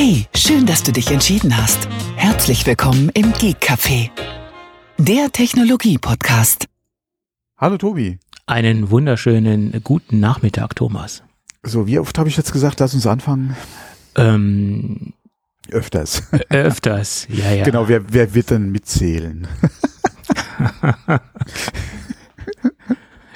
Hey, 0.00 0.26
schön, 0.32 0.64
dass 0.64 0.84
du 0.84 0.92
dich 0.92 1.10
entschieden 1.10 1.56
hast. 1.56 1.88
Herzlich 2.14 2.64
willkommen 2.64 3.08
im 3.14 3.32
Geek 3.32 3.56
Café, 3.60 4.10
der 4.96 5.32
Technologie-Podcast. 5.32 6.66
Hallo 7.56 7.78
Tobi. 7.78 8.20
Einen 8.46 8.92
wunderschönen 8.92 9.80
guten 9.82 10.20
Nachmittag, 10.20 10.76
Thomas. 10.76 11.24
So, 11.64 11.88
wie 11.88 11.98
oft 11.98 12.16
habe 12.16 12.28
ich 12.28 12.36
jetzt 12.36 12.52
gesagt, 12.52 12.78
lass 12.78 12.94
uns 12.94 13.08
anfangen? 13.08 13.56
Ähm, 14.14 15.14
Öfters. 15.68 16.22
öfters, 16.48 17.26
ja, 17.28 17.50
ja. 17.50 17.64
Genau, 17.64 17.88
wer, 17.88 18.12
wer 18.12 18.32
wird 18.34 18.50
denn 18.50 18.70
mitzählen? 18.70 19.48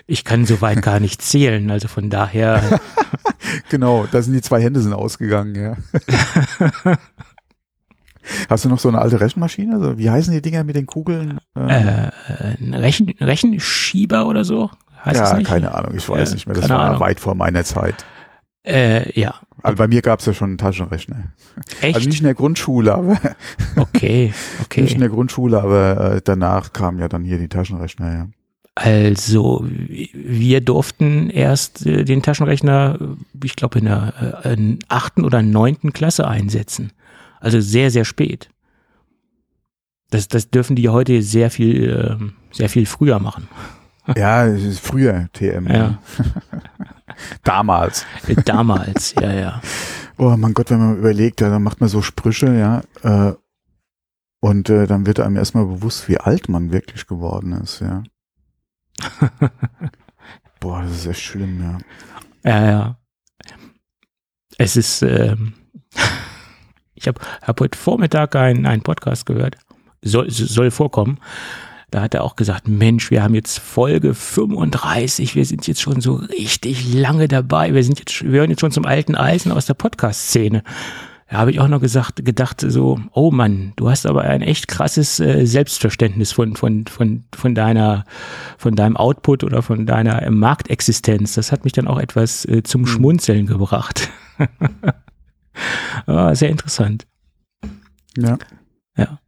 Ich 0.07 0.25
kann 0.25 0.47
soweit 0.47 0.83
gar 0.83 1.01
nicht 1.01 1.23
zählen, 1.23 1.71
also 1.71 1.89
von 1.89 2.11
daher. 2.11 2.81
genau, 3.71 4.07
da 4.11 4.23
sind 4.23 4.35
die 4.35 4.43
zwei 4.43 4.61
Hände 4.63 4.81
sind 4.81 4.93
ausgegangen, 4.93 5.55
ja. 5.55 5.77
Hast 8.49 8.65
du 8.65 8.69
noch 8.69 8.79
so 8.79 8.89
eine 8.89 9.01
alte 9.01 9.21
Rechenmaschine? 9.21 9.75
Also, 9.75 9.99
wie 9.99 10.09
heißen 10.11 10.33
die 10.33 10.43
Dinger 10.43 10.63
mit 10.65 10.77
den 10.77 10.87
Kugeln? 10.87 11.39
Äh, 11.57 12.11
ein 12.61 12.75
Rechen, 12.75 13.13
Rechenschieber 13.21 14.27
oder 14.27 14.45
so? 14.45 14.71
Heißt 15.05 15.19
ja, 15.19 15.43
keine 15.43 15.75
Ahnung, 15.75 15.95
ich 15.97 16.09
weiß 16.09 16.31
Äh, 16.31 16.35
nicht 16.35 16.47
mehr. 16.47 16.55
Das 16.55 16.69
war 16.69 16.79
Ahnung. 16.81 17.01
weit 17.01 17.19
vor 17.19 17.35
meiner 17.35 17.65
Zeit. 17.65 18.05
Äh, 18.65 19.19
ja. 19.19 19.35
Also 19.63 19.77
bei 19.77 19.89
mir 19.89 20.03
gab 20.03 20.21
es 20.21 20.27
ja 20.27 20.35
schon 20.35 20.51
einen 20.51 20.59
Taschenrechner. 20.59 21.33
Echt? 21.81 21.97
Also 21.97 22.09
nicht 22.09 22.21
in 22.21 22.25
der 22.27 22.35
Grundschule, 22.35 22.95
aber 22.95 23.19
okay, 23.77 24.33
nicht 24.59 24.77
in 24.77 24.85
okay. 24.85 24.99
der 24.99 25.09
Grundschule, 25.09 25.61
aber 25.61 26.15
äh, 26.17 26.21
danach 26.23 26.73
kamen 26.73 27.01
ja 27.01 27.09
dann 27.09 27.25
hier 27.25 27.39
die 27.39 27.49
Taschenrechner, 27.49 28.13
ja. 28.15 28.29
Also, 28.75 29.67
wir 29.69 30.63
durften 30.63 31.29
erst 31.29 31.85
äh, 31.85 32.05
den 32.05 32.23
Taschenrechner, 32.23 32.99
äh, 33.01 33.45
ich 33.45 33.55
glaube, 33.55 33.79
in 33.79 33.85
der 33.85 34.43
äh, 34.45 34.79
achten 34.89 35.25
oder 35.25 35.43
neunten 35.43 35.93
Klasse 35.93 36.27
einsetzen. 36.27 36.93
Also 37.39 37.61
sehr, 37.61 37.91
sehr 37.91 38.05
spät. 38.05 38.49
Das, 40.11 40.29
das 40.29 40.51
dürfen 40.51 40.77
die 40.77 40.89
heute 40.89 41.23
sehr 41.23 41.51
viel, 41.51 42.09
ähm, 42.11 42.35
sehr 42.51 42.69
viel 42.69 42.87
früher 42.87 43.19
machen. 43.19 43.49
Ja, 44.17 44.45
es 44.47 44.65
ist 44.65 44.81
früher 44.81 45.29
TM. 45.33 45.69
Ja. 45.69 45.99
Damals. 47.45 48.05
Äh, 48.27 48.35
Damals, 48.35 49.15
ja, 49.15 49.33
ja. 49.33 49.63
Oh 50.19 50.37
mein 50.37 50.55
Gott, 50.55 50.73
wenn 50.73 50.81
man 50.81 50.99
überlegt, 50.99 51.41
ja, 51.41 51.49
dann 51.49 51.63
macht 51.63 51.81
man 51.81 51.89
so 51.89 52.03
Sprüche, 52.03 52.53
ja, 52.53 52.83
äh, 53.05 53.35
und 54.41 54.69
äh, 54.71 54.89
dann 54.89 55.07
wird 55.07 55.21
einem 55.21 55.37
erstmal 55.37 55.67
bewusst, 55.67 56.09
wie 56.09 56.19
alt 56.19 56.49
man 56.49 56.73
wirklich 56.73 57.07
geworden 57.07 57.53
ist, 57.53 57.79
ja. 57.79 58.03
Boah, 60.61 60.83
das 60.83 60.93
ist 60.93 61.07
echt 61.07 61.21
schlimm, 61.21 61.61
ja. 61.61 61.79
Ja, 62.45 62.71
ja. 62.71 62.97
Es 64.59 64.77
ist, 64.77 65.03
ähm, 65.03 65.55
ich 66.95 67.09
habe 67.09 67.21
hab 67.43 67.61
heute 67.61 67.79
Vormittag 67.79 68.37
einen, 68.37 68.67
einen 68.67 68.83
Podcast 68.83 69.27
gehört, 69.27 69.57
soll, 70.03 70.31
soll 70.31 70.71
vorkommen. 70.71 71.19
Da 71.91 72.01
hat 72.01 72.15
er 72.15 72.25
auch 72.25 72.37
gesagt, 72.37 72.69
Mensch, 72.69 73.11
wir 73.11 73.23
haben 73.23 73.35
jetzt 73.35 73.59
Folge 73.59 74.15
35, 74.15 75.35
wir 75.35 75.45
sind 75.45 75.67
jetzt 75.67 75.83
schon 75.83 76.01
so 76.01 76.15
richtig 76.15 76.95
lange 76.95 77.29
dabei, 77.29 77.75
wir 77.75 77.85
sind 77.85 77.99
jetzt, 77.99 78.25
wir 78.25 78.41
hören 78.41 78.51
jetzt 78.51 78.61
schon 78.61 78.73
zum 78.73 78.87
alten 78.87 79.15
Eisen 79.15 79.53
aus 79.53 79.67
der 79.67 79.75
Podcast-Szene. 79.75 80.63
Da 81.33 81.39
habe 81.39 81.51
ich 81.51 81.61
auch 81.61 81.69
noch 81.69 81.81
gesagt, 81.81 82.27
gedacht, 82.27 82.61
so, 82.61 83.01
oh 83.13 83.31
Mann, 83.31 83.73
du 83.77 83.89
hast 83.89 84.05
aber 84.05 84.21
ein 84.25 84.43
echt 84.43 84.69
krasses 84.69 85.19
äh, 85.19 85.47
Selbstverständnis 85.47 86.31
von, 86.31 86.57
von, 86.57 86.87
von, 86.87 87.25
von 87.35 87.55
deiner, 87.55 88.05
von 88.59 88.77
deinem 88.77 88.99
Output 88.99 89.43
oder 89.43 89.63
von 89.63 89.87
deiner 89.87 90.21
äh, 90.21 90.31
Marktexistenz. 90.31 91.33
Das 91.33 91.51
hat 91.51 91.65
mich 91.65 91.73
dann 91.73 91.89
auch 91.89 91.99
etwas 91.99 92.45
äh, 92.45 92.63
zum 92.63 92.87
Schmunzeln 92.87 93.47
gebracht. 93.47 94.11
ah, 96.07 96.35
sehr 96.35 96.51
interessant. 96.51 97.07
Ja. 98.19 98.37
Ja. 98.99 99.19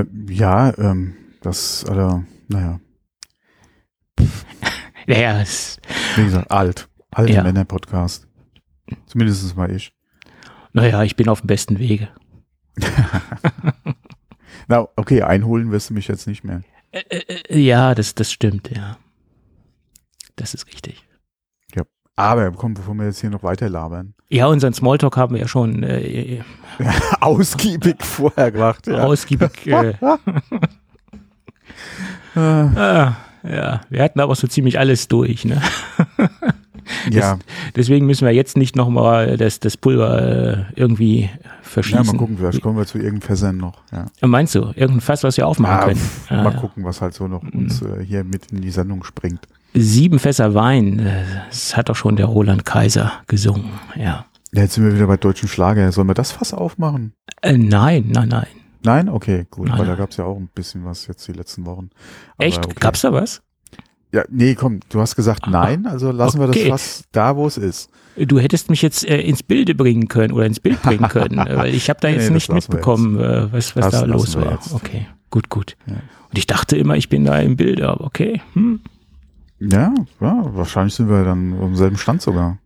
Äh, 0.00 0.06
ja, 0.30 0.78
ähm, 0.78 1.12
das, 1.42 1.84
also, 1.84 2.24
naja, 2.48 2.80
Naja, 5.06 5.42
es, 5.42 5.78
wie 6.16 6.24
gesagt, 6.24 6.50
alt. 6.50 6.88
Alte 7.10 7.34
Ja. 7.34 7.42
Männer-Podcast. 7.42 8.26
Zumindest 9.04 9.54
mal 9.58 9.70
ich. 9.70 9.92
Naja, 10.76 11.02
ich 11.02 11.16
bin 11.16 11.28
auf 11.28 11.40
dem 11.40 11.48
besten 11.48 11.78
Wege. 11.78 12.08
Na, 14.68 14.88
okay, 14.96 15.22
einholen 15.22 15.70
wirst 15.70 15.90
du 15.90 15.94
mich 15.94 16.08
jetzt 16.08 16.26
nicht 16.26 16.44
mehr. 16.44 16.62
Äh, 16.92 17.00
äh, 17.48 17.58
ja, 17.58 17.94
das, 17.94 18.14
das 18.14 18.32
stimmt, 18.32 18.70
ja. 18.74 18.96
Das 20.36 20.54
ist 20.54 20.66
richtig. 20.66 21.06
Aber 22.18 22.50
komm, 22.52 22.72
bevor 22.72 22.94
wir 22.94 23.04
jetzt 23.04 23.20
hier 23.20 23.28
noch 23.28 23.42
weiter 23.42 23.68
labern. 23.68 24.14
Ja, 24.30 24.46
unseren 24.46 24.72
Smalltalk 24.72 25.18
haben 25.18 25.34
wir 25.34 25.42
ja 25.42 25.48
schon 25.48 25.82
äh, 25.82 26.40
Ausgiebig 27.20 27.96
vorher 28.02 28.50
gemacht, 28.50 28.86
ja. 28.86 29.04
ausgiebig. 29.04 29.66
Äh, 29.66 29.92
Äh, 32.34 32.40
ah, 32.40 33.16
ja, 33.42 33.80
wir 33.88 34.02
hatten 34.02 34.20
aber 34.20 34.34
so 34.34 34.46
ziemlich 34.46 34.78
alles 34.78 35.08
durch, 35.08 35.44
ne? 35.46 35.60
Ja. 37.10 37.38
Deswegen 37.74 38.06
müssen 38.06 38.26
wir 38.26 38.32
jetzt 38.32 38.56
nicht 38.56 38.76
nochmal 38.76 39.36
das, 39.36 39.60
das 39.60 39.76
Pulver 39.76 40.22
äh, 40.22 40.64
irgendwie 40.74 41.22
ja, 41.22 41.28
verschießen. 41.62 42.06
mal 42.06 42.16
gucken, 42.16 42.38
vielleicht 42.38 42.62
kommen 42.62 42.76
wir 42.78 42.86
zu 42.86 42.98
irgendeinem 42.98 43.22
Versand 43.22 43.58
noch, 43.58 43.82
ja. 43.92 44.06
Meinst 44.26 44.54
du, 44.54 44.60
irgendein 44.74 45.00
Fass, 45.00 45.22
was 45.24 45.36
wir 45.36 45.46
aufmachen 45.46 45.76
Ah, 45.80 45.84
können? 45.84 45.96
pff, 45.96 46.30
Ah, 46.30 46.42
mal 46.42 46.52
ja. 46.52 46.58
gucken, 46.60 46.84
was 46.84 47.00
halt 47.00 47.14
so 47.14 47.28
noch 47.28 47.42
uns 47.42 47.82
äh, 47.82 48.04
hier 48.04 48.24
mit 48.24 48.52
in 48.52 48.60
die 48.60 48.70
Sendung 48.70 49.04
springt. 49.04 49.46
Sieben 49.74 50.18
Fässer 50.18 50.54
Wein, 50.54 50.98
äh, 51.00 51.24
das 51.50 51.76
hat 51.76 51.88
doch 51.88 51.96
schon 51.96 52.16
der 52.16 52.26
Roland 52.26 52.64
Kaiser 52.64 53.12
gesungen, 53.26 53.70
ja. 53.96 54.26
Ja, 54.52 54.62
jetzt 54.62 54.74
sind 54.74 54.84
wir 54.84 54.94
wieder 54.94 55.06
bei 55.08 55.16
deutschen 55.18 55.48
Schlager. 55.48 55.90
Sollen 55.92 56.06
wir 56.08 56.14
das 56.14 56.30
Fass 56.32 56.54
aufmachen? 56.54 57.12
Äh, 57.42 57.58
nein, 57.58 58.06
nein, 58.12 58.28
nein. 58.28 58.46
Nein? 58.84 59.08
Okay, 59.08 59.46
gut, 59.50 59.66
Nein, 59.68 59.78
weil 59.78 59.84
da 59.86 59.92
nein. 59.92 59.98
gab 59.98 60.10
es 60.12 60.16
ja 60.16 60.24
auch 60.24 60.36
ein 60.36 60.48
bisschen 60.54 60.84
was 60.84 61.08
jetzt 61.08 61.26
die 61.26 61.32
letzten 61.32 61.66
Wochen. 61.66 61.90
Aber 62.38 62.46
Echt? 62.46 62.64
okay. 62.64 62.76
Gab's 62.78 63.00
da 63.00 63.12
was? 63.12 63.42
Ja, 64.16 64.24
nee, 64.30 64.54
komm, 64.54 64.80
du 64.88 64.98
hast 65.00 65.14
gesagt 65.14 65.46
nein, 65.46 65.86
also 65.86 66.10
lassen 66.10 66.40
wir 66.40 66.46
das 66.46 66.56
Okay. 66.56 66.70
Fass 66.70 67.04
da, 67.12 67.36
wo 67.36 67.46
es 67.46 67.58
ist. 67.58 67.90
Du 68.16 68.38
hättest 68.38 68.70
mich 68.70 68.80
jetzt 68.80 69.06
äh, 69.06 69.20
ins 69.20 69.42
Bilde 69.42 69.74
bringen 69.74 70.08
können 70.08 70.32
oder 70.32 70.46
ins 70.46 70.58
Bild 70.58 70.80
bringen 70.80 71.06
können, 71.10 71.36
weil 71.54 71.74
ich 71.74 71.90
habe 71.90 72.00
da 72.00 72.08
Nee, 72.08 72.14
jetzt 72.14 72.24
das 72.28 72.32
nicht 72.32 72.50
mitbekommen, 72.50 73.20
äh, 73.20 73.52
was, 73.52 73.76
was 73.76 73.90
Das 73.90 74.00
da 74.00 74.06
los 74.06 74.34
war. 74.36 74.52
jetzt. 74.52 74.72
Okay, 74.72 75.06
gut, 75.30 75.50
gut. 75.50 75.76
Ja. 75.86 75.96
Und 76.30 76.38
ich 76.38 76.46
dachte 76.46 76.78
immer, 76.78 76.96
ich 76.96 77.10
bin 77.10 77.26
da 77.26 77.38
im 77.38 77.56
Bilde, 77.56 77.86
aber 77.90 78.04
okay. 78.06 78.40
Hm. 78.54 78.80
Ja, 79.58 79.92
ja, 80.20 80.44
wahrscheinlich 80.54 80.94
sind 80.94 81.10
wir 81.10 81.24
dann 81.24 81.52
am 81.60 81.76
selben 81.76 81.98
Stand 81.98 82.22
sogar. 82.22 82.56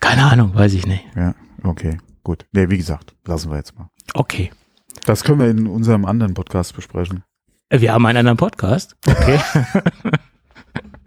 Keine 0.00 0.22
Ahnung, 0.30 0.54
weiß 0.54 0.74
ich 0.74 0.86
nicht. 0.86 1.04
Ja, 1.16 1.34
okay, 1.64 1.98
gut. 2.22 2.46
Nee, 2.52 2.70
wie 2.70 2.76
gesagt, 2.78 3.16
lassen 3.26 3.50
wir 3.50 3.56
jetzt 3.56 3.76
mal. 3.76 3.88
Okay. 4.14 4.52
Das 5.06 5.24
können 5.24 5.40
wir 5.40 5.48
in 5.50 5.66
unserem 5.66 6.04
anderen 6.04 6.34
Podcast 6.34 6.76
besprechen. 6.76 7.24
Äh, 7.68 7.80
Wir 7.80 7.92
haben 7.92 8.06
einen 8.06 8.18
anderen 8.18 8.36
Podcast. 8.38 8.94
Okay. 9.06 9.40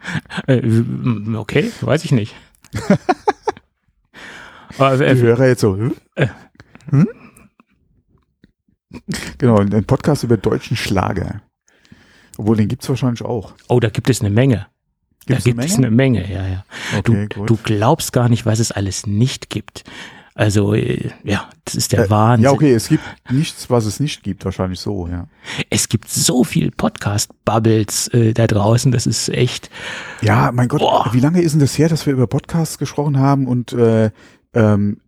Äh, 0.48 0.62
okay, 1.36 1.72
weiß 1.82 2.06
ich 2.06 2.12
nicht. 2.12 2.36
Aber, 4.78 4.98
Die 4.98 5.04
äh, 5.04 5.16
Hörer 5.16 5.48
jetzt 5.48 5.62
so, 5.62 5.76
hm? 5.76 5.94
Äh. 6.16 6.28
Hm? 6.90 7.08
Genau, 9.38 9.58
ein 9.58 9.86
Podcast 9.86 10.24
über 10.24 10.38
deutschen 10.38 10.76
Schlager. 10.76 11.42
Obwohl, 12.38 12.58
den 12.58 12.68
gibt's 12.68 12.90
wahrscheinlich 12.90 13.22
auch. 13.22 13.54
oh, 13.68 13.80
da 13.80 13.90
gibt 13.90 14.10
es 14.10 14.22
eine 14.22 14.30
Menge. 14.30 14.68
Gibt's 15.26 15.44
da 15.44 15.52
gibt 15.52 15.64
es 15.64 15.78
eine 15.78 15.92
Menge, 15.92 16.30
ja, 16.32 16.48
ja. 16.48 16.66
Okay, 16.98 17.28
du, 17.30 17.40
gut. 17.40 17.50
du 17.50 17.58
glaubst 17.58 18.12
gar 18.12 18.28
nicht, 18.28 18.46
was 18.46 18.60
es 18.60 18.72
alles 18.72 19.06
nicht 19.06 19.50
gibt. 19.50 19.84
Also, 20.34 20.74
äh, 20.74 21.10
ja, 21.24 21.50
das 21.66 21.76
ist 21.76 21.92
der 21.92 22.06
Äh, 22.06 22.10
Wahnsinn. 22.10 22.46
Ja, 22.46 22.52
okay, 22.52 22.74
es 22.74 22.88
gibt 22.88 23.04
nichts, 23.30 23.70
was 23.70 23.86
es 23.86 24.00
nicht 24.00 24.24
gibt, 24.24 24.46
wahrscheinlich 24.46 24.80
so, 24.80 25.08
ja. 25.08 25.28
Es 25.70 25.90
gibt 25.90 26.08
so 26.10 26.44
viel 26.44 26.72
Podcast-Bubbles 26.72 28.08
äh, 28.10 28.34
da 28.34 28.48
draußen, 28.48 28.92
das 28.92 29.06
ist 29.08 29.30
echt. 29.30 29.70
Ja, 30.22 30.52
mein 30.54 30.68
Gott, 30.68 30.80
Boah. 30.80 31.10
wie 31.12 31.20
lange 31.20 31.42
ist 31.42 31.52
denn 31.54 31.60
das 31.60 31.78
her, 31.78 31.90
dass 31.90 32.06
wir 32.06 32.14
über 32.14 32.28
Podcasts 32.28 32.78
gesprochen 32.78 33.20
haben 33.20 33.46
und 33.48 33.74
äh, 33.74 34.12
ähm, 34.54 35.02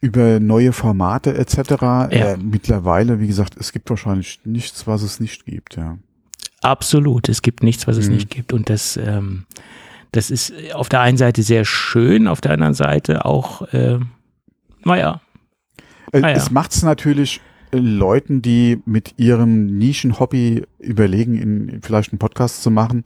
über 0.00 0.40
neue 0.40 0.72
Formate 0.72 1.34
etc. 1.36 2.08
Äh, 2.10 2.36
mittlerweile, 2.38 3.20
wie 3.20 3.26
gesagt, 3.26 3.56
es 3.58 3.72
gibt 3.72 3.90
wahrscheinlich 3.90 4.40
nichts, 4.44 4.86
was 4.86 5.02
es 5.02 5.20
nicht 5.20 5.44
gibt, 5.44 5.76
ja. 5.76 5.98
Absolut, 6.62 7.28
es 7.28 7.42
gibt 7.42 7.62
nichts, 7.62 7.86
was 7.86 7.96
es 7.96 8.08
Mhm. 8.08 8.14
nicht 8.14 8.30
gibt. 8.30 8.52
Und 8.52 8.68
das, 8.70 8.96
ähm, 8.96 9.44
das 10.12 10.30
ist 10.30 10.52
auf 10.74 10.88
der 10.88 11.00
einen 11.00 11.16
Seite 11.18 11.42
sehr 11.42 11.64
schön, 11.64 12.28
auf 12.28 12.40
der 12.40 12.52
anderen 12.52 12.74
Seite 12.74 13.24
auch, 13.24 13.62
äh, 13.72 13.98
naja, 14.84 15.20
Äh, 16.12 16.22
Ah, 16.22 16.30
ja. 16.30 16.36
Es 16.36 16.50
macht's 16.50 16.82
natürlich 16.82 17.40
äh, 17.70 17.78
Leuten, 17.78 18.42
die 18.42 18.82
mit 18.84 19.14
ihrem 19.16 19.66
Nischen-Hobby 19.78 20.64
überlegen, 20.78 21.34
in, 21.36 21.80
vielleicht 21.82 22.12
einen 22.12 22.18
Podcast 22.18 22.62
zu 22.62 22.70
machen, 22.70 23.04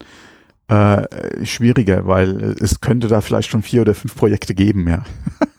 äh, 0.69 1.45
schwieriger, 1.45 2.07
weil 2.07 2.41
äh, 2.41 2.55
es 2.65 2.81
könnte 2.81 3.09
da 3.09 3.21
vielleicht 3.21 3.51
schon 3.51 3.63
vier 3.63 3.83
oder 3.83 3.95
fünf 3.95 4.15
Projekte 4.15 4.55
geben, 4.55 4.89
ja. 4.89 5.03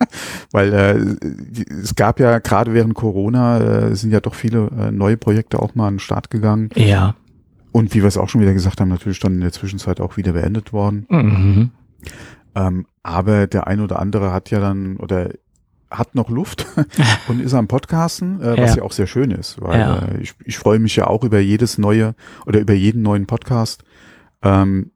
weil 0.52 0.74
äh, 0.74 1.68
es 1.70 1.94
gab 1.94 2.20
ja 2.20 2.40
gerade 2.40 2.74
während 2.74 2.96
Corona 2.96 3.60
äh, 3.60 3.96
sind 3.96 4.12
ja 4.12 4.20
doch 4.20 4.34
viele 4.34 4.70
äh, 4.80 4.92
neue 4.92 5.18
Projekte 5.18 5.60
auch 5.60 5.76
mal 5.76 5.88
an 5.88 5.96
den 5.96 6.00
Start 6.00 6.32
gegangen 6.32 6.70
ja. 6.76 7.16
und 7.72 7.94
wie 7.94 8.02
wir 8.02 8.08
es 8.08 8.18
auch 8.18 8.30
schon 8.30 8.42
wieder 8.42 8.54
gesagt 8.54 8.82
haben, 8.82 8.90
natürlich 8.90 9.20
dann 9.20 9.36
in 9.36 9.42
der 9.42 9.52
Zwischenzeit 9.52 10.02
auch 10.02 10.18
wieder 10.18 10.34
beendet 10.34 10.74
worden. 10.74 11.06
Mhm. 11.10 11.70
Ähm, 12.56 12.88
aber 13.04 13.46
der 13.46 13.68
ein 13.68 13.82
oder 13.82 14.00
andere 14.00 14.32
hat 14.32 14.50
ja 14.50 14.60
dann 14.60 14.98
oder 14.98 15.30
hat 15.98 16.16
noch 16.16 16.30
Luft 16.30 16.66
und 17.28 17.40
ist 17.42 17.54
am 17.54 17.68
Podcasten, 17.68 18.42
äh, 18.42 18.58
was 18.58 18.72
Ja. 18.72 18.78
ja 18.78 18.84
auch 18.84 18.92
sehr 18.92 19.08
schön 19.08 19.32
ist, 19.32 19.62
weil 19.62 19.80
Ja. 19.80 19.96
äh, 20.00 20.22
ich, 20.22 20.34
ich 20.46 20.58
freue 20.58 20.80
mich 20.80 20.96
ja 20.96 21.08
auch 21.08 21.24
über 21.24 21.40
jedes 21.40 21.78
neue 21.78 22.16
oder 22.46 22.60
über 22.60 22.74
jeden 22.74 23.02
neuen 23.02 23.26
Podcast. 23.26 23.84
Ähm, 24.42 24.92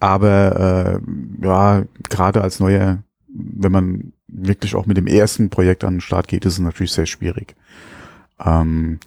aber 0.00 1.00
äh, 1.00 1.44
ja, 1.44 1.82
gerade 2.08 2.42
als 2.42 2.60
neuer, 2.60 3.02
wenn 3.28 3.72
man 3.72 4.12
wirklich 4.28 4.74
auch 4.74 4.86
mit 4.86 4.96
dem 4.96 5.06
ersten 5.06 5.50
Projekt 5.50 5.84
an 5.84 5.94
den 5.96 6.00
Start 6.00 6.28
geht, 6.28 6.44
ist 6.44 6.54
es 6.54 6.58
natürlich 6.60 6.92
sehr 6.92 7.06
schwierig. 7.06 7.56
Ähm, 8.44 9.00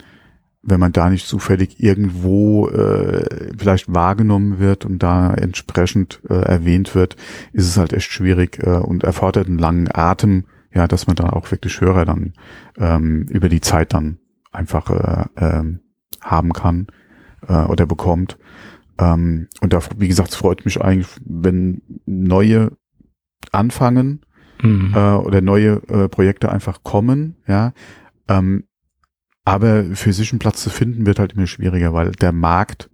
wenn 0.63 0.79
man 0.79 0.91
da 0.91 1.09
nicht 1.09 1.27
zufällig 1.27 1.81
irgendwo 1.81 2.67
äh, 2.69 3.51
vielleicht 3.57 3.91
wahrgenommen 3.91 4.59
wird 4.59 4.85
und 4.85 4.99
da 5.01 5.33
entsprechend 5.33 6.19
äh, 6.29 6.33
erwähnt 6.35 6.93
wird, 6.93 7.15
ist 7.51 7.67
es 7.67 7.77
halt 7.77 7.93
echt 7.93 8.11
schwierig 8.11 8.59
äh, 8.61 8.69
und 8.77 9.03
erfordert 9.03 9.47
einen 9.47 9.57
langen 9.57 9.89
Atem, 9.91 10.43
ja, 10.73 10.87
dass 10.87 11.07
man 11.07 11.15
da 11.15 11.29
auch 11.29 11.49
wirklich 11.51 11.81
Hörer 11.81 12.05
dann 12.05 12.33
ähm, 12.77 13.23
über 13.29 13.49
die 13.49 13.61
Zeit 13.61 13.93
dann 13.93 14.19
einfach 14.51 14.89
äh, 14.89 15.25
ähm, 15.37 15.79
haben 16.21 16.53
kann 16.53 16.87
äh, 17.47 17.63
oder 17.65 17.85
bekommt. 17.85 18.37
Ähm, 18.99 19.47
und 19.61 19.73
da, 19.73 19.79
wie 19.97 20.07
gesagt, 20.07 20.33
freut 20.35 20.65
mich 20.65 20.81
eigentlich, 20.81 21.09
wenn 21.25 21.81
neue 22.05 22.71
anfangen 23.51 24.21
Mhm. 24.63 24.93
äh, 24.93 25.13
oder 25.15 25.41
neue 25.41 25.81
äh, 25.89 26.07
Projekte 26.07 26.51
einfach 26.51 26.83
kommen, 26.83 27.35
ja. 27.47 27.73
Ähm, 28.27 28.65
aber 29.43 29.83
für 29.95 30.13
sich 30.13 30.31
einen 30.31 30.37
Platz 30.37 30.61
zu 30.61 30.69
finden 30.69 31.07
wird 31.07 31.17
halt 31.17 31.33
immer 31.33 31.47
schwieriger, 31.47 31.93
weil 31.93 32.11
der 32.11 32.31
Markt 32.31 32.87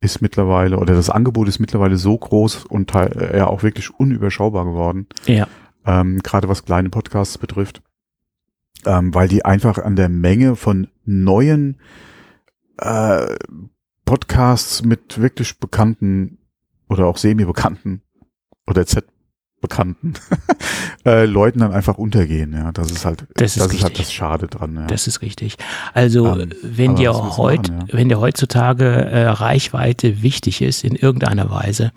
ist 0.00 0.22
mittlerweile 0.22 0.78
oder 0.78 0.94
das 0.94 1.10
Angebot 1.10 1.48
ist 1.48 1.58
mittlerweile 1.58 1.96
so 1.96 2.16
groß 2.16 2.66
und 2.66 2.88
teil- 2.90 3.10
äh, 3.18 3.38
ja 3.38 3.48
auch 3.48 3.64
wirklich 3.64 3.90
unüberschaubar 3.98 4.64
geworden, 4.64 5.06
Ja. 5.26 5.48
Ähm, 5.86 6.18
gerade 6.22 6.48
was 6.48 6.64
kleine 6.64 6.90
Podcasts 6.90 7.38
betrifft, 7.38 7.82
ähm, 8.84 9.14
weil 9.14 9.28
die 9.28 9.44
einfach 9.44 9.78
an 9.78 9.96
der 9.96 10.08
Menge 10.08 10.56
von 10.56 10.88
neuen 11.04 11.80
äh, 12.78 13.36
Podcasts 14.04 14.82
mit 14.82 15.20
wirklich 15.20 15.58
bekannten 15.58 16.38
oder 16.88 17.06
auch 17.06 17.16
semi-bekannten 17.16 18.02
oder 18.66 18.86
Z-bekannten 18.86 20.14
äh, 21.04 21.24
Leuten 21.24 21.60
dann 21.60 21.72
einfach 21.72 21.98
untergehen. 21.98 22.52
Ja, 22.52 22.72
das 22.72 22.90
ist 22.90 23.04
halt 23.04 23.26
Das 23.34 23.56
ist 23.56 23.64
das 23.64 23.74
ist 23.74 23.82
halt 23.82 23.98
das 23.98 24.12
Schade 24.12 24.46
dran. 24.46 24.76
Ja. 24.76 24.86
Das 24.86 25.06
ist 25.06 25.22
richtig. 25.22 25.56
Also 25.94 26.38
Ähm, 26.38 26.52
wenn 26.62 26.96
dir 26.96 27.14
heut, 27.36 27.68
machen, 27.68 27.88
wenn 27.90 28.08
dir 28.08 28.20
heutzutage 28.20 28.86
äh, 28.86 29.26
Reichweite 29.26 30.22
wichtig 30.22 30.62
ist 30.62 30.84
in 30.84 30.94
irgendeiner 30.94 31.50
Weise, 31.50 31.92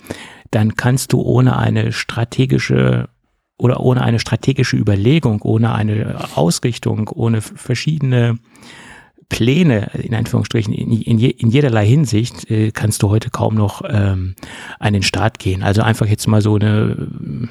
dann 0.51 0.75
kannst 0.75 1.13
du 1.13 1.21
ohne 1.21 1.57
eine 1.57 1.91
strategische 1.91 3.09
oder 3.59 3.81
ohne 3.81 4.01
eine 4.01 4.19
strategische 4.19 4.77
Überlegung, 4.77 5.41
ohne 5.43 5.73
eine 5.73 6.29
Ausrichtung, 6.35 7.09
ohne 7.09 7.41
verschiedene 7.41 8.39
Pläne, 9.29 9.91
in 9.93 10.15
Anführungsstrichen, 10.15 10.73
in, 10.73 10.91
in, 10.91 11.19
je, 11.19 11.29
in 11.29 11.49
jederlei 11.49 11.85
Hinsicht, 11.85 12.49
äh, 12.49 12.71
kannst 12.71 13.03
du 13.03 13.09
heute 13.09 13.29
kaum 13.29 13.53
noch 13.53 13.83
ähm, 13.87 14.33
an 14.79 14.93
den 14.93 15.03
Start 15.03 15.37
gehen. 15.37 15.61
Also 15.61 15.83
einfach 15.83 16.07
jetzt 16.07 16.27
mal 16.27 16.41
so 16.41 16.55
eine, 16.55 17.07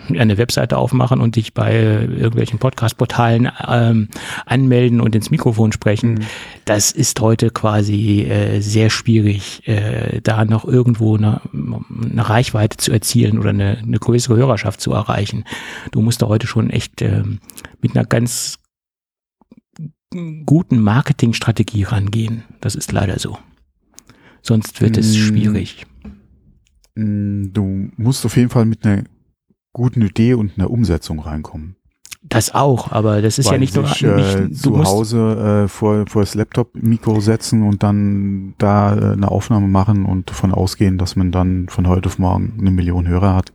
eine 0.09 0.39
Webseite 0.39 0.77
aufmachen 0.77 1.21
und 1.21 1.37
dich 1.37 1.55
bei 1.55 1.73
äh, 1.73 2.05
irgendwelchen 2.05 2.59
Podcast-Portalen 2.59 3.51
ähm, 3.67 4.09
anmelden 4.45 5.01
und 5.01 5.15
ins 5.15 5.31
Mikrofon 5.31 5.71
sprechen. 5.71 6.15
Mhm. 6.15 6.27
Das 6.65 6.91
ist 6.91 7.21
heute 7.21 7.51
quasi 7.51 8.23
äh, 8.23 8.61
sehr 8.61 8.91
schwierig, 8.91 9.67
äh, 9.69 10.21
da 10.21 10.45
noch 10.45 10.65
irgendwo 10.65 11.17
eine, 11.17 11.41
eine 11.53 12.29
Reichweite 12.29 12.77
zu 12.77 12.91
erzielen 12.91 13.39
oder 13.39 13.51
eine, 13.51 13.79
eine 13.79 13.99
größere 13.99 14.37
Hörerschaft 14.37 14.81
zu 14.81 14.93
erreichen. 14.93 15.45
Du 15.93 16.03
musst 16.03 16.23
da 16.23 16.27
heute 16.27 16.49
schon 16.49 16.71
echt 16.71 17.03
ähm, 17.03 17.39
mit 17.81 17.97
einer 17.97 18.05
ganz 18.05 18.58
guten 20.47 20.81
Marketingstrategie 20.81 21.85
rangehen. 21.85 22.45
Das 22.61 22.75
ist 22.75 22.93
leider 22.93 23.19
so. 23.19 23.39
Sonst 24.43 24.81
wird 24.81 24.97
es 24.97 25.13
Mm. 25.13 25.15
schwierig. 25.21 25.87
Mm, 26.95 27.53
Du 27.53 27.91
musst 27.97 28.25
auf 28.25 28.37
jeden 28.37 28.49
Fall 28.51 28.65
mit 28.65 28.85
einer 28.87 29.05
guten 29.73 30.03
Idee 30.03 30.35
und 30.35 30.59
einer 30.59 30.71
Umsetzung 30.71 31.21
reinkommen. 31.21 31.77
Das 32.23 32.53
auch, 32.55 32.91
aber 32.91 33.23
das 33.23 33.39
ist 33.39 33.47
ja 33.47 33.53
Weil 33.53 33.61
nicht 33.61 33.77
nur 33.77 33.87
sich, 33.87 34.03
äh, 34.03 34.41
nicht, 34.49 34.61
zu 34.61 34.83
Hause 34.85 35.65
äh, 35.65 35.69
vor, 35.69 36.05
vor 36.09 36.23
das 36.23 36.35
Laptop-Mikro 36.35 37.21
setzen 37.21 37.63
und 37.63 37.83
dann 37.85 38.55
da 38.59 38.97
äh, 38.97 39.13
eine 39.13 39.31
Aufnahme 39.31 39.69
machen 39.69 40.05
und 40.05 40.29
davon 40.29 40.53
ausgehen, 40.53 40.99
dass 40.99 41.15
man 41.15 41.31
dann 41.31 41.69
von 41.69 41.87
heute 41.87 42.09
auf 42.09 42.19
morgen 42.19 42.55
eine 42.59 42.71
Million 42.73 43.07
Hörer 43.07 43.35
hat. 43.37 43.53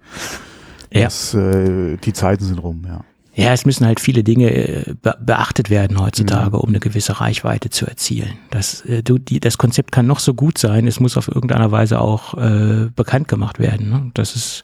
Ja. 0.92 1.04
Das, 1.04 1.34
äh, 1.34 1.98
die 1.98 2.14
Zeiten 2.14 2.46
sind 2.46 2.60
rum, 2.60 2.84
ja. 2.88 3.04
Ja, 3.36 3.52
es 3.52 3.66
müssen 3.66 3.86
halt 3.88 4.00
viele 4.00 4.24
Dinge 4.24 4.52
äh, 4.52 4.94
be 5.02 5.16
beachtet 5.20 5.70
werden 5.72 6.00
heutzutage, 6.00 6.50
Mhm. 6.56 6.62
um 6.62 6.70
eine 6.70 6.80
gewisse 6.80 7.20
Reichweite 7.20 7.70
zu 7.72 7.88
erzielen. 7.88 8.30
Das, 8.52 8.82
äh, 8.86 9.02
du, 9.02 9.18
die, 9.18 9.40
das 9.40 9.58
Konzept 9.58 9.92
kann 9.92 10.06
noch 10.06 10.20
so 10.20 10.34
gut 10.36 10.58
sein, 10.60 10.86
es 10.86 11.00
muss 11.00 11.18
auf 11.18 11.28
irgendeiner 11.28 11.72
Weise 11.72 12.00
auch 12.00 12.36
äh, 12.38 12.90
bekannt 12.96 13.28
gemacht 13.28 13.58
werden. 13.58 13.90
Ne? 13.90 14.12
Das 14.14 14.36
ist 14.36 14.64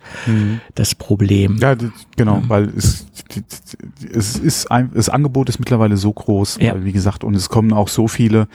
das 0.76 0.94
Problem. 0.94 1.58
Ja, 1.58 1.76
genau, 2.16 2.42
Mhm. 2.42 2.50
weil 2.50 2.70
es, 2.78 3.08
es 4.14 4.36
ist 4.38 4.70
ein, 4.72 4.92
das 4.94 5.10
Angebot 5.10 5.50
ist 5.50 5.60
mittlerweile 5.60 5.98
so 5.98 6.14
groß, 6.14 6.58
Ja. 6.62 6.74
weil, 6.74 6.86
wie 6.86 6.92
gesagt, 6.92 7.24
und 7.24 7.36
es 7.36 7.50
kommen 7.50 7.74
auch 7.74 7.88
so 7.88 8.08
viele, 8.08 8.48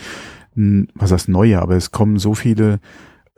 was 0.94 1.10
heißt 1.10 1.28
neue, 1.28 1.60
aber 1.60 1.74
es 1.74 1.90
kommen 1.90 2.18
so 2.18 2.34
viele 2.34 2.78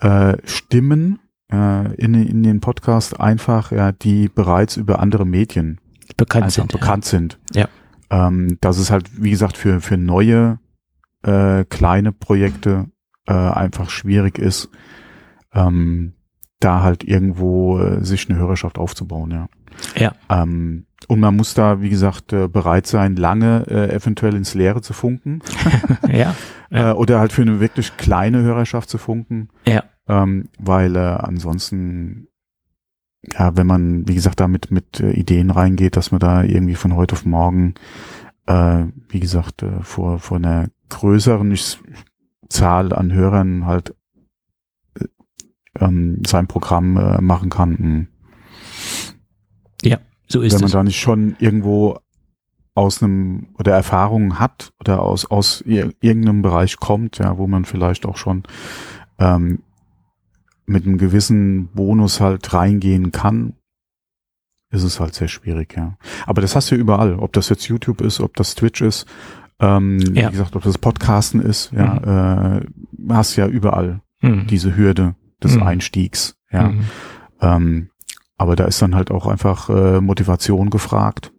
äh, 0.00 0.36
Stimmen 0.44 1.20
äh, 1.50 1.94
in, 1.94 2.12
in 2.14 2.42
den 2.42 2.60
Podcast 2.60 3.18
einfach, 3.18 3.72
ja, 3.72 3.92
die 3.92 4.28
bereits 4.28 4.76
über 4.76 4.98
andere 4.98 5.24
Medien 5.24 5.80
bekannt 6.16 6.44
einfach 6.44 6.54
sind. 6.54 6.72
bekannt 6.72 7.04
sind. 7.04 7.38
Ja. 7.54 7.68
Ähm, 8.10 8.58
dass 8.60 8.78
es 8.78 8.90
halt, 8.90 9.22
wie 9.22 9.30
gesagt, 9.30 9.56
für, 9.56 9.80
für 9.80 9.96
neue 9.96 10.58
äh, 11.22 11.64
kleine 11.64 12.12
Projekte 12.12 12.86
äh, 13.26 13.32
einfach 13.32 13.90
schwierig 13.90 14.38
ist, 14.38 14.68
ähm, 15.52 16.14
da 16.60 16.82
halt 16.82 17.04
irgendwo 17.04 17.78
äh, 17.80 18.04
sich 18.04 18.30
eine 18.30 18.38
Hörerschaft 18.38 18.78
aufzubauen, 18.78 19.30
ja. 19.30 19.48
Ja. 19.96 20.12
Ähm, 20.30 20.86
und 21.08 21.20
man 21.20 21.36
muss 21.36 21.52
da, 21.54 21.82
wie 21.82 21.90
gesagt, 21.90 22.32
äh, 22.32 22.48
bereit 22.48 22.86
sein, 22.86 23.16
lange 23.16 23.66
äh, 23.68 23.94
eventuell 23.94 24.34
ins 24.34 24.54
Leere 24.54 24.80
zu 24.80 24.94
funken 24.94 25.42
Ja, 26.08 26.34
Ja. 26.70 26.90
äh, 26.90 26.94
oder 26.94 27.18
halt 27.20 27.32
für 27.32 27.42
eine 27.42 27.60
wirklich 27.60 27.96
kleine 27.98 28.42
Hörerschaft 28.42 28.88
zu 28.88 28.96
funken, 28.98 29.48
ja, 29.66 29.84
ähm, 30.08 30.48
weil 30.58 30.96
äh, 30.96 30.98
ansonsten, 31.00 32.28
ja, 33.32 33.56
wenn 33.56 33.66
man, 33.66 34.06
wie 34.08 34.14
gesagt, 34.14 34.40
da 34.40 34.48
mit, 34.48 34.70
äh, 35.00 35.10
Ideen 35.10 35.50
reingeht, 35.50 35.96
dass 35.96 36.10
man 36.10 36.20
da 36.20 36.42
irgendwie 36.42 36.74
von 36.74 36.94
heute 36.94 37.14
auf 37.14 37.24
morgen, 37.24 37.74
äh, 38.46 38.84
wie 39.08 39.20
gesagt, 39.20 39.62
äh, 39.62 39.82
vor, 39.82 40.18
vor 40.18 40.36
einer 40.36 40.68
größeren 40.88 41.56
Zahl 42.48 42.92
an 42.92 43.12
Hörern 43.12 43.66
halt 43.66 43.94
äh, 44.98 45.06
ähm, 45.80 46.22
sein 46.26 46.46
Programm 46.46 46.96
äh, 46.96 47.20
machen 47.20 47.50
kann. 47.50 47.78
Hm. 47.78 48.06
so 50.28 50.42
ist 50.42 50.54
wenn 50.54 50.60
man 50.60 50.66
es. 50.66 50.72
da 50.72 50.82
nicht 50.82 51.00
schon 51.00 51.36
irgendwo 51.38 51.98
aus 52.74 53.02
einem 53.02 53.48
oder 53.58 53.72
Erfahrungen 53.72 54.38
hat 54.38 54.72
oder 54.80 55.00
aus 55.00 55.24
aus 55.24 55.62
ir 55.62 55.92
irgendeinem 56.00 56.42
Bereich 56.42 56.76
kommt, 56.76 57.18
ja, 57.18 57.38
wo 57.38 57.46
man 57.46 57.64
vielleicht 57.64 58.06
auch 58.06 58.16
schon 58.16 58.42
ähm, 59.18 59.62
mit 60.66 60.84
einem 60.84 60.98
gewissen 60.98 61.68
Bonus 61.68 62.20
halt 62.20 62.52
reingehen 62.52 63.12
kann, 63.12 63.54
ist 64.70 64.82
es 64.82 64.98
halt 65.00 65.14
sehr 65.14 65.28
schwierig, 65.28 65.74
ja. 65.76 65.96
Aber 66.26 66.40
das 66.42 66.56
hast 66.56 66.70
du 66.70 66.74
überall, 66.74 67.14
ob 67.14 67.32
das 67.32 67.48
jetzt 67.48 67.66
YouTube 67.68 68.00
ist, 68.00 68.20
ob 68.20 68.34
das 68.36 68.54
Twitch 68.56 68.82
ist, 68.82 69.06
ähm, 69.60 69.98
Ja. 70.14 70.28
wie 70.28 70.32
gesagt, 70.32 70.56
ob 70.56 70.62
das 70.64 70.76
Podcasten 70.78 71.40
ist, 71.40 71.70
ja, 71.72 72.58
äh, 72.58 72.66
hast 73.08 73.36
ja 73.36 73.46
überall 73.46 74.00
Mhm. 74.22 74.46
diese 74.48 74.76
Hürde 74.76 75.14
des 75.42 75.54
Mhm. 75.56 75.62
Einstiegs, 75.62 76.36
ja. 76.50 76.68
Mhm. 76.70 76.84
Ähm, 77.40 77.90
aber 78.36 78.56
da 78.56 78.64
ist 78.64 78.82
dann 78.82 78.94
halt 78.94 79.10
auch 79.10 79.26
einfach 79.26 79.70
äh, 79.70 80.00
Motivation 80.00 80.68
gefragt. 80.70 81.32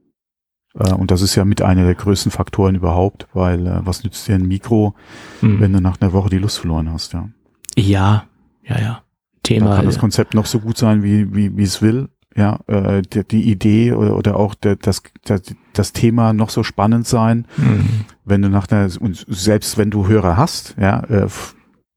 Äh, 0.74 0.94
und 0.94 1.12
das 1.12 1.22
ist 1.22 1.36
ja 1.36 1.44
mit 1.46 1.62
einer 1.62 1.84
der 1.84 1.96
größten 1.96 2.32
Faktoren 2.32 2.76
überhaupt, 2.76 3.28
weil 3.34 3.68
äh, 3.68 3.86
was 3.86 4.04
nützt 4.04 4.28
dir 4.28 4.36
ein 4.36 4.48
Mikro, 4.48 4.96
Mhm. 5.42 5.60
wenn 5.60 5.74
du 5.74 5.82
nach 5.82 6.00
einer 6.00 6.14
Woche 6.14 6.30
die 6.30 6.38
Lust 6.40 6.60
verloren 6.60 6.92
hast, 6.92 7.14
ja. 7.14 7.30
Ja, 7.76 8.24
ja, 8.64 8.80
ja. 8.80 9.04
Da 9.48 9.54
Thema. 9.56 9.76
kann 9.76 9.86
das 9.86 10.00
Konzept 10.00 10.34
noch 10.34 10.46
so 10.46 10.60
gut 10.60 10.78
sein, 10.78 11.04
wie, 11.04 11.34
wie, 11.36 11.56
wie 11.58 11.64
es 11.64 11.82
will. 11.82 12.10
Ja, 12.36 12.60
äh, 12.68 13.02
die, 13.02 13.24
die 13.28 13.50
Idee 13.52 13.94
oder, 13.94 14.16
oder 14.16 14.36
auch 14.38 14.54
der, 14.54 14.76
das, 14.76 15.02
das, 15.26 15.42
das 15.74 15.92
Thema 15.94 16.34
noch 16.34 16.52
so 16.52 16.62
spannend 16.64 17.08
sein, 17.08 17.48
Mhm. 17.58 18.06
wenn 18.26 18.42
du 18.44 18.50
nach 18.50 18.68
einer, 18.70 18.90
und 19.02 19.26
selbst 19.28 19.78
wenn 19.80 19.90
du 19.90 20.08
Hörer 20.08 20.38
hast, 20.38 20.76
ja, 20.80 21.00
äh, 21.06 21.24
äh, 21.26 21.30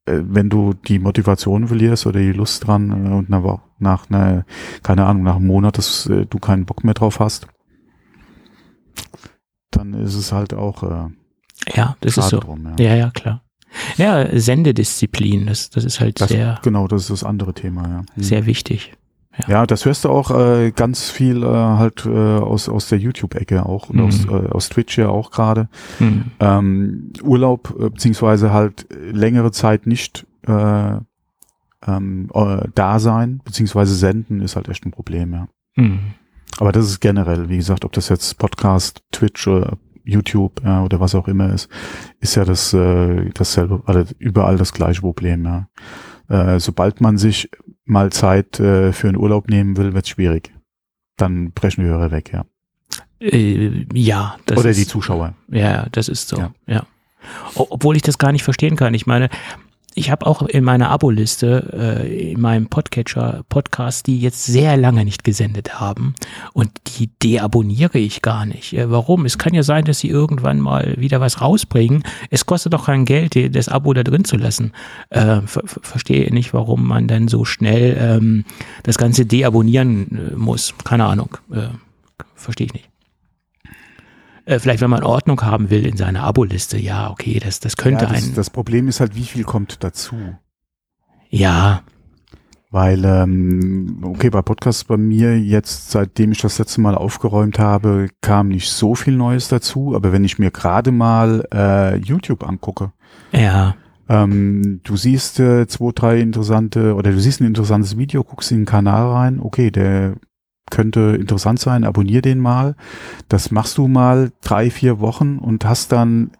wenn 0.07 0.49
du 0.49 0.73
die 0.73 0.99
Motivation 0.99 1.69
verlierst 1.69 2.07
oder 2.07 2.21
die 2.21 2.33
Lust 2.33 2.66
dran 2.66 2.90
äh, 3.07 3.11
und 3.11 3.28
nach, 3.28 3.59
nach 3.78 4.09
einer, 4.09 4.47
keine 4.83 5.04
Ahnung, 5.04 5.25
nach 5.25 5.37
einem 5.37 5.47
Monat, 5.47 5.76
dass 5.76 6.07
äh, 6.07 6.25
du 6.25 6.38
keinen 6.38 6.64
Bock 6.64 6.85
mehr 6.85 6.95
drauf 6.95 7.21
hast, 7.21 7.47
dann 9.71 9.95
ist 9.95 10.14
es 10.14 10.33
halt 10.33 10.54
auch 10.54 10.83
äh, 10.83 11.09
Ja, 11.75 11.97
das 12.00 12.16
ist 12.16 12.28
so. 12.30 12.40
drum. 12.40 12.66
Ja. 12.78 12.85
Ja, 12.90 12.95
ja, 12.97 13.11
klar. 13.11 13.42
Ja, 13.97 14.27
Sendedisziplin, 14.39 15.47
das, 15.47 15.71
das 15.71 15.85
ist 15.85 16.00
halt 16.00 16.21
Das, 16.21 16.29
sehr, 16.31 16.59
genau, 16.62 16.89
das 16.89 17.03
ist 17.03 17.11
das 17.11 17.25
andere 17.25 17.55
Thema, 17.55 17.83
ja. 17.89 17.99
Hm. 18.15 18.23
sehr 18.23 18.47
wichtig. 18.47 18.93
Ja, 19.39 19.45
Ja, 19.49 19.67
das 19.67 19.85
hörst 19.85 20.05
du 20.05 20.09
auch 20.09 20.31
äh, 20.33 20.73
ganz 20.73 21.09
viel 21.09 21.43
äh, 21.45 21.47
halt 21.47 22.05
äh, 22.05 22.09
aus, 22.11 22.69
aus 22.69 22.89
der 22.89 22.99
YouTube-Ecke 22.99 23.65
auch 23.65 23.89
und 23.91 23.97
Mhm. 23.99 24.05
aus, 24.05 24.25
äh, 24.27 24.49
aus 24.50 24.69
Twitch 24.71 24.99
ja 24.99 25.09
auch 25.09 25.31
gerade. 25.31 25.69
Hm. 25.99 26.25
Ähm, 26.41 27.12
Urlaub 27.23 27.75
äh, 27.79 27.91
beziehungsweise 27.91 28.53
halt 28.53 28.87
längere 29.12 29.53
Zeit 29.53 29.87
nicht 29.87 30.27
äh, 30.47 30.97
ähm, 31.87 32.29
äh, 32.35 32.69
da 32.75 32.99
sein 32.99 33.41
beziehungsweise 33.45 33.95
senden 33.95 34.41
ist 34.43 34.57
halt 34.57 34.69
echt 34.69 34.85
ein 34.85 34.91
Problem, 34.91 35.33
ja. 35.33 35.49
Hm. 35.77 35.99
Aber 36.59 36.73
das 36.73 36.87
ist 36.87 37.00
generell, 37.00 37.49
wie 37.49 37.57
gesagt, 37.57 37.85
ob 37.85 37.93
das 37.93 38.09
jetzt 38.09 38.37
Podcast, 38.37 39.03
Twitch 39.12 39.47
oder 39.47 39.79
YouTube 40.04 40.62
ja, 40.64 40.85
oder 40.85 41.00
was 41.00 41.14
auch 41.14 41.28
immer 41.28 41.52
ist, 41.52 41.69
ist 42.21 42.35
ja 42.35 42.45
das 42.45 42.73
äh, 42.73 43.30
dasselbe, 43.35 43.83
also 43.87 44.04
überall 44.19 44.57
das 44.57 44.73
gleiche 44.73 45.00
Problem. 45.00 45.45
Ja. 45.45 45.69
Äh, 46.28 46.61
sobald 46.61 47.00
man 47.00 47.19
sich 47.19 47.50
mal 47.85 48.11
Zeit 48.11 48.61
äh, 48.61 48.92
für 48.92 49.09
einen 49.09 49.16
Urlaub 49.16 49.49
nehmen 49.49 49.76
will, 49.76 49.95
wird 49.95 50.04
es 50.04 50.11
schwierig. 50.11 50.52
Dann 51.16 51.52
brechen 51.52 51.83
die 51.83 51.88
Hörer 51.88 52.11
weg, 52.11 52.33
ja. 52.33 52.45
Äh, 53.21 53.87
ja, 53.92 54.37
das 54.47 54.59
oder 54.59 54.71
ist, 54.71 54.80
die 54.80 54.87
Zuschauer. 54.87 55.35
Ja, 55.49 55.87
das 55.92 56.09
ist 56.09 56.28
so. 56.28 56.38
Ja. 56.38 56.52
Ja. 56.66 56.87
Obwohl 57.54 57.97
ich 57.97 58.02
das 58.02 58.16
gar 58.16 58.33
nicht 58.33 58.45
verstehen 58.45 58.76
kann. 58.76 58.95
Ich 58.95 59.07
meine, 59.07 59.28
ich 59.94 60.11
habe 60.11 60.26
auch 60.26 60.42
in 60.42 60.62
meiner 60.64 60.88
Abo-Liste, 60.90 62.04
äh, 62.06 62.30
in 62.32 62.40
meinem 62.40 62.68
Podcatcher 62.68 63.42
Podcast, 63.49 64.06
die 64.06 64.20
jetzt 64.20 64.44
sehr 64.47 64.76
lange 64.76 65.04
nicht 65.04 65.25
gesendet 65.25 65.80
haben 65.80 66.14
und 66.52 66.70
die 66.99 67.09
deabonniere 67.23 67.99
ich 67.99 68.23
gar 68.23 68.47
nicht. 68.47 68.73
Äh, 68.73 68.90
warum? 68.90 69.25
Es 69.25 69.37
kann 69.38 69.52
ja 69.54 69.62
sein, 69.62 69.85
dass 69.85 69.99
sie 69.99 70.09
irgendwann 70.09 70.61
mal 70.61 70.94
wieder 70.99 71.20
was 71.20 71.40
rausbringen. 71.40 72.04
Es 72.30 72.47
kostet 72.47 72.73
doch 72.73 72.87
kein 72.87 73.04
Geld, 73.04 73.35
die- 73.35 73.50
das 73.50 73.68
Abo 73.68 73.92
da 73.92 74.04
drin 74.04 74.25
zu 74.25 74.37
lassen. 74.37 74.73
Äh, 75.11 75.40
ver 75.42 75.62
ver- 75.64 75.80
verstehe 75.82 76.32
nicht, 76.32 76.54
warum 76.54 76.87
man 76.87 77.09
dann 77.09 77.28
so 77.28 77.44
schnell 77.44 77.97
ähm, 78.00 78.44
das 78.85 78.97
Ganze 78.99 79.26
deabonnieren 79.26 80.30
äh, 80.32 80.37
muss. 80.37 80.75
Keine 80.85 81.06
Ahnung. 81.06 81.37
Äh, 81.52 81.68
verstehe 82.37 82.66
ich 82.66 82.75
nicht. 82.75 82.89
Äh, 84.44 84.59
vielleicht, 84.59 84.80
wenn 84.80 84.90
man 84.90 85.02
Ordnung 85.02 85.42
haben 85.42 85.70
will 85.70 85.87
in 85.87 85.97
seiner 85.97 86.23
Aboliste, 86.25 86.78
ja, 86.78 87.11
okay, 87.11 87.40
das, 87.42 87.61
das 87.61 87.76
könnte 87.76 88.04
ja, 88.04 88.11
das, 88.11 88.25
ein. 88.25 88.35
das 88.35 88.50
Problem 88.50 88.88
ist 88.88 89.00
halt, 89.00 89.14
wie 89.14 89.25
viel 89.25 89.44
kommt 89.44 89.82
dazu? 89.85 90.16
ja, 91.28 91.82
Weil, 92.73 93.04
ähm, 93.04 94.00
okay, 94.04 94.30
bei 94.30 94.42
Podcasts 94.42 94.85
bei 94.85 94.97
mir 94.97 95.38
jetzt, 95.40 95.90
seitdem 95.90 96.30
ich 96.30 96.40
das 96.40 96.59
letzte 96.59 96.80
Mal 96.80 96.94
aufgeräumt 96.94 97.59
habe, 97.59 98.09
kam 98.20 98.49
nicht 98.49 98.70
so 98.70 98.94
viel 98.94 99.16
Neues 99.16 99.49
dazu. 99.49 99.97
Aber 99.97 100.12
wenn 100.12 100.25
ich 100.25 100.38
mir 100.38 100.52
gerade 100.52 100.92
mal 100.92 101.44
äh, 101.52 101.97
YouTube 101.97 102.47
angucke, 102.47 102.92
ja, 103.32 103.75
ähm, 104.09 104.80
du 104.85 104.97
siehst 104.97 105.40
äh, 105.40 105.66
zwei, 105.66 105.90
drei 105.92 106.20
interessante, 106.20 106.94
oder 106.94 107.11
du 107.11 107.20
siehst 107.20 107.40
ein 107.40 107.47
interessantes 107.47 107.97
Video, 107.97 108.25
guckst 108.25 108.50
in 108.52 108.59
den 108.59 108.66
Kanal 108.66 109.11
rein, 109.12 109.40
okay, 109.40 109.70
der 109.70 110.14
könnte 110.71 111.17
interessant 111.21 111.61
sein, 111.61 111.85
abonnier 111.85 112.23
den 112.23 112.39
mal. 112.39 112.77
Das 113.29 113.50
machst 113.50 113.79
du 113.79 113.89
mal 113.89 114.33
drei, 114.43 114.71
vier 114.71 115.00
Wochen 115.00 115.39
und 115.39 115.65
hast 115.65 115.93
dann, 115.93 116.31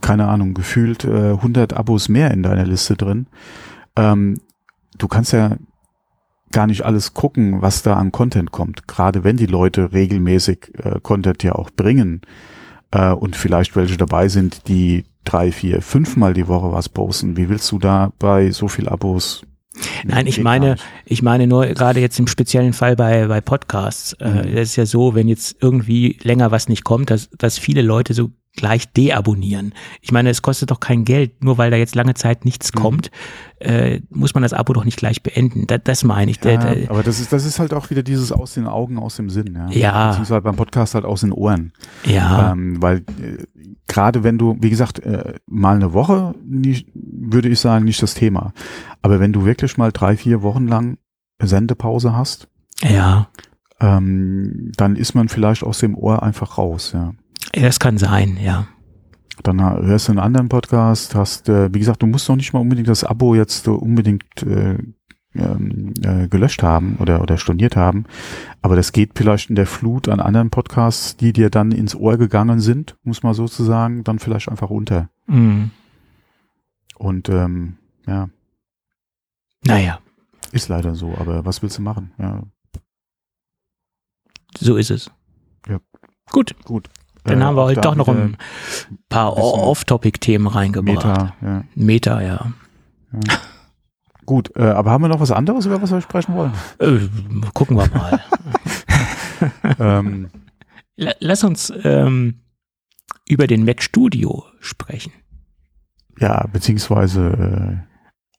keine 0.00 0.28
Ahnung, 0.28 0.54
gefühlt 0.54 1.04
äh, 1.04 1.32
100 1.32 1.74
Abos 1.74 2.08
mehr 2.08 2.30
in 2.30 2.42
deiner 2.42 2.64
Liste 2.64 2.96
drin. 2.96 3.26
Ähm, 3.96 4.38
du 4.98 5.08
kannst 5.08 5.32
ja 5.32 5.56
gar 6.52 6.66
nicht 6.66 6.84
alles 6.84 7.14
gucken, 7.14 7.62
was 7.62 7.82
da 7.82 7.94
an 7.94 8.12
Content 8.12 8.52
kommt. 8.52 8.86
Gerade 8.86 9.24
wenn 9.24 9.36
die 9.36 9.46
Leute 9.46 9.92
regelmäßig 9.92 10.72
äh, 10.78 11.00
Content 11.02 11.42
ja 11.42 11.52
auch 11.52 11.70
bringen 11.70 12.22
äh, 12.92 13.10
und 13.10 13.36
vielleicht 13.36 13.76
welche 13.76 13.96
dabei 13.96 14.28
sind, 14.28 14.68
die 14.68 15.04
drei, 15.24 15.50
vier, 15.50 15.82
fünfmal 15.82 16.32
die 16.32 16.48
Woche 16.48 16.72
was 16.72 16.88
posten. 16.88 17.36
Wie 17.36 17.48
willst 17.48 17.70
du 17.72 17.78
da 17.78 18.12
bei 18.18 18.50
so 18.50 18.68
viel 18.68 18.88
Abos? 18.88 19.44
Nein, 20.04 20.26
ich 20.26 20.40
meine, 20.40 20.76
ich 21.04 21.22
meine 21.22 21.46
nur 21.46 21.66
gerade 21.66 22.00
jetzt 22.00 22.18
im 22.18 22.26
speziellen 22.26 22.72
Fall 22.72 22.96
bei, 22.96 23.26
bei 23.26 23.40
Podcasts. 23.40 24.12
Äh, 24.14 24.28
Mhm. 24.28 24.54
das 24.54 24.68
ist 24.70 24.76
ja 24.76 24.86
so, 24.86 25.14
wenn 25.14 25.28
jetzt 25.28 25.56
irgendwie 25.60 26.18
länger 26.22 26.50
was 26.50 26.68
nicht 26.68 26.84
kommt, 26.84 27.10
dass, 27.10 27.28
dass 27.30 27.58
viele 27.58 27.82
Leute 27.82 28.14
so 28.14 28.30
gleich 28.56 28.92
deabonnieren. 28.92 29.74
Ich 30.00 30.12
meine, 30.12 30.30
es 30.30 30.40
kostet 30.42 30.70
doch 30.70 30.78
kein 30.80 31.04
Geld, 31.04 31.42
nur 31.42 31.58
weil 31.58 31.70
da 31.72 31.76
jetzt 31.76 31.94
lange 31.96 32.14
Zeit 32.14 32.44
nichts 32.44 32.72
Mhm. 32.72 32.78
kommt, 32.78 33.10
äh, 33.58 34.00
muss 34.10 34.34
man 34.34 34.42
das 34.44 34.52
Abo 34.52 34.72
doch 34.72 34.84
nicht 34.84 34.96
gleich 34.96 35.22
beenden. 35.24 35.66
Da, 35.66 35.78
das 35.78 36.04
meine 36.04 36.30
ich. 36.30 36.42
Ja, 36.44 36.56
Da- 36.56 36.74
da- 36.74 36.90
aber 36.90 37.02
das 37.02 37.18
ist, 37.20 37.32
das 37.32 37.44
ist 37.44 37.58
halt 37.58 37.72
auch 37.74 37.90
wieder 37.90 38.02
dieses 38.04 38.30
aus 38.30 38.54
den 38.54 38.66
Augen, 38.68 38.98
aus 38.98 39.16
dem 39.16 39.28
Sinn. 39.28 39.54
Ja. 39.54 39.70
Ja. 39.70 40.06
Beziehungsweise 40.08 40.40
beim 40.42 40.54
Podcast 40.56 40.94
halt 40.94 41.04
aus 41.04 41.22
den 41.22 41.32
Ohren. 41.32 41.72
ja. 42.04 42.52
Ähm, 42.52 42.80
weil 42.80 42.98
äh, 42.98 43.44
gerade 43.88 44.22
wenn 44.22 44.38
du, 44.38 44.56
wie 44.60 44.70
gesagt, 44.70 45.00
äh, 45.00 45.34
mal 45.46 45.74
eine 45.76 45.92
Woche, 45.92 46.34
nicht, 46.44 46.88
würde 46.94 47.48
ich 47.48 47.58
sagen, 47.58 47.84
nicht 47.84 48.02
das 48.02 48.14
Thema. 48.14 48.52
Aber 49.02 49.18
wenn 49.20 49.32
du 49.32 49.44
wirklich 49.44 49.76
mal 49.78 49.90
drei, 49.92 50.16
vier 50.16 50.42
Wochen 50.42 50.68
lang 50.68 50.98
Sendepause 51.42 52.16
hast, 52.16 52.46
ja. 52.82 53.28
ähm, 53.80 54.70
dann 54.76 54.96
ist 54.96 55.14
man 55.14 55.28
vielleicht 55.28 55.62
aus 55.64 55.78
dem 55.78 55.96
Ohr 55.96 56.22
einfach 56.22 56.56
raus. 56.58 56.92
Ja. 56.94 57.12
Das 57.52 57.78
kann 57.80 57.98
sein, 57.98 58.38
ja. 58.40 58.66
Dann 59.42 59.60
hörst 59.60 60.08
du 60.08 60.12
einen 60.12 60.20
anderen 60.20 60.48
Podcast, 60.48 61.14
hast, 61.14 61.48
äh, 61.48 61.72
wie 61.74 61.78
gesagt, 61.80 62.02
du 62.02 62.06
musst 62.06 62.28
noch 62.28 62.36
nicht 62.36 62.52
mal 62.52 62.60
unbedingt 62.60 62.88
das 62.88 63.04
Abo 63.04 63.34
jetzt 63.34 63.66
äh, 63.66 63.70
unbedingt 63.70 64.42
äh, 64.42 64.78
ähm, 65.34 65.94
äh, 66.02 66.28
gelöscht 66.28 66.62
haben 66.62 66.96
oder, 67.00 67.20
oder 67.20 67.36
storniert 67.38 67.76
haben. 67.76 68.04
Aber 68.62 68.76
das 68.76 68.92
geht 68.92 69.12
vielleicht 69.16 69.50
in 69.50 69.56
der 69.56 69.66
Flut 69.66 70.08
an 70.08 70.20
anderen 70.20 70.50
Podcasts, 70.50 71.16
die 71.16 71.32
dir 71.32 71.50
dann 71.50 71.72
ins 71.72 71.94
Ohr 71.96 72.16
gegangen 72.16 72.60
sind, 72.60 72.96
muss 73.02 73.22
man 73.22 73.34
sozusagen, 73.34 74.04
dann 74.04 74.20
vielleicht 74.20 74.48
einfach 74.48 74.70
unter. 74.70 75.10
Mhm. 75.26 75.70
Und 76.96 77.28
ähm, 77.28 77.76
ja, 78.06 78.28
Naja, 79.66 79.98
ist 80.52 80.68
leider 80.68 80.94
so. 80.94 81.14
Aber 81.18 81.44
was 81.44 81.62
willst 81.62 81.78
du 81.78 81.82
machen? 81.82 82.12
Ja, 82.18 82.42
so 84.58 84.76
ist 84.76 84.90
es. 84.90 85.10
Ja. 85.68 85.80
Gut, 86.30 86.54
gut. 86.64 86.88
Dann 87.24 87.40
Äh, 87.40 87.44
haben 87.44 87.56
wir 87.56 87.64
heute 87.64 87.80
doch 87.80 87.94
noch 87.94 88.08
ein 88.08 88.36
paar 89.08 89.36
Off-Topic-Themen 89.36 90.46
reingebracht. 90.46 91.04
Meta, 91.04 91.34
ja. 91.42 91.64
Meta, 91.74 92.20
ja. 92.22 92.52
Gut, 94.26 94.50
äh, 94.56 94.62
aber 94.62 94.90
haben 94.90 95.02
wir 95.04 95.08
noch 95.08 95.20
was 95.20 95.30
anderes, 95.30 95.66
über 95.66 95.80
was 95.82 95.90
wir 95.90 96.00
sprechen 96.00 96.34
wollen? 96.34 96.52
Äh, 96.78 97.08
gucken 97.52 97.76
wir 97.76 97.88
mal. 97.90 98.20
ähm, 99.78 100.30
La- 100.96 101.14
Lass 101.20 101.44
uns 101.44 101.72
ähm, 101.84 102.40
über 103.28 103.46
den 103.46 103.64
Mac 103.64 103.82
Studio 103.82 104.44
sprechen. 104.60 105.12
ja, 106.18 106.46
beziehungsweise 106.52 107.82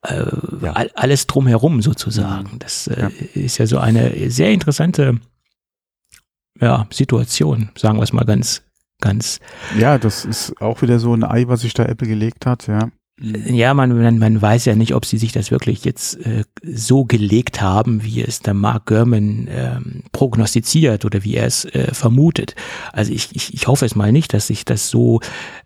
Äh, 0.04 0.25
Ja. 0.62 0.74
all, 0.74 0.92
alles 0.96 1.25
drumherum 1.27 1.82
sozusagen. 1.82 2.60
Das 2.60 2.88
äh, 2.88 3.10
ist 3.34 3.58
ja 3.58 3.65
so 3.68 3.77
eine 3.80 4.30
sehr 4.30 4.51
interessante 4.51 5.20
ja, 6.62 6.88
Situation, 6.92 7.70
sagen 7.77 7.98
wir 7.98 8.04
es 8.04 8.13
mal 8.13 8.24
ganz, 8.25 8.62
ganz. 9.06 9.40
äh, 9.76 9.82
ja, 9.82 9.98
das 9.98 10.26
ist 10.26 10.62
auch 10.62 10.82
wieder 10.82 11.00
so 11.00 11.14
ein 11.14 11.24
Ei, 11.24 11.48
was 11.48 11.62
sich 11.62 11.74
da 11.74 11.86
Apple 11.86 12.08
gelegt 12.08 12.46
hat, 12.46 12.68
ja. 12.68 12.90
Ja, 13.18 13.74
man, 13.74 13.98
man, 13.98 14.20
man 14.20 14.42
weiß 14.42 14.66
ja 14.66 14.76
nicht, 14.76 14.94
ob 14.94 15.06
sie 15.06 15.18
sich 15.18 15.32
das 15.32 15.50
wirklich 15.50 15.86
jetzt 15.86 16.20
äh, 16.26 16.44
so 16.62 17.06
gelegt 17.06 17.62
haben, 17.62 18.04
wie 18.04 18.22
es 18.22 18.42
der 18.42 18.54
Mark 18.54 18.88
Gurman 18.88 19.48
ähm, 19.50 20.04
prognostiziert 20.12 21.06
oder 21.06 21.24
wie 21.24 21.36
er 21.36 21.46
es 21.46 21.64
äh, 21.64 21.94
vermutet. 21.94 22.56
Also 22.92 23.14
ich, 23.14 23.34
ich, 23.34 23.54
ich 23.54 23.68
hoffe 23.68 23.86
es 23.86 23.96
mal 23.96 24.12
nicht, 24.12 24.34
dass 24.34 24.48
sich 24.48 24.66
das 24.66 24.90
so 24.90 25.22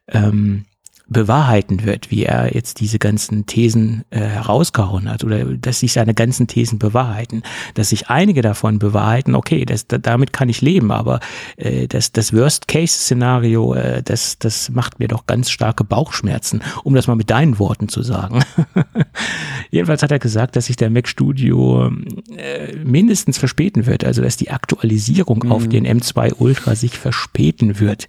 ähm, 0.10 0.66
bewahrheiten 1.10 1.84
wird, 1.86 2.12
wie 2.12 2.24
er 2.24 2.54
jetzt 2.54 2.80
diese 2.80 3.00
ganzen 3.00 3.46
Thesen 3.46 4.04
äh, 4.12 4.20
herausgehauen 4.20 5.10
hat 5.10 5.24
oder 5.24 5.44
dass 5.46 5.80
sich 5.80 5.94
seine 5.94 6.14
ganzen 6.14 6.48
Thesen 6.48 6.80
bewahrheiten. 6.80 7.44
Dass 7.74 7.90
sich 7.90 8.10
einige 8.10 8.42
davon 8.42 8.80
bewahrheiten, 8.80 9.36
okay, 9.36 9.66
das, 9.66 9.88
da, 9.88 9.98
damit 9.98 10.34
kann 10.34 10.50
ich 10.50 10.62
leben, 10.62 10.92
aber 10.92 11.20
äh, 11.58 11.88
das, 11.88 12.12
das 12.12 12.34
Worst-Case-Szenario, 12.34 13.74
äh, 13.74 14.04
das, 14.04 14.38
das 14.40 14.70
macht 14.70 15.00
mir 15.00 15.08
doch 15.08 15.26
ganz 15.26 15.50
starke 15.50 15.84
Bauchschmerzen, 15.84 16.62
um 16.84 16.94
das 16.94 17.08
mal 17.08 17.16
mit 17.16 17.30
deinen 17.30 17.60
Worten 17.60 17.90
zu 17.90 18.04
sagen. 18.04 18.44
Jedenfalls 19.72 20.04
hat 20.04 20.12
er 20.12 20.20
gesagt, 20.20 20.56
dass 20.56 20.68
sich 20.68 20.76
der 20.76 20.90
Mac 20.90 21.08
Studio 21.08 21.92
äh, 22.36 22.76
mindestens 22.84 23.38
verspäten 23.38 23.86
wird, 23.86 24.04
also 24.04 24.22
dass 24.22 24.38
die 24.38 24.52
Aktualisierung 24.52 25.50
auf 25.52 25.68
den 25.68 25.88
M2 25.88 26.36
Ultra 26.38 26.76
sich 26.76 26.98
verspäten 26.98 27.80
wird 27.80 28.08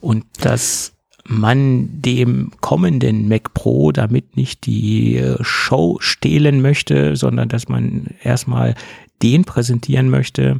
und 0.00 0.24
dass 0.40 0.92
man 1.28 1.88
dem 2.00 2.52
kommenden 2.60 3.28
Mac 3.28 3.52
Pro 3.52 3.92
damit 3.92 4.36
nicht 4.36 4.64
die 4.66 5.16
äh, 5.16 5.36
Show 5.42 5.98
stehlen 6.00 6.62
möchte, 6.62 7.16
sondern 7.16 7.48
dass 7.48 7.68
man 7.68 8.06
erstmal 8.22 8.74
den 9.22 9.44
präsentieren 9.44 10.08
möchte. 10.08 10.58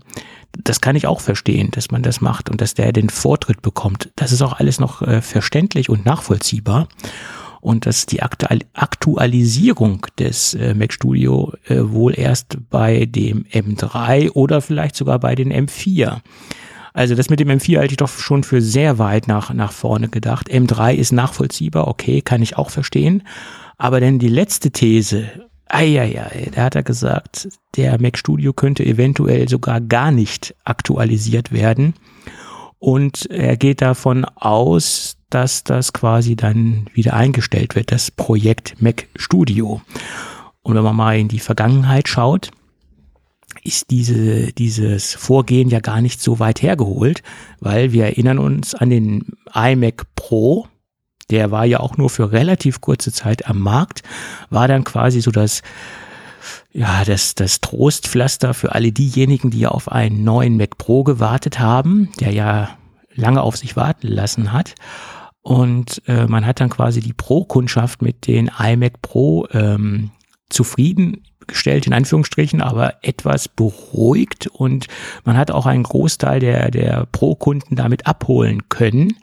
Das 0.52 0.80
kann 0.80 0.96
ich 0.96 1.06
auch 1.06 1.20
verstehen, 1.20 1.70
dass 1.70 1.90
man 1.90 2.02
das 2.02 2.20
macht 2.20 2.50
und 2.50 2.60
dass 2.60 2.74
der 2.74 2.92
den 2.92 3.08
Vortritt 3.08 3.62
bekommt. 3.62 4.10
Das 4.16 4.30
ist 4.30 4.42
auch 4.42 4.58
alles 4.58 4.78
noch 4.78 5.00
äh, 5.00 5.22
verständlich 5.22 5.88
und 5.88 6.04
nachvollziehbar. 6.04 6.88
Und 7.60 7.86
dass 7.86 8.06
die 8.06 8.22
Aktual 8.22 8.60
Aktualisierung 8.74 10.06
des 10.18 10.54
äh, 10.54 10.74
Mac 10.74 10.92
Studio 10.92 11.52
wohl 11.68 12.16
erst 12.16 12.56
bei 12.70 13.04
dem 13.06 13.44
M3 13.46 14.30
oder 14.30 14.60
vielleicht 14.60 14.94
sogar 14.94 15.18
bei 15.18 15.34
den 15.34 15.52
M4 15.52 16.20
also 16.98 17.14
das 17.14 17.30
mit 17.30 17.38
dem 17.38 17.48
M4 17.48 17.78
halte 17.78 17.92
ich 17.92 17.96
doch 17.98 18.08
schon 18.08 18.42
für 18.42 18.60
sehr 18.60 18.98
weit 18.98 19.28
nach, 19.28 19.54
nach 19.54 19.70
vorne 19.70 20.08
gedacht. 20.08 20.50
M3 20.50 20.94
ist 20.94 21.12
nachvollziehbar, 21.12 21.86
okay, 21.86 22.22
kann 22.22 22.42
ich 22.42 22.58
auch 22.58 22.70
verstehen. 22.70 23.22
Aber 23.76 24.00
denn 24.00 24.18
die 24.18 24.28
letzte 24.28 24.72
These, 24.72 25.28
Eieiei, 25.68 26.50
da 26.52 26.64
hat 26.64 26.74
er 26.74 26.82
gesagt, 26.82 27.50
der 27.76 28.00
Mac 28.00 28.18
Studio 28.18 28.52
könnte 28.52 28.84
eventuell 28.84 29.48
sogar 29.48 29.80
gar 29.80 30.10
nicht 30.10 30.56
aktualisiert 30.64 31.52
werden. 31.52 31.94
Und 32.80 33.30
er 33.30 33.56
geht 33.56 33.80
davon 33.80 34.24
aus, 34.24 35.18
dass 35.30 35.62
das 35.62 35.92
quasi 35.92 36.34
dann 36.34 36.88
wieder 36.94 37.14
eingestellt 37.14 37.76
wird, 37.76 37.92
das 37.92 38.10
Projekt 38.10 38.82
Mac 38.82 39.06
Studio. 39.14 39.82
Und 40.62 40.74
wenn 40.74 40.82
man 40.82 40.96
mal 40.96 41.16
in 41.16 41.28
die 41.28 41.38
Vergangenheit 41.38 42.08
schaut, 42.08 42.50
ist 43.68 43.90
diese, 43.90 44.52
dieses 44.54 45.14
Vorgehen 45.14 45.68
ja 45.68 45.80
gar 45.80 46.00
nicht 46.00 46.22
so 46.22 46.38
weit 46.38 46.62
hergeholt, 46.62 47.22
weil 47.60 47.92
wir 47.92 48.04
erinnern 48.04 48.38
uns 48.38 48.74
an 48.74 48.88
den 48.88 49.34
iMac 49.54 50.06
Pro, 50.16 50.66
der 51.30 51.50
war 51.50 51.66
ja 51.66 51.80
auch 51.80 51.98
nur 51.98 52.08
für 52.08 52.32
relativ 52.32 52.80
kurze 52.80 53.12
Zeit 53.12 53.46
am 53.46 53.60
Markt, 53.60 54.02
war 54.48 54.66
dann 54.66 54.84
quasi 54.84 55.20
so 55.20 55.30
das, 55.30 55.60
ja, 56.72 57.04
das, 57.04 57.34
das 57.34 57.60
Trostpflaster 57.60 58.54
für 58.54 58.74
alle 58.74 58.90
diejenigen, 58.90 59.50
die 59.50 59.66
auf 59.66 59.92
einen 59.92 60.24
neuen 60.24 60.56
Mac 60.56 60.78
Pro 60.78 61.04
gewartet 61.04 61.58
haben, 61.58 62.10
der 62.20 62.32
ja 62.32 62.70
lange 63.14 63.42
auf 63.42 63.58
sich 63.58 63.76
warten 63.76 64.08
lassen 64.08 64.52
hat. 64.52 64.74
Und 65.42 66.02
äh, 66.06 66.26
man 66.26 66.46
hat 66.46 66.60
dann 66.60 66.70
quasi 66.70 67.00
die 67.00 67.12
Pro-Kundschaft 67.12 68.00
mit 68.00 68.26
den 68.26 68.50
iMac 68.58 69.02
Pro 69.02 69.46
ähm, 69.52 70.10
zufriedengestellt, 71.48 71.86
in 71.86 71.92
Anführungsstrichen, 71.92 72.60
aber 72.60 72.94
etwas 73.02 73.48
beruhigt 73.48 74.46
und 74.46 74.86
man 75.24 75.36
hat 75.36 75.50
auch 75.50 75.66
einen 75.66 75.82
Großteil 75.82 76.40
der, 76.40 76.70
der 76.70 77.06
Pro-Kunden 77.12 77.76
damit 77.76 78.06
abholen 78.06 78.68
können. 78.68 79.16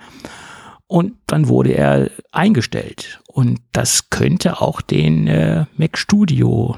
Und 0.88 1.14
dann 1.26 1.48
wurde 1.48 1.72
er 1.72 2.12
eingestellt. 2.32 3.20
Und 3.28 3.60
das 3.72 4.12
könnte 4.12 4.62
auch 4.62 4.82
den 4.82 5.28
äh, 5.28 5.66
Mac 5.78 5.98
Studio 5.98 6.78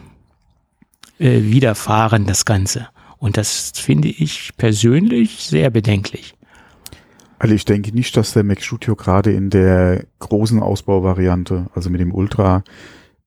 äh, 1.20 1.42
widerfahren, 1.42 2.26
das 2.26 2.46
Ganze. 2.46 2.88
Und 3.18 3.36
das 3.36 3.74
finde 3.76 4.08
ich 4.08 4.52
persönlich 4.56 5.44
sehr 5.44 5.70
bedenklich. 5.70 6.36
Also 7.40 7.54
ich 7.54 7.66
denke 7.66 7.92
nicht, 7.94 8.16
dass 8.16 8.34
der 8.34 8.44
Mac 8.44 8.62
Studio 8.62 8.96
gerade 8.96 9.34
in 9.34 9.50
der 9.50 10.06
großen 10.20 10.62
Ausbauvariante, 10.64 11.68
also 11.76 11.90
mit 11.90 12.00
dem 12.00 12.14
Ultra, 12.14 12.64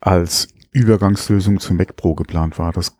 als 0.00 0.48
Übergangslösung 0.72 1.60
zum 1.60 1.76
Mac 1.76 1.96
Pro 1.96 2.14
geplant 2.14 2.58
war. 2.58 2.72
Das 2.72 2.96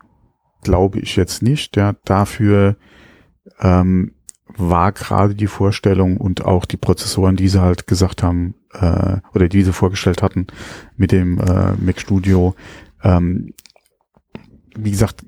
glaube 0.63 1.01
ich 1.01 1.17
jetzt 1.17 1.43
nicht. 1.43 1.77
Ja, 1.77 1.95
dafür 2.05 2.77
ähm, 3.61 4.15
war 4.47 4.93
gerade 4.93 5.35
die 5.35 5.47
Vorstellung 5.47 6.17
und 6.17 6.45
auch 6.45 6.65
die 6.65 6.77
Prozessoren, 6.77 7.37
die 7.37 7.49
sie 7.49 7.61
halt 7.61 7.87
gesagt 7.87 8.23
haben, 8.23 8.55
äh, 8.73 9.19
oder 9.35 9.49
die 9.49 9.63
sie 9.63 9.73
vorgestellt 9.73 10.23
hatten 10.23 10.47
mit 10.97 11.13
dem 11.13 11.39
äh, 11.39 11.73
Mac 11.75 12.01
Studio, 12.01 12.55
ähm, 13.03 13.55
wie 14.77 14.91
gesagt, 14.91 15.25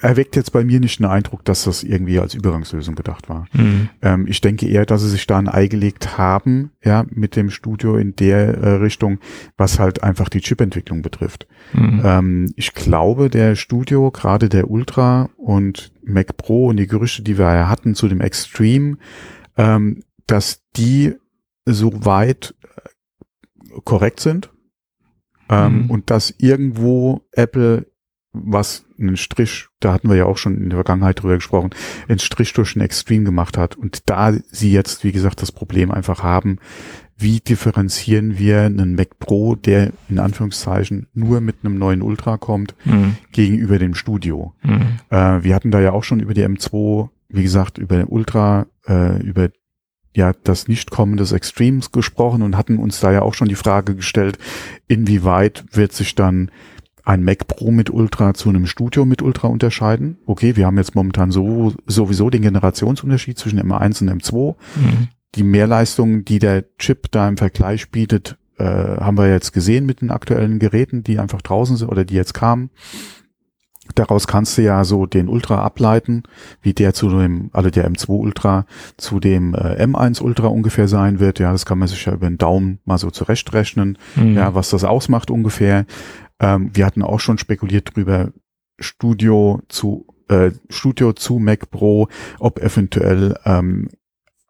erweckt 0.00 0.36
jetzt 0.36 0.52
bei 0.52 0.64
mir 0.64 0.80
nicht 0.80 0.98
den 0.98 1.06
Eindruck, 1.06 1.44
dass 1.44 1.64
das 1.64 1.82
irgendwie 1.82 2.18
als 2.18 2.34
Übergangslösung 2.34 2.94
gedacht 2.94 3.28
war. 3.28 3.46
Mhm. 3.52 3.88
Ähm, 4.00 4.26
ich 4.26 4.40
denke 4.40 4.66
eher, 4.66 4.86
dass 4.86 5.02
sie 5.02 5.10
sich 5.10 5.26
da 5.26 5.38
ein 5.38 5.48
Ei 5.48 5.66
gelegt 5.66 6.18
haben, 6.18 6.72
ja, 6.82 7.04
mit 7.10 7.36
dem 7.36 7.50
Studio 7.50 7.96
in 7.96 8.16
der 8.16 8.58
äh, 8.58 8.70
Richtung, 8.76 9.18
was 9.56 9.78
halt 9.78 10.02
einfach 10.02 10.28
die 10.28 10.40
Chipentwicklung 10.40 11.02
betrifft. 11.02 11.46
Mhm. 11.74 12.02
Ähm, 12.04 12.52
ich 12.56 12.74
glaube, 12.74 13.30
der 13.30 13.54
Studio, 13.54 14.10
gerade 14.10 14.48
der 14.48 14.70
Ultra 14.70 15.28
und 15.36 15.92
Mac 16.02 16.36
Pro 16.36 16.66
und 16.66 16.78
die 16.78 16.86
Gerüchte, 16.86 17.22
die 17.22 17.38
wir 17.38 17.54
ja 17.54 17.68
hatten 17.68 17.94
zu 17.94 18.08
dem 18.08 18.20
Extreme, 18.20 18.96
ähm, 19.56 20.02
dass 20.26 20.62
die 20.76 21.14
soweit 21.66 22.54
äh, 22.62 23.80
korrekt 23.84 24.20
sind. 24.20 24.50
Ähm, 25.48 25.82
mhm. 25.82 25.90
Und 25.90 26.10
dass 26.10 26.34
irgendwo 26.38 27.26
Apple 27.32 27.86
was 28.32 28.84
einen 28.98 29.16
Strich, 29.16 29.66
da 29.80 29.92
hatten 29.92 30.08
wir 30.08 30.16
ja 30.16 30.24
auch 30.24 30.38
schon 30.38 30.56
in 30.56 30.70
der 30.70 30.78
Vergangenheit 30.78 31.22
drüber 31.22 31.34
gesprochen, 31.34 31.70
einen 32.08 32.18
Strich 32.18 32.52
durch 32.54 32.72
den 32.72 32.82
Extreme 32.82 33.24
gemacht 33.24 33.58
hat. 33.58 33.76
Und 33.76 34.08
da 34.08 34.32
sie 34.50 34.72
jetzt, 34.72 35.04
wie 35.04 35.12
gesagt, 35.12 35.42
das 35.42 35.52
Problem 35.52 35.90
einfach 35.90 36.22
haben, 36.22 36.58
wie 37.16 37.40
differenzieren 37.40 38.38
wir 38.38 38.62
einen 38.62 38.94
Mac 38.94 39.18
Pro, 39.18 39.54
der 39.54 39.92
in 40.08 40.18
Anführungszeichen 40.18 41.08
nur 41.12 41.40
mit 41.40 41.56
einem 41.62 41.78
neuen 41.78 42.02
Ultra 42.02 42.36
kommt, 42.36 42.74
mhm. 42.84 43.16
gegenüber 43.32 43.78
dem 43.78 43.94
Studio. 43.94 44.54
Mhm. 44.62 44.98
Äh, 45.10 45.44
wir 45.44 45.54
hatten 45.54 45.70
da 45.70 45.80
ja 45.80 45.92
auch 45.92 46.04
schon 46.04 46.20
über 46.20 46.34
die 46.34 46.44
M2, 46.44 47.10
wie 47.28 47.42
gesagt, 47.42 47.78
über 47.78 47.96
den 47.96 48.06
Ultra, 48.06 48.66
äh, 48.86 49.20
über 49.22 49.50
ja 50.14 50.32
das 50.44 50.68
Nichtkommen 50.68 51.16
des 51.16 51.32
Extremes 51.32 51.92
gesprochen 51.92 52.42
und 52.42 52.56
hatten 52.56 52.78
uns 52.78 53.00
da 53.00 53.12
ja 53.12 53.22
auch 53.22 53.34
schon 53.34 53.48
die 53.48 53.54
Frage 53.54 53.94
gestellt, 53.94 54.38
inwieweit 54.86 55.64
wird 55.72 55.92
sich 55.92 56.14
dann 56.14 56.50
ein 57.04 57.24
Mac 57.24 57.46
Pro 57.48 57.70
mit 57.70 57.90
Ultra 57.90 58.34
zu 58.34 58.48
einem 58.48 58.66
Studio 58.66 59.04
mit 59.04 59.22
Ultra 59.22 59.48
unterscheiden. 59.48 60.18
Okay, 60.26 60.56
wir 60.56 60.66
haben 60.66 60.76
jetzt 60.76 60.94
momentan 60.94 61.30
so 61.30 61.74
sowieso 61.86 62.30
den 62.30 62.42
Generationsunterschied 62.42 63.38
zwischen 63.38 63.60
M1 63.60 64.02
und 64.02 64.22
M2. 64.22 64.54
Mhm. 64.76 65.08
Die 65.34 65.42
Mehrleistung, 65.42 66.24
die 66.24 66.38
der 66.38 66.64
Chip 66.78 67.10
da 67.10 67.28
im 67.28 67.36
Vergleich 67.36 67.90
bietet, 67.90 68.36
äh, 68.58 68.64
haben 68.64 69.16
wir 69.16 69.28
jetzt 69.28 69.52
gesehen 69.52 69.86
mit 69.86 70.00
den 70.00 70.10
aktuellen 70.10 70.58
Geräten, 70.58 71.02
die 71.02 71.18
einfach 71.18 71.42
draußen 71.42 71.76
sind 71.76 71.88
oder 71.88 72.04
die 72.04 72.14
jetzt 72.14 72.34
kamen. 72.34 72.70
Daraus 73.96 74.26
kannst 74.28 74.56
du 74.56 74.62
ja 74.62 74.84
so 74.84 75.06
den 75.06 75.28
Ultra 75.28 75.62
ableiten, 75.62 76.22
wie 76.62 76.72
der 76.72 76.94
zu 76.94 77.08
dem, 77.08 77.50
also 77.52 77.68
der 77.68 77.90
M2 77.90 78.10
Ultra 78.10 78.66
zu 78.96 79.18
dem 79.18 79.54
äh, 79.54 79.84
M1 79.84 80.22
Ultra 80.22 80.46
ungefähr 80.46 80.86
sein 80.86 81.18
wird. 81.18 81.40
Ja, 81.40 81.50
das 81.50 81.66
kann 81.66 81.78
man 81.78 81.88
sich 81.88 82.04
ja 82.04 82.12
über 82.12 82.28
den 82.28 82.38
Daumen 82.38 82.78
mal 82.84 82.98
so 82.98 83.10
zurechtrechnen, 83.10 83.98
mhm. 84.14 84.36
ja, 84.36 84.54
was 84.54 84.70
das 84.70 84.84
ausmacht 84.84 85.30
ungefähr. 85.30 85.84
Ähm, 86.42 86.70
wir 86.74 86.84
hatten 86.84 87.02
auch 87.02 87.20
schon 87.20 87.38
spekuliert 87.38 87.94
drüber, 87.94 88.32
Studio 88.78 89.62
zu 89.68 90.06
äh, 90.28 90.50
Studio 90.68 91.12
zu 91.12 91.38
Mac 91.38 91.70
Pro, 91.70 92.08
ob 92.38 92.58
eventuell 92.58 93.36
ähm, 93.44 93.88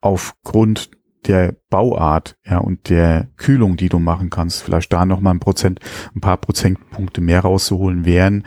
aufgrund 0.00 0.90
der 1.26 1.54
Bauart 1.70 2.36
ja 2.44 2.58
und 2.58 2.88
der 2.88 3.28
Kühlung, 3.36 3.76
die 3.76 3.88
du 3.88 3.98
machen 3.98 4.30
kannst, 4.30 4.62
vielleicht 4.62 4.92
da 4.92 5.04
noch 5.04 5.20
mal 5.20 5.30
ein 5.30 5.40
Prozent, 5.40 5.80
ein 6.14 6.20
paar 6.20 6.36
Prozentpunkte 6.38 7.20
mehr 7.20 7.40
rauszuholen 7.40 8.04
wären. 8.04 8.44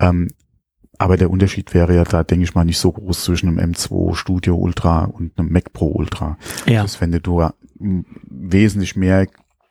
Ähm, 0.00 0.30
aber 0.98 1.16
der 1.16 1.30
Unterschied 1.30 1.74
wäre 1.74 1.94
ja 1.94 2.04
da, 2.04 2.24
denke 2.24 2.44
ich 2.44 2.54
mal, 2.54 2.64
nicht 2.64 2.78
so 2.78 2.90
groß 2.90 3.24
zwischen 3.24 3.48
einem 3.48 3.72
M2 3.72 4.14
Studio 4.14 4.56
Ultra 4.56 5.04
und 5.04 5.38
einem 5.38 5.52
Mac 5.52 5.72
Pro 5.72 5.88
Ultra. 5.88 6.38
Ja. 6.66 6.82
Das, 6.82 7.00
wenn 7.00 7.12
du 7.12 7.46
wesentlich 7.78 8.96
mehr 8.96 9.26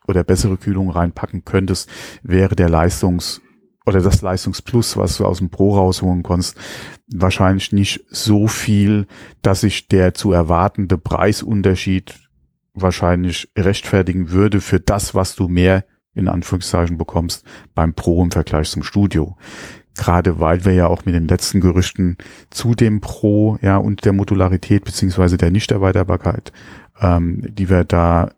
oder 0.07 0.23
bessere 0.23 0.57
Kühlung 0.57 0.89
reinpacken 0.89 1.45
könntest, 1.45 1.89
wäre 2.23 2.55
der 2.55 2.69
Leistungs- 2.69 3.41
oder 3.85 4.01
das 4.01 4.21
Leistungsplus, 4.21 4.97
was 4.97 5.17
du 5.17 5.25
aus 5.25 5.37
dem 5.37 5.49
Pro 5.49 5.75
rausholen 5.75 6.23
kannst, 6.23 6.57
wahrscheinlich 7.13 7.71
nicht 7.71 8.05
so 8.09 8.47
viel, 8.47 9.07
dass 9.41 9.61
sich 9.61 9.87
der 9.87 10.13
zu 10.13 10.31
erwartende 10.31 10.97
Preisunterschied 10.97 12.15
wahrscheinlich 12.73 13.51
rechtfertigen 13.57 14.31
würde 14.31 14.59
für 14.59 14.79
das, 14.79 15.15
was 15.15 15.35
du 15.35 15.47
mehr 15.47 15.85
in 16.13 16.27
Anführungszeichen 16.27 16.97
bekommst 16.97 17.45
beim 17.73 17.93
Pro 17.93 18.23
im 18.23 18.31
Vergleich 18.31 18.69
zum 18.69 18.83
Studio. 18.83 19.37
Gerade 19.97 20.39
weil 20.39 20.65
wir 20.65 20.73
ja 20.73 20.87
auch 20.87 21.05
mit 21.05 21.15
den 21.15 21.27
letzten 21.27 21.61
Gerüchten 21.61 22.17
zu 22.49 22.75
dem 22.75 22.99
Pro, 22.99 23.57
ja, 23.61 23.77
und 23.77 24.03
der 24.03 24.13
Modularität 24.13 24.83
beziehungsweise 24.83 25.37
der 25.37 25.51
Nichterweiterbarkeit, 25.51 26.51
ähm, 26.99 27.45
die 27.47 27.69
wir 27.69 27.85
da 27.85 28.31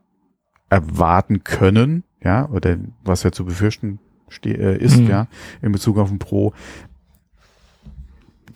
erwarten 0.69 1.43
können, 1.43 2.03
ja, 2.23 2.49
oder 2.49 2.77
was 3.03 3.23
ja 3.23 3.31
zu 3.31 3.45
befürchten 3.45 3.99
äh, 4.45 4.77
ist, 4.77 4.97
mhm. 4.97 5.07
ja, 5.07 5.27
in 5.61 5.71
Bezug 5.71 5.97
auf 5.97 6.09
den 6.09 6.19
Pro, 6.19 6.53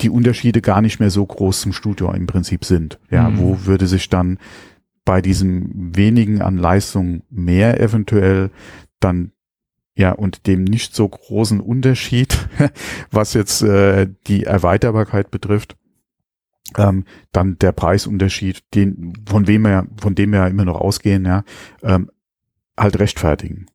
die 0.01 0.09
Unterschiede 0.09 0.61
gar 0.61 0.81
nicht 0.81 0.99
mehr 0.99 1.11
so 1.11 1.25
groß 1.25 1.61
zum 1.61 1.73
Studio 1.73 2.11
im 2.11 2.27
Prinzip 2.27 2.65
sind. 2.65 2.99
Ja, 3.09 3.29
mhm. 3.29 3.37
wo 3.37 3.65
würde 3.65 3.87
sich 3.87 4.09
dann 4.09 4.39
bei 5.05 5.21
diesem 5.21 5.95
wenigen 5.95 6.41
an 6.41 6.57
Leistung 6.57 7.23
mehr 7.29 7.79
eventuell 7.79 8.51
dann 8.99 9.31
ja, 9.95 10.13
und 10.13 10.47
dem 10.47 10.63
nicht 10.63 10.95
so 10.95 11.07
großen 11.07 11.59
Unterschied, 11.59 12.47
was 13.11 13.33
jetzt 13.33 13.61
äh, 13.61 14.07
die 14.27 14.43
Erweiterbarkeit 14.43 15.31
betrifft, 15.31 15.75
ähm, 16.77 17.05
dann 17.31 17.57
der 17.59 17.71
Preisunterschied, 17.71 18.63
den, 18.73 19.13
von 19.27 19.47
wem 19.47 19.63
wir, 19.63 19.87
von 19.99 20.15
dem 20.15 20.31
wir 20.31 20.39
ja 20.39 20.47
immer 20.47 20.65
noch 20.65 20.79
ausgehen, 20.79 21.25
ja, 21.25 21.43
ähm, 21.83 22.09
halt 22.77 22.99
rechtfertigen. 22.99 23.67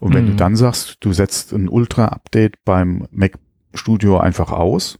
Und 0.00 0.14
wenn 0.14 0.24
mhm. 0.24 0.30
du 0.30 0.36
dann 0.36 0.56
sagst, 0.56 0.96
du 1.00 1.12
setzt 1.12 1.52
ein 1.52 1.68
Ultra-Update 1.68 2.64
beim 2.64 3.06
Mac 3.10 3.38
Studio 3.74 4.18
einfach 4.18 4.50
aus 4.50 4.98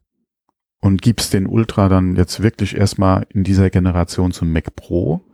und 0.81 1.03
gibst 1.03 1.33
den 1.33 1.47
Ultra 1.47 1.89
dann 1.89 2.17
jetzt 2.17 2.43
wirklich 2.43 2.77
erstmal 2.77 3.27
in 3.31 3.43
dieser 3.43 3.71
Generation 3.71 4.33
zum 4.33 4.53
Mac 4.53 4.77
Pro, 4.77 5.25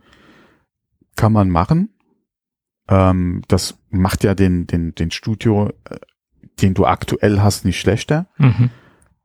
kann 1.15 1.33
man 1.33 1.49
machen. 1.49 1.89
Ähm, 2.87 3.41
das 3.47 3.77
macht 3.89 4.23
ja 4.23 4.33
den, 4.33 4.67
den, 4.67 4.95
den 4.95 5.11
Studio, 5.11 5.69
äh, 5.89 5.97
den 6.61 6.73
du 6.73 6.85
aktuell 6.85 7.41
hast, 7.41 7.65
nicht 7.65 7.79
schlechter. 7.79 8.27
Mhm. 8.37 8.69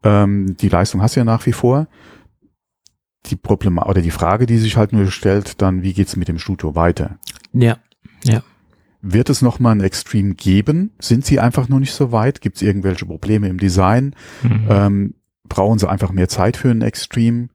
Ähm, 0.02 0.56
die 0.56 0.68
Leistung 0.68 1.00
hast 1.02 1.16
du 1.16 1.20
ja 1.20 1.24
nach 1.24 1.46
wie 1.46 1.52
vor 1.52 1.86
die 3.26 3.36
Problema 3.36 3.86
oder 3.86 4.02
die 4.02 4.10
Frage, 4.10 4.46
die 4.46 4.58
sich 4.58 4.76
halt 4.76 4.92
nur 4.92 5.10
stellt, 5.10 5.62
dann, 5.62 5.82
wie 5.82 5.92
geht's 5.92 6.16
mit 6.16 6.28
dem 6.28 6.38
Studio 6.38 6.74
weiter? 6.74 7.18
Ja, 7.52 7.78
ja. 8.24 8.42
wird 9.00 9.30
es 9.30 9.42
nochmal 9.42 9.74
ein 9.74 9.80
Extreme 9.80 10.34
geben? 10.34 10.92
Sind 10.98 11.24
sie 11.24 11.40
einfach 11.40 11.68
noch 11.68 11.78
nicht 11.78 11.92
so 11.92 12.12
weit? 12.12 12.40
Gibt 12.40 12.56
es 12.56 12.62
irgendwelche 12.62 13.06
Probleme 13.06 13.48
im 13.48 13.58
Design? 13.58 14.14
Mhm. 14.42 14.66
Ähm, 14.68 15.14
brauchen 15.48 15.78
sie 15.78 15.88
einfach 15.88 16.12
mehr 16.12 16.28
Zeit 16.28 16.56
für 16.56 16.70
ein 16.70 16.82
Extreme? 16.82 17.48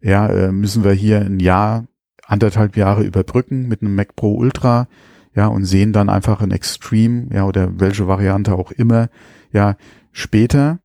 Ja, 0.00 0.26
äh, 0.28 0.52
müssen 0.52 0.84
wir 0.84 0.92
hier 0.92 1.20
ein 1.20 1.40
Jahr, 1.40 1.86
anderthalb 2.26 2.76
Jahre 2.76 3.04
überbrücken 3.04 3.68
mit 3.68 3.82
einem 3.82 3.94
Mac 3.94 4.16
Pro 4.16 4.34
Ultra? 4.34 4.88
Ja, 5.34 5.48
und 5.48 5.64
sehen 5.64 5.92
dann 5.92 6.08
einfach 6.08 6.40
ein 6.40 6.52
Extreme, 6.52 7.26
ja, 7.32 7.44
oder 7.44 7.80
welche 7.80 8.06
Variante 8.06 8.54
auch 8.54 8.70
immer, 8.70 9.08
ja, 9.52 9.76
später. 10.12 10.78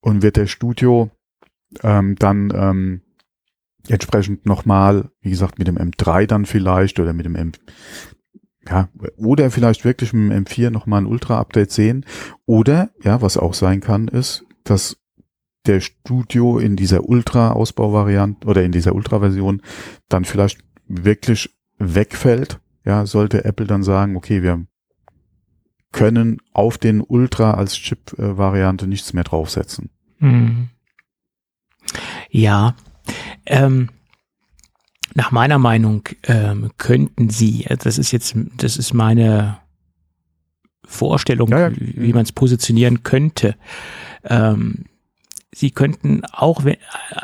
Und 0.00 0.22
wird 0.22 0.36
der 0.36 0.46
Studio 0.46 1.10
ähm, 1.82 2.16
dann 2.16 2.52
ähm, 2.54 3.00
entsprechend 3.88 4.46
nochmal, 4.46 5.10
wie 5.20 5.30
gesagt, 5.30 5.58
mit 5.58 5.68
dem 5.68 5.76
M3 5.76 6.26
dann 6.26 6.46
vielleicht 6.46 6.98
oder 7.00 7.12
mit 7.12 7.26
dem 7.26 7.36
M, 7.36 7.52
ja, 8.68 8.88
oder 9.16 9.50
vielleicht 9.50 9.84
wirklich 9.84 10.12
mit 10.12 10.32
dem 10.32 10.44
M4 10.44 10.70
nochmal 10.70 11.02
ein 11.02 11.06
Ultra-Update 11.06 11.70
sehen. 11.70 12.06
Oder, 12.46 12.90
ja, 13.02 13.20
was 13.20 13.36
auch 13.36 13.54
sein 13.54 13.80
kann, 13.80 14.08
ist, 14.08 14.44
dass 14.64 14.96
der 15.66 15.80
Studio 15.80 16.58
in 16.58 16.76
dieser 16.76 17.08
Ultra-Ausbauvariante 17.08 18.46
oder 18.46 18.62
in 18.62 18.72
dieser 18.72 18.94
Ultra-Version 18.94 19.62
dann 20.08 20.24
vielleicht 20.24 20.60
wirklich 20.86 21.54
wegfällt. 21.78 22.60
Ja, 22.84 23.06
sollte 23.06 23.44
Apple 23.44 23.66
dann 23.66 23.82
sagen, 23.82 24.16
okay, 24.16 24.42
wir 24.42 24.66
können 25.92 26.38
auf 26.52 26.76
den 26.76 27.00
Ultra 27.00 27.52
als 27.52 27.76
Chip-Variante 27.76 28.86
nichts 28.86 29.12
mehr 29.12 29.24
draufsetzen. 29.24 29.90
Hm. 30.18 30.68
Ja, 32.34 32.74
ähm, 33.46 33.90
nach 35.14 35.30
meiner 35.30 35.60
Meinung 35.60 36.02
ähm, 36.24 36.72
könnten 36.78 37.30
sie, 37.30 37.64
das 37.78 37.96
ist 37.96 38.10
jetzt, 38.10 38.34
das 38.56 38.76
ist 38.76 38.92
meine 38.92 39.58
Vorstellung, 40.84 41.48
ja, 41.50 41.68
ja. 41.68 41.72
wie 41.78 42.12
man 42.12 42.24
es 42.24 42.32
positionieren 42.32 43.04
könnte. 43.04 43.54
Ähm, 44.24 44.86
sie 45.54 45.70
könnten 45.70 46.24
auch 46.32 46.64
wenn 46.64 46.78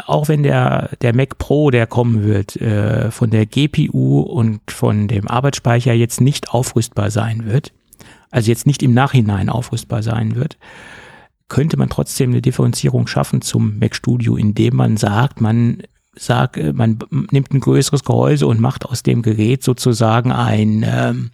auch 0.06 0.28
wenn 0.28 0.44
der 0.44 0.90
der 1.02 1.12
Mac 1.12 1.38
Pro, 1.38 1.72
der 1.72 1.88
kommen 1.88 2.22
wird, 2.22 2.54
äh, 2.60 3.10
von 3.10 3.30
der 3.30 3.46
GPU 3.46 4.20
und 4.20 4.60
von 4.70 5.08
dem 5.08 5.26
Arbeitsspeicher 5.26 5.92
jetzt 5.92 6.20
nicht 6.20 6.50
aufrüstbar 6.50 7.10
sein 7.10 7.46
wird, 7.46 7.72
also 8.30 8.48
jetzt 8.48 8.64
nicht 8.64 8.84
im 8.84 8.94
Nachhinein 8.94 9.48
aufrüstbar 9.48 10.04
sein 10.04 10.36
wird, 10.36 10.56
könnte 11.50 11.76
man 11.76 11.90
trotzdem 11.90 12.30
eine 12.30 12.40
Differenzierung 12.40 13.06
schaffen 13.06 13.42
zum 13.42 13.78
Mac 13.78 13.94
Studio, 13.94 14.36
indem 14.36 14.76
man 14.76 14.96
sagt, 14.96 15.42
man 15.42 15.82
sagt, 16.16 16.56
äh, 16.56 16.72
man 16.72 16.98
nimmt 17.30 17.52
ein 17.52 17.60
größeres 17.60 18.04
Gehäuse 18.04 18.46
und 18.46 18.60
macht 18.60 18.86
aus 18.86 19.02
dem 19.02 19.20
Gerät 19.20 19.62
sozusagen 19.62 20.32
ein 20.32 20.84
ähm, 20.88 21.30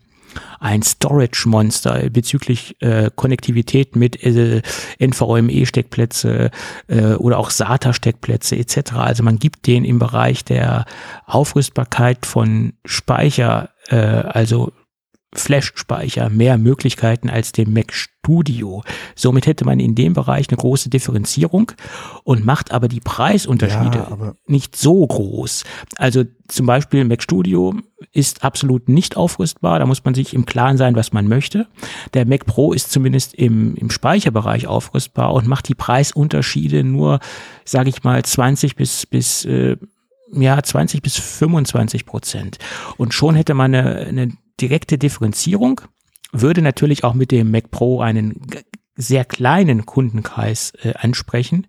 ein 0.61 0.83
Storage-Monster 0.83 2.11
bezüglich 2.11 2.76
äh, 2.81 3.11
Konnektivität 3.14 3.96
mit 3.96 4.22
äh, 4.22 4.62
NVMe-Steckplätze 4.98 6.50
äh, 6.88 7.14
oder 7.14 7.38
auch 7.38 7.50
SATA-Steckplätze 7.50 8.57
etc. 8.57 8.92
Also 8.94 9.22
man 9.22 9.38
gibt 9.38 9.66
den 9.66 9.85
im 9.85 9.98
Bereich 9.98 10.44
der 10.44 10.85
Aufrüstbarkeit 11.24 12.26
von 12.26 12.74
Speicher, 12.85 13.70
äh, 13.88 13.96
also 13.96 14.72
Flash-Speicher 15.40 16.31
mehr 16.31 16.59
Möglichkeiten 16.59 17.31
als 17.31 17.53
dem 17.53 17.72
Mac 17.72 17.92
Studio. 17.92 18.83
Somit 19.14 19.46
hätte 19.46 19.64
man 19.64 19.81
in 19.81 19.94
dem 19.94 20.12
Bereich 20.12 20.49
eine 20.49 20.57
große 20.57 20.90
Differenzierung 20.90 21.72
und 22.25 22.44
macht 22.44 22.72
aber 22.72 22.88
die 22.88 23.01
Preisunterschiede 23.01 23.99
ja, 23.99 24.35
nicht 24.46 24.77
so 24.77 25.07
groß. 25.07 25.64
Also 25.96 26.25
zum 26.49 26.66
Beispiel 26.66 27.05
Mac 27.05 27.22
Studio 27.22 27.75
ist 28.12 28.44
absolut 28.44 28.88
nicht 28.88 29.16
aufrüstbar. 29.16 29.79
Da 29.79 29.87
muss 29.87 30.05
man 30.05 30.14
sich 30.14 30.35
im 30.35 30.46
Klaren 30.46 30.77
sein, 30.77 30.96
was 30.96 31.12
man 31.12 31.29
möchte. 31.29 31.66
Der 32.14 32.27
Mac 32.27 32.46
Pro 32.46 32.72
ist 32.72 32.90
zumindest 32.90 33.35
im, 33.35 33.75
im 33.77 33.90
Speicherbereich 33.90 34.66
aufrüstbar 34.66 35.33
und 35.33 35.46
macht 35.46 35.68
die 35.68 35.75
Preisunterschiede 35.75 36.85
nur, 36.85 37.20
sage 37.64 37.90
ich 37.90 38.03
mal, 38.05 38.25
20 38.25 38.77
bis 38.77 39.07
bis 39.07 39.44
äh, 39.44 39.77
ja, 40.33 40.62
20 40.62 41.03
bis 41.03 41.16
25 41.16 42.07
Prozent. 42.07 42.59
Und 42.96 43.14
schon 43.14 43.35
hätte 43.35 43.55
man 43.55 43.75
eine, 43.75 43.96
eine 44.07 44.33
direkte 44.61 44.99
Differenzierung 44.99 45.81
würde 46.33 46.62
natürlich 46.62 47.05
auch 47.05 47.14
mit 47.14 47.31
dem 47.31 47.51
Mac 47.51 47.71
Pro 47.71 48.01
einen 48.01 48.40
sehr 48.97 49.25
kleinen 49.25 49.87
Kundenkreis 49.87 50.73
äh, 50.83 50.95
ansprechen, 50.95 51.66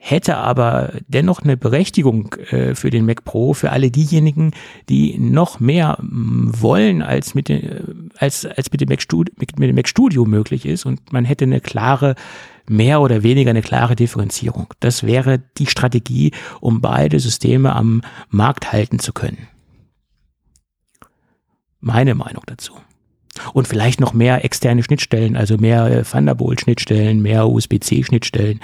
hätte 0.00 0.36
aber 0.36 0.92
dennoch 1.08 1.42
eine 1.42 1.56
Berechtigung 1.56 2.32
äh, 2.50 2.76
für 2.76 2.90
den 2.90 3.04
Mac 3.04 3.24
Pro, 3.24 3.52
für 3.52 3.72
alle 3.72 3.90
diejenigen, 3.90 4.52
die 4.88 5.18
noch 5.18 5.58
mehr 5.58 5.98
mm, 6.00 6.52
wollen, 6.60 7.02
als 7.02 7.34
mit, 7.34 7.48
den, 7.48 7.62
äh, 7.62 7.82
als, 8.16 8.46
als 8.46 8.70
mit, 8.70 8.80
dem 8.80 8.88
Mac 8.88 9.02
mit, 9.36 9.58
mit 9.58 9.68
dem 9.68 9.74
Mac 9.74 9.88
Studio 9.88 10.24
möglich 10.24 10.66
ist 10.66 10.86
und 10.86 11.12
man 11.12 11.24
hätte 11.24 11.44
eine 11.44 11.60
klare 11.60 12.14
mehr 12.68 13.00
oder 13.00 13.22
weniger 13.22 13.50
eine 13.50 13.62
klare 13.62 13.96
Differenzierung. 13.96 14.68
Das 14.78 15.02
wäre 15.02 15.40
die 15.58 15.66
Strategie, 15.66 16.32
um 16.60 16.80
beide 16.80 17.18
Systeme 17.18 17.74
am 17.74 18.02
Markt 18.30 18.72
halten 18.72 19.00
zu 19.00 19.12
können. 19.12 19.48
Meine 21.80 22.14
Meinung 22.14 22.42
dazu. 22.46 22.74
Und 23.52 23.68
vielleicht 23.68 24.00
noch 24.00 24.14
mehr 24.14 24.44
externe 24.44 24.82
Schnittstellen, 24.82 25.36
also 25.36 25.56
mehr 25.58 25.86
äh, 25.86 26.02
Thunderbolt-Schnittstellen, 26.02 27.22
mehr 27.22 27.48
USB-C-Schnittstellen, 27.48 28.60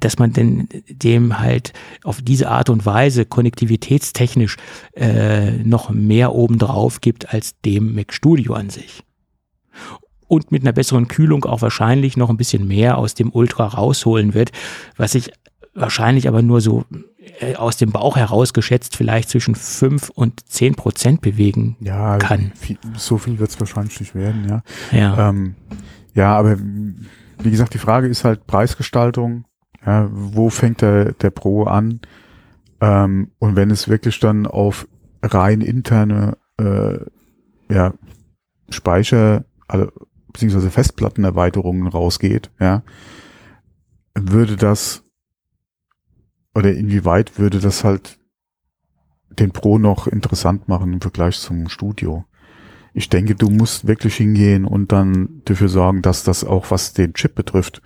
dass 0.00 0.18
man 0.18 0.32
denn 0.32 0.68
dem 0.88 1.40
halt 1.40 1.72
auf 2.04 2.22
diese 2.22 2.48
Art 2.48 2.70
und 2.70 2.86
Weise 2.86 3.24
konnektivitätstechnisch 3.24 4.56
äh, 4.94 5.52
noch 5.64 5.90
mehr 5.90 6.34
obendrauf 6.34 7.00
gibt 7.00 7.32
als 7.32 7.60
dem 7.62 7.94
Mac 7.94 8.12
Studio 8.12 8.54
an 8.54 8.70
sich. 8.70 9.02
Und 10.28 10.50
mit 10.50 10.62
einer 10.62 10.72
besseren 10.72 11.08
Kühlung 11.08 11.44
auch 11.44 11.62
wahrscheinlich 11.62 12.16
noch 12.16 12.30
ein 12.30 12.36
bisschen 12.36 12.66
mehr 12.66 12.98
aus 12.98 13.14
dem 13.14 13.32
Ultra 13.32 13.66
rausholen 13.66 14.34
wird, 14.34 14.50
was 14.96 15.14
ich 15.14 15.30
wahrscheinlich 15.76 16.26
aber 16.26 16.42
nur 16.42 16.60
so 16.60 16.84
äh, 17.40 17.54
aus 17.54 17.76
dem 17.76 17.92
Bauch 17.92 18.16
heraus 18.16 18.52
geschätzt 18.52 18.96
vielleicht 18.96 19.28
zwischen 19.28 19.54
5 19.54 20.10
und 20.10 20.48
10 20.48 20.74
Prozent 20.74 21.20
bewegen 21.20 21.76
ja, 21.80 22.18
kann. 22.18 22.52
Viel, 22.54 22.78
so 22.96 23.18
viel 23.18 23.38
wird 23.38 23.50
es 23.50 23.60
wahrscheinlich 23.60 24.00
nicht 24.00 24.14
werden, 24.14 24.48
ja. 24.48 24.62
Ja. 24.90 25.28
Ähm, 25.28 25.54
ja, 26.14 26.36
aber 26.36 26.56
wie 26.58 27.50
gesagt, 27.50 27.74
die 27.74 27.78
Frage 27.78 28.08
ist 28.08 28.24
halt 28.24 28.46
Preisgestaltung. 28.46 29.44
Ja, 29.84 30.08
wo 30.10 30.50
fängt 30.50 30.80
der, 30.80 31.12
der 31.12 31.30
Pro 31.30 31.64
an? 31.64 32.00
Ähm, 32.80 33.30
und 33.38 33.54
wenn 33.54 33.70
es 33.70 33.88
wirklich 33.88 34.18
dann 34.18 34.46
auf 34.46 34.88
rein 35.22 35.60
interne 35.60 36.38
äh, 36.58 36.98
ja, 37.72 37.94
Speicher, 38.70 39.44
also, 39.68 39.90
beziehungsweise 40.32 40.70
Festplattenerweiterungen 40.70 41.86
rausgeht, 41.86 42.50
ja, 42.58 42.82
würde 44.14 44.56
das 44.56 45.05
oder 46.56 46.72
inwieweit 46.72 47.38
würde 47.38 47.60
das 47.60 47.84
halt 47.84 48.18
den 49.28 49.50
Pro 49.52 49.78
noch 49.78 50.06
interessant 50.06 50.68
machen 50.68 50.94
im 50.94 51.00
Vergleich 51.00 51.38
zum 51.38 51.68
Studio? 51.68 52.24
Ich 52.94 53.10
denke, 53.10 53.34
du 53.34 53.50
musst 53.50 53.86
wirklich 53.86 54.16
hingehen 54.16 54.64
und 54.64 54.90
dann 54.90 55.42
dafür 55.44 55.68
sorgen, 55.68 56.00
dass 56.00 56.24
das 56.24 56.44
auch, 56.44 56.70
was 56.70 56.94
den 56.94 57.12
Chip 57.12 57.34
betrifft, 57.34 57.82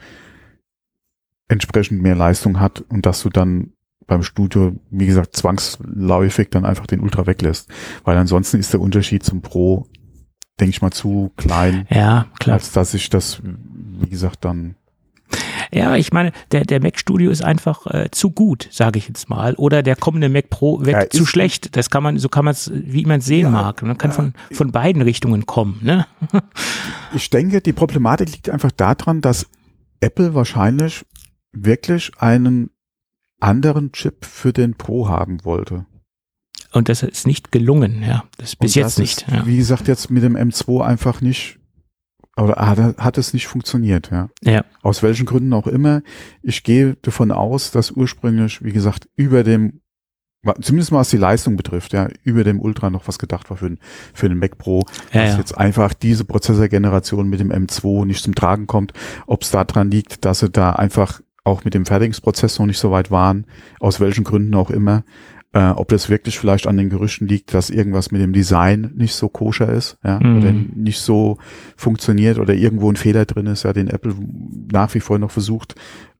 entsprechend 1.48 2.00
mehr 2.00 2.14
Leistung 2.14 2.60
hat 2.60 2.82
und 2.82 3.06
dass 3.06 3.22
du 3.22 3.28
dann 3.28 3.72
beim 4.06 4.22
Studio, 4.22 4.76
wie 4.90 5.06
gesagt, 5.06 5.36
zwangsläufig 5.36 6.50
dann 6.50 6.64
einfach 6.64 6.86
den 6.86 7.00
Ultra 7.00 7.26
weglässt. 7.26 7.70
Weil 8.04 8.16
ansonsten 8.16 8.58
ist 8.58 8.72
der 8.72 8.80
Unterschied 8.80 9.24
zum 9.24 9.40
Pro, 9.42 9.88
denke 10.60 10.70
ich 10.70 10.82
mal, 10.82 10.92
zu 10.92 11.32
klein. 11.36 11.86
Ja, 11.90 12.26
klar. 12.38 12.54
Als 12.54 12.70
dass 12.70 12.94
ich 12.94 13.10
das, 13.10 13.42
wie 13.42 14.08
gesagt, 14.08 14.44
dann 14.44 14.76
ja, 15.72 15.96
ich 15.96 16.12
meine, 16.12 16.32
der, 16.52 16.64
der 16.64 16.82
Mac 16.82 16.98
Studio 16.98 17.30
ist 17.30 17.42
einfach 17.42 17.86
äh, 17.86 18.10
zu 18.10 18.30
gut, 18.30 18.68
sage 18.70 18.98
ich 18.98 19.08
jetzt 19.08 19.28
mal. 19.28 19.54
Oder 19.54 19.82
der 19.82 19.96
kommende 19.96 20.28
Mac 20.28 20.50
Pro 20.50 20.80
wird 20.80 20.96
ja, 20.96 21.10
zu 21.10 21.26
schlecht. 21.26 21.76
Das 21.76 21.90
kann 21.90 22.02
man, 22.02 22.18
so 22.18 22.28
kann 22.28 22.44
man 22.44 22.52
es, 22.52 22.70
wie 22.74 23.04
man 23.06 23.20
es 23.20 23.26
sehen 23.26 23.44
ja, 23.44 23.50
mag. 23.50 23.82
Man 23.82 23.96
kann 23.98 24.10
ja, 24.10 24.16
von, 24.16 24.34
von 24.52 24.72
beiden 24.72 25.02
Richtungen 25.02 25.46
kommen. 25.46 25.78
Ne? 25.82 26.06
ich 27.14 27.30
denke, 27.30 27.60
die 27.60 27.72
Problematik 27.72 28.32
liegt 28.32 28.50
einfach 28.50 28.72
daran, 28.72 29.20
dass 29.20 29.46
Apple 30.00 30.34
wahrscheinlich 30.34 31.04
wirklich 31.52 32.10
einen 32.18 32.70
anderen 33.38 33.92
Chip 33.92 34.24
für 34.24 34.52
den 34.52 34.74
Pro 34.74 35.08
haben 35.08 35.44
wollte. 35.44 35.86
Und 36.72 36.88
das 36.88 37.02
ist 37.02 37.26
nicht 37.26 37.52
gelungen, 37.52 38.02
ja. 38.02 38.24
Das 38.38 38.56
bis 38.56 38.76
Und 38.76 38.82
jetzt 38.82 38.98
nicht. 38.98 39.22
Ist, 39.22 39.30
ja. 39.32 39.46
Wie 39.46 39.56
gesagt, 39.56 39.88
jetzt 39.88 40.10
mit 40.10 40.22
dem 40.22 40.36
M2 40.36 40.84
einfach 40.84 41.20
nicht 41.20 41.59
oder 42.36 42.54
hat, 42.54 42.98
hat 42.98 43.18
es 43.18 43.32
nicht 43.32 43.46
funktioniert, 43.46 44.10
ja. 44.10 44.28
Ja. 44.42 44.64
Aus 44.82 45.02
welchen 45.02 45.26
Gründen 45.26 45.52
auch 45.52 45.66
immer. 45.66 46.02
Ich 46.42 46.62
gehe 46.62 46.96
davon 47.02 47.32
aus, 47.32 47.70
dass 47.70 47.90
ursprünglich, 47.90 48.62
wie 48.62 48.72
gesagt, 48.72 49.08
über 49.16 49.42
dem, 49.42 49.80
zumindest 50.60 50.92
was 50.92 51.10
die 51.10 51.16
Leistung 51.16 51.56
betrifft, 51.56 51.92
ja, 51.92 52.08
über 52.22 52.44
dem 52.44 52.60
Ultra 52.60 52.88
noch 52.88 53.08
was 53.08 53.18
gedacht 53.18 53.50
war 53.50 53.56
für, 53.56 53.68
den 53.68 53.78
für 54.14 54.28
den 54.28 54.38
Mac 54.38 54.58
Pro, 54.58 54.84
ja, 55.12 55.22
dass 55.22 55.32
ja. 55.32 55.38
jetzt 55.38 55.58
einfach 55.58 55.92
diese 55.92 56.24
Prozessorgeneration 56.24 57.28
mit 57.28 57.40
dem 57.40 57.52
M2 57.52 58.06
nicht 58.06 58.22
zum 58.22 58.34
Tragen 58.34 58.66
kommt. 58.66 58.92
Ob 59.26 59.42
es 59.42 59.50
daran 59.50 59.90
liegt, 59.90 60.24
dass 60.24 60.40
sie 60.40 60.50
da 60.50 60.72
einfach 60.72 61.20
auch 61.44 61.64
mit 61.64 61.74
dem 61.74 61.86
Fertigungsprozess 61.86 62.58
noch 62.58 62.66
nicht 62.66 62.78
so 62.78 62.90
weit 62.90 63.10
waren, 63.10 63.46
aus 63.80 64.00
welchen 64.00 64.24
Gründen 64.24 64.54
auch 64.54 64.70
immer. 64.70 65.04
Äh, 65.52 65.70
ob 65.70 65.88
das 65.88 66.08
wirklich 66.08 66.38
vielleicht 66.38 66.68
an 66.68 66.76
den 66.76 66.90
Gerüchten 66.90 67.26
liegt, 67.26 67.54
dass 67.54 67.70
irgendwas 67.70 68.12
mit 68.12 68.20
dem 68.20 68.32
Design 68.32 68.92
nicht 68.94 69.14
so 69.14 69.28
koscher 69.28 69.68
ist, 69.72 69.98
ja, 70.04 70.20
Mhm. 70.20 70.38
oder 70.38 70.52
nicht 70.52 71.00
so 71.00 71.38
funktioniert 71.76 72.38
oder 72.38 72.54
irgendwo 72.54 72.88
ein 72.90 72.94
Fehler 72.96 73.24
drin 73.24 73.46
ist, 73.46 73.64
ja, 73.64 73.72
den 73.72 73.88
Apple 73.88 74.14
nach 74.70 74.94
wie 74.94 75.00
vor 75.00 75.18
noch 75.18 75.32
versucht, 75.32 75.74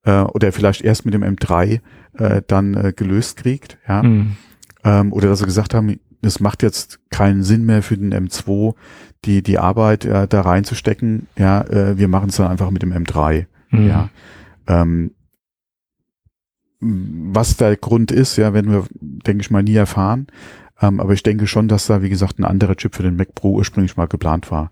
äh, 0.05 0.23
oder 0.23 0.51
vielleicht 0.51 0.83
erst 0.83 1.05
mit 1.05 1.15
dem 1.15 1.23
M3 1.23 1.81
äh, 2.19 2.43
dann 2.49 2.75
äh, 2.75 2.93
gelöst 2.95 3.37
kriegt, 3.37 3.79
ja. 3.89 4.03
Mhm. 4.03 4.37
Ähm, 4.83 5.13
oder 5.13 5.29
dass 5.29 5.39
sie 5.39 5.45
gesagt 5.45 5.75
haben, 5.75 6.01
es 6.23 6.41
macht 6.41 6.63
jetzt 6.65 6.99
keinen 7.11 7.45
Sinn 7.45 7.65
mehr 7.65 7.83
für 7.85 7.97
den 7.97 8.13
M2, 8.13 8.75
die, 9.25 9.43
die 9.45 9.59
Arbeit 9.59 10.05
äh, 10.07 10.27
da 10.27 10.41
reinzustecken, 10.41 11.29
ja, 11.39 11.61
äh, 11.63 11.97
wir 11.99 12.09
machen 12.09 12.31
es 12.31 12.37
dann 12.37 12.49
einfach 12.51 12.71
mit 12.71 12.83
dem 12.83 12.93
M3. 12.93 13.47
Mhm. 13.71 13.87
Ja. 13.87 14.09
Ähm, 14.67 15.13
was 16.81 17.57
der 17.57 17.77
Grund 17.77 18.11
ist, 18.11 18.37
ja, 18.37 18.55
werden 18.55 18.73
wir, 18.73 18.85
denke 19.01 19.43
ich 19.43 19.51
mal, 19.51 19.63
nie 19.63 19.75
erfahren. 19.75 20.27
Ähm, 20.81 20.99
aber 20.99 21.13
ich 21.13 21.23
denke 21.23 21.47
schon, 21.47 21.69
dass 21.69 21.87
da, 21.87 22.03
wie 22.03 22.09
gesagt, 22.09 22.39
ein 22.39 22.45
anderer 22.45 22.77
Chip 22.77 22.95
für 22.95 23.03
den 23.03 23.17
Mac 23.17 23.35
Pro 23.35 23.53
ursprünglich 23.53 23.97
mal 23.97 24.09
geplant 24.09 24.51
war. 24.51 24.71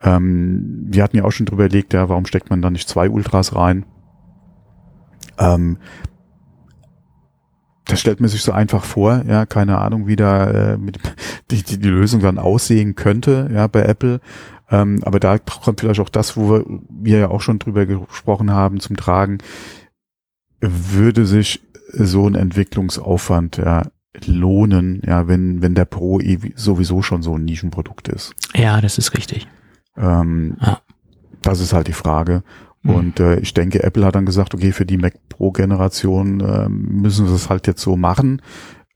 Ähm, 0.00 0.86
wir 0.88 1.02
hatten 1.02 1.16
ja 1.16 1.24
auch 1.24 1.32
schon 1.32 1.46
drüber 1.46 1.64
überlegt, 1.64 1.94
ja, 1.94 2.08
warum 2.08 2.26
steckt 2.26 2.50
man 2.50 2.62
da 2.62 2.70
nicht 2.70 2.88
zwei 2.88 3.10
Ultras 3.10 3.56
rein? 3.56 3.84
Ähm, 5.38 5.78
das 7.86 8.00
stellt 8.00 8.20
man 8.20 8.28
sich 8.28 8.42
so 8.42 8.52
einfach 8.52 8.84
vor, 8.84 9.24
ja, 9.26 9.46
keine 9.46 9.78
Ahnung, 9.78 10.06
wie 10.06 10.16
da 10.16 10.50
äh, 10.50 10.78
mit, 10.78 10.98
die, 11.50 11.62
die, 11.62 11.78
die 11.78 11.88
Lösung 11.88 12.20
dann 12.20 12.38
aussehen 12.38 12.94
könnte, 12.94 13.50
ja, 13.52 13.66
bei 13.66 13.82
Apple. 13.82 14.20
Ähm, 14.70 15.00
aber 15.02 15.18
da 15.18 15.38
kommt 15.38 15.80
vielleicht 15.80 16.00
auch 16.00 16.10
das, 16.10 16.36
wo 16.36 16.50
wir, 16.50 16.64
wir 16.90 17.18
ja 17.18 17.28
auch 17.30 17.40
schon 17.40 17.58
drüber 17.58 17.86
gesprochen 17.86 18.52
haben, 18.52 18.80
zum 18.80 18.96
Tragen. 18.96 19.38
Würde 20.60 21.26
sich 21.26 21.60
so 21.92 22.26
ein 22.26 22.34
Entwicklungsaufwand 22.34 23.58
ja, 23.58 23.86
lohnen, 24.26 25.02
ja, 25.06 25.28
wenn, 25.28 25.62
wenn 25.62 25.74
der 25.74 25.84
Pro 25.84 26.20
eh 26.20 26.38
sowieso 26.56 27.02
schon 27.02 27.22
so 27.22 27.36
ein 27.36 27.44
Nischenprodukt 27.44 28.08
ist? 28.08 28.34
Ja, 28.54 28.80
das 28.80 28.98
ist 28.98 29.16
richtig. 29.16 29.46
Ähm, 29.96 30.56
Ja. 30.60 30.80
Das 31.42 31.60
ist 31.60 31.72
halt 31.72 31.86
die 31.86 31.92
Frage. 31.92 32.42
Mhm. 32.82 32.94
Und 32.94 33.20
äh, 33.20 33.38
ich 33.40 33.54
denke, 33.54 33.82
Apple 33.82 34.04
hat 34.04 34.14
dann 34.14 34.26
gesagt, 34.26 34.54
okay, 34.54 34.72
für 34.72 34.86
die 34.86 34.98
Mac 34.98 35.14
Pro 35.28 35.52
Generation 35.52 36.40
äh, 36.40 36.68
müssen 36.68 37.26
wir 37.26 37.34
es 37.34 37.48
halt 37.48 37.66
jetzt 37.66 37.82
so 37.82 37.96
machen. 37.96 38.42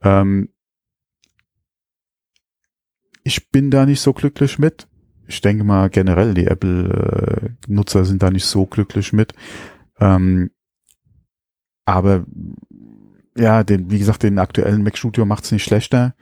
Ähm, 0.01 0.49
ich 3.23 3.49
bin 3.49 3.71
da 3.71 3.85
nicht 3.85 4.01
so 4.01 4.13
glücklich 4.13 4.59
mit. 4.59 4.87
Ich 5.27 5.39
denke 5.39 5.63
mal 5.63 5.89
generell, 5.89 6.33
die 6.33 6.47
Apple-Nutzer 6.47 8.03
sind 8.03 8.21
da 8.21 8.29
nicht 8.29 8.45
so 8.45 8.65
glücklich 8.65 9.13
mit. 9.13 9.33
Ähm, 9.99 10.51
aber 11.85 12.25
ja, 13.37 13.63
den, 13.63 13.89
wie 13.91 13.99
gesagt, 13.99 14.23
den 14.23 14.39
aktuellen 14.39 14.83
Mac 14.83 14.97
Studio 14.97 15.25
macht 15.25 15.43
es 15.45 15.51
nicht 15.51 15.63
schlechter. 15.63 16.13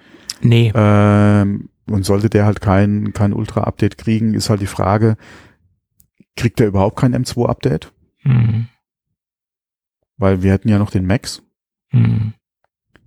Nee, 0.41 0.71
Ähm, 0.73 1.69
und 1.89 2.03
sollte 2.05 2.29
der 2.29 2.45
halt 2.45 2.61
kein, 2.61 3.11
kein 3.13 3.33
Ultra-Update 3.33 3.97
kriegen, 3.97 4.33
ist 4.33 4.49
halt 4.49 4.61
die 4.61 4.65
Frage, 4.67 5.17
kriegt 6.37 6.59
er 6.61 6.67
überhaupt 6.67 6.97
kein 6.97 7.13
M2-Update? 7.13 7.91
Mhm. 8.23 8.67
Weil 10.17 10.41
wir 10.43 10.51
hätten 10.53 10.69
ja 10.69 10.77
noch 10.79 10.91
den 10.91 11.05
Max. 11.05 11.41
Mhm. 11.91 12.33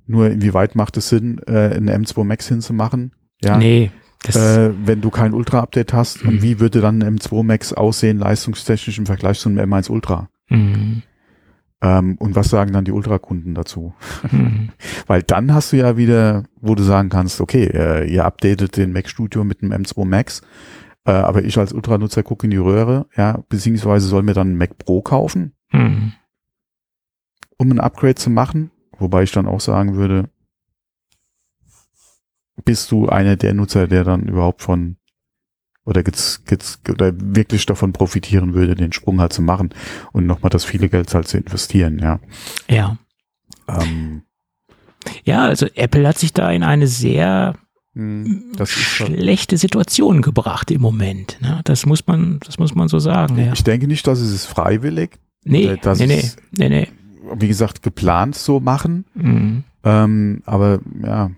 Nur 0.07 0.31
inwieweit 0.31 0.75
macht 0.77 0.97
es 0.99 1.09
Sinn, 1.09 1.41
äh, 1.47 1.71
einen 1.75 1.89
M2 1.89 2.25
Max 2.25 2.49
hinzumachen? 2.49 3.13
Ja. 3.43 3.57
Nee, 3.57 3.91
Äh, 4.27 4.71
wenn 4.87 5.01
du 5.03 5.11
kein 5.11 5.35
Ultra-Update 5.35 5.93
hast, 5.93 6.23
Mhm. 6.25 6.29
und 6.31 6.43
wie 6.43 6.59
würde 6.61 6.81
dann 6.81 7.03
ein 7.03 7.19
M2 7.19 7.43
Max 7.43 7.73
aussehen, 7.75 8.19
leistungstechnisch 8.19 8.99
im 8.99 9.07
Vergleich 9.07 9.39
zu 9.39 9.49
einem 9.49 9.59
M1 9.73 9.91
Ultra? 9.91 10.29
mhm. 10.49 11.03
Ähm, 11.85 12.17
und 12.19 12.35
was 12.35 12.49
sagen 12.49 12.73
dann 12.73 12.87
die 12.87 12.93
Ultra-Kunden 12.93 13.55
dazu? 13.55 13.93
Mhm. 14.33 14.71
Weil 15.07 15.23
dann 15.23 15.53
hast 15.53 15.73
du 15.73 15.77
ja 15.77 15.99
wieder, 15.99 16.45
wo 16.63 16.75
du 16.75 16.83
sagen 16.83 17.11
kannst, 17.11 17.43
okay, 17.43 17.65
äh, 17.65 18.11
ihr 18.11 18.25
updatet 18.25 18.79
den 18.79 18.93
Mac 18.93 19.07
Studio 19.07 19.45
mit 19.45 19.63
einem 19.63 19.73
M2 19.73 20.07
Max, 20.07 20.41
äh, 21.05 21.11
aber 21.13 21.45
ich 21.45 21.59
als 21.59 21.75
Ultra-Nutzer 21.75 22.23
gucke 22.23 22.47
in 22.47 22.53
die 22.53 22.57
Röhre, 22.57 23.07
ja, 23.17 23.45
beziehungsweise 23.51 24.07
soll 24.07 24.23
mir 24.23 24.33
dann 24.33 24.49
einen 24.49 24.57
Mac 24.59 24.79
Pro 24.79 25.03
kaufen, 25.03 25.53
Mhm. 25.73 26.13
um 27.59 27.71
ein 27.71 27.81
Upgrade 27.81 28.15
zu 28.15 28.31
machen, 28.31 28.71
wobei 28.99 29.25
ich 29.25 29.33
dann 29.33 29.47
auch 29.47 29.61
sagen 29.61 29.95
würde, 29.97 30.31
bist 32.65 32.91
du 32.93 33.09
einer 33.11 33.37
der 33.37 33.53
Nutzer, 33.53 33.89
der 33.89 34.05
dann 34.05 34.23
überhaupt 34.23 34.63
von 34.63 34.97
oder, 35.85 36.03
oder 36.91 37.13
wirklich 37.19 37.67
davon 37.67 37.93
profitieren 37.93 38.55
würde, 38.55 38.75
den 38.75 38.93
Sprung 38.93 39.21
halt 39.21 39.33
zu 39.33 39.43
machen 39.43 39.71
und 40.13 40.27
nochmal 40.27 40.51
das 40.51 40.65
viele 40.65 40.89
Geld 40.89 41.13
halt 41.15 41.29
zu 41.29 41.37
investieren, 41.39 41.99
ja. 41.99 42.21
Ja. 42.69 42.97
Ähm, 43.69 44.23
Ja, 45.25 45.45
also 45.45 45.67
Apple 45.75 46.07
hat 46.09 46.19
sich 46.19 46.33
da 46.33 46.51
in 46.51 46.63
eine 46.63 46.87
sehr 46.87 47.55
das 47.97 48.71
ist 48.77 49.01
halt- 49.01 49.13
schlechte 49.21 49.57
Situation 49.57 50.21
gebracht 50.21 50.73
im 50.73 50.81
Moment. 50.81 51.39
Ne? 51.41 51.61
Das 51.63 51.87
muss 51.87 52.05
man, 52.09 52.41
das 52.45 52.59
muss 52.59 52.75
man 52.75 52.89
so 52.89 52.99
sagen. 52.99 53.39
Ja. 53.39 53.53
Ich 53.53 53.63
denke 53.63 53.87
nicht, 53.87 54.05
dass 54.09 54.19
es 54.19 54.45
freiwillig, 54.47 55.11
Nee, 55.45 55.67
äh, 55.67 55.77
das 55.81 56.01
nee, 56.01 56.07
nee, 56.09 56.19
ist- 56.19 56.39
nee, 56.59 56.69
nee. 56.69 56.89
wie 57.37 57.47
gesagt, 57.47 57.83
geplant 57.83 58.35
so 58.35 58.59
machen. 58.59 59.05
Mhm. 59.15 59.63
Ähm, 59.85 60.43
aber 60.45 60.81
ja, 61.05 61.31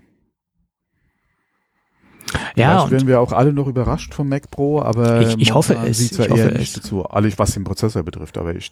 Ja, 2.57 2.71
vielleicht 2.79 2.91
werden 2.91 3.07
wir 3.07 3.21
auch 3.21 3.31
alle 3.33 3.53
noch 3.53 3.67
überrascht 3.67 4.13
vom 4.13 4.29
Mac 4.29 4.49
Pro, 4.51 4.81
aber 4.81 5.21
Ich- 5.21 5.37
ich 5.39 5.53
hoffe 5.53 5.73
momentan 5.73 5.91
es, 5.91 5.97
sieht's 5.99 6.17
ja 6.17 6.25
ich 6.25 6.31
hoffe 6.31 6.41
eher 6.41 6.53
es. 6.53 6.59
nicht 6.59 6.77
dazu. 6.77 7.05
Alles, 7.05 7.37
was 7.39 7.53
den 7.53 7.63
Prozessor 7.63 8.03
betrifft, 8.03 8.37
aber 8.37 8.55
ich 8.55 8.71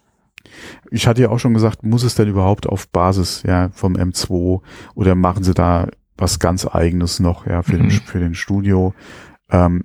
ich 0.91 1.07
hatte 1.07 1.23
ja 1.23 1.29
auch 1.29 1.39
schon 1.39 1.55
gesagt, 1.55 1.83
muss 1.83 2.03
es 2.03 2.13
denn 2.15 2.27
überhaupt 2.27 2.67
auf 2.67 2.87
Basis 2.89 3.41
ja 3.47 3.69
vom 3.73 3.95
M2 3.95 4.61
oder 4.93 5.15
machen 5.15 5.43
sie 5.43 5.53
da 5.55 5.87
was 6.17 6.37
ganz 6.39 6.67
eigenes 6.67 7.19
noch 7.19 7.47
ja 7.47 7.63
für 7.63 7.73
Mhm. 7.77 7.89
den 7.89 7.91
für 7.91 8.19
den 8.19 8.35
Studio? 8.35 8.93
Ähm, 9.49 9.83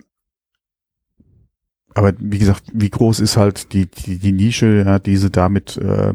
aber 1.94 2.12
wie 2.18 2.38
gesagt, 2.38 2.64
wie 2.72 2.90
groß 2.90 3.20
ist 3.20 3.36
halt 3.36 3.72
die 3.72 3.86
die, 3.86 4.18
die 4.18 4.32
Nische, 4.32 4.82
ja, 4.86 4.98
die 4.98 5.16
sie 5.16 5.30
damit 5.30 5.76
äh, 5.78 6.14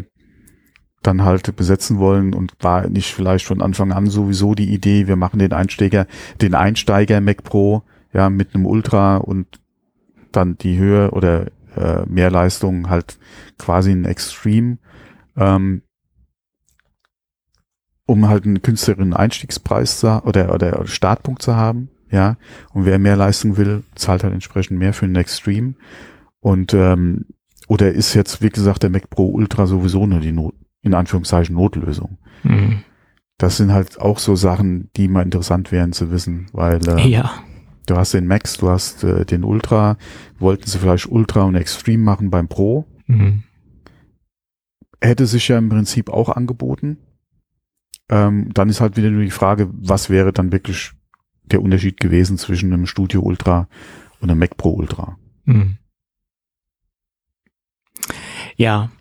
dann 1.05 1.23
halt 1.23 1.55
besetzen 1.55 1.99
wollen 1.99 2.33
und 2.33 2.53
war 2.59 2.87
nicht 2.87 3.13
vielleicht 3.13 3.45
von 3.45 3.61
Anfang 3.61 3.91
an 3.91 4.07
sowieso 4.07 4.55
die 4.55 4.73
Idee, 4.73 5.07
wir 5.07 5.15
machen 5.15 5.39
den 5.39 5.53
Einsteiger, 5.53 6.07
den 6.41 6.55
Einsteiger 6.55 7.21
Mac 7.21 7.43
Pro, 7.43 7.83
ja, 8.13 8.29
mit 8.29 8.55
einem 8.55 8.65
Ultra 8.65 9.17
und 9.17 9.59
dann 10.31 10.57
die 10.57 10.77
Höhe 10.77 11.11
oder 11.11 11.47
äh, 11.75 12.05
mehr 12.07 12.31
Leistung 12.31 12.89
halt 12.89 13.17
quasi 13.57 13.91
ein 13.91 14.05
Extreme, 14.05 14.77
ähm, 15.35 15.81
um 18.05 18.27
halt 18.27 18.45
einen 18.45 18.61
günstigeren 18.61 19.13
Einstiegspreis 19.13 19.99
zu, 19.99 20.23
oder, 20.25 20.53
oder 20.53 20.85
Startpunkt 20.87 21.41
zu 21.41 21.55
haben, 21.55 21.89
ja. 22.11 22.37
Und 22.73 22.85
wer 22.85 22.99
mehr 22.99 23.15
Leistung 23.15 23.57
will, 23.57 23.83
zahlt 23.95 24.23
halt 24.23 24.33
entsprechend 24.33 24.77
mehr 24.77 24.93
für 24.93 25.05
einen 25.05 25.15
Extreme. 25.15 25.73
Und 26.39 26.73
ähm, 26.73 27.25
oder 27.67 27.91
ist 27.91 28.13
jetzt, 28.13 28.41
wie 28.41 28.49
gesagt, 28.49 28.83
der 28.83 28.89
Mac 28.91 29.09
Pro 29.09 29.25
Ultra 29.25 29.65
sowieso 29.65 30.05
nur 30.05 30.19
die 30.19 30.31
Not, 30.31 30.53
in 30.85 30.93
Anführungszeichen 30.93 31.55
Notlösung. 31.55 32.17
Mhm. 32.43 32.83
Das 33.37 33.57
sind 33.57 33.73
halt 33.73 33.99
auch 33.99 34.19
so 34.19 34.35
Sachen, 34.35 34.89
die 34.95 35.09
mal 35.09 35.23
interessant 35.23 35.71
wären 35.71 35.91
zu 35.91 36.09
wissen, 36.09 36.47
weil 36.53 36.87
äh, 36.87 37.07
ja, 37.07 37.43
du 37.85 37.97
hast 37.97 38.13
den 38.13 38.27
Max, 38.27 38.57
du 38.57 38.69
hast 38.69 39.03
äh, 39.03 39.25
den 39.25 39.43
Ultra, 39.43 39.97
wollten 40.39 40.69
sie 40.69 40.79
vielleicht 40.79 41.07
Ultra 41.07 41.43
und 41.43 41.55
Extreme 41.55 42.03
machen 42.03 42.29
beim 42.29 42.47
Pro, 42.47 42.85
mhm. 43.07 43.43
hätte 45.01 45.25
sich 45.25 45.47
ja 45.49 45.57
im 45.57 45.69
Prinzip 45.69 46.09
auch 46.09 46.29
angeboten. 46.29 46.97
Ähm, 48.07 48.53
dann 48.53 48.69
ist 48.69 48.81
halt 48.81 48.95
wieder 48.95 49.09
nur 49.09 49.23
die 49.23 49.31
Frage, 49.31 49.69
was 49.73 50.09
wäre 50.09 50.31
dann 50.31 50.51
wirklich 50.51 50.91
der 51.43 51.61
Unterschied 51.61 51.99
gewesen 51.99 52.37
zwischen 52.37 52.71
einem 52.71 52.85
Studio 52.85 53.21
Ultra 53.21 53.67
und 54.19 54.29
einem 54.29 54.39
Mac 54.39 54.57
Pro 54.57 54.69
Ultra. 54.69 55.17
Mhm. 55.45 55.77
Ja. 58.55 58.91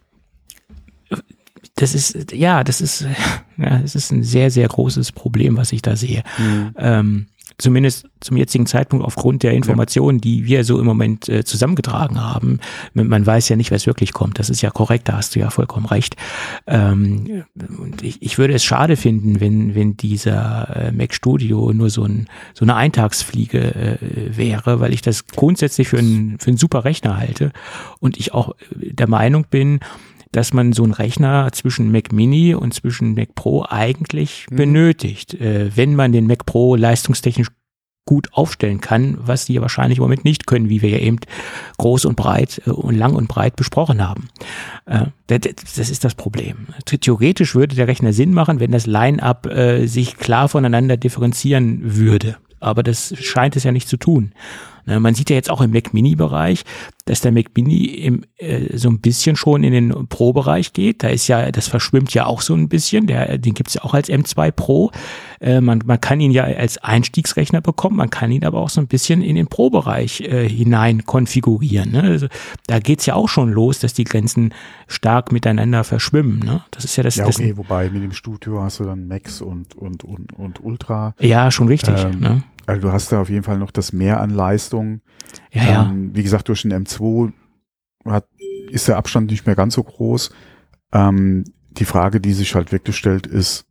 Das 1.76 1.94
ist, 1.94 2.32
ja, 2.32 2.62
das 2.62 2.80
ist, 2.80 3.06
ja, 3.56 3.78
das 3.78 3.94
ist 3.94 4.12
ein 4.12 4.22
sehr, 4.22 4.50
sehr 4.50 4.68
großes 4.68 5.12
Problem, 5.12 5.56
was 5.56 5.72
ich 5.72 5.82
da 5.82 5.96
sehe. 5.96 6.22
Ähm, 6.76 7.26
zumindest 7.58 8.06
zum 8.20 8.36
jetzigen 8.36 8.66
Zeitpunkt 8.66 9.04
aufgrund 9.04 9.42
der 9.42 9.52
Informationen, 9.52 10.20
die 10.20 10.46
wir 10.46 10.64
so 10.64 10.78
im 10.80 10.86
Moment 10.86 11.28
äh, 11.28 11.44
zusammengetragen 11.44 12.20
haben. 12.20 12.58
Man 12.94 13.08
man 13.08 13.24
weiß 13.24 13.48
ja 13.48 13.56
nicht, 13.56 13.70
was 13.70 13.86
wirklich 13.86 14.12
kommt. 14.12 14.38
Das 14.38 14.50
ist 14.50 14.62
ja 14.62 14.70
korrekt, 14.70 15.08
da 15.08 15.16
hast 15.16 15.34
du 15.36 15.40
ja 15.40 15.50
vollkommen 15.50 15.86
recht. 15.86 16.16
Ähm, 16.66 17.44
und 17.78 18.02
ich, 18.02 18.22
ich 18.22 18.38
würde 18.38 18.54
es 18.54 18.64
schade 18.64 18.96
finden, 18.96 19.40
wenn, 19.40 19.74
wenn 19.74 19.96
dieser 19.96 20.88
äh, 20.88 20.92
Mac 20.92 21.14
Studio 21.14 21.72
nur 21.72 21.90
so, 21.90 22.04
ein, 22.04 22.28
so 22.54 22.64
eine 22.64 22.74
Eintagsfliege 22.74 23.74
äh, 23.74 24.36
wäre, 24.36 24.80
weil 24.80 24.92
ich 24.92 25.02
das 25.02 25.26
grundsätzlich 25.26 25.88
für 25.88 25.98
einen, 25.98 26.38
für 26.38 26.48
einen 26.48 26.58
super 26.58 26.84
Rechner 26.84 27.16
halte 27.18 27.52
und 28.00 28.16
ich 28.16 28.34
auch 28.34 28.54
der 28.74 29.08
Meinung 29.08 29.46
bin, 29.48 29.80
dass 30.34 30.52
man 30.52 30.72
so 30.72 30.82
einen 30.82 30.92
Rechner 30.92 31.50
zwischen 31.52 31.92
Mac 31.92 32.12
Mini 32.12 32.54
und 32.54 32.74
zwischen 32.74 33.14
Mac 33.14 33.34
Pro 33.34 33.64
eigentlich 33.68 34.46
Mhm. 34.50 34.56
benötigt, 34.56 35.34
äh, 35.34 35.70
wenn 35.76 35.94
man 35.94 36.12
den 36.12 36.26
Mac 36.26 36.44
Pro 36.44 36.74
leistungstechnisch 36.74 37.48
gut 38.06 38.28
aufstellen 38.32 38.80
kann, 38.80 39.16
was 39.20 39.46
die 39.46 39.60
wahrscheinlich 39.62 39.98
im 39.98 40.02
Moment 40.02 40.24
nicht 40.24 40.46
können, 40.46 40.68
wie 40.68 40.82
wir 40.82 40.90
ja 40.90 40.98
eben 40.98 41.18
groß 41.78 42.04
und 42.04 42.16
breit 42.16 42.60
äh, 42.66 42.70
und 42.70 42.96
lang 42.96 43.14
und 43.14 43.28
breit 43.28 43.56
besprochen 43.56 44.06
haben. 44.06 44.28
Äh, 44.86 45.06
das 45.28 45.88
ist 45.88 46.04
das 46.04 46.14
Problem. 46.14 46.66
Theoretisch 46.84 47.54
würde 47.54 47.76
der 47.76 47.88
Rechner 47.88 48.12
Sinn 48.12 48.34
machen, 48.34 48.60
wenn 48.60 48.72
das 48.72 48.86
Line-up 48.86 49.46
äh, 49.46 49.86
sich 49.86 50.16
klar 50.16 50.48
voneinander 50.48 50.96
differenzieren 50.96 51.96
würde. 51.96 52.36
Aber 52.60 52.82
das 52.82 53.14
scheint 53.18 53.56
es 53.56 53.64
ja 53.64 53.72
nicht 53.72 53.88
zu 53.88 53.96
tun. 53.96 54.32
Ne, 54.86 55.00
man 55.00 55.14
sieht 55.14 55.30
ja 55.30 55.36
jetzt 55.36 55.50
auch 55.50 55.60
im 55.60 55.70
Mac 55.70 55.94
Mini-Bereich, 55.94 56.64
dass 57.06 57.20
der 57.20 57.32
Mac 57.32 57.46
Mini 57.56 57.84
im, 57.84 58.24
äh, 58.38 58.76
so 58.76 58.88
ein 58.88 59.00
bisschen 59.00 59.36
schon 59.36 59.62
in 59.62 59.72
den 59.72 60.08
Pro-Bereich 60.08 60.72
geht. 60.72 61.02
Da 61.02 61.08
ist 61.08 61.28
ja, 61.28 61.50
das 61.50 61.68
verschwimmt 61.68 62.12
ja 62.14 62.26
auch 62.26 62.40
so 62.40 62.54
ein 62.54 62.68
bisschen. 62.68 63.06
Der, 63.06 63.38
den 63.38 63.54
gibt's 63.54 63.74
ja 63.74 63.84
auch 63.84 63.94
als 63.94 64.08
M2 64.08 64.50
Pro. 64.52 64.90
Äh, 65.40 65.60
man, 65.60 65.82
man 65.84 66.00
kann 66.00 66.20
ihn 66.20 66.30
ja 66.30 66.44
als 66.44 66.78
Einstiegsrechner 66.78 67.60
bekommen, 67.60 67.96
man 67.96 68.10
kann 68.10 68.30
ihn 68.30 68.44
aber 68.44 68.60
auch 68.60 68.70
so 68.70 68.80
ein 68.80 68.86
bisschen 68.86 69.22
in 69.22 69.36
den 69.36 69.46
Pro-Bereich 69.46 70.20
äh, 70.22 70.48
hinein 70.48 71.04
konfigurieren. 71.04 71.92
Ne? 71.92 72.02
Also, 72.02 72.28
da 72.66 72.78
geht's 72.78 73.06
ja 73.06 73.14
auch 73.14 73.28
schon 73.28 73.50
los, 73.50 73.78
dass 73.78 73.92
die 73.92 74.04
Grenzen 74.04 74.54
stark 74.86 75.32
miteinander 75.32 75.84
verschwimmen. 75.84 76.38
Ne? 76.38 76.62
Das 76.70 76.84
ist 76.84 76.96
ja 76.96 77.02
das. 77.02 77.16
Ja, 77.16 77.26
okay, 77.26 77.50
das, 77.50 77.58
wobei 77.58 77.90
mit 77.90 78.02
dem 78.02 78.12
Studio 78.12 78.62
hast 78.62 78.80
du 78.80 78.84
dann 78.84 79.06
Max 79.08 79.42
und, 79.42 79.74
und, 79.74 80.04
und, 80.04 80.32
und 80.32 80.64
Ultra. 80.64 81.14
Ja, 81.20 81.50
schon 81.50 81.68
richtig. 81.68 82.02
Ähm, 82.02 82.20
ne? 82.20 82.42
Also 82.66 82.80
du 82.80 82.92
hast 82.92 83.12
da 83.12 83.20
auf 83.20 83.30
jeden 83.30 83.42
Fall 83.42 83.58
noch 83.58 83.70
das 83.70 83.92
Mehr 83.92 84.20
an 84.20 84.30
Leistung. 84.30 85.00
Ja, 85.52 85.64
ja. 85.64 85.82
Ähm, 85.90 86.14
wie 86.14 86.22
gesagt, 86.22 86.48
durch 86.48 86.62
den 86.62 86.72
M2 86.72 87.32
hat, 88.06 88.28
ist 88.70 88.88
der 88.88 88.96
Abstand 88.96 89.30
nicht 89.30 89.46
mehr 89.46 89.56
ganz 89.56 89.74
so 89.74 89.82
groß. 89.82 90.30
Ähm, 90.92 91.44
die 91.70 91.84
Frage, 91.84 92.20
die 92.20 92.32
sich 92.32 92.54
halt 92.54 92.72
wirklich 92.72 92.96
stellt, 92.96 93.26
ist, 93.26 93.66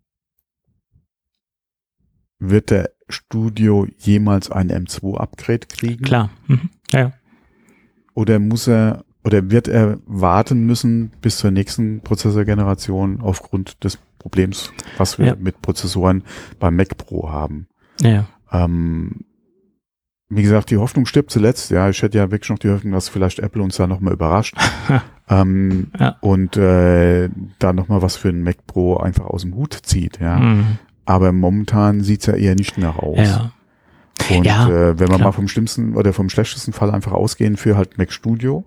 wird 2.40 2.70
der 2.72 2.92
Studio 3.10 3.88
jemals 3.98 4.52
ein 4.52 4.70
M2-Upgrade 4.70 5.68
kriegen? 5.68 6.04
Klar. 6.04 6.30
Mhm. 6.48 6.70
Ja. 6.92 7.14
Oder 8.14 8.40
muss 8.40 8.68
er, 8.68 9.06
oder 9.24 9.50
wird 9.50 9.68
er 9.68 10.00
warten 10.06 10.66
müssen 10.66 11.12
bis 11.22 11.38
zur 11.38 11.52
nächsten 11.52 12.02
Prozessorgeneration 12.02 13.22
aufgrund 13.22 13.84
des 13.84 13.98
Problems, 14.20 14.72
was 14.98 15.18
wir 15.20 15.28
ja. 15.28 15.36
mit 15.36 15.62
Prozessoren 15.62 16.24
beim 16.60 16.76
Mac 16.76 16.98
Pro 16.98 17.30
haben? 17.30 17.68
Ja. 18.02 18.28
Ähm, 18.54 19.26
wie 20.30 20.44
gesagt, 20.44 20.72
die 20.72 20.78
Hoffnung 20.78 21.06
stirbt 21.06 21.32
zuletzt. 21.32 21.70
Ja, 21.72 21.90
ich 21.90 22.02
hätte 22.02 22.18
ja 22.18 22.32
wirklich 22.32 22.50
noch 22.50 22.60
die 22.60 22.70
Hoffnung, 22.70 22.94
dass 22.94 23.10
vielleicht 23.10 23.40
Apple 23.40 23.62
uns 23.62 23.76
da 23.76 23.88
nochmal 23.88 24.14
überrascht. 24.14 24.56
ähm, 25.30 25.92
ja. 26.00 26.18
Und 26.22 26.58
äh, 26.58 27.30
da 27.60 27.74
nochmal 27.74 28.02
was 28.02 28.16
für 28.16 28.30
ein 28.30 28.44
Mac 28.44 28.66
Pro 28.66 28.98
einfach 28.98 29.26
aus 29.26 29.42
dem 29.42 29.56
Hut 29.56 29.74
zieht. 29.84 30.20
Ja. 30.20 30.38
Mhm. 30.38 30.78
Aber 31.06 31.32
momentan 31.32 32.02
sieht's 32.02 32.26
ja 32.26 32.36
eher 32.36 32.56
nicht 32.56 32.78
nach 32.78 32.98
aus. 32.98 33.20
Ja. 33.20 33.52
Und 34.30 34.46
ja, 34.46 34.68
äh, 34.68 35.00
wenn 35.00 35.10
wir 35.10 35.16
klar. 35.16 35.20
mal 35.20 35.32
vom 35.32 35.48
schlimmsten 35.48 35.96
oder 35.96 36.14
vom 36.14 36.30
schlechtesten 36.30 36.72
Fall 36.72 36.92
einfach 36.92 37.12
ausgehen 37.12 37.58
für 37.58 37.76
halt 37.76 37.98
Mac 37.98 38.12
Studio, 38.12 38.64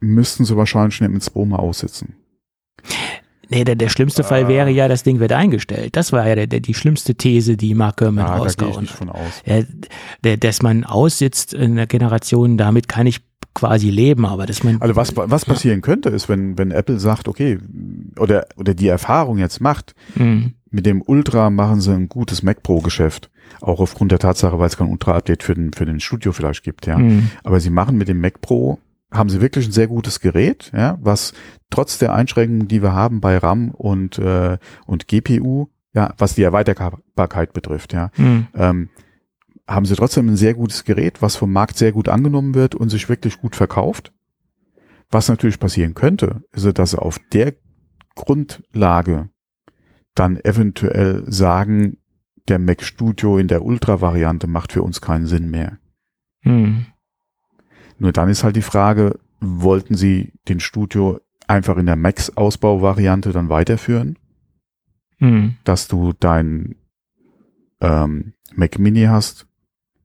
müssten 0.00 0.44
sie 0.44 0.56
wahrscheinlich 0.56 0.96
schon 0.96 1.10
mit 1.10 1.32
Pro 1.32 1.44
mal 1.44 1.56
aussitzen. 1.58 2.14
Nee, 3.52 3.64
der, 3.64 3.76
der 3.76 3.88
schlimmste 3.88 4.24
Fall 4.24 4.48
wäre 4.48 4.70
ja, 4.70 4.88
das 4.88 5.02
Ding 5.02 5.20
wird 5.20 5.32
eingestellt. 5.32 5.96
Das 5.96 6.12
war 6.12 6.26
ja 6.26 6.34
der, 6.34 6.46
der, 6.46 6.60
die 6.60 6.74
schlimmste 6.74 7.14
These, 7.14 7.56
die 7.56 7.74
Mark 7.74 7.98
Gurman 7.98 8.24
ah, 8.24 8.36
rausgehauen 8.36 8.88
da 9.00 9.12
aus. 9.12 9.42
Ja, 9.44 9.62
der, 10.24 10.36
dass 10.36 10.62
man 10.62 10.84
aussitzt 10.84 11.52
in 11.54 11.76
der 11.76 11.86
Generation, 11.86 12.56
damit 12.56 12.88
kann 12.88 13.06
ich 13.06 13.20
quasi 13.54 13.90
leben, 13.90 14.24
aber 14.24 14.46
dass 14.46 14.64
man. 14.64 14.80
Also 14.80 14.96
was, 14.96 15.14
was 15.16 15.44
passieren 15.44 15.78
ja. 15.78 15.82
könnte, 15.82 16.08
ist, 16.08 16.28
wenn, 16.28 16.56
wenn 16.56 16.70
Apple 16.70 16.98
sagt, 16.98 17.28
okay, 17.28 17.58
oder, 18.18 18.46
oder 18.56 18.74
die 18.74 18.88
Erfahrung 18.88 19.38
jetzt 19.38 19.60
macht, 19.60 19.94
mhm. 20.14 20.54
mit 20.70 20.86
dem 20.86 21.02
Ultra 21.02 21.50
machen 21.50 21.80
sie 21.80 21.92
ein 21.92 22.08
gutes 22.08 22.42
Mac 22.42 22.62
Pro 22.62 22.80
Geschäft. 22.80 23.30
Auch 23.60 23.80
aufgrund 23.80 24.10
der 24.10 24.18
Tatsache, 24.18 24.58
weil 24.58 24.66
es 24.66 24.76
kein 24.76 24.88
Ultra-Update 24.88 25.42
für 25.42 25.54
den, 25.54 25.72
für 25.72 25.84
den 25.84 26.00
Studio 26.00 26.32
vielleicht 26.32 26.64
gibt, 26.64 26.86
ja. 26.86 26.98
Mhm. 26.98 27.30
Aber 27.44 27.60
sie 27.60 27.70
machen 27.70 27.98
mit 27.98 28.08
dem 28.08 28.20
Mac 28.20 28.40
Pro 28.40 28.78
haben 29.12 29.28
sie 29.28 29.40
wirklich 29.40 29.66
ein 29.66 29.72
sehr 29.72 29.88
gutes 29.88 30.20
Gerät, 30.20 30.72
ja, 30.74 30.98
was 31.00 31.32
trotz 31.70 31.98
der 31.98 32.14
Einschränkungen, 32.14 32.68
die 32.68 32.82
wir 32.82 32.92
haben 32.92 33.20
bei 33.20 33.36
RAM 33.38 33.70
und, 33.70 34.18
äh, 34.18 34.58
und 34.86 35.08
GPU, 35.08 35.68
ja, 35.94 36.14
was 36.18 36.34
die 36.34 36.42
Erweiterbarkeit 36.42 37.52
betrifft, 37.52 37.92
ja, 37.92 38.10
mhm. 38.16 38.48
ähm, 38.54 38.88
haben 39.68 39.86
sie 39.86 39.94
trotzdem 39.94 40.28
ein 40.28 40.36
sehr 40.36 40.54
gutes 40.54 40.84
Gerät, 40.84 41.22
was 41.22 41.36
vom 41.36 41.52
Markt 41.52 41.76
sehr 41.76 41.92
gut 41.92 42.08
angenommen 42.08 42.54
wird 42.54 42.74
und 42.74 42.88
sich 42.88 43.08
wirklich 43.08 43.40
gut 43.40 43.54
verkauft. 43.54 44.12
Was 45.10 45.28
natürlich 45.28 45.60
passieren 45.60 45.94
könnte, 45.94 46.42
ist, 46.52 46.78
dass 46.78 46.90
sie 46.90 47.00
auf 47.00 47.20
der 47.32 47.54
Grundlage 48.14 49.28
dann 50.14 50.38
eventuell 50.42 51.24
sagen, 51.30 51.98
der 52.48 52.58
Mac 52.58 52.82
Studio 52.82 53.38
in 53.38 53.48
der 53.48 53.64
Ultra-Variante 53.64 54.46
macht 54.46 54.72
für 54.72 54.82
uns 54.82 55.00
keinen 55.00 55.26
Sinn 55.26 55.50
mehr. 55.50 55.78
Mhm. 56.42 56.86
Nur 58.02 58.10
dann 58.10 58.28
ist 58.28 58.42
halt 58.42 58.56
die 58.56 58.62
Frage, 58.62 59.20
wollten 59.38 59.94
Sie 59.94 60.32
den 60.48 60.58
Studio 60.58 61.20
einfach 61.46 61.76
in 61.76 61.86
der 61.86 61.94
Max-Ausbauvariante 61.94 63.30
dann 63.30 63.48
weiterführen? 63.48 64.18
Mhm. 65.20 65.54
Dass 65.62 65.86
du 65.86 66.12
dein 66.12 66.74
ähm, 67.80 68.32
Mac 68.56 68.80
Mini 68.80 69.04
hast 69.04 69.46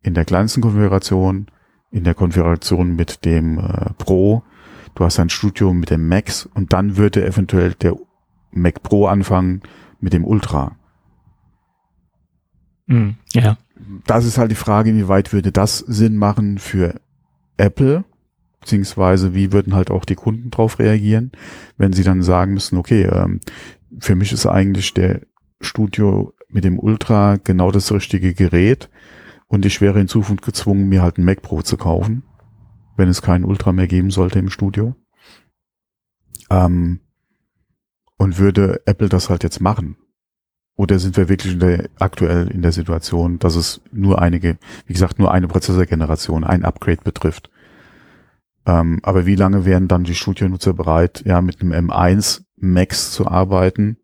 in 0.04 0.14
der 0.14 0.26
kleinsten 0.26 0.62
Konfiguration, 0.62 1.48
in 1.90 2.04
der 2.04 2.14
Konfiguration 2.14 2.96
mit 2.96 3.26
dem 3.26 3.58
äh, 3.58 3.94
Pro, 3.98 4.44
du 4.94 5.04
hast 5.04 5.20
ein 5.20 5.32
Studio 5.32 5.74
mit 5.74 5.90
dem 5.90 6.08
Max 6.08 6.46
und 6.46 6.74
dann 6.74 6.98
würde 6.98 7.26
eventuell 7.26 7.74
der 7.74 7.96
Mac 8.52 8.84
Pro 8.84 9.08
anfangen 9.08 9.64
mit 10.00 10.14
dem 10.14 10.24
Ultra. 10.24 10.76
Mhm, 12.86 13.16
ja. 13.34 13.58
Das 14.06 14.24
ist 14.24 14.38
halt 14.38 14.52
die 14.52 14.56
Frage, 14.56 14.92
inwieweit 14.92 15.34
würde 15.34 15.52
das 15.52 15.80
Sinn 15.80 16.16
machen 16.18 16.60
für 16.60 17.02
Apple, 17.58 18.06
beziehungsweise 18.60 19.34
wie 19.34 19.52
würden 19.52 19.76
halt 19.76 19.91
auch 19.91 20.06
die 20.06 20.15
Kunden 20.15 20.50
drauf 20.50 20.80
reagieren, 20.80 21.32
wenn 21.78 21.93
sie 21.93 22.04
dann 22.04 22.22
sagen 22.22 22.54
müssen, 22.54 22.78
okay, 22.78 23.04
ähm, 23.04 23.39
für 24.00 24.15
mich 24.15 24.32
ist 24.32 24.46
eigentlich 24.46 24.93
der 24.93 25.22
Studio 25.62 26.34
mit 26.50 26.63
dem 26.63 26.80
Ultra 26.80 27.38
genau 27.38 27.72
das 27.72 27.91
richtige 27.91 28.34
Gerät 28.34 28.89
und 29.48 29.65
ich 29.65 29.82
wäre 29.82 30.00
in 30.00 30.08
Zukunft 30.08 30.43
gezwungen, 30.43 30.89
mir 30.89 31.02
halt 31.02 31.17
ein 31.17 31.26
Mac 31.26 31.41
Pro 31.41 31.62
zu 31.62 31.78
kaufen, 31.78 32.24
wenn 32.96 33.10
es 33.10 33.22
keinen 33.22 33.46
Ultra 33.46 33.72
mehr 33.72 33.88
geben 33.88 34.12
sollte 34.12 34.39
im 34.39 34.50
Studio. 34.50 34.96
Ähm, 36.50 37.00
und 38.17 38.39
würde 38.39 38.82
Apple 38.86 39.10
das 39.10 39.30
halt 39.30 39.43
jetzt 39.43 39.62
machen? 39.62 39.98
Oder 40.78 41.00
sind 41.00 41.18
wir 41.18 41.28
wirklich 41.28 41.54
in 41.54 41.60
der, 41.60 41.90
aktuell 41.98 42.48
in 42.50 42.62
der 42.62 42.72
Situation, 42.72 43.40
dass 43.40 43.56
es 43.56 43.82
nur 43.92 44.22
einige, 44.22 44.58
wie 44.86 44.94
gesagt, 44.94 45.18
nur 45.18 45.32
eine 45.32 45.48
Prozessorgeneration, 45.48 46.44
ein 46.44 46.63
Upgrade 46.63 47.02
betrifft? 47.04 47.50
Ähm, 48.68 49.00
aber 49.02 49.26
wie 49.26 49.36
lange 49.36 49.66
wären 49.66 49.88
dann 49.88 50.04
die 50.04 50.13
Studio-Nutzer 50.13 50.74
bereit, 50.74 51.24
ja, 51.26 51.42
mit 51.42 51.62
einem 51.62 51.90
M1 51.90 52.44
Max 52.58 53.12
zu 53.12 53.28
arbeiten? 53.28 53.98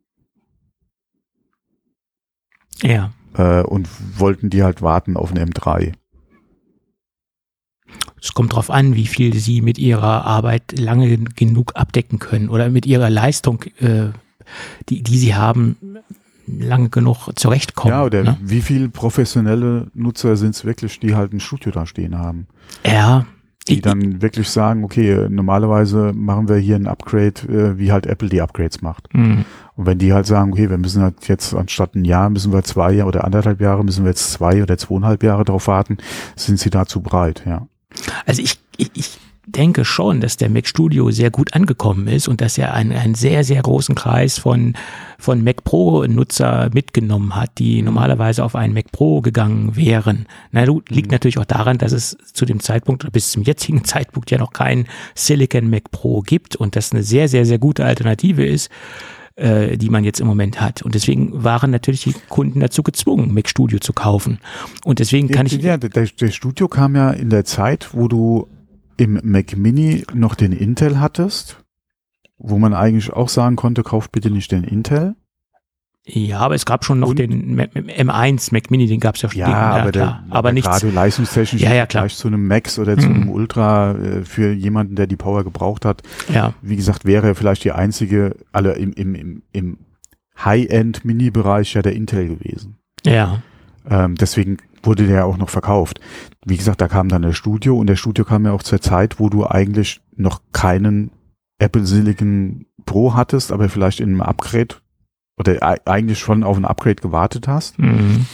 Ja. 2.81 3.13
Äh, 3.36 3.62
und 3.62 3.88
wollten 4.17 4.49
die 4.49 4.63
halt 4.63 4.81
warten 4.81 5.15
auf 5.15 5.31
einen 5.31 5.51
M3? 5.51 5.93
Es 8.19 8.33
kommt 8.33 8.53
darauf 8.53 8.71
an, 8.71 8.95
wie 8.95 9.05
viel 9.05 9.36
sie 9.36 9.62
mit 9.62 9.77
ihrer 9.77 10.25
Arbeit 10.25 10.79
lange 10.79 11.19
genug 11.19 11.75
abdecken 11.75 12.17
können 12.17 12.49
oder 12.49 12.69
mit 12.69 12.88
ihrer 12.88 13.12
Leistung, 13.12 13.62
äh, 13.79 14.09
die, 14.89 15.03
die 15.03 15.17
sie 15.19 15.36
haben, 15.36 15.77
lange 16.47 16.89
genug 16.89 17.29
zurechtkommen. 17.36 17.93
Ja, 17.93 18.03
oder 18.03 18.23
ne? 18.23 18.38
wie 18.41 18.62
viele 18.62 18.89
professionelle 18.89 19.88
Nutzer 19.93 20.36
sind 20.36 20.56
es 20.56 20.65
wirklich, 20.65 20.99
die 20.99 21.15
halt 21.15 21.34
ein 21.34 21.39
Studio 21.39 21.71
da 21.71 21.86
stehen 21.86 22.17
haben? 22.17 22.47
Ja. 22.86 23.25
Die 23.69 23.79
dann 23.79 24.21
wirklich 24.21 24.49
sagen, 24.49 24.84
okay, 24.84 25.27
normalerweise 25.29 26.12
machen 26.13 26.49
wir 26.49 26.58
hier 26.58 26.75
ein 26.75 26.88
Upgrade, 26.88 27.41
äh, 27.47 27.77
wie 27.77 27.93
halt 27.93 28.06
Apple 28.06 28.27
die 28.27 28.41
Upgrades 28.41 28.82
macht. 28.82 29.13
Mhm. 29.13 29.45
Und 29.75 29.86
wenn 29.86 29.97
die 29.97 30.12
halt 30.12 30.25
sagen, 30.25 30.51
okay, 30.51 30.69
wir 30.69 30.77
müssen 30.77 31.01
halt 31.01 31.27
jetzt 31.29 31.53
anstatt 31.53 31.95
ein 31.95 32.03
Jahr, 32.03 32.29
müssen 32.29 32.51
wir 32.51 32.63
zwei 32.63 33.06
oder 33.06 33.23
anderthalb 33.23 33.62
Jahre, 33.62 33.86
müssen 33.86 34.03
wir 34.03 34.10
jetzt 34.10 34.34
zwei 34.34 34.62
oder 34.62 34.77
zweieinhalb 34.77 35.23
Jahre 35.23 35.45
darauf 35.45 35.67
warten, 35.67 35.97
sind 36.36 36.60
sie 36.60 36.71
dazu 36.71 37.01
bereit, 37.01 37.43
ja. 37.45 37.67
Also 38.25 38.41
ich, 38.41 38.60
ich, 38.75 38.91
ich 38.95 39.19
denke 39.45 39.84
schon, 39.84 40.21
dass 40.21 40.38
der 40.38 40.49
Mac 40.49 40.67
Studio 40.67 41.12
sehr 41.12 41.29
gut 41.29 41.53
angekommen 41.53 42.08
ist 42.08 42.27
und 42.27 42.41
dass 42.41 42.58
er 42.58 42.73
einen, 42.73 42.93
einen 42.93 43.15
sehr, 43.15 43.43
sehr 43.43 43.62
großen 43.62 43.93
Kreis 43.93 44.38
von, 44.38 44.73
von 45.19 45.43
Mac 45.43 45.63
Pro 45.63 46.06
Nutzer 46.06 46.69
mitgenommen 46.73 47.36
hat, 47.36 47.51
die 47.58 47.79
mhm. 47.79 47.86
normalerweise 47.86 48.43
auf 48.43 48.56
einen 48.56 48.73
Mac 48.73 48.91
Pro 48.91 49.21
gegangen 49.21 49.75
wären. 49.75 50.27
Na, 50.51 50.63
liegt 50.63 51.08
mhm. 51.08 51.12
natürlich 51.12 51.38
auch 51.38 51.45
daran, 51.45 51.77
dass 51.77 51.91
es 51.91 52.17
zu 52.34 52.45
dem 52.45 52.62
Zeitpunkt 52.62 53.12
bis 53.12 53.32
zum 53.32 53.43
jetzigen 53.43 53.84
Zeitpunkt 53.86 54.32
ja 54.32 54.38
noch 54.38 54.53
kein 54.53 54.88
Silicon 55.15 55.69
Mac 55.69 55.91
Pro 55.91 56.21
gibt 56.21 56.55
und 56.55 56.76
das 56.76 56.91
eine 56.91 57.03
sehr, 57.03 57.28
sehr, 57.28 57.45
sehr 57.45 57.59
gute 57.59 57.86
Alternative 57.86 58.45
ist 58.45 58.70
äh, 59.36 59.78
die 59.78 59.89
man 59.89 60.03
jetzt 60.03 60.20
im 60.20 60.28
Moment 60.28 60.61
hat. 60.61 60.84
Und 60.84 60.93
deswegen 60.93 61.43
waren 61.43 61.72
natürlich 61.72 62.03
die 62.03 62.13
Kunden 62.30 62.59
dazu 62.59 62.84
gezwungen, 62.84 63.34
Mac 63.34 63.49
Studio 63.49 63.80
zu 63.80 63.91
kaufen. 63.91 64.38
Und 64.86 64.99
deswegen 64.99 65.28
kann 65.28 65.47
ich. 65.47 65.53
Ja, 65.53 65.78
der, 65.78 65.89
der 65.89 66.32
Studio 66.32 66.67
kam 66.67 66.95
ja 66.95 67.09
in 67.09 67.32
der 67.32 67.43
Zeit, 67.43 67.89
wo 67.93 68.07
du 68.07 68.47
im 68.97 69.19
Mac 69.23 69.55
Mini 69.57 70.03
noch 70.13 70.35
den 70.35 70.51
Intel 70.51 70.99
hattest, 70.99 71.63
wo 72.37 72.57
man 72.59 72.73
eigentlich 72.73 73.11
auch 73.13 73.29
sagen 73.29 73.55
konnte, 73.55 73.83
kauft 73.83 74.11
bitte 74.11 74.29
nicht 74.29 74.51
den 74.51 74.63
Intel. 74.63 75.15
Ja, 76.05 76.39
aber 76.39 76.53
es 76.55 76.65
gab 76.65 76.83
schon 76.83 76.99
noch 76.99 77.09
Und- 77.11 77.19
den 77.19 77.57
M1 77.61 78.51
Mac 78.51 78.69
Mini, 78.69 78.87
den 78.87 78.99
gab 78.99 79.15
es 79.15 79.21
ja 79.21 79.29
schon. 79.29 79.39
Ja, 79.39 79.47
den, 79.47 79.55
aber, 79.81 79.91
der, 79.93 80.01
klar. 80.03 80.23
aber 80.31 80.51
nichts. 80.51 80.69
gerade 80.69 80.89
leistungstechnisch 80.89 81.61
Ja, 81.61 81.73
ja, 81.73 81.85
klar. 81.85 82.07
Zu 82.09 82.27
einem 82.27 82.45
Max 82.45 82.77
oder 82.77 82.97
zu 82.97 83.07
Mhm. 83.07 83.15
einem 83.15 83.29
Ultra 83.29 83.91
äh, 83.93 84.25
für 84.25 84.51
jemanden, 84.51 84.95
der 84.97 85.07
die 85.07 85.15
Power 85.15 85.45
gebraucht 85.45 85.85
hat, 85.85 86.01
Ja, 86.33 86.53
wie 86.61 86.75
gesagt, 86.75 87.05
wäre 87.05 87.27
er 87.27 87.35
vielleicht 87.35 87.63
die 87.63 87.71
einzige, 87.71 88.35
alle 88.51 88.73
im, 88.73 88.91
im, 88.93 89.15
im, 89.15 89.43
im 89.53 89.77
High-End-Mini-Bereich 90.43 91.73
ja 91.73 91.81
der 91.81 91.93
Intel 91.93 92.27
gewesen. 92.27 92.77
ja, 93.05 93.41
Ähm, 93.89 94.15
deswegen 94.15 94.57
wurde 94.84 95.07
der 95.07 95.25
auch 95.25 95.38
noch 95.38 95.49
verkauft. 95.49 95.99
Wie 96.45 96.57
gesagt, 96.57 96.81
da 96.81 96.88
kam 96.88 97.09
dann 97.09 97.21
der 97.21 97.34
Studio 97.34 97.77
und 97.77 97.88
der 97.88 97.95
Studio 97.95 98.25
kam 98.25 98.45
ja 98.45 98.51
auch 98.51 98.63
zur 98.63 98.81
Zeit, 98.81 99.19
wo 99.19 99.29
du 99.29 99.45
eigentlich 99.45 100.01
noch 100.15 100.41
keinen 100.51 101.11
Apple 101.59 101.86
Silicon 101.86 102.65
Pro 102.86 103.13
hattest, 103.13 103.51
aber 103.51 103.69
vielleicht 103.69 103.99
in 103.99 104.09
einem 104.09 104.21
Upgrade 104.21 104.75
oder 105.38 105.79
eigentlich 105.86 106.19
schon 106.19 106.43
auf 106.43 106.57
ein 106.57 106.65
Upgrade 106.65 106.95
gewartet 106.95 107.47
hast, 107.47 107.79
mhm. 107.79 108.25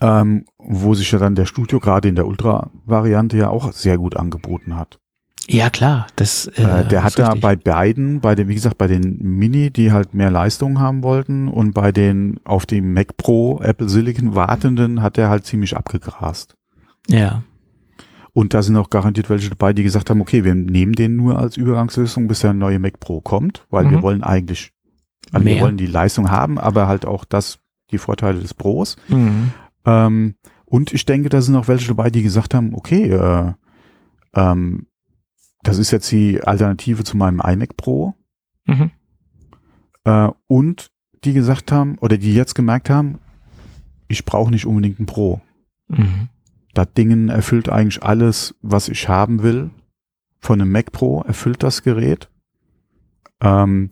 ähm, 0.00 0.44
wo 0.58 0.94
sich 0.94 1.10
ja 1.12 1.18
dann 1.18 1.34
der 1.34 1.46
Studio 1.46 1.80
gerade 1.80 2.08
in 2.08 2.14
der 2.14 2.26
Ultra-Variante 2.26 3.36
ja 3.36 3.48
auch 3.48 3.72
sehr 3.72 3.98
gut 3.98 4.16
angeboten 4.16 4.76
hat. 4.76 5.01
Ja 5.48 5.70
klar. 5.70 6.06
Das, 6.16 6.46
äh, 6.46 6.62
Äh, 6.62 6.88
der 6.88 7.02
hat 7.04 7.18
da 7.18 7.34
bei 7.34 7.56
beiden, 7.56 8.20
bei 8.20 8.34
den, 8.34 8.48
wie 8.48 8.54
gesagt, 8.54 8.78
bei 8.78 8.86
den 8.86 9.18
Mini, 9.20 9.70
die 9.70 9.92
halt 9.92 10.14
mehr 10.14 10.30
Leistung 10.30 10.78
haben 10.80 11.02
wollten 11.02 11.48
und 11.48 11.72
bei 11.74 11.92
den 11.92 12.38
auf 12.44 12.66
dem 12.66 12.92
Mac 12.94 13.16
Pro 13.16 13.60
Apple 13.62 13.88
Silicon 13.88 14.34
wartenden 14.34 15.02
hat 15.02 15.18
er 15.18 15.28
halt 15.30 15.44
ziemlich 15.46 15.76
abgegrast. 15.76 16.56
ja, 17.08 17.42
Und 18.34 18.54
da 18.54 18.62
sind 18.62 18.76
auch 18.76 18.88
garantiert 18.88 19.28
welche 19.28 19.50
dabei, 19.50 19.72
die 19.74 19.82
gesagt 19.82 20.08
haben, 20.08 20.20
okay, 20.22 20.42
wir 20.44 20.54
nehmen 20.54 20.92
den 20.94 21.16
nur 21.16 21.38
als 21.38 21.56
Übergangslösung, 21.58 22.28
bis 22.28 22.40
der 22.40 22.54
neue 22.54 22.78
Mac 22.78 22.98
Pro 23.00 23.20
kommt, 23.20 23.66
weil 23.70 23.90
wir 23.90 23.98
Mhm. 23.98 24.02
wollen 24.02 24.22
eigentlich, 24.22 24.72
also 25.32 25.44
wir 25.44 25.54
Mehr. 25.54 25.62
wollen 25.64 25.76
die 25.76 25.86
Leistung 25.86 26.30
haben, 26.30 26.58
aber 26.58 26.86
halt 26.88 27.04
auch 27.04 27.24
das, 27.26 27.58
die 27.90 27.98
Vorteile 27.98 28.40
des 28.40 28.54
Pros. 28.54 28.96
mhm. 29.08 29.50
Ähm, 29.84 30.34
und 30.64 30.92
ich 30.94 31.04
denke, 31.04 31.28
da 31.28 31.42
sind 31.42 31.56
auch 31.56 31.68
welche 31.68 31.88
dabei, 31.88 32.08
die 32.08 32.22
gesagt 32.22 32.54
haben, 32.54 32.72
okay, 32.74 33.10
äh, 33.10 33.52
ähm, 34.34 34.86
das 35.62 35.78
ist 35.78 35.90
jetzt 35.90 36.10
die 36.10 36.42
Alternative 36.42 37.04
zu 37.04 37.16
meinem 37.16 37.40
iMac 37.40 37.76
Pro. 37.76 38.14
Mhm. 38.66 38.90
Äh, 40.04 40.28
und 40.46 40.90
die 41.24 41.32
gesagt 41.32 41.70
haben, 41.72 41.98
oder 41.98 42.18
die 42.18 42.34
jetzt 42.34 42.54
gemerkt 42.54 42.90
haben, 42.90 43.18
ich 44.08 44.24
brauche 44.24 44.50
nicht 44.50 44.66
unbedingt 44.66 45.00
ein 45.00 45.06
Pro. 45.06 45.40
Mhm. 45.88 46.28
Das 46.74 46.92
Ding 46.94 47.28
erfüllt 47.28 47.68
eigentlich 47.68 48.02
alles, 48.02 48.54
was 48.62 48.88
ich 48.88 49.08
haben 49.08 49.42
will. 49.42 49.70
Von 50.40 50.60
einem 50.60 50.72
Mac 50.72 50.90
Pro 50.90 51.22
erfüllt 51.22 51.62
das 51.62 51.82
Gerät. 51.82 52.28
Ähm, 53.40 53.90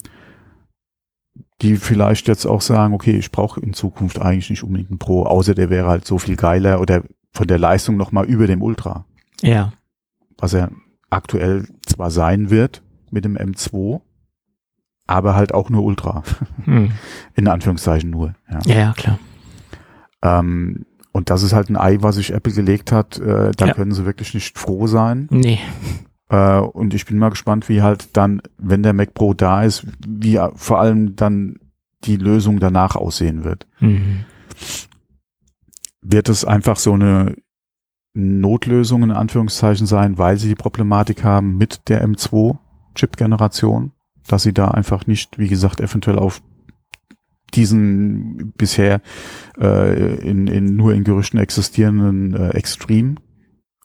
die 1.63 1.77
vielleicht 1.77 2.27
jetzt 2.27 2.47
auch 2.47 2.63
sagen, 2.63 2.95
okay, 2.95 3.17
ich 3.17 3.31
brauche 3.31 3.61
in 3.61 3.75
Zukunft 3.75 4.21
eigentlich 4.21 4.51
nicht 4.51 4.63
unbedingt 4.63 4.91
ein 4.91 4.99
Pro, 4.99 5.25
außer 5.25 5.55
der 5.55 5.69
wäre 5.69 5.89
halt 5.89 6.07
so 6.07 6.19
viel 6.19 6.37
geiler 6.37 6.81
oder 6.81 7.03
von 7.33 7.47
der 7.47 7.59
Leistung 7.59 7.97
nochmal 7.97 8.25
über 8.25 8.47
dem 8.47 8.63
Ultra. 8.63 9.05
Ja, 9.43 9.73
Was 10.39 10.55
er 10.55 10.71
aktuell 11.11 11.67
zwar 11.87 12.11
sein 12.11 12.51
wird 12.51 12.83
mit 13.11 13.25
dem 13.25 13.37
M2, 13.37 14.01
aber 15.07 15.35
halt 15.35 15.53
auch 15.53 15.69
nur 15.71 15.83
Ultra. 15.85 16.23
mhm. 16.65 16.93
In 17.35 17.49
Anführungszeichen 17.49 18.11
nur. 18.11 18.35
Ja. 18.51 18.59
ja, 18.67 18.75
ja, 18.77 18.93
klar. 18.97 19.19
Ähm, 20.23 20.87
und 21.13 21.31
das 21.31 21.43
ist 21.43 21.53
halt 21.53 21.69
ein 21.71 21.77
Ei, 21.77 21.99
was 22.01 22.15
sich 22.17 22.33
Apple 22.33 22.53
gelegt 22.53 22.93
hat. 22.93 23.19
Äh, 23.19 23.51
da 23.57 23.67
Ja. 23.67 23.75
können 23.75 23.93
sie 23.93 24.07
wirklich 24.07 24.33
nicht 24.35 24.57
froh 24.59 24.87
sein. 24.87 25.27
Nee, 25.31 25.59
Äh, 26.29 26.61
und 26.61 26.95
ich 26.95 27.07
bin 27.07 27.19
mal 27.19 27.31
gespannt, 27.31 27.69
wie 27.69 27.83
halt 27.83 28.17
dann, 28.17 28.41
wenn 28.57 28.85
der 28.85 28.93
Mac 28.93 29.15
Pro 29.15 29.35
da 29.35 29.65
ist, 29.65 29.85
wie 30.07 30.39
vor 30.55 30.79
allem 30.79 31.17
dann 31.17 31.57
die 32.05 32.17
Lösung 32.17 32.61
danach 32.61 32.95
aussehen 32.95 33.43
wird. 33.43 33.67
mhm. 33.81 34.25
Wird 36.03 36.29
es 36.29 36.45
einfach 36.45 36.77
so 36.77 36.93
eine 36.95 37.35
Notlösung 38.13 39.03
in 39.05 39.13
Anführungszeichen 39.13 39.87
sein, 39.87 40.19
weil 40.19 40.37
sie 40.37 40.49
die 40.49 40.55
Problematik 40.55 41.25
haben 41.25 41.57
mit 41.57 41.89
der 41.89 42.07
M2-Chip-Generation, 42.07 43.93
dass 44.27 44.43
sie 44.43 44.53
da 44.53 44.69
einfach 44.69 45.07
nicht, 45.07 45.39
wie 45.39 45.49
gesagt, 45.49 45.81
eventuell 45.81 46.19
auf 46.19 46.43
diesen 47.55 48.53
bisher 48.57 49.01
äh, 49.59 50.17
in, 50.29 50.47
in 50.47 50.77
nur 50.77 50.95
in 50.95 51.05
Gerüchten 51.05 51.39
existierenden 51.39 52.35
äh, 52.35 52.51
Extreme, 52.51 53.17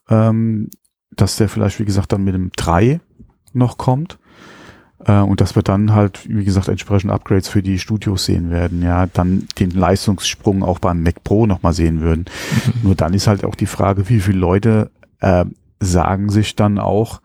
ähm, 0.09 0.69
dass 1.11 1.37
der 1.37 1.49
vielleicht, 1.49 1.79
wie 1.79 1.85
gesagt, 1.85 2.11
dann 2.11 2.23
mit 2.23 2.35
dem 2.35 2.51
3 2.55 2.99
noch 3.53 3.77
kommt. 3.77 4.19
Äh, 5.05 5.19
und 5.19 5.41
dass 5.41 5.55
wir 5.55 5.63
dann 5.63 5.93
halt, 5.93 6.27
wie 6.27 6.43
gesagt, 6.43 6.67
entsprechend 6.67 7.11
Upgrades 7.11 7.47
für 7.47 7.61
die 7.61 7.79
Studios 7.79 8.25
sehen 8.25 8.49
werden. 8.49 8.81
Ja, 8.81 9.07
dann 9.07 9.47
den 9.59 9.71
Leistungssprung 9.71 10.63
auch 10.63 10.79
beim 10.79 11.03
Mac 11.03 11.23
Pro 11.23 11.45
nochmal 11.45 11.73
sehen 11.73 12.01
würden. 12.01 12.25
Nur 12.83 12.95
dann 12.95 13.13
ist 13.13 13.27
halt 13.27 13.43
auch 13.43 13.55
die 13.55 13.67
Frage, 13.67 14.09
wie 14.09 14.19
viele 14.19 14.39
Leute 14.39 14.91
äh, 15.19 15.45
sagen 15.79 16.29
sich 16.29 16.55
dann 16.55 16.79
auch, 16.79 17.21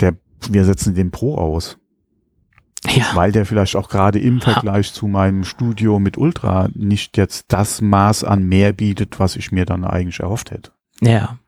der, 0.00 0.14
wir 0.48 0.64
setzen 0.64 0.94
den 0.94 1.10
Pro 1.10 1.36
aus, 1.36 1.78
ja, 2.86 3.04
weil 3.14 3.32
der 3.32 3.46
vielleicht 3.46 3.76
auch 3.76 3.88
gerade 3.88 4.18
im 4.18 4.40
Vergleich 4.40 4.92
zu 4.92 5.06
meinem 5.06 5.44
Studio 5.44 5.98
mit 5.98 6.18
Ultra 6.18 6.68
nicht 6.74 7.16
jetzt 7.16 7.46
das 7.48 7.80
Maß 7.80 8.24
an 8.24 8.44
mehr 8.44 8.72
bietet, 8.72 9.18
was 9.18 9.36
ich 9.36 9.52
mir 9.52 9.64
dann 9.64 9.84
eigentlich 9.84 10.20
erhofft 10.20 10.50
hätte. 10.50 10.70
ja. 11.00 11.38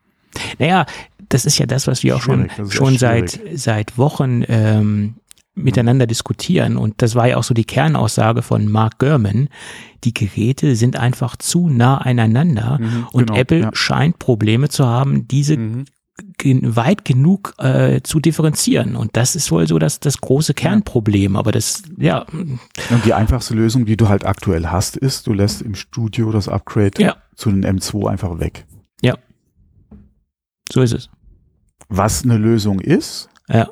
Naja, 0.59 0.85
das 1.29 1.45
ist 1.45 1.57
ja 1.57 1.65
das, 1.65 1.87
was 1.87 2.03
wir 2.03 2.15
auch 2.15 2.21
schon, 2.21 2.49
schon 2.69 2.97
seit, 2.97 3.39
seit 3.55 3.97
Wochen 3.97 4.43
ähm, 4.47 5.15
miteinander 5.55 6.05
diskutieren. 6.07 6.77
Und 6.77 7.01
das 7.01 7.15
war 7.15 7.27
ja 7.27 7.37
auch 7.37 7.43
so 7.43 7.53
die 7.53 7.65
Kernaussage 7.65 8.41
von 8.43 8.67
Mark 8.67 8.99
Gurman. 8.99 9.49
Die 10.03 10.13
Geräte 10.13 10.75
sind 10.75 10.95
einfach 10.97 11.35
zu 11.35 11.67
nah 11.69 11.97
aneinander. 11.97 12.79
Und 13.11 13.27
genau, 13.27 13.39
Apple 13.39 13.59
ja. 13.61 13.69
scheint 13.73 14.19
Probleme 14.19 14.69
zu 14.69 14.85
haben, 14.85 15.27
diese 15.27 15.57
Mhm. 15.57 15.85
gen- 16.37 16.75
weit 16.75 17.03
genug 17.05 17.55
äh, 17.57 18.01
zu 18.03 18.19
differenzieren. 18.19 18.95
Und 18.95 19.17
das 19.17 19.35
ist 19.35 19.51
wohl 19.51 19.67
so 19.67 19.79
das, 19.79 19.99
das 19.99 20.21
große 20.21 20.53
Kernproblem. 20.53 21.35
Aber 21.35 21.51
das, 21.51 21.81
ja, 21.97 22.25
Und 22.31 22.59
die 23.05 23.13
einfachste 23.15 23.53
Lösung, 23.55 23.85
die 23.85 23.97
du 23.97 24.07
halt 24.09 24.25
aktuell 24.25 24.67
hast, 24.67 24.95
ist, 24.95 25.25
du 25.27 25.33
lässt 25.33 25.61
im 25.63 25.73
Studio 25.75 26.31
das 26.31 26.47
Upgrade 26.47 27.01
Ja. 27.01 27.15
zu 27.35 27.51
den 27.51 27.65
M2 27.65 28.07
einfach 28.09 28.39
weg. 28.39 28.65
so 30.71 30.81
ist 30.81 30.93
es. 30.93 31.09
Was 31.89 32.23
eine 32.23 32.37
Lösung 32.37 32.79
ist, 32.79 33.29
Ja, 33.49 33.69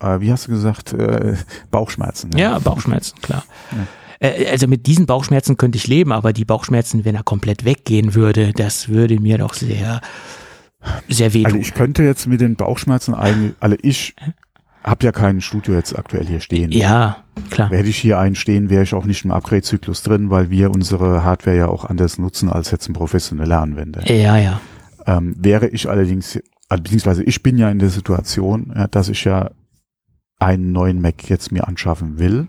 äh, 0.00 0.20
wie 0.20 0.30
hast 0.32 0.46
du 0.46 0.50
gesagt, 0.52 0.92
äh, 0.92 1.36
Bauchschmerzen. 1.70 2.30
ja 2.36 2.58
Bauchschmerzen, 2.58 3.20
klar. 3.20 3.44
Ja. 3.72 4.28
Also 4.50 4.66
mit 4.66 4.86
diesen 4.86 5.06
Bauchschmerzen 5.06 5.56
könnte 5.56 5.78
ich 5.78 5.86
leben, 5.86 6.12
aber 6.12 6.34
die 6.34 6.44
Bauchschmerzen, 6.44 7.06
wenn 7.06 7.14
er 7.14 7.22
komplett 7.22 7.64
weggehen 7.64 8.14
würde, 8.14 8.52
das 8.52 8.88
würde 8.90 9.18
mir 9.18 9.38
doch 9.38 9.54
sehr, 9.54 10.02
sehr 11.08 11.32
wehtun. 11.32 11.46
Also 11.46 11.58
ich 11.58 11.72
könnte 11.72 12.02
jetzt 12.02 12.26
mit 12.26 12.40
den 12.42 12.54
Bauchschmerzen 12.54 13.14
eigentlich, 13.14 13.54
also 13.60 13.76
ich 13.80 14.14
habe 14.84 15.04
ja 15.06 15.12
kein 15.12 15.40
Studio 15.40 15.74
jetzt 15.74 15.98
aktuell 15.98 16.26
hier 16.26 16.40
stehen. 16.40 16.70
ja, 16.70 17.24
klar. 17.50 17.70
Hätte 17.70 17.88
ich 17.88 17.96
hier 17.98 18.18
einen 18.18 18.34
stehen, 18.34 18.68
wäre 18.70 18.82
ich 18.82 18.92
auch 18.94 19.04
nicht 19.06 19.24
im 19.24 19.30
Upgrade-Zyklus 19.30 20.02
drin, 20.02 20.28
weil 20.30 20.50
wir 20.50 20.70
unsere 20.70 21.24
Hardware 21.24 21.56
ja 21.56 21.68
auch 21.68 21.84
anders 21.86 22.18
nutzen 22.18 22.50
als 22.50 22.70
jetzt 22.70 22.88
ein 22.88 22.92
professioneller 22.94 23.60
Anwender. 23.60 24.10
Ja, 24.10 24.36
ja. 24.36 24.60
Ähm, 25.06 25.34
wäre 25.38 25.68
ich 25.68 25.88
allerdings, 25.88 26.38
äh, 26.70 26.76
beziehungsweise 26.76 27.22
ich 27.24 27.42
bin 27.42 27.58
ja 27.58 27.70
in 27.70 27.78
der 27.78 27.90
Situation, 27.90 28.72
ja, 28.74 28.86
dass 28.86 29.08
ich 29.08 29.24
ja 29.24 29.50
einen 30.38 30.72
neuen 30.72 31.00
Mac 31.02 31.28
jetzt 31.28 31.52
mir 31.52 31.68
anschaffen 31.68 32.18
will, 32.18 32.48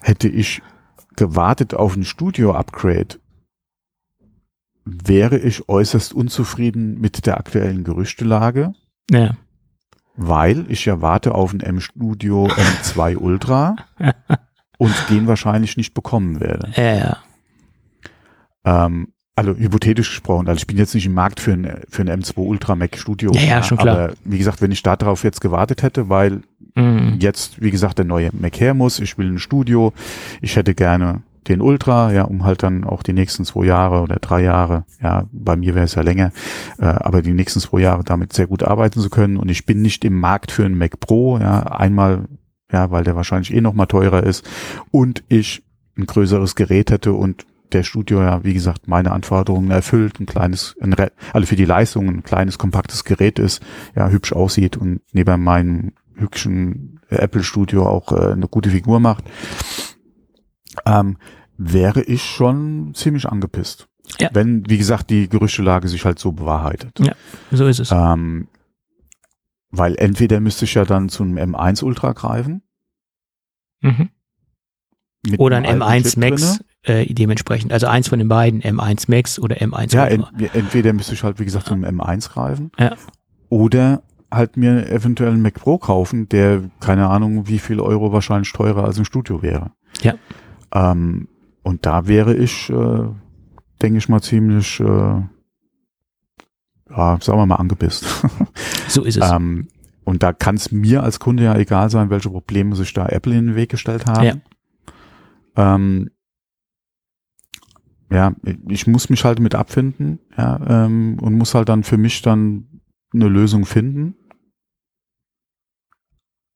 hätte 0.00 0.28
ich 0.28 0.62
gewartet 1.16 1.74
auf 1.74 1.96
ein 1.96 2.04
Studio-Upgrade, 2.04 3.18
wäre 4.84 5.38
ich 5.38 5.68
äußerst 5.68 6.12
unzufrieden 6.12 7.00
mit 7.00 7.26
der 7.26 7.38
aktuellen 7.38 7.84
Gerüchtelage, 7.84 8.72
Ja, 9.10 9.36
weil 10.14 10.70
ich 10.70 10.84
ja 10.84 11.00
warte 11.00 11.34
auf 11.34 11.52
ein 11.52 11.60
M-Studio 11.60 12.46
M2 12.46 13.16
Ultra 13.16 13.76
und 14.78 14.94
den 15.10 15.26
wahrscheinlich 15.26 15.76
nicht 15.76 15.94
bekommen 15.94 16.40
werde. 16.40 16.70
ja, 16.76 16.94
ja. 16.96 17.16
Ähm, 18.64 19.12
also 19.34 19.54
hypothetisch 19.54 20.10
gesprochen, 20.10 20.48
also 20.48 20.58
ich 20.58 20.66
bin 20.66 20.76
jetzt 20.76 20.94
nicht 20.94 21.06
im 21.06 21.14
Markt 21.14 21.40
für 21.40 21.52
ein, 21.52 21.80
für 21.88 22.02
ein 22.02 22.22
M2 22.22 22.36
Ultra 22.38 22.76
Mac 22.76 22.96
Studio. 22.96 23.32
Ja, 23.32 23.40
ja, 23.42 23.62
schon 23.62 23.78
klar. 23.78 23.96
Aber 23.96 24.14
wie 24.24 24.38
gesagt, 24.38 24.60
wenn 24.60 24.72
ich 24.72 24.82
darauf 24.82 25.24
jetzt 25.24 25.40
gewartet 25.40 25.82
hätte, 25.82 26.08
weil 26.08 26.42
Mhm. 26.74 27.18
jetzt, 27.20 27.60
wie 27.60 27.70
gesagt, 27.70 27.98
der 27.98 28.06
neue 28.06 28.30
Mac 28.32 28.58
her 28.58 28.72
muss, 28.72 28.98
ich 28.98 29.18
will 29.18 29.28
ein 29.30 29.38
Studio, 29.38 29.92
ich 30.40 30.56
hätte 30.56 30.74
gerne 30.74 31.22
den 31.48 31.60
Ultra, 31.60 32.12
ja, 32.12 32.22
um 32.22 32.44
halt 32.44 32.62
dann 32.62 32.84
auch 32.84 33.02
die 33.02 33.12
nächsten 33.12 33.44
zwei 33.44 33.66
Jahre 33.66 34.00
oder 34.00 34.16
drei 34.16 34.42
Jahre, 34.42 34.84
ja, 35.02 35.24
bei 35.32 35.56
mir 35.56 35.74
wäre 35.74 35.84
es 35.84 35.96
ja 35.96 36.02
länger, 36.02 36.32
äh, 36.78 36.84
aber 36.84 37.20
die 37.20 37.34
nächsten 37.34 37.60
zwei 37.60 37.80
Jahre 37.80 38.04
damit 38.04 38.32
sehr 38.32 38.46
gut 38.46 38.62
arbeiten 38.62 39.00
zu 39.00 39.10
können 39.10 39.36
und 39.36 39.50
ich 39.50 39.66
bin 39.66 39.82
nicht 39.82 40.04
im 40.04 40.18
Markt 40.18 40.50
für 40.52 40.64
einen 40.64 40.78
Mac 40.78 41.00
Pro, 41.00 41.38
ja, 41.38 41.62
einmal, 41.64 42.24
ja, 42.72 42.90
weil 42.90 43.04
der 43.04 43.16
wahrscheinlich 43.16 43.52
eh 43.52 43.60
noch 43.60 43.74
mal 43.74 43.86
teurer 43.86 44.22
ist 44.22 44.48
und 44.90 45.24
ich 45.28 45.62
ein 45.98 46.06
größeres 46.06 46.54
Gerät 46.54 46.90
hätte 46.90 47.12
und 47.12 47.44
der 47.74 47.82
Studio 47.82 48.22
ja, 48.22 48.44
wie 48.44 48.54
gesagt, 48.54 48.88
meine 48.88 49.12
Anforderungen 49.12 49.70
erfüllt, 49.70 50.20
ein 50.20 50.26
kleines, 50.26 50.76
ein, 50.80 50.94
also 51.32 51.46
für 51.46 51.56
die 51.56 51.64
Leistung 51.64 52.08
ein 52.08 52.22
kleines, 52.22 52.58
kompaktes 52.58 53.04
Gerät 53.04 53.38
ist, 53.38 53.62
ja, 53.94 54.08
hübsch 54.08 54.32
aussieht 54.32 54.76
und 54.76 55.00
neben 55.12 55.42
meinem 55.42 55.92
hübschen 56.14 57.00
Apple 57.08 57.42
Studio 57.42 57.86
auch 57.86 58.12
äh, 58.12 58.32
eine 58.32 58.48
gute 58.48 58.70
Figur 58.70 59.00
macht, 59.00 59.24
ähm, 60.86 61.18
wäre 61.56 62.02
ich 62.02 62.22
schon 62.22 62.92
ziemlich 62.94 63.26
angepisst. 63.26 63.88
Ja. 64.18 64.30
Wenn, 64.32 64.68
wie 64.68 64.78
gesagt, 64.78 65.10
die 65.10 65.28
Gerüchtelage 65.28 65.88
sich 65.88 66.04
halt 66.04 66.18
so 66.18 66.32
bewahrheitet. 66.32 66.98
Ja. 66.98 67.14
So 67.50 67.66
ist 67.66 67.78
es. 67.78 67.90
Ähm, 67.92 68.48
weil 69.70 69.94
entweder 69.96 70.40
müsste 70.40 70.64
ich 70.64 70.74
ja 70.74 70.84
dann 70.84 71.08
zu 71.08 71.22
einem 71.22 71.54
M1 71.54 71.82
Ultra 71.82 72.12
greifen. 72.12 72.62
Mhm. 73.80 74.10
Oder 75.38 75.56
ein 75.58 75.66
einem 75.66 75.82
alten 75.82 76.08
M1 76.08 76.10
Chip 76.10 76.18
Max. 76.18 76.64
Äh, 76.84 77.12
dementsprechend. 77.12 77.72
Also 77.72 77.86
eins 77.86 78.08
von 78.08 78.18
den 78.18 78.28
beiden, 78.28 78.62
M1 78.62 79.04
Max 79.08 79.38
oder 79.38 79.56
M1 79.56 79.94
Ja, 79.94 80.06
ent, 80.06 80.26
entweder 80.54 80.92
müsste 80.92 81.14
ich 81.14 81.22
halt, 81.22 81.38
wie 81.38 81.44
gesagt, 81.44 81.66
zu 81.66 81.74
einem 81.74 82.00
M1 82.00 82.30
greifen. 82.30 82.72
Ja. 82.78 82.94
Oder 83.48 84.02
halt 84.32 84.56
mir 84.56 84.90
eventuell 84.90 85.30
einen 85.30 85.42
Mac 85.42 85.54
Pro 85.54 85.78
kaufen, 85.78 86.28
der, 86.28 86.62
keine 86.80 87.08
Ahnung, 87.08 87.48
wie 87.48 87.58
viel 87.58 87.80
Euro 87.80 88.12
wahrscheinlich 88.12 88.52
teurer 88.52 88.84
als 88.84 88.98
im 88.98 89.04
Studio 89.04 89.42
wäre. 89.42 89.72
Ja. 90.00 90.14
Ähm, 90.74 91.28
und 91.62 91.86
da 91.86 92.06
wäre 92.06 92.34
ich, 92.34 92.70
äh, 92.70 93.04
denke 93.80 93.98
ich 93.98 94.08
mal, 94.08 94.22
ziemlich, 94.22 94.80
äh, 94.80 94.84
ja, 94.84 95.28
sagen 97.20 97.38
wir 97.38 97.46
mal, 97.46 97.56
angepisst. 97.56 98.04
So 98.88 99.04
ist 99.04 99.16
es. 99.16 99.30
ähm, 99.30 99.68
und 100.04 100.22
da 100.22 100.32
kann 100.32 100.56
es 100.56 100.72
mir 100.72 101.02
als 101.02 101.20
Kunde 101.20 101.44
ja 101.44 101.56
egal 101.56 101.88
sein, 101.88 102.10
welche 102.10 102.28
Probleme 102.28 102.76
sich 102.76 102.92
da 102.92 103.06
Apple 103.06 103.34
in 103.34 103.46
den 103.46 103.56
Weg 103.56 103.70
gestellt 103.70 104.06
haben. 104.06 104.24
Ja. 104.24 104.34
Ähm, 105.56 106.10
ja, 108.12 108.32
ich 108.68 108.86
muss 108.86 109.08
mich 109.10 109.24
halt 109.24 109.40
mit 109.40 109.54
abfinden, 109.54 110.18
ja, 110.36 110.84
ähm, 110.84 111.18
und 111.20 111.34
muss 111.34 111.54
halt 111.54 111.68
dann 111.68 111.82
für 111.84 111.96
mich 111.96 112.22
dann 112.22 112.82
eine 113.14 113.28
Lösung 113.28 113.64
finden. 113.64 114.14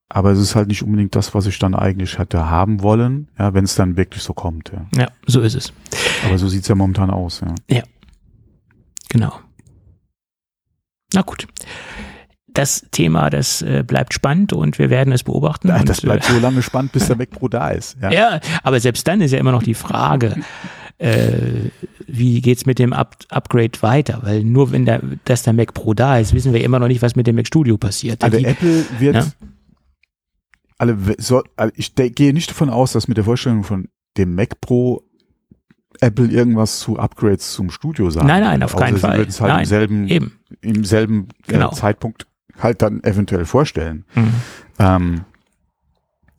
Aber 0.08 0.30
es 0.30 0.38
ist 0.38 0.54
halt 0.54 0.68
nicht 0.68 0.82
unbedingt 0.82 1.16
das, 1.16 1.34
was 1.34 1.46
ich 1.46 1.58
dann 1.58 1.74
eigentlich 1.74 2.18
hätte 2.18 2.48
haben 2.48 2.82
wollen, 2.82 3.28
ja, 3.38 3.54
wenn 3.54 3.64
es 3.64 3.74
dann 3.74 3.96
wirklich 3.96 4.22
so 4.22 4.34
kommt, 4.34 4.72
ja. 4.72 4.86
ja, 4.96 5.10
so 5.26 5.40
ist 5.40 5.54
es. 5.54 5.72
Aber 6.24 6.38
so 6.38 6.48
sieht's 6.48 6.68
ja 6.68 6.74
momentan 6.74 7.10
aus, 7.10 7.40
ja. 7.40 7.82
Genau. 9.08 9.32
Na 11.14 11.22
gut. 11.22 11.46
Das 12.48 12.86
Thema, 12.90 13.28
das 13.28 13.60
äh, 13.62 13.84
bleibt 13.86 14.14
spannend 14.14 14.52
und 14.52 14.78
wir 14.78 14.88
werden 14.88 15.12
es 15.12 15.24
beobachten. 15.24 15.68
Ja, 15.68 15.82
das 15.82 16.00
bleibt 16.00 16.24
so 16.24 16.38
lange 16.38 16.62
spannend, 16.62 16.92
bis 16.92 17.06
der 17.06 17.14
Pro 17.26 17.48
da 17.48 17.68
ist. 17.70 17.96
Ja. 18.00 18.10
äh, 18.10 18.14
ja, 18.14 18.40
aber 18.62 18.80
selbst 18.80 19.06
dann 19.06 19.20
ist 19.20 19.32
ja 19.32 19.38
immer 19.38 19.52
noch 19.52 19.62
die 19.62 19.74
Frage, 19.74 20.36
äh, 20.98 21.70
wie 22.06 22.40
geht's 22.40 22.64
mit 22.66 22.78
dem 22.78 22.92
Up 22.92 23.16
Upgrade 23.28 23.80
weiter? 23.82 24.20
Weil 24.22 24.44
nur 24.44 24.72
wenn 24.72 24.84
der, 24.86 25.02
dass 25.24 25.42
der 25.42 25.52
Mac 25.52 25.74
Pro 25.74 25.92
da 25.94 26.18
ist, 26.18 26.32
wissen 26.34 26.52
wir 26.52 26.62
immer 26.64 26.78
noch 26.78 26.88
nicht, 26.88 27.02
was 27.02 27.16
mit 27.16 27.26
dem 27.26 27.36
Mac 27.36 27.46
Studio 27.46 27.76
passiert. 27.76 28.22
Also 28.24 28.38
Die- 28.38 28.44
Apple 28.44 28.84
wird, 28.98 29.16
Ja. 29.16 29.26
alle, 30.78 30.96
so, 31.18 31.42
also 31.56 31.72
ich 31.76 31.94
gehe 31.94 32.32
nicht 32.32 32.50
davon 32.50 32.70
aus, 32.70 32.92
dass 32.92 33.08
mit 33.08 33.16
der 33.16 33.24
Vorstellung 33.24 33.64
von 33.64 33.88
dem 34.16 34.34
Mac 34.34 34.60
Pro 34.60 35.02
Apple 36.00 36.26
irgendwas 36.28 36.80
zu 36.80 36.98
Upgrades 36.98 37.52
zum 37.54 37.70
Studio 37.70 38.10
sagen. 38.10 38.26
Nein, 38.26 38.42
nein, 38.42 38.62
auf 38.62 38.76
keinen 38.76 38.96
sie 38.96 39.00
Fall. 39.00 39.16
würden 39.18 39.30
es 39.30 39.40
halt 39.40 39.52
Nein, 39.52 39.60
im 39.60 39.66
selben, 39.66 40.08
Eben. 40.08 40.32
im 40.60 40.84
selben 40.84 41.28
Genau. 41.46 41.70
äh, 41.70 41.74
Zeitpunkt 41.74 42.26
halt 42.58 42.82
dann 42.82 43.02
eventuell 43.02 43.44
vorstellen. 43.46 44.04
Mhm. 44.14 44.32
Ähm, 44.78 45.20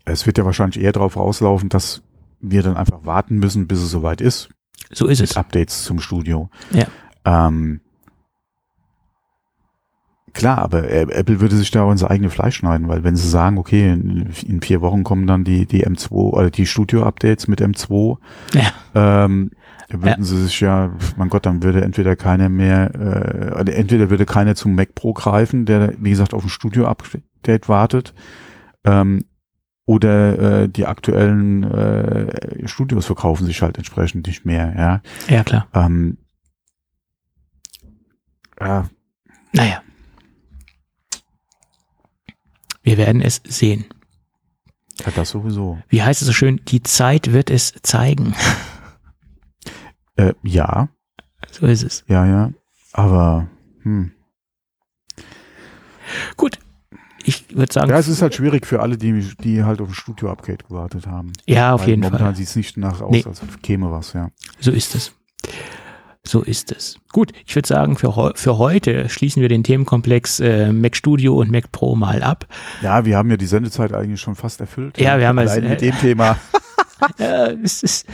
es 0.06 0.26
wird 0.28 0.38
ja 0.38 0.46
wahrscheinlich 0.46 0.80
eher 0.84 0.92
darauf 0.92 1.18
rauslaufen, 1.18 1.70
dass 1.70 2.02
wir 2.40 2.64
dann 2.64 2.78
einfach 2.78 3.06
warten 3.06 3.38
müssen, 3.38 3.68
bis 3.68 3.80
es 3.80 3.90
soweit 3.92 4.22
ist, 4.22 4.50
So 4.92 5.08
ist 5.08 5.22
es. 5.22 5.36
Updates 5.38 5.84
zum 5.84 6.00
Studio. 6.00 6.50
Ja. 6.72 6.86
Ähm, 7.26 7.82
klar, 10.34 10.60
aber 10.60 10.90
Apple 10.90 11.40
würde 11.40 11.56
sich 11.56 11.72
da 11.72 11.84
auch 11.84 11.92
ins 11.92 12.04
eigene 12.04 12.30
Fleisch 12.30 12.58
schneiden, 12.58 12.88
weil 12.88 13.04
wenn 13.04 13.16
sie 13.16 13.28
sagen, 13.28 13.58
okay, 13.58 13.92
in, 13.92 14.62
vier 14.62 14.82
Wochen 14.82 15.04
kommen 15.04 15.26
dann 15.28 15.44
die, 15.44 15.66
die 15.66 15.86
M2 15.86 16.12
oder 16.12 16.52
die 16.52 16.66
Studio-Updates 16.68 17.48
mit 17.48 17.62
M2, 17.62 18.18
Ja. 18.54 18.72
ähm, 18.94 19.52
würden 19.90 20.24
sie 20.26 20.44
sich 20.44 20.60
ja, 20.60 20.92
mein 21.16 21.30
Gott, 21.30 21.46
dann 21.46 21.64
würde 21.64 21.82
entweder 21.82 22.16
keiner 22.18 22.50
mehr, 22.50 22.92
äh, 22.94 23.72
entweder 23.72 24.10
würde 24.10 24.26
keiner 24.26 24.54
zum 24.56 24.76
Mac 24.76 24.94
Pro 24.96 25.14
greifen, 25.14 25.66
der, 25.66 25.94
wie 26.00 26.10
gesagt, 26.10 26.34
auf 26.34 26.44
ein 26.44 26.50
Studio-Update 26.50 27.70
wartet, 27.70 28.14
ähm, 28.84 29.24
oder 29.88 30.64
äh, 30.64 30.70
die 30.70 30.86
aktuellen 30.86 31.64
äh, 31.64 32.68
Studios 32.68 33.06
verkaufen 33.08 33.46
sich 33.48 33.62
halt 33.64 33.78
entsprechend 33.80 34.28
nicht 34.28 34.46
mehr, 34.46 34.76
ja. 34.78 35.02
Ja, 35.34 35.44
klar. 35.44 35.68
Ähm, 35.74 36.18
ja, 38.60 38.88
Naja. 39.54 39.82
Wir 42.84 42.98
werden 42.98 43.22
es 43.22 43.42
sehen. 43.46 43.86
ja, 45.06 45.12
das 45.16 45.30
sowieso. 45.30 45.78
Wie 45.90 46.02
heißt 46.04 46.22
es 46.22 46.28
so 46.28 46.34
schön? 46.34 46.62
Die 46.68 46.84
Zeit 46.84 47.32
wird 47.34 47.50
es 47.50 47.74
zeigen. 47.82 48.36
Äh, 50.20 50.34
ja, 50.42 50.90
So 51.52 51.68
ist 51.68 51.84
es. 51.84 52.04
ja, 52.08 52.26
ja. 52.26 52.52
Aber 52.92 53.48
hm. 53.84 54.12
Gut. 56.36 56.58
Ich 57.28 57.46
würde 57.54 57.74
sagen, 57.74 57.90
ja, 57.90 57.98
es 57.98 58.08
ist 58.08 58.22
halt 58.22 58.34
schwierig 58.36 58.66
für 58.66 58.80
alle, 58.82 58.98
die, 58.98 59.22
die 59.44 59.64
halt 59.64 59.82
auf 59.82 59.90
ein 59.90 59.94
Studio-Upgrade 59.94 60.64
gewartet 60.68 61.08
haben. 61.08 61.34
ja, 61.46 61.74
auf 61.74 61.82
Weil 61.82 61.90
jeden 61.90 62.02
momentan 62.02 62.28
Fall. 62.28 62.36
sieht 62.36 62.48
es 62.48 62.56
nicht 62.56 62.78
nach 62.78 63.02
aus, 63.02 63.12
Nee. 63.12 63.24
als 63.26 63.42
käme 63.62 63.92
was, 63.92 64.14
ja. 64.14 64.30
So 64.62 64.72
ist 64.72 64.96
es. 64.96 65.12
So 66.24 66.42
ist 66.42 66.72
es. 66.72 67.00
Gut, 67.12 67.32
ich 67.46 67.56
würde 67.56 67.68
sagen, 67.68 67.98
für, 67.98 68.34
für 68.36 68.58
heute 68.58 69.10
schließen 69.10 69.42
wir 69.42 69.50
den 69.50 69.64
Themenkomplex 69.64 70.40
äh, 70.40 70.72
Mac 70.72 70.96
Studio 70.96 71.36
und 71.38 71.52
Mac 71.52 71.72
Pro 71.72 71.96
mal 71.96 72.24
ab. 72.24 72.48
Ja, 72.82 73.06
wir 73.06 73.18
haben 73.18 73.30
ja 73.30 73.38
die 73.38 73.46
Sendezeit 73.46 73.94
eigentlich 73.94 74.22
schon 74.22 74.36
fast 74.36 74.62
erfüllt. 74.62 74.98
Ja, 74.98 75.20
wir 75.20 75.28
haben 75.28 75.38
es, 75.40 75.52
Allein 75.52 75.70
mit 75.70 75.82
äh, 75.82 75.92
dem 75.92 75.98
Thema. 76.00 76.38
Ja, 77.20 77.48
es 77.48 77.84
ist, 77.84 78.08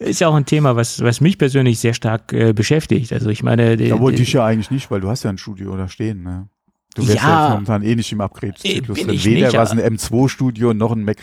ist 0.00 0.20
ja 0.20 0.28
auch 0.28 0.34
ein 0.34 0.44
Thema, 0.44 0.74
was, 0.74 1.00
was 1.02 1.20
mich 1.20 1.38
persönlich 1.38 1.78
sehr 1.78 1.94
stark 1.94 2.32
äh, 2.32 2.52
beschäftigt. 2.52 3.12
Also 3.12 3.30
ich 3.30 3.42
meine, 3.44 3.76
die, 3.76 3.84
Jawohl, 3.84 4.10
die, 4.12 4.18
dich 4.18 4.32
ja 4.32 4.44
eigentlich 4.44 4.72
nicht, 4.72 4.90
weil 4.90 5.00
du 5.00 5.08
hast 5.08 5.22
ja 5.22 5.30
ein 5.30 5.38
Studio 5.38 5.76
da 5.76 5.88
stehen, 5.88 6.22
ne? 6.24 6.48
Du 6.94 7.06
wärst 7.06 7.22
Ja. 7.22 7.28
ja, 7.28 7.42
jetzt 7.44 7.50
momentan 7.52 7.82
eh 7.82 7.94
nicht 7.96 8.12
im 8.12 8.20
Upgrade-Zyklus 8.20 8.98
Bin 8.98 9.08
drin. 9.08 9.24
Weder 9.24 9.46
nicht, 9.48 9.56
was 9.58 9.70
ein 9.72 9.78
aber- 9.80 9.88
M2-Studio 9.88 10.74
noch 10.74 10.92
ein 10.92 11.02
Mac, 11.04 11.16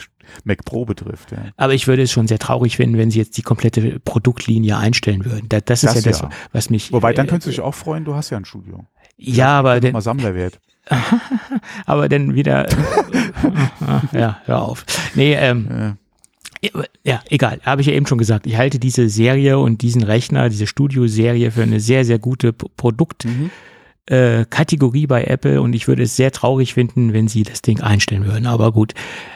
Mac 0.43 0.65
Pro 0.65 0.85
betrifft, 0.85 1.31
ja. 1.31 1.37
aber 1.57 1.73
ich 1.73 1.87
würde 1.87 2.01
es 2.03 2.11
schon 2.11 2.27
sehr 2.27 2.39
traurig 2.39 2.77
finden, 2.77 2.97
wenn 2.97 3.09
sie 3.11 3.19
jetzt 3.19 3.37
die 3.37 3.41
komplette 3.41 3.99
Produktlinie 3.99 4.77
einstellen 4.77 5.23
würden. 5.25 5.47
Da, 5.49 5.61
das 5.61 5.83
ist 5.83 5.95
Das 5.95 6.03
ja 6.05 6.11
das, 6.11 6.21
ja. 6.21 6.29
was 6.51 6.69
mich. 6.69 6.91
Wobei, 6.91 7.13
dann 7.13 7.25
äh, 7.25 7.29
könntest 7.29 7.47
du 7.47 7.51
dich 7.51 7.61
auch 7.61 7.73
freuen, 7.75 8.03
du 8.05 8.15
hast 8.15 8.29
ja 8.29 8.37
ein 8.37 8.45
Studio. 8.45 8.85
Ja, 9.17 9.59
aber, 9.59 9.79
denn, 9.79 9.93
Mal 9.93 10.01
Sammlerwert. 10.01 10.59
aber 11.85 12.09
dann 12.09 12.33
wieder. 12.35 12.67
ja, 14.13 14.39
hör 14.45 14.61
auf. 14.61 14.85
Nee, 15.15 15.33
ähm, 15.35 15.67
Ja. 15.71 15.97
Ja, 17.03 17.21
egal. 17.29 17.59
Habe 17.63 17.81
ich 17.81 17.87
ja 17.87 17.93
eben 17.93 18.05
schon 18.05 18.19
gesagt. 18.19 18.45
Ich 18.45 18.55
halte 18.55 18.77
diese 18.77 19.09
Serie 19.09 19.57
und 19.57 19.81
diesen 19.81 20.03
Rechner, 20.03 20.47
diese 20.47 20.67
Studio-Serie 20.67 21.49
für 21.49 21.63
eine 21.63 21.79
sehr, 21.79 22.05
sehr 22.05 22.19
gute 22.19 22.53
P- 22.53 22.67
Produktkategorie 22.77 23.49
äh, 24.11 24.45
Kategorie 24.49 25.07
bei 25.07 25.23
Apple 25.23 25.61
und 25.61 25.73
ich 25.73 25.87
würde 25.87 26.03
es 26.03 26.15
sehr 26.15 26.31
traurig 26.31 26.73
finden, 26.73 27.13
wenn 27.13 27.27
sie 27.27 27.43
das 27.43 27.61
Ding 27.61 27.79
einstellen 27.79 28.25
würden. 28.25 28.45
Aber 28.45 28.71
gut, 28.71 28.93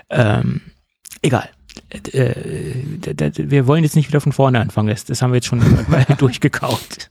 ähm, 0.09 0.61
egal. 1.21 1.49
Äh, 2.11 2.73
wir 3.37 3.67
wollen 3.67 3.83
jetzt 3.83 3.95
nicht 3.95 4.09
wieder 4.09 4.21
von 4.21 4.33
vorne 4.33 4.59
anfangen. 4.59 4.89
Das, 4.89 5.05
das 5.05 5.21
haben 5.21 5.31
wir 5.31 5.37
jetzt 5.37 5.47
schon 5.47 5.61
durchgekaut. 6.17 7.09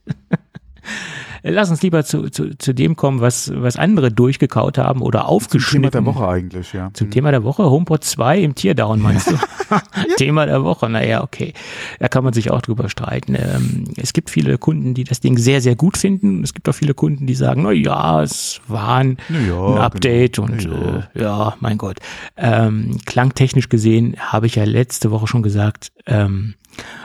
Lass 1.46 1.68
uns 1.68 1.82
lieber 1.82 2.04
zu, 2.04 2.30
zu, 2.30 2.56
zu 2.56 2.72
dem 2.72 2.96
kommen, 2.96 3.20
was, 3.20 3.52
was 3.54 3.76
andere 3.76 4.10
durchgekaut 4.10 4.78
haben 4.78 5.02
oder 5.02 5.20
Zum 5.20 5.28
aufgeschnitten. 5.28 5.90
Thema 5.90 6.04
der 6.04 6.14
Woche 6.14 6.28
eigentlich, 6.28 6.72
ja. 6.72 6.90
Zum 6.94 7.10
Thema 7.10 7.32
der 7.32 7.44
Woche, 7.44 7.64
HomePod 7.64 8.02
2 8.02 8.38
im 8.38 8.54
Teardown, 8.54 8.98
meinst 8.98 9.30
du? 9.30 9.36
Thema 10.16 10.46
der 10.46 10.64
Woche, 10.64 10.88
naja, 10.88 11.22
okay. 11.22 11.52
Da 11.98 12.08
kann 12.08 12.24
man 12.24 12.32
sich 12.32 12.50
auch 12.50 12.62
drüber 12.62 12.88
streiten. 12.88 13.34
Ähm, 13.34 13.84
es 13.98 14.14
gibt 14.14 14.30
viele 14.30 14.56
Kunden, 14.56 14.94
die 14.94 15.04
das 15.04 15.20
Ding 15.20 15.36
sehr, 15.36 15.60
sehr 15.60 15.76
gut 15.76 15.98
finden. 15.98 16.42
Es 16.42 16.54
gibt 16.54 16.66
auch 16.66 16.74
viele 16.74 16.94
Kunden, 16.94 17.26
die 17.26 17.34
sagen, 17.34 17.64
na 17.64 17.72
ja, 17.72 18.22
es 18.22 18.62
war 18.66 18.96
ein, 18.96 19.18
ja, 19.28 19.66
ein 19.66 19.78
Update 19.78 20.36
genau. 20.36 20.48
und 20.50 20.64
Ja. 20.64 20.98
Äh, 21.14 21.22
ja, 21.22 21.56
mein 21.60 21.76
Gott. 21.76 21.98
Ähm, 22.38 22.96
klangtechnisch 23.04 23.68
gesehen 23.68 24.16
habe 24.18 24.46
ich 24.46 24.54
ja 24.54 24.64
letzte 24.64 25.10
Woche 25.10 25.26
schon 25.26 25.42
gesagt, 25.42 25.92
ähm, 26.06 26.54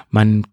man 0.09 0.45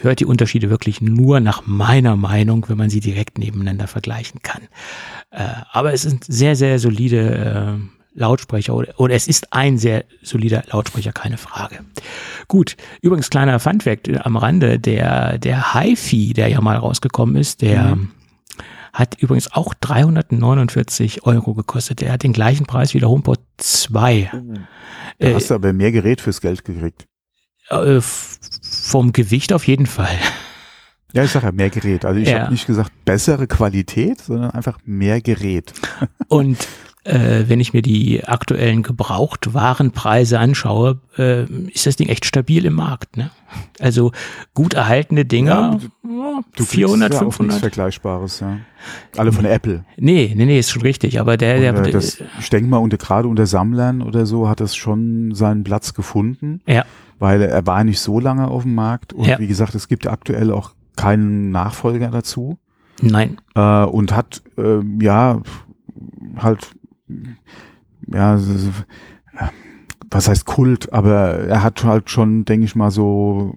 hört 0.00 0.20
die 0.20 0.26
Unterschiede 0.26 0.70
wirklich 0.70 1.00
nur 1.00 1.40
nach 1.40 1.62
meiner 1.66 2.16
Meinung, 2.16 2.66
wenn 2.68 2.78
man 2.78 2.90
sie 2.90 3.00
direkt 3.00 3.38
nebeneinander 3.38 3.86
vergleichen 3.86 4.40
kann. 4.42 4.62
Äh, 5.30 5.44
aber 5.70 5.92
es 5.92 6.02
sind 6.02 6.24
sehr, 6.24 6.56
sehr 6.56 6.78
solide 6.78 7.78
äh, 7.78 8.18
Lautsprecher 8.18 8.74
oder, 8.74 8.98
oder 8.98 9.14
es 9.14 9.26
ist 9.26 9.52
ein 9.52 9.78
sehr 9.78 10.04
solider 10.22 10.62
Lautsprecher, 10.70 11.12
keine 11.12 11.38
Frage. 11.38 11.80
Gut, 12.48 12.76
übrigens 13.00 13.30
kleiner 13.30 13.58
Funfact 13.58 14.08
äh, 14.08 14.18
am 14.18 14.36
Rande, 14.36 14.78
der, 14.78 15.38
der 15.38 15.74
HiFi, 15.74 16.32
der 16.34 16.48
ja 16.48 16.60
mal 16.60 16.76
rausgekommen 16.76 17.36
ist, 17.36 17.62
der 17.62 17.98
hat 18.92 19.16
übrigens 19.20 19.50
auch 19.52 19.72
349 19.74 21.24
Euro 21.24 21.54
gekostet. 21.54 22.00
Der 22.02 22.12
hat 22.12 22.22
den 22.22 22.34
gleichen 22.34 22.66
Preis 22.66 22.92
wie 22.92 23.00
der 23.00 23.08
HomePod 23.08 23.40
2. 23.56 24.30
Da 25.18 25.26
Äh, 25.28 25.34
hast 25.34 25.50
du 25.50 25.54
aber 25.54 25.72
mehr 25.72 25.92
Gerät 25.92 26.20
fürs 26.20 26.40
Geld 26.40 26.64
gekriegt. 26.64 27.06
Äh, 27.70 28.00
vom 28.00 29.12
Gewicht 29.12 29.52
auf 29.52 29.66
jeden 29.66 29.86
Fall. 29.86 30.16
Ja, 31.14 31.24
ich 31.24 31.30
sag 31.30 31.42
ja 31.42 31.52
mehr 31.52 31.70
Gerät. 31.70 32.04
Also 32.04 32.20
ich 32.20 32.28
Ja. 32.28 32.40
habe 32.42 32.52
nicht 32.52 32.66
gesagt 32.66 32.90
bessere 33.04 33.46
Qualität, 33.46 34.20
sondern 34.22 34.50
einfach 34.52 34.78
mehr 34.84 35.20
Gerät. 35.20 35.72
Und 36.28 36.66
äh, 37.04 37.44
wenn 37.48 37.58
ich 37.60 37.72
mir 37.74 37.82
die 37.82 38.24
aktuellen 38.24 38.82
Gebrauchtwarenpreise 38.82 40.38
anschaue, 40.38 41.00
äh, 41.18 41.44
ist 41.70 41.84
das 41.86 41.96
Ding 41.96 42.08
echt 42.08 42.24
stabil 42.24 42.64
im 42.64 42.74
Markt. 42.74 43.16
Ne? 43.16 43.30
Also 43.80 44.12
gut 44.54 44.74
erhaltene 44.74 45.24
Dinger, 45.24 45.78
Ja, 46.04 46.40
ja, 46.56 46.64
400, 46.64 47.12
ja 47.12 47.18
auch 47.18 47.22
500. 47.24 47.46
nichts 47.48 47.60
Vergleichbares, 47.60 48.40
ja. 48.40 48.58
Alle 49.16 49.32
von 49.32 49.44
Apple. 49.44 49.84
Nee, 49.96 50.32
nee, 50.36 50.44
nee, 50.46 50.58
ist 50.58 50.70
schon 50.70 50.82
richtig. 50.82 51.20
Aber 51.20 51.36
der, 51.36 51.60
der, 51.60 51.76
Und, 51.76 51.86
äh, 51.86 51.90
das, 51.90 52.22
ich 52.40 52.50
denke 52.50 52.68
mal, 52.70 52.78
unter, 52.78 52.96
gerade 52.98 53.28
unter 53.28 53.46
Sammlern 53.46 54.00
oder 54.02 54.24
so 54.24 54.48
hat 54.48 54.60
das 54.60 54.76
schon 54.76 55.34
seinen 55.34 55.64
Platz 55.64 55.94
gefunden, 55.94 56.60
ja, 56.66 56.84
weil 57.22 57.40
er 57.42 57.64
war 57.68 57.84
nicht 57.84 58.00
so 58.00 58.18
lange 58.18 58.48
auf 58.48 58.64
dem 58.64 58.74
Markt. 58.74 59.12
Und 59.12 59.26
Ja. 59.26 59.38
wie 59.38 59.46
gesagt, 59.46 59.76
es 59.76 59.86
gibt 59.86 60.08
aktuell 60.08 60.50
auch 60.50 60.72
keinen 60.96 61.52
Nachfolger 61.52 62.10
dazu. 62.10 62.58
nein, 63.00 63.40
Äh, 63.54 63.84
und 63.84 64.14
hat, 64.14 64.42
ähm, 64.58 65.00
ja, 65.00 65.40
halt, 66.36 66.74
ja, 68.08 68.38
was 70.10 70.28
heißt 70.28 70.44
Kult, 70.46 70.92
aber 70.92 71.14
er 71.48 71.62
hat 71.62 71.84
halt 71.84 72.10
schon, 72.10 72.44
denke 72.44 72.64
ich 72.66 72.74
mal, 72.76 72.90
so 72.90 73.54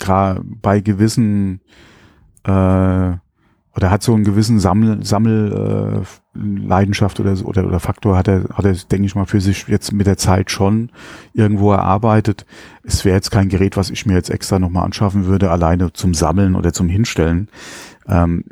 gra 0.00 0.40
bei 0.42 0.80
gewissen 0.80 1.60
äh, 2.44 2.50
oder 2.50 3.90
hat 3.90 4.02
so 4.02 4.14
einen 4.14 4.24
gewissen 4.24 4.58
Sammel, 4.58 5.04
Sammel 5.04 6.02
äh, 6.02 6.25
Leidenschaft 6.36 7.20
oder 7.20 7.36
so 7.36 7.46
oder, 7.46 7.66
oder 7.66 7.80
Faktor 7.80 8.16
hat 8.16 8.28
er, 8.28 8.44
hat 8.52 8.64
er, 8.64 8.74
denke 8.74 9.06
ich 9.06 9.14
mal, 9.14 9.26
für 9.26 9.40
sich 9.40 9.66
jetzt 9.68 9.92
mit 9.92 10.06
der 10.06 10.16
Zeit 10.16 10.50
schon 10.50 10.90
irgendwo 11.32 11.72
erarbeitet. 11.72 12.46
Es 12.82 13.04
wäre 13.04 13.16
jetzt 13.16 13.30
kein 13.30 13.48
Gerät, 13.48 13.76
was 13.76 13.90
ich 13.90 14.06
mir 14.06 14.14
jetzt 14.14 14.30
extra 14.30 14.58
nochmal 14.58 14.84
anschaffen 14.84 15.26
würde, 15.26 15.50
alleine 15.50 15.92
zum 15.92 16.14
Sammeln 16.14 16.54
oder 16.54 16.72
zum 16.72 16.88
Hinstellen. 16.88 17.48
Ähm, 18.06 18.44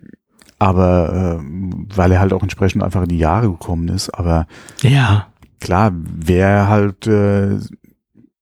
aber 0.58 1.40
äh, 1.40 1.44
weil 1.94 2.12
er 2.12 2.20
halt 2.20 2.32
auch 2.32 2.42
entsprechend 2.42 2.82
einfach 2.82 3.02
in 3.02 3.08
die 3.08 3.18
Jahre 3.18 3.50
gekommen 3.50 3.88
ist. 3.88 4.10
Aber 4.10 4.46
ja, 4.82 5.26
klar, 5.60 5.92
wer 5.94 6.68
halt 6.68 7.06
äh, 7.06 7.58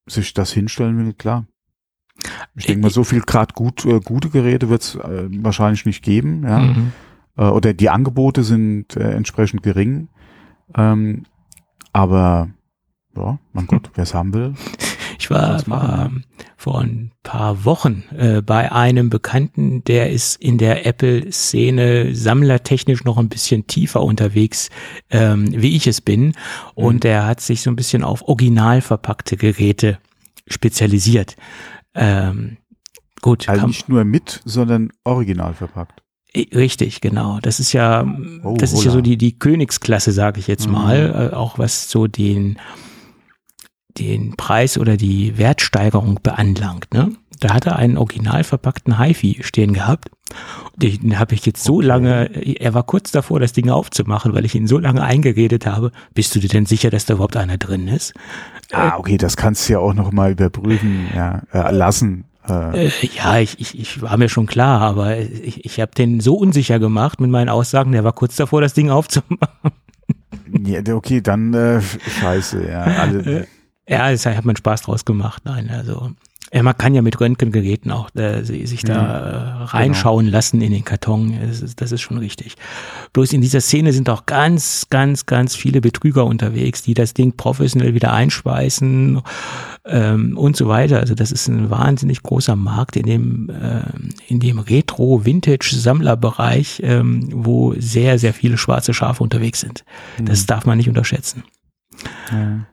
sich 0.06 0.34
das 0.34 0.52
hinstellen 0.52 0.98
will, 0.98 1.14
klar. 1.14 1.46
Ich 2.54 2.66
denke 2.66 2.82
mal, 2.82 2.90
so 2.90 3.04
viel 3.04 3.22
gerade 3.22 3.54
gut, 3.54 3.84
äh, 3.84 4.00
gute 4.00 4.28
Geräte 4.28 4.68
wird 4.68 4.82
es 4.82 4.94
äh, 4.94 5.26
wahrscheinlich 5.42 5.86
nicht 5.86 6.04
geben, 6.04 6.44
ja. 6.44 6.58
Mhm. 6.58 6.92
Äh, 7.36 7.44
oder 7.44 7.72
die 7.74 7.90
Angebote 7.90 8.42
sind 8.44 8.96
äh, 8.96 9.12
entsprechend 9.12 9.62
gering. 9.62 10.08
Ähm, 10.76 11.24
aber 11.92 12.50
ja, 13.16 13.38
mein 13.52 13.66
Gott, 13.66 13.90
wer 13.94 14.04
es 14.04 14.14
haben 14.14 14.32
will. 14.34 14.54
Ich 15.18 15.30
war, 15.30 15.64
war 15.68 16.10
vor 16.56 16.80
ein 16.80 17.12
paar 17.22 17.64
Wochen 17.64 18.02
äh, 18.16 18.42
bei 18.42 18.72
einem 18.72 19.08
Bekannten, 19.08 19.84
der 19.84 20.10
ist 20.10 20.36
in 20.42 20.58
der 20.58 20.84
Apple-Szene 20.86 22.14
sammlertechnisch 22.14 23.04
noch 23.04 23.18
ein 23.18 23.28
bisschen 23.28 23.66
tiefer 23.66 24.02
unterwegs, 24.02 24.70
ähm, 25.10 25.48
wie 25.52 25.76
ich 25.76 25.86
es 25.86 26.00
bin. 26.00 26.34
Und 26.74 26.96
Mhm. 26.96 27.00
der 27.00 27.26
hat 27.26 27.40
sich 27.40 27.62
so 27.62 27.70
ein 27.70 27.76
bisschen 27.76 28.02
auf 28.02 28.26
original 28.26 28.80
verpackte 28.80 29.36
Geräte 29.36 29.98
spezialisiert. 30.48 31.36
Ähm, 31.94 32.56
gut, 33.20 33.48
Also 33.48 33.66
nicht 33.66 33.88
nur 33.88 34.04
mit, 34.04 34.40
sondern 34.44 34.90
original 35.04 35.54
verpackt. 35.54 36.01
Richtig, 36.34 37.00
genau. 37.00 37.38
Das 37.42 37.60
ist 37.60 37.72
ja, 37.72 38.06
Oh, 38.42 38.56
das 38.58 38.72
ist 38.72 38.84
ja 38.84 38.90
so 38.90 39.00
die, 39.00 39.16
die 39.16 39.38
Königsklasse, 39.38 40.12
sage 40.12 40.40
ich 40.40 40.46
jetzt 40.46 40.66
Mhm. 40.66 40.72
mal, 40.72 41.30
äh, 41.32 41.34
auch 41.36 41.58
was 41.58 41.90
so 41.90 42.06
den, 42.06 42.58
den 43.98 44.36
Preis 44.36 44.78
oder 44.78 44.96
die 44.96 45.36
Wertsteigerung 45.36 46.18
beanlangt. 46.22 46.92
Ne? 46.94 47.12
Da 47.40 47.52
hat 47.54 47.66
er 47.66 47.76
einen 47.76 47.98
original 47.98 48.44
verpackten 48.44 48.98
HiFi 48.98 49.40
stehen 49.42 49.72
gehabt. 49.74 50.08
Den 50.76 51.18
habe 51.18 51.34
ich 51.34 51.44
jetzt 51.44 51.62
so 51.64 51.76
Okay. 51.78 51.86
lange, 51.86 52.30
er 52.60 52.72
war 52.72 52.84
kurz 52.84 53.10
davor, 53.10 53.38
das 53.40 53.52
Ding 53.52 53.68
aufzumachen, 53.68 54.32
weil 54.32 54.46
ich 54.46 54.54
ihn 54.54 54.66
so 54.66 54.78
lange 54.78 55.02
eingeredet 55.02 55.66
habe. 55.66 55.92
Bist 56.14 56.34
du 56.34 56.38
dir 56.40 56.48
denn 56.48 56.64
sicher, 56.64 56.88
dass 56.88 57.04
da 57.04 57.14
überhaupt 57.14 57.36
einer 57.36 57.58
drin 57.58 57.88
ist? 57.88 58.14
Ah, 58.72 58.96
okay, 58.96 59.18
das 59.18 59.36
kannst 59.36 59.68
du 59.68 59.74
ja 59.74 59.78
auch 59.80 59.92
noch 59.92 60.12
mal 60.12 60.32
überprüfen, 60.32 61.10
ja, 61.14 61.42
äh, 61.52 61.70
lassen. 61.74 62.24
Äh, 62.48 62.86
Äh, 62.86 62.90
ja, 63.16 63.38
ich, 63.38 63.60
ich, 63.60 63.78
ich 63.78 64.02
war 64.02 64.16
mir 64.16 64.28
schon 64.28 64.46
klar, 64.46 64.80
aber 64.80 65.18
ich, 65.18 65.64
ich 65.64 65.80
habe 65.80 65.92
den 65.94 66.20
so 66.20 66.34
unsicher 66.34 66.78
gemacht 66.78 67.20
mit 67.20 67.30
meinen 67.30 67.48
Aussagen, 67.48 67.92
der 67.92 68.04
war 68.04 68.12
kurz 68.12 68.36
davor, 68.36 68.60
das 68.60 68.74
Ding 68.74 68.90
aufzumachen. 68.90 69.72
ja, 70.64 70.80
okay, 70.94 71.20
dann 71.20 71.54
äh, 71.54 71.80
scheiße, 72.20 72.68
ja. 72.68 72.82
Alle, 72.82 73.46
Ja, 73.88 74.10
es 74.10 74.24
hat 74.24 74.44
man 74.44 74.56
Spaß 74.56 74.82
draus 74.82 75.04
gemacht. 75.04 75.42
Nein, 75.44 75.68
also 75.70 76.12
ja, 76.54 76.62
man 76.62 76.76
kann 76.76 76.94
ja 76.94 77.00
mit 77.00 77.18
Röntgengeräten 77.18 77.90
auch 77.90 78.14
äh, 78.14 78.42
si- 78.44 78.66
sich 78.66 78.82
da 78.82 79.62
äh, 79.62 79.64
reinschauen 79.64 80.26
lassen 80.26 80.60
in 80.60 80.70
den 80.70 80.84
Karton. 80.84 81.34
Das 81.40 81.62
ist, 81.62 81.80
das 81.80 81.92
ist 81.92 82.02
schon 82.02 82.18
richtig. 82.18 82.56
Bloß 83.14 83.32
in 83.32 83.40
dieser 83.40 83.62
Szene 83.62 83.94
sind 83.94 84.10
auch 84.10 84.26
ganz, 84.26 84.88
ganz, 84.90 85.24
ganz 85.24 85.56
viele 85.56 85.80
Betrüger 85.80 86.26
unterwegs, 86.26 86.82
die 86.82 86.92
das 86.92 87.14
Ding 87.14 87.38
professionell 87.38 87.94
wieder 87.94 88.12
einspeisen 88.12 89.22
ähm, 89.86 90.36
und 90.36 90.54
so 90.54 90.68
weiter. 90.68 91.00
Also 91.00 91.14
das 91.14 91.32
ist 91.32 91.48
ein 91.48 91.70
wahnsinnig 91.70 92.22
großer 92.22 92.54
Markt 92.54 92.96
in 92.96 93.06
dem, 93.06 93.50
ähm, 93.50 94.10
in 94.28 94.38
dem 94.38 94.58
Retro-Vintage-Sammlerbereich, 94.58 96.82
ähm, 96.84 97.30
wo 97.32 97.74
sehr, 97.78 98.18
sehr 98.18 98.34
viele 98.34 98.58
schwarze 98.58 98.92
Schafe 98.92 99.22
unterwegs 99.22 99.60
sind. 99.60 99.86
Das 100.20 100.44
darf 100.44 100.66
man 100.66 100.76
nicht 100.76 100.88
unterschätzen. 100.88 101.44
Ja. 102.30 102.66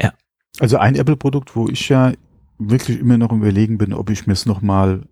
Ja. 0.00 0.12
Also 0.60 0.78
ein 0.78 0.94
Apple-Produkt, 0.94 1.54
wo 1.56 1.68
ich 1.68 1.90
ja 1.90 2.14
wirklich 2.58 2.98
immer 3.00 3.18
noch 3.18 3.30
im 3.32 3.38
Überlegen 3.38 3.78
bin, 3.78 3.92
ob 3.92 4.10
ich 4.10 4.26
mir 4.26 4.32
es 4.34 4.46
nochmal 4.46 5.02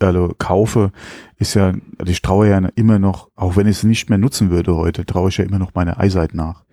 also 0.00 0.34
kaufe, 0.38 0.92
ist 1.36 1.54
ja, 1.54 1.72
also 1.98 2.10
ich 2.10 2.22
traue 2.22 2.48
ja 2.48 2.58
immer 2.74 2.98
noch, 2.98 3.28
auch 3.36 3.56
wenn 3.56 3.66
ich 3.66 3.76
es 3.78 3.84
nicht 3.84 4.08
mehr 4.08 4.18
nutzen 4.18 4.50
würde 4.50 4.74
heute, 4.74 5.04
traue 5.04 5.28
ich 5.28 5.36
ja 5.36 5.44
immer 5.44 5.58
noch 5.58 5.74
meine 5.74 5.96
iSight 6.00 6.34
nach. 6.34 6.64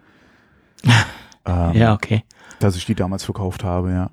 ähm, 1.46 1.74
Ja, 1.74 1.94
okay. 1.94 2.24
Dass 2.60 2.76
ich 2.78 2.86
die 2.86 2.96
damals 2.96 3.24
verkauft 3.26 3.64
habe, 3.64 3.92
ja. 3.92 4.12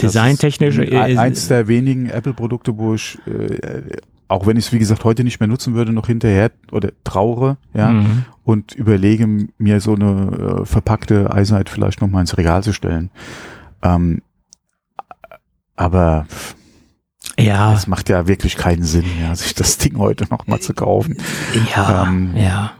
Designtechnisch 0.00 0.78
ist 0.78 0.92
ein- 0.94 1.18
eins 1.18 1.46
der 1.48 1.68
wenigen 1.68 2.08
Apple-Produkte, 2.10 2.76
wo 2.76 2.94
ich, 2.94 3.18
äh, 3.28 3.98
auch 4.28 4.46
wenn 4.46 4.56
ich 4.56 4.66
es 4.66 4.72
wie 4.72 4.78
gesagt 4.78 5.04
heute 5.04 5.22
nicht 5.22 5.38
mehr 5.38 5.46
nutzen 5.46 5.74
würde, 5.74 5.92
noch 5.92 6.06
hinterher 6.08 6.50
oder 6.72 6.90
trauere, 7.04 7.58
ja, 7.72 7.90
Mhm. 7.92 8.24
und 8.42 8.72
überlege 8.74 9.46
mir 9.58 9.80
so 9.80 9.94
eine 9.94 10.60
äh, 10.62 10.64
verpackte 10.64 11.30
iSight 11.34 11.68
vielleicht 11.68 12.00
noch 12.00 12.08
mal 12.08 12.20
ins 12.22 12.36
Regal 12.36 12.62
zu 12.64 12.72
stellen. 12.72 13.10
Ähm, 13.82 14.22
aber 15.76 16.26
Ja, 17.38 17.72
es 17.74 17.86
macht 17.86 18.08
ja 18.08 18.26
wirklich 18.26 18.56
keinen 18.56 18.84
Sinn, 18.84 19.06
ja, 19.20 19.34
sich 19.34 19.54
das 19.54 19.78
Ding 19.78 19.98
heute 19.98 20.26
noch 20.30 20.46
mal 20.46 20.60
zu 20.60 20.74
kaufen. 20.74 21.16
ja, 21.74 22.04
ähm, 22.06 22.36
ja. 22.36 22.72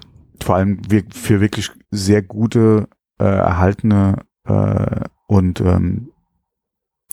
Vor 0.42 0.57
allem 0.57 0.82
für 1.11 1.40
wirklich 1.40 1.70
sehr 1.90 2.22
gute, 2.22 2.88
äh, 3.18 3.24
erhaltene 3.24 4.24
äh, 4.47 5.01
und 5.26 5.61
ähm, 5.61 6.11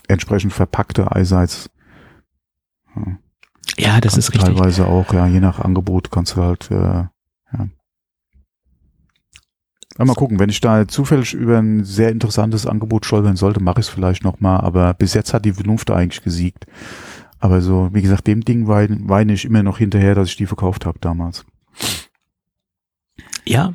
entsprechend 0.08 0.54
verpackte 0.54 1.10
iSights. 1.16 1.70
Ja. 2.96 3.18
Ja, 3.78 4.02
das 4.02 4.18
ist 4.18 4.30
du 4.30 4.34
richtig. 4.34 4.56
Teilweise 4.56 4.86
auch, 4.86 5.14
ja, 5.14 5.26
je 5.28 5.40
nach 5.40 5.60
Angebot 5.60 6.12
kannst 6.12 6.36
du 6.36 6.42
halt, 6.42 6.70
äh. 6.72 7.06
Ja, 9.98 10.06
mal 10.06 10.16
gucken, 10.16 10.40
wenn 10.40 10.50
ich 10.50 10.62
da 10.62 10.88
zufällig 10.88 11.34
über 11.34 11.58
ein 11.58 11.84
sehr 11.84 12.10
interessantes 12.10 12.66
Angebot 12.66 13.06
stolpern 13.06 13.36
sollte, 13.36 13.62
mache 13.62 13.82
ich 13.82 13.88
es 13.88 13.94
vielleicht 13.94 14.24
nochmal, 14.24 14.62
aber 14.62 14.94
bis 14.94 15.14
jetzt 15.14 15.34
hat 15.34 15.46
die 15.46 15.54
Vernunft 15.54 15.92
eigentlich 15.92 16.24
gesiegt. 16.24 16.66
Aber 17.40 17.62
so, 17.62 17.90
wie 17.92 18.02
gesagt, 18.02 18.28
dem 18.28 18.42
Ding 18.42 18.68
weine, 18.68 18.98
weine 19.02 19.34
ich 19.34 19.46
immer 19.46 19.64
noch 19.64 19.80
hinterher, 19.80 20.16
dass 20.16 20.30
ich 20.30 20.38
die 20.38 20.46
verkauft 20.46 20.86
habe 20.86 21.00
damals. 21.00 21.44
Ja. 23.46 23.74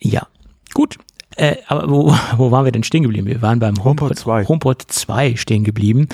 Ja. 0.00 0.26
Gut. 0.72 0.98
Äh, 1.36 1.56
aber 1.66 1.88
wo, 1.90 2.12
wo 2.36 2.50
waren 2.50 2.64
wir 2.64 2.72
denn 2.72 2.84
stehen 2.84 3.02
geblieben? 3.02 3.26
Wir 3.26 3.42
waren 3.42 3.58
beim 3.58 3.76
HomePod 3.76 4.10
HomePod, 4.10 4.18
2. 4.18 4.44
HomePod 4.46 4.82
2 4.88 5.36
stehen 5.36 5.62
geblieben 5.62 6.08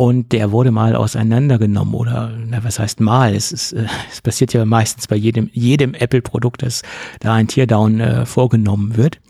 und 0.00 0.32
der 0.32 0.50
wurde 0.50 0.70
mal 0.70 0.96
auseinandergenommen 0.96 1.92
oder 1.92 2.32
na, 2.46 2.64
was 2.64 2.78
heißt 2.78 3.00
mal? 3.00 3.34
Es, 3.34 3.52
ist, 3.52 3.74
äh, 3.74 3.84
es 4.10 4.22
passiert 4.22 4.54
ja 4.54 4.64
meistens 4.64 5.06
bei 5.06 5.16
jedem, 5.16 5.50
jedem 5.52 5.92
Apple-Produkt, 5.92 6.62
dass 6.62 6.80
da 7.20 7.34
ein 7.34 7.48
Teardown 7.48 8.00
äh, 8.00 8.24
vorgenommen 8.24 8.96
wird. 8.96 9.20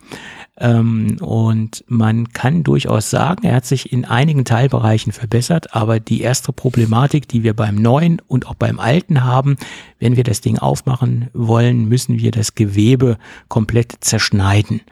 Ähm, 0.61 1.16
und 1.20 1.84
man 1.88 2.28
kann 2.32 2.62
durchaus 2.62 3.08
sagen, 3.11 3.46
er 3.46 3.56
hat 3.56 3.64
sich 3.64 3.92
in 3.92 4.04
einigen 4.04 4.44
Teilbereichen 4.44 5.12
verbessert, 5.12 5.74
aber 5.74 6.00
die 6.00 6.20
erste 6.20 6.52
Problematik, 6.52 7.26
die 7.26 7.42
wir 7.42 7.54
beim 7.54 7.76
neuen 7.76 8.20
und 8.28 8.46
auch 8.46 8.54
beim 8.54 8.78
alten 8.78 9.24
haben, 9.24 9.56
wenn 9.98 10.16
wir 10.16 10.24
das 10.24 10.42
Ding 10.42 10.58
aufmachen 10.58 11.28
wollen, 11.32 11.88
müssen 11.88 12.18
wir 12.18 12.30
das 12.30 12.54
Gewebe 12.54 13.16
komplett 13.48 13.96
zerschneiden. 14.00 14.82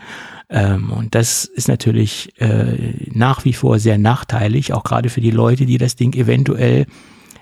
Ähm, 0.48 0.90
und 0.90 1.14
das 1.14 1.44
ist 1.44 1.68
natürlich 1.68 2.32
äh, 2.40 2.94
nach 3.12 3.44
wie 3.44 3.52
vor 3.52 3.78
sehr 3.78 3.98
nachteilig, 3.98 4.72
auch 4.72 4.84
gerade 4.84 5.10
für 5.10 5.20
die 5.20 5.30
Leute, 5.30 5.66
die 5.66 5.76
das 5.76 5.96
Ding 5.96 6.14
eventuell 6.14 6.86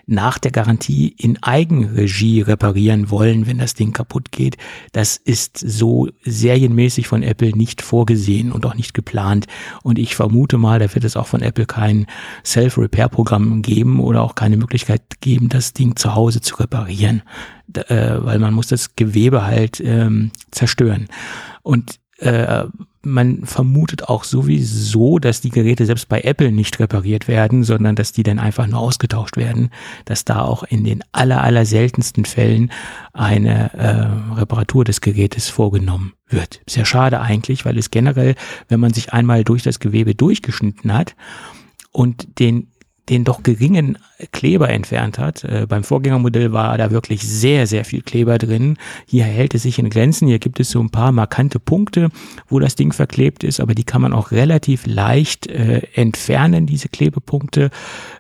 nach 0.07 0.39
der 0.39 0.53
Garantie 0.53 1.09
in 1.19 1.43
Eigenregie 1.43 2.41
reparieren 2.41 3.11
wollen, 3.11 3.47
wenn 3.47 3.59
das 3.59 3.75
Ding 3.75 3.93
kaputt 3.93 4.31
geht. 4.31 4.57
Das 4.93 5.17
ist 5.17 5.59
so 5.59 6.09
serienmäßig 6.25 7.09
von 7.09 7.25
Apple 7.25 7.57
nicht 7.57 7.83
vorgesehen 7.83 8.53
und 8.53 8.65
auch 8.65 8.75
nicht 8.75 8.95
geplant. 8.95 9.47
Und 9.83 9.99
ich 9.99 10.15
vermute 10.15 10.59
mal, 10.59 10.79
da 10.79 10.95
wird 10.95 11.05
es 11.05 11.17
auch 11.17 11.27
von 11.27 11.43
Apple 11.43 11.67
kein 11.67 12.07
Self-Repair-Programm 12.45 13.63
geben 13.63 13.99
oder 13.99 14.23
auch 14.23 14.37
keine 14.37 14.57
Möglichkeit 14.57 15.21
geben, 15.21 15.49
das 15.49 15.73
Ding 15.73 15.97
zu 15.97 16.15
Hause 16.15 16.41
zu 16.41 16.55
reparieren, 16.57 17.23
äh, 17.75 18.19
weil 18.21 18.39
man 18.39 18.55
muss 18.55 18.69
das 18.69 18.95
Gewebe 18.95 19.45
halt 19.45 19.81
ähm, 19.81 20.31
zerstören. 20.53 21.09
Und 21.63 21.99
äh, 22.19 22.64
man 23.03 23.45
vermutet 23.45 24.09
auch 24.09 24.25
sowieso, 24.25 25.19
dass 25.19 25.41
die 25.41 25.51
Geräte 25.51 25.87
selbst 25.87 26.09
bei 26.09 26.23
Apple 26.23 26.51
nicht 26.51 26.81
repariert 26.81 27.29
werden, 27.29 27.62
sondern 27.62 27.95
dass 27.95 28.12
die 28.12 28.25
dann 28.25 28.41
einfach 28.41 28.67
nur 28.67 28.81
ausgetauscht 28.81 29.37
werden, 29.37 29.71
dass 30.07 30.25
da 30.25 30.43
auch 30.43 30.64
in 30.64 30.83
den 30.83 31.05
aller, 31.12 31.43
aller 31.43 31.64
seltensten 31.64 32.25
Fällen 32.25 32.73
eine 33.12 33.73
äh, 33.75 34.35
Reparatur 34.35 34.85
des 34.85 35.01
Gerätes 35.01 35.49
vorgenommen 35.49 36.14
wird. 36.29 36.61
Sehr 36.69 36.85
schade 36.85 37.21
eigentlich, 37.21 37.64
weil 37.64 37.79
es 37.79 37.91
generell, 37.91 38.35
wenn 38.69 38.81
man 38.81 38.93
sich 38.93 39.12
einmal 39.12 39.45
durch 39.45 39.62
das 39.62 39.79
Gewebe 39.79 40.14
durchgeschnitten 40.14 40.93
hat 40.93 41.14
und 41.93 42.41
den 42.41 42.73
den 43.09 43.25
doch 43.25 43.43
geringen 43.43 43.99
Kleber 44.33 44.71
entfernt 44.71 45.19
hat. 45.19 45.45
Äh, 45.45 45.67
beim 45.69 45.85
Vorgängermodell 45.85 46.53
war 46.53 46.77
da 46.79 46.91
wirklich 46.91 47.23
sehr, 47.23 47.67
sehr 47.67 47.85
viel 47.85 48.03
Kleber 48.03 48.39
drin. 48.39 48.79
Hier 49.07 49.25
hält 49.25 49.55
es 49.55 49.63
sich 49.63 49.79
in 49.79 49.91
Grenzen. 49.91 50.27
Hier 50.27 50.39
gibt 50.39 50.59
es 50.59 50.71
so 50.71 50.81
ein 50.81 50.91
paar 50.91 51.13
markante 51.13 51.61
Punkte, 51.61 52.09
wo 52.49 52.59
das 52.59 52.75
Ding 52.75 52.93
verklebt 52.93 53.45
ist, 53.45 53.61
aber 53.61 53.75
die 53.75 53.85
kann 53.85 54.03
man 54.03 54.13
auch 54.13 54.33
relativ 54.33 54.87
leicht 54.87 55.47
äh, 55.47 55.83
entfernen, 55.95 56.67
diese 56.67 56.89
Klebepunkte. 56.89 57.71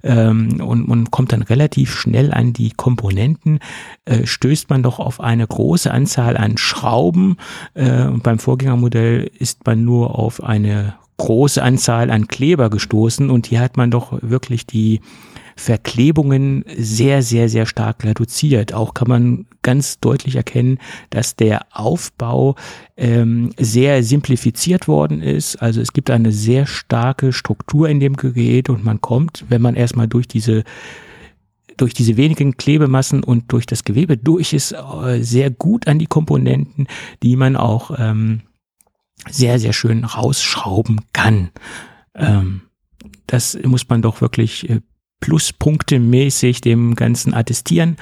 Ähm, 0.02 0.60
und 0.60 0.86
man 0.86 1.10
kommt 1.10 1.32
dann 1.32 1.42
relativ 1.42 1.94
schnell 1.94 2.32
an 2.32 2.52
die 2.52 2.70
Komponenten. 2.70 3.60
Äh, 4.04 4.26
stößt 4.26 4.70
man 4.70 4.82
doch 4.82 4.98
auf 4.98 5.20
eine 5.20 5.46
große 5.46 5.90
Anzahl 5.90 6.36
an 6.36 6.58
Schrauben. 6.58 7.38
Äh, 7.74 8.04
und 8.04 8.22
beim 8.22 8.38
Vorgängermodell 8.38 9.30
ist 9.38 9.66
man 9.66 9.84
nur 9.84 10.18
auf 10.18 10.42
eine 10.42 10.94
große 11.18 11.62
Anzahl 11.62 12.10
an 12.10 12.28
Kleber 12.28 12.70
gestoßen 12.70 13.30
und 13.30 13.46
hier 13.46 13.60
hat 13.60 13.76
man 13.76 13.90
doch 13.90 14.18
wirklich 14.22 14.66
die 14.66 15.00
Verklebungen 15.58 16.64
sehr, 16.76 17.22
sehr, 17.22 17.48
sehr 17.48 17.64
stark 17.64 18.04
reduziert. 18.04 18.74
Auch 18.74 18.92
kann 18.92 19.08
man 19.08 19.46
ganz 19.62 19.98
deutlich 20.00 20.36
erkennen, 20.36 20.78
dass 21.08 21.34
der 21.34 21.66
Aufbau 21.72 22.56
ähm, 22.98 23.50
sehr 23.58 24.02
simplifiziert 24.02 24.86
worden 24.86 25.22
ist. 25.22 25.56
Also 25.56 25.80
es 25.80 25.94
gibt 25.94 26.10
eine 26.10 26.30
sehr 26.30 26.66
starke 26.66 27.32
Struktur 27.32 27.88
in 27.88 28.00
dem 28.00 28.16
Gerät 28.16 28.68
und 28.68 28.84
man 28.84 29.00
kommt, 29.00 29.46
wenn 29.48 29.62
man 29.62 29.74
erstmal 29.74 30.08
durch 30.08 30.28
diese 30.28 30.62
durch 31.78 31.92
diese 31.92 32.16
wenigen 32.16 32.56
Klebemassen 32.56 33.22
und 33.22 33.52
durch 33.52 33.66
das 33.66 33.84
Gewebe 33.84 34.16
durch 34.16 34.54
ist, 34.54 34.72
äh, 34.72 35.22
sehr 35.22 35.50
gut 35.50 35.86
an 35.86 35.98
die 35.98 36.06
Komponenten, 36.06 36.86
die 37.22 37.36
man 37.36 37.54
auch 37.54 37.90
ähm, 37.98 38.40
sehr, 39.28 39.58
sehr 39.58 39.72
schön 39.72 40.04
rausschrauben 40.04 41.00
kann. 41.12 41.50
Ähm, 42.14 42.62
das 43.26 43.58
muss 43.64 43.88
man 43.88 44.02
doch 44.02 44.20
wirklich 44.20 44.68
äh, 44.70 44.80
pluspunktemäßig 45.20 46.60
dem 46.60 46.94
Ganzen 46.94 47.34
attestieren. 47.34 47.96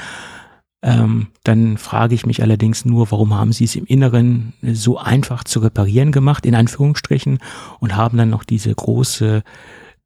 Ähm, 0.83 1.29
dann 1.45 1.79
frage 1.79 2.15
ich 2.15 2.27
mich 2.27 2.43
allerdings 2.43 2.85
nur, 2.85 3.11
warum 3.11 3.33
haben 3.33 3.53
Sie 3.53 3.65
es 3.65 3.75
im 3.75 3.87
Inneren 3.87 4.53
so 4.63 4.99
einfach 4.99 5.45
zu 5.45 5.61
reparieren 5.61 6.13
gemacht, 6.13 6.45
in 6.45 6.55
Anführungsstrichen, 6.55 7.39
und 7.81 7.97
haben 7.97 8.19
dann 8.19 8.29
noch 8.29 8.45
diese 8.45 8.75
große 8.75 9.43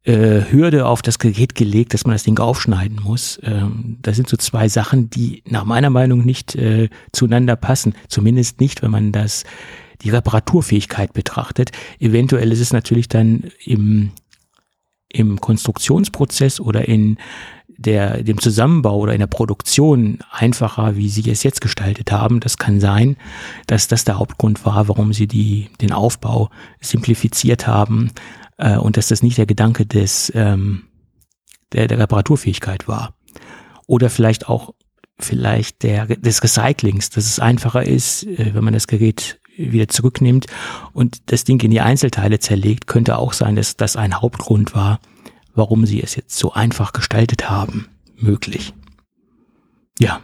äh, 0.04 0.42
Hürde 0.50 0.86
auf 0.86 1.02
das 1.02 1.18
Gerät 1.18 1.56
gelegt, 1.56 1.94
dass 1.94 2.06
man 2.06 2.14
das 2.14 2.22
Ding 2.22 2.38
aufschneiden 2.38 3.00
muss. 3.02 3.40
Ähm, 3.42 3.98
das 4.02 4.14
sind 4.14 4.28
so 4.28 4.36
zwei 4.36 4.68
Sachen, 4.68 5.11
die 5.11 5.42
nach 5.48 5.64
meiner 5.64 5.90
Meinung 5.90 6.24
nicht 6.24 6.54
äh, 6.54 6.88
zueinander 7.12 7.56
passen. 7.56 7.94
Zumindest 8.06 8.61
nicht, 8.61 8.80
wenn 8.80 8.92
man 8.92 9.11
das 9.11 9.44
die 10.03 10.11
Reparaturfähigkeit 10.11 11.12
betrachtet. 11.12 11.72
Eventuell 11.99 12.53
ist 12.53 12.61
es 12.61 12.72
natürlich 12.72 13.09
dann 13.09 13.51
im, 13.64 14.12
im 15.09 15.40
Konstruktionsprozess 15.40 16.61
oder 16.61 16.86
in 16.88 17.18
der, 17.78 18.24
dem 18.24 18.40
Zusammenbau 18.40 18.99
oder 18.99 19.12
in 19.12 19.20
der 19.20 19.28
Produktion 19.28 20.18
einfacher, 20.30 20.96
wie 20.96 21.09
sie 21.09 21.30
es 21.30 21.44
jetzt 21.44 21.61
gestaltet 21.61 22.11
haben. 22.11 22.40
Das 22.40 22.59
kann 22.59 22.80
sein, 22.80 23.16
dass 23.66 23.86
das 23.86 24.05
der 24.05 24.18
Hauptgrund 24.18 24.64
war, 24.66 24.88
warum 24.88 25.12
sie 25.12 25.28
die, 25.28 25.70
den 25.80 25.92
Aufbau 25.92 26.51
simplifiziert 26.80 27.66
haben 27.66 28.11
äh, 28.59 28.76
und 28.76 28.96
dass 28.96 29.09
das 29.09 29.22
nicht 29.22 29.38
der 29.38 29.46
Gedanke 29.46 29.86
des, 29.86 30.32
ähm, 30.34 30.84
der, 31.72 31.86
der 31.86 32.01
Reparaturfähigkeit 32.01 32.88
war. 32.88 33.14
Oder 33.86 34.11
vielleicht 34.11 34.49
auch 34.49 34.74
vielleicht 35.20 35.82
der, 35.84 36.07
des 36.07 36.42
Recyclings, 36.42 37.11
dass 37.11 37.26
es 37.26 37.38
einfacher 37.38 37.84
ist, 37.84 38.24
äh, 38.24 38.55
wenn 38.55 38.64
man 38.64 38.74
das 38.74 38.88
Gerät 38.88 39.40
wieder 39.59 39.88
zurücknimmt 39.88 40.46
und 40.92 41.30
das 41.30 41.44
Ding 41.44 41.61
in 41.61 41.70
die 41.70 41.80
Einzelteile 41.80 42.38
zerlegt, 42.38 42.86
könnte 42.86 43.18
auch 43.18 43.32
sein, 43.32 43.56
dass 43.56 43.76
das 43.76 43.96
ein 43.96 44.20
Hauptgrund 44.20 44.74
war, 44.74 45.00
warum 45.54 45.84
sie 45.84 46.02
es 46.02 46.14
jetzt 46.14 46.38
so 46.38 46.52
einfach 46.52 46.92
gestaltet 46.92 47.50
haben. 47.50 47.88
Möglich. 48.16 48.72
Ja. 49.98 50.20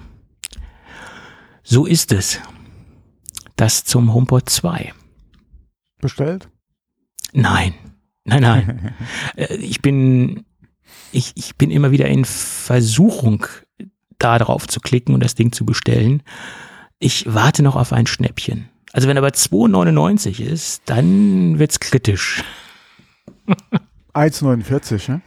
So 1.62 1.86
ist 1.86 2.12
es. 2.12 2.40
Das 3.56 3.84
zum 3.84 4.12
HomePod 4.14 4.48
2. 4.48 4.92
Bestellt? 6.00 6.48
Nein. 7.32 7.74
Nein, 8.24 8.42
nein. 8.42 8.94
Äh, 9.36 9.56
ich 9.56 9.82
bin, 9.82 10.44
ich, 11.12 11.32
ich 11.34 11.56
bin 11.56 11.70
immer 11.70 11.90
wieder 11.90 12.06
in 12.06 12.24
Versuchung, 12.24 13.46
da 14.18 14.38
drauf 14.38 14.68
zu 14.68 14.80
klicken 14.80 15.14
und 15.14 15.22
das 15.22 15.34
Ding 15.34 15.52
zu 15.52 15.64
bestellen. 15.64 16.22
Ich 16.98 17.32
warte 17.32 17.62
noch 17.62 17.76
auf 17.76 17.92
ein 17.92 18.06
Schnäppchen. 18.06 18.68
Also 18.94 19.08
wenn 19.08 19.18
aber 19.18 19.30
2,99 19.30 20.40
ist, 20.40 20.82
dann 20.86 21.58
wird's 21.58 21.80
kritisch. 21.80 22.44
1,49, 24.14 25.08
ja? 25.08 25.20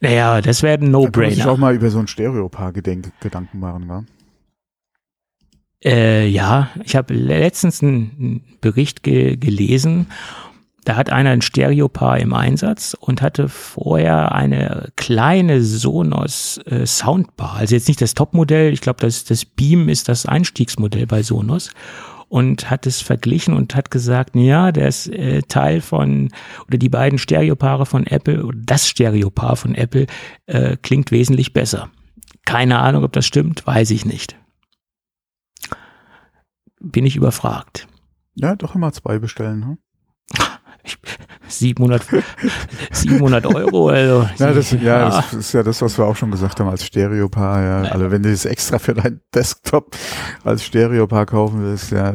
Naja, 0.00 0.40
das 0.40 0.62
wäre 0.62 0.78
ein 0.78 0.90
No-Brainer. 0.90 1.12
Da 1.12 1.28
muss 1.28 1.36
ich 1.36 1.44
auch 1.44 1.58
mal 1.58 1.74
über 1.74 1.90
so 1.90 1.98
ein 1.98 2.06
Stereopaar 2.06 2.72
Gedanken 2.72 3.60
machen, 3.60 3.88
wa? 3.88 4.04
Äh, 5.84 6.26
ja, 6.28 6.70
ich 6.82 6.96
habe 6.96 7.12
letztens 7.12 7.82
einen 7.82 8.56
Bericht 8.62 9.02
ge 9.02 9.36
gelesen. 9.36 10.06
Da 10.84 10.96
hat 10.96 11.12
einer 11.12 11.30
ein 11.30 11.42
Stereopaar 11.42 12.20
im 12.20 12.32
Einsatz 12.32 12.96
und 12.98 13.20
hatte 13.20 13.50
vorher 13.50 14.32
eine 14.32 14.92
kleine 14.96 15.62
Sonos 15.62 16.58
äh, 16.64 16.86
Soundbar. 16.86 17.56
Also 17.56 17.74
jetzt 17.74 17.88
nicht 17.88 18.00
das 18.00 18.14
Topmodell. 18.14 18.72
Ich 18.72 18.80
glaube, 18.80 19.00
das, 19.00 19.24
das 19.24 19.44
Beam 19.44 19.90
ist 19.90 20.08
das 20.08 20.24
Einstiegsmodell 20.24 21.06
bei 21.06 21.22
Sonos 21.22 21.70
und 22.32 22.70
hat 22.70 22.86
es 22.86 23.02
verglichen 23.02 23.52
und 23.52 23.74
hat 23.74 23.90
gesagt, 23.90 24.34
ja, 24.36 24.72
das 24.72 25.06
äh, 25.06 25.42
Teil 25.42 25.82
von 25.82 26.30
oder 26.66 26.78
die 26.78 26.88
beiden 26.88 27.18
Stereopaare 27.18 27.84
von 27.84 28.06
Apple 28.06 28.46
oder 28.46 28.58
das 28.58 28.88
Stereopaar 28.88 29.54
von 29.54 29.74
Apple 29.74 30.06
äh, 30.46 30.78
klingt 30.78 31.10
wesentlich 31.10 31.52
besser. 31.52 31.90
Keine 32.46 32.78
Ahnung, 32.78 33.04
ob 33.04 33.12
das 33.12 33.26
stimmt, 33.26 33.66
weiß 33.66 33.90
ich 33.90 34.06
nicht. 34.06 34.38
Bin 36.80 37.04
ich 37.04 37.16
überfragt. 37.16 37.86
Ja, 38.34 38.56
doch 38.56 38.74
immer 38.74 38.94
zwei 38.94 39.18
bestellen. 39.18 39.66
Hm? 39.66 39.78
700, 41.48 42.02
700 42.92 43.46
Euro. 43.54 43.88
Also, 43.88 44.28
ja, 44.38 44.52
das, 44.52 44.70
ja, 44.72 44.78
ja, 44.80 45.08
das 45.08 45.34
ist 45.34 45.52
ja 45.52 45.62
das, 45.62 45.82
was 45.82 45.98
wir 45.98 46.06
auch 46.06 46.16
schon 46.16 46.30
gesagt 46.30 46.58
haben 46.60 46.68
als 46.68 46.84
Stereopaar. 46.84 47.62
Ja. 47.62 47.90
Also 47.90 48.10
wenn 48.10 48.22
du 48.22 48.30
das 48.30 48.44
extra 48.44 48.78
für 48.78 48.94
deinen 48.94 49.20
Desktop 49.34 49.96
als 50.44 50.64
Stereopaar 50.64 51.26
kaufen 51.26 51.62
willst, 51.62 51.92
ja. 51.92 52.12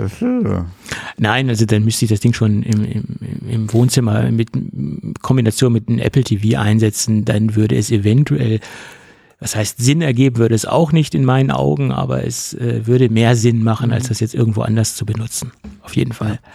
Nein, 1.17 1.49
also 1.49 1.65
dann 1.65 1.83
müsste 1.83 2.05
ich 2.05 2.11
das 2.11 2.19
Ding 2.19 2.33
schon 2.33 2.63
im, 2.63 2.83
im, 2.83 3.03
im 3.47 3.73
Wohnzimmer 3.73 4.31
mit 4.31 4.49
Kombination 5.21 5.73
mit 5.73 5.87
einem 5.87 5.99
Apple 5.99 6.23
TV 6.23 6.59
einsetzen. 6.59 7.25
Dann 7.25 7.55
würde 7.55 7.75
es 7.77 7.91
eventuell 7.91 8.59
was 9.39 9.55
heißt 9.55 9.77
Sinn 9.77 10.01
ergeben 10.01 10.37
würde 10.37 10.55
es 10.55 10.65
auch 10.65 10.91
nicht 10.91 11.13
in 11.13 11.23
meinen 11.23 11.51
Augen, 11.51 11.91
aber 11.91 12.25
es 12.25 12.55
äh, 12.55 12.87
würde 12.87 13.09
mehr 13.09 13.35
Sinn 13.35 13.63
machen, 13.63 13.91
als 13.91 14.07
das 14.07 14.19
jetzt 14.19 14.33
irgendwo 14.33 14.61
anders 14.61 14.95
zu 14.95 15.05
benutzen. 15.05 15.51
Auf 15.83 15.95
jeden 15.95 16.11
Fall. 16.11 16.39
Ja. 16.41 16.51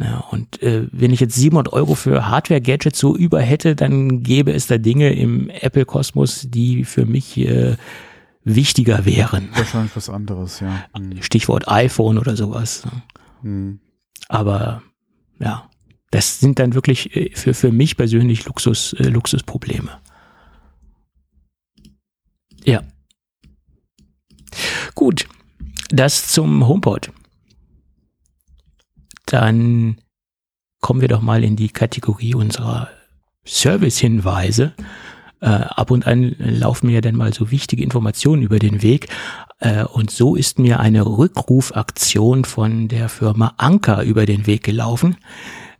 Ja, 0.00 0.20
und 0.30 0.62
äh, 0.62 0.86
wenn 0.92 1.12
ich 1.12 1.20
jetzt 1.20 1.34
700 1.34 1.74
Euro 1.74 1.94
für 1.94 2.26
Hardware-Gadgets 2.26 2.98
so 2.98 3.14
über 3.14 3.42
hätte, 3.42 3.76
dann 3.76 4.22
gäbe 4.22 4.50
es 4.50 4.66
da 4.66 4.78
Dinge 4.78 5.12
im 5.12 5.50
Apple-Kosmos, 5.50 6.46
die 6.48 6.84
für 6.84 7.04
mich 7.04 7.36
äh, 7.36 7.76
wichtiger 8.42 9.04
wären. 9.04 9.50
Wahrscheinlich 9.54 9.94
was 9.94 10.08
anderes, 10.08 10.60
ja. 10.60 10.86
Hm. 10.96 11.22
Stichwort 11.22 11.68
iPhone 11.68 12.16
oder 12.16 12.34
sowas. 12.34 12.84
Hm. 13.42 13.80
Aber 14.28 14.82
ja, 15.38 15.68
das 16.10 16.40
sind 16.40 16.58
dann 16.58 16.72
wirklich 16.72 17.14
äh, 17.14 17.30
für, 17.34 17.52
für 17.52 17.70
mich 17.70 17.98
persönlich 17.98 18.46
Luxus, 18.46 18.94
äh, 18.94 19.02
Luxusprobleme. 19.02 19.90
Ja. 22.64 22.82
Gut, 24.94 25.28
das 25.90 26.28
zum 26.28 26.66
HomePod 26.66 27.12
dann 29.32 29.98
kommen 30.80 31.00
wir 31.00 31.08
doch 31.08 31.22
mal 31.22 31.44
in 31.44 31.56
die 31.56 31.68
Kategorie 31.68 32.34
unserer 32.34 32.88
Service-Hinweise. 33.46 34.72
Äh, 35.40 35.46
ab 35.46 35.90
und 35.90 36.06
an 36.06 36.34
laufen 36.38 36.88
mir 36.88 37.00
dann 37.00 37.16
mal 37.16 37.32
so 37.32 37.50
wichtige 37.50 37.82
Informationen 37.82 38.42
über 38.42 38.58
den 38.58 38.82
Weg. 38.82 39.08
Äh, 39.58 39.84
und 39.84 40.10
so 40.10 40.36
ist 40.36 40.58
mir 40.58 40.80
eine 40.80 41.06
Rückrufaktion 41.06 42.44
von 42.44 42.88
der 42.88 43.08
Firma 43.08 43.54
Anker 43.56 44.02
über 44.02 44.26
den 44.26 44.46
Weg 44.46 44.64
gelaufen. 44.64 45.16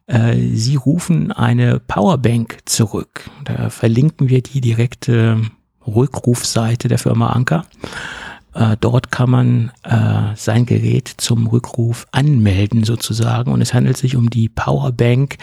Äh, 0.07 0.37
sie 0.55 0.77
rufen 0.77 1.31
eine 1.33 1.79
Powerbank 1.79 2.59
zurück. 2.65 3.31
Da 3.45 3.71
verlinken 3.71 4.29
wir 4.29 4.43
die 4.43 4.61
direkte 4.61 5.43
Rückrufseite 5.87 6.89
der 6.89 6.99
Firma 6.99 7.31
Anker. 7.31 7.67
Äh, 8.55 8.77
dort 8.81 9.11
kann 9.11 9.31
man 9.31 9.73
äh, 9.85 10.35
sein 10.35 10.67
Gerät 10.67 11.09
zum 11.09 11.47
Rückruf 11.47 12.07
anmelden 12.13 12.85
sozusagen. 12.85 13.53
Und 13.53 13.61
es 13.61 13.75
handelt 13.75 13.97
sich 13.97 14.17
um 14.17 14.31
die 14.31 14.49
Powerbank 14.49 15.37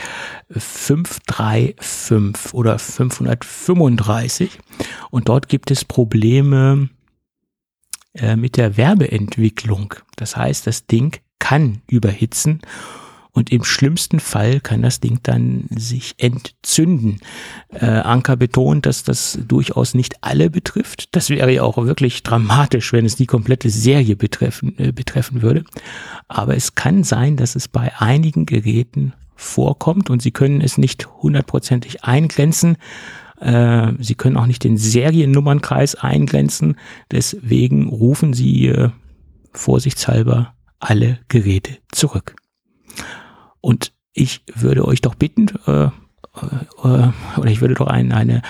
535 0.50 2.54
oder 2.54 2.78
535 2.78 4.60
und 5.10 5.30
dort 5.30 5.48
gibt 5.48 5.72
es 5.72 5.86
Probleme 5.86 6.90
äh, 8.14 8.36
mit 8.36 8.58
der 8.58 8.76
Werbeentwicklung. 8.78 9.96
Das 10.16 10.36
heißt, 10.36 10.68
das 10.68 10.88
Ding 10.88 11.18
kann 11.40 11.82
überhitzen 11.88 12.62
und 13.38 13.52
im 13.52 13.64
schlimmsten 13.64 14.20
Fall 14.20 14.60
kann 14.62 14.82
das 14.82 15.00
Ding 15.00 15.20
dann 15.22 15.66
sich 15.70 16.16
entzünden. 16.18 17.20
Äh, 17.70 17.86
Anker 17.86 18.36
betont, 18.36 18.88
dass 18.88 19.04
das 19.04 19.38
durchaus 19.48 19.94
nicht 19.94 20.16
alle 20.22 20.50
betrifft. 20.50 21.16
Das 21.16 21.30
wäre 21.30 21.54
ja 21.54 21.62
auch 21.62 21.78
wirklich 21.78 22.24
dramatisch, 22.24 22.94
wenn 22.94 23.06
es 23.06 23.16
die 23.16 23.28
komplette 23.28 23.70
Serie 23.70 24.16
betreffen, 24.16 24.74
äh, 24.80 24.92
betreffen 24.92 25.44
würde. 25.44 25.66
Aber 26.28 26.58
es 26.58 26.74
kann 26.74 27.04
sein, 27.04 27.38
dass 27.38 27.56
es 27.56 27.68
bei 27.68 27.92
einigen 28.00 28.48
Geräten 28.48 29.14
vorkommt 29.36 30.10
und 30.10 30.20
Sie 30.20 30.32
können 30.32 30.62
es 30.62 30.80
nicht 30.80 31.08
hundertprozentig 31.22 32.04
eingrenzen. 32.04 32.78
Äh, 33.40 33.92
Sie 34.00 34.16
können 34.16 34.38
auch 34.38 34.48
nicht 34.48 34.64
den 34.64 34.78
Seriennummernkreis 34.78 35.94
eingrenzen. 35.94 36.76
Deswegen 37.12 37.88
rufen 37.88 38.34
Sie 38.34 38.70
äh, 38.70 38.90
vorsichtshalber 39.52 40.56
alle 40.80 41.20
Geräte 41.28 41.78
zurück. 41.92 42.36
Und 43.68 43.92
ich 44.14 44.44
würde 44.56 44.88
euch 44.88 45.02
doch 45.02 45.16
bitten, 45.16 45.48
äh, 45.66 45.88
äh, 45.88 45.90
oder 46.82 47.48
ich 47.48 47.60
würde 47.60 47.74
doch 47.74 47.88
ein, 47.88 48.14
eine, 48.14 48.42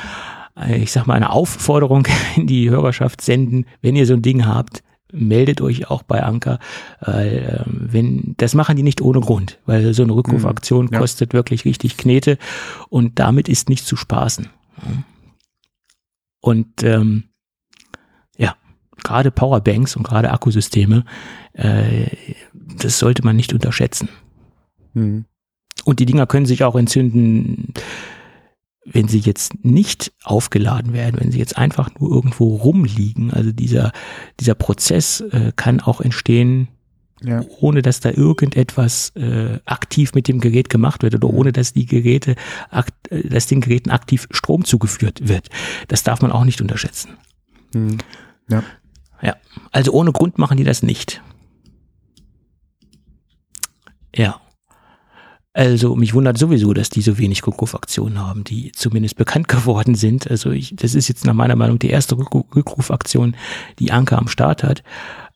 ich 0.75 0.91
sag 0.91 1.07
mal, 1.07 1.15
eine 1.15 1.31
Aufforderung 1.31 2.07
in 2.35 2.45
die 2.45 2.69
Hörerschaft 2.69 3.21
senden, 3.21 3.65
wenn 3.81 3.95
ihr 3.95 4.05
so 4.05 4.13
ein 4.13 4.21
Ding 4.21 4.45
habt, 4.45 4.83
meldet 5.11 5.59
euch 5.59 5.89
auch 5.89 6.03
bei 6.03 6.21
Anker, 6.21 6.59
äh, 7.01 7.63
wenn 7.65 8.35
das 8.37 8.53
machen 8.53 8.75
die 8.75 8.83
nicht 8.83 9.01
ohne 9.01 9.19
Grund, 9.19 9.57
weil 9.65 9.91
so 9.95 10.03
eine 10.03 10.13
Rückrufaktion 10.13 10.85
mhm, 10.85 10.93
ja. 10.93 10.99
kostet 10.99 11.33
wirklich 11.33 11.65
richtig 11.65 11.97
Knete 11.97 12.37
und 12.89 13.17
damit 13.17 13.49
ist 13.49 13.69
nicht 13.69 13.87
zu 13.87 13.95
spaßen. 13.95 14.49
Und 16.41 16.83
ähm, 16.83 17.23
ja, 18.37 18.55
gerade 19.03 19.31
Powerbanks 19.31 19.95
und 19.95 20.03
gerade 20.03 20.29
Akkusysteme, 20.29 21.05
äh, 21.53 22.05
das 22.53 22.99
sollte 22.99 23.25
man 23.25 23.35
nicht 23.35 23.51
unterschätzen. 23.51 24.09
Mhm. 24.93 25.25
Und 25.85 25.99
die 25.99 26.05
Dinger 26.05 26.27
können 26.27 26.45
sich 26.45 26.63
auch 26.63 26.75
entzünden, 26.75 27.73
wenn 28.85 29.07
sie 29.07 29.19
jetzt 29.19 29.63
nicht 29.65 30.13
aufgeladen 30.23 30.93
werden, 30.93 31.19
wenn 31.19 31.31
sie 31.31 31.39
jetzt 31.39 31.57
einfach 31.57 31.89
nur 31.99 32.11
irgendwo 32.11 32.55
rumliegen. 32.55 33.31
Also 33.31 33.51
dieser, 33.51 33.91
dieser 34.39 34.55
Prozess 34.55 35.21
äh, 35.21 35.51
kann 35.55 35.81
auch 35.81 35.99
entstehen, 35.99 36.69
ja. 37.21 37.43
ohne 37.59 37.81
dass 37.81 37.99
da 37.99 38.11
irgendetwas 38.11 39.09
äh, 39.15 39.59
aktiv 39.65 40.13
mit 40.13 40.27
dem 40.27 40.39
Gerät 40.39 40.69
gemacht 40.69 41.03
wird 41.03 41.15
oder 41.15 41.29
ohne 41.29 41.51
dass 41.51 41.73
die 41.73 41.85
Geräte, 41.85 42.35
äh, 42.71 43.29
dass 43.29 43.47
den 43.47 43.61
Geräten 43.61 43.91
aktiv 43.91 44.27
Strom 44.31 44.63
zugeführt 44.63 45.27
wird. 45.27 45.49
Das 45.89 46.03
darf 46.03 46.21
man 46.21 46.31
auch 46.31 46.45
nicht 46.45 46.61
unterschätzen. 46.61 47.11
Mhm. 47.73 47.97
Ja. 48.49 48.63
Ja. 49.21 49.35
Also 49.71 49.91
ohne 49.91 50.11
Grund 50.11 50.37
machen 50.37 50.57
die 50.57 50.63
das 50.63 50.83
nicht. 50.83 51.21
Ja. 54.15 54.39
Also 55.57 55.95
mich 55.95 56.13
wundert 56.13 56.37
sowieso, 56.37 56.71
dass 56.71 56.91
die 56.91 57.01
so 57.01 57.17
wenig 57.17 57.45
Rückrufaktionen 57.47 58.19
haben, 58.19 58.43
die 58.43 58.71
zumindest 58.73 59.15
bekannt 59.15 59.47
geworden 59.47 59.95
sind. 59.95 60.29
Also 60.29 60.51
ich, 60.51 60.75
das 60.75 60.93
ist 60.93 61.07
jetzt 61.07 61.25
nach 61.25 61.33
meiner 61.33 61.55
Meinung 61.55 61.79
die 61.79 61.89
erste 61.89 62.15
Rückrufaktion, 62.15 63.35
die 63.79 63.91
Anker 63.91 64.19
am 64.19 64.27
Start 64.27 64.61
hat. 64.61 64.83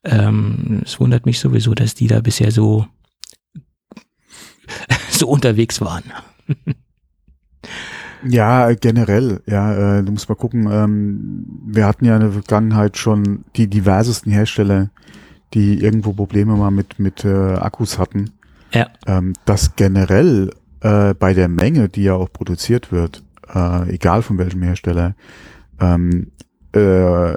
Ähm, 0.04 0.84
es 0.86 1.00
wundert 1.00 1.26
mich 1.26 1.40
sowieso, 1.40 1.74
dass 1.74 1.96
die 1.96 2.06
da 2.06 2.22
bisher 2.22 2.52
so 2.52 2.86
so 5.10 5.28
unterwegs 5.28 5.82
waren. 5.82 6.04
Ja, 8.24 8.72
generell, 8.76 9.42
ja, 9.48 9.98
äh, 9.98 10.04
du 10.04 10.12
musst 10.12 10.30
mal 10.30 10.36
gucken, 10.36 10.70
ähm, 10.72 11.44
wir 11.66 11.88
hatten 11.88 12.06
ja 12.06 12.14
in 12.14 12.22
der 12.22 12.32
Vergangenheit 12.32 12.96
schon 12.98 13.46
die 13.56 13.68
diversesten 13.68 14.32
Hersteller, 14.32 14.92
die 15.56 15.82
irgendwo 15.82 16.14
Probleme 16.14 16.56
mal 16.56 16.70
mit, 16.70 17.00
mit 17.00 17.26
äh, 17.26 17.56
Akkus 17.56 17.98
hatten. 17.98 18.30
Ja. 18.74 18.88
Ähm, 19.06 19.34
dass 19.46 19.76
generell 19.76 20.52
äh, 20.82 21.14
bei 21.14 21.34
der 21.34 21.48
Menge, 21.48 21.90
die 21.90 22.04
ja 22.04 22.16
auch 22.16 22.32
produziert 22.32 22.92
wird, 22.92 23.24
äh, 23.54 23.94
egal 23.94 24.22
von 24.22 24.38
welchem 24.38 24.62
Hersteller, 24.62 25.16
ähm, 25.80 26.32
äh, 26.74 27.34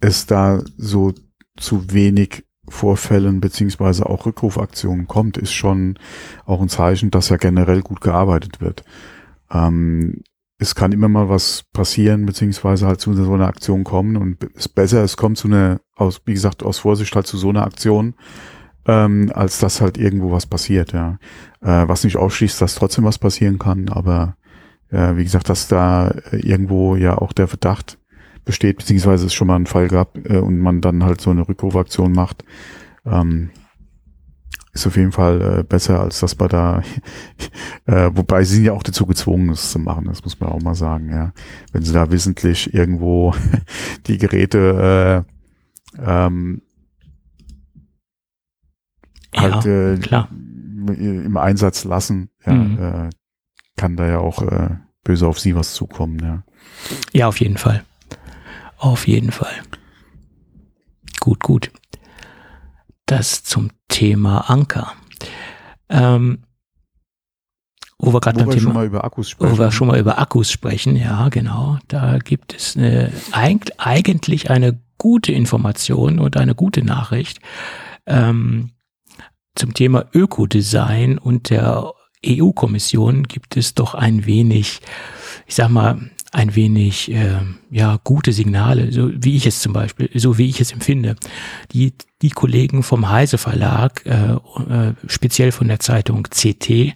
es 0.00 0.26
da 0.26 0.62
so 0.76 1.12
zu 1.56 1.92
wenig 1.92 2.44
Vorfällen 2.68 3.40
beziehungsweise 3.40 4.06
auch 4.06 4.26
Rückrufaktionen 4.26 5.08
kommt, 5.08 5.36
ist 5.36 5.52
schon 5.52 5.98
auch 6.46 6.60
ein 6.60 6.68
Zeichen, 6.68 7.10
dass 7.10 7.28
ja 7.28 7.36
generell 7.36 7.82
gut 7.82 8.00
gearbeitet 8.00 8.60
wird. 8.60 8.84
Ähm, 9.50 10.22
es 10.58 10.74
kann 10.74 10.92
immer 10.92 11.08
mal 11.08 11.28
was 11.28 11.64
passieren, 11.72 12.26
beziehungsweise 12.26 12.86
halt 12.86 13.00
zu 13.00 13.12
so 13.14 13.32
einer 13.32 13.48
Aktion 13.48 13.82
kommen 13.82 14.16
und 14.16 14.44
es 14.44 14.66
ist 14.66 14.74
besser, 14.74 15.02
es 15.02 15.16
kommt 15.16 15.38
zu 15.38 15.48
einer, 15.48 15.80
aus, 15.96 16.20
wie 16.26 16.34
gesagt, 16.34 16.62
aus 16.62 16.78
Vorsicht 16.78 17.14
halt 17.16 17.26
zu 17.26 17.38
so 17.38 17.48
einer 17.48 17.64
Aktion, 17.64 18.14
ähm, 18.86 19.30
als 19.34 19.58
dass 19.58 19.80
halt 19.80 19.98
irgendwo 19.98 20.30
was 20.30 20.46
passiert, 20.46 20.92
ja. 20.92 21.18
Äh, 21.62 21.88
was 21.88 22.04
nicht 22.04 22.16
ausschließt, 22.16 22.60
dass 22.60 22.74
trotzdem 22.74 23.04
was 23.04 23.18
passieren 23.18 23.58
kann, 23.58 23.88
aber 23.88 24.36
äh, 24.90 25.16
wie 25.16 25.24
gesagt, 25.24 25.48
dass 25.48 25.68
da 25.68 26.14
irgendwo 26.32 26.96
ja 26.96 27.18
auch 27.18 27.32
der 27.32 27.48
Verdacht 27.48 27.98
besteht, 28.44 28.78
beziehungsweise 28.78 29.26
es 29.26 29.34
schon 29.34 29.46
mal 29.46 29.56
einen 29.56 29.66
Fall 29.66 29.88
gab 29.88 30.16
äh, 30.28 30.38
und 30.38 30.58
man 30.58 30.80
dann 30.80 31.04
halt 31.04 31.20
so 31.20 31.30
eine 31.30 31.46
Rückrufaktion 31.46 32.12
macht, 32.12 32.44
ähm, 33.04 33.50
ist 34.72 34.86
auf 34.86 34.96
jeden 34.96 35.12
Fall 35.12 35.58
äh, 35.58 35.62
besser, 35.64 36.00
als 36.00 36.20
dass 36.20 36.38
man 36.38 36.48
da, 36.48 36.82
äh, 37.86 38.10
wobei 38.14 38.44
sie 38.44 38.56
sind 38.56 38.64
ja 38.64 38.72
auch 38.72 38.82
dazu 38.82 39.06
gezwungen, 39.06 39.50
es 39.50 39.72
zu 39.72 39.78
machen, 39.78 40.06
das 40.06 40.24
muss 40.24 40.38
man 40.40 40.50
auch 40.50 40.62
mal 40.62 40.74
sagen, 40.74 41.10
ja. 41.10 41.32
Wenn 41.72 41.82
sie 41.82 41.92
da 41.92 42.10
wissentlich 42.10 42.72
irgendwo 42.72 43.34
die 44.06 44.18
Geräte 44.18 45.24
äh, 45.96 46.02
ähm, 46.04 46.62
halt 49.36 49.64
ja, 49.64 49.92
äh, 49.92 49.98
klar. 49.98 50.28
im 50.30 51.36
Einsatz 51.36 51.84
lassen, 51.84 52.30
ja, 52.44 52.52
mhm. 52.52 52.78
äh, 52.78 53.10
kann 53.76 53.96
da 53.96 54.06
ja 54.06 54.18
auch 54.18 54.42
äh, 54.42 54.76
böse 55.04 55.26
auf 55.26 55.38
sie 55.38 55.54
was 55.54 55.74
zukommen, 55.74 56.18
ja. 56.20 56.42
Ja, 57.12 57.28
auf 57.28 57.40
jeden 57.40 57.58
Fall. 57.58 57.84
Auf 58.78 59.06
jeden 59.06 59.32
Fall. 59.32 59.52
Gut, 61.20 61.40
gut. 61.40 61.70
Das 63.06 63.44
zum 63.44 63.70
Thema 63.88 64.48
Anker. 64.50 64.92
Ähm, 65.88 66.44
wo 67.98 68.14
wir 68.14 68.20
gerade 68.20 68.38
beim 68.38 68.48
Thema, 68.48 68.62
schon 68.62 68.72
mal 68.72 68.86
über 68.86 69.04
Akkus 69.04 69.28
sprechen. 69.28 69.52
Wo 69.52 69.58
wir 69.58 69.70
schon 69.70 69.88
mal 69.88 69.98
über 69.98 70.18
Akkus 70.18 70.50
sprechen, 70.50 70.96
ja, 70.96 71.28
genau. 71.28 71.78
Da 71.88 72.18
gibt 72.18 72.54
es 72.54 72.76
eine, 72.76 73.12
eigentlich 73.32 74.50
eine 74.50 74.80
gute 74.96 75.32
Information 75.32 76.18
und 76.18 76.36
eine 76.38 76.54
gute 76.54 76.82
Nachricht. 76.82 77.40
Ähm, 78.06 78.70
zum 79.54 79.74
Thema 79.74 80.06
Ökodesign 80.14 81.18
und 81.18 81.50
der 81.50 81.92
EU-Kommission 82.24 83.24
gibt 83.24 83.56
es 83.56 83.74
doch 83.74 83.94
ein 83.94 84.26
wenig, 84.26 84.80
ich 85.46 85.54
sag 85.54 85.70
mal, 85.70 86.10
ein 86.32 86.54
wenig 86.54 87.10
äh, 87.10 87.40
ja 87.70 87.98
gute 88.04 88.32
Signale, 88.32 88.92
so 88.92 89.10
wie 89.12 89.36
ich 89.36 89.46
es 89.46 89.60
zum 89.60 89.72
Beispiel, 89.72 90.08
so 90.14 90.38
wie 90.38 90.48
ich 90.48 90.60
es 90.60 90.70
empfinde. 90.70 91.16
Die 91.72 91.92
die 92.22 92.30
Kollegen 92.30 92.82
vom 92.82 93.08
Heise 93.08 93.38
Verlag, 93.38 94.04
äh, 94.04 94.34
äh, 94.34 94.94
speziell 95.06 95.52
von 95.52 95.68
der 95.68 95.80
Zeitung 95.80 96.24
CT, 96.24 96.94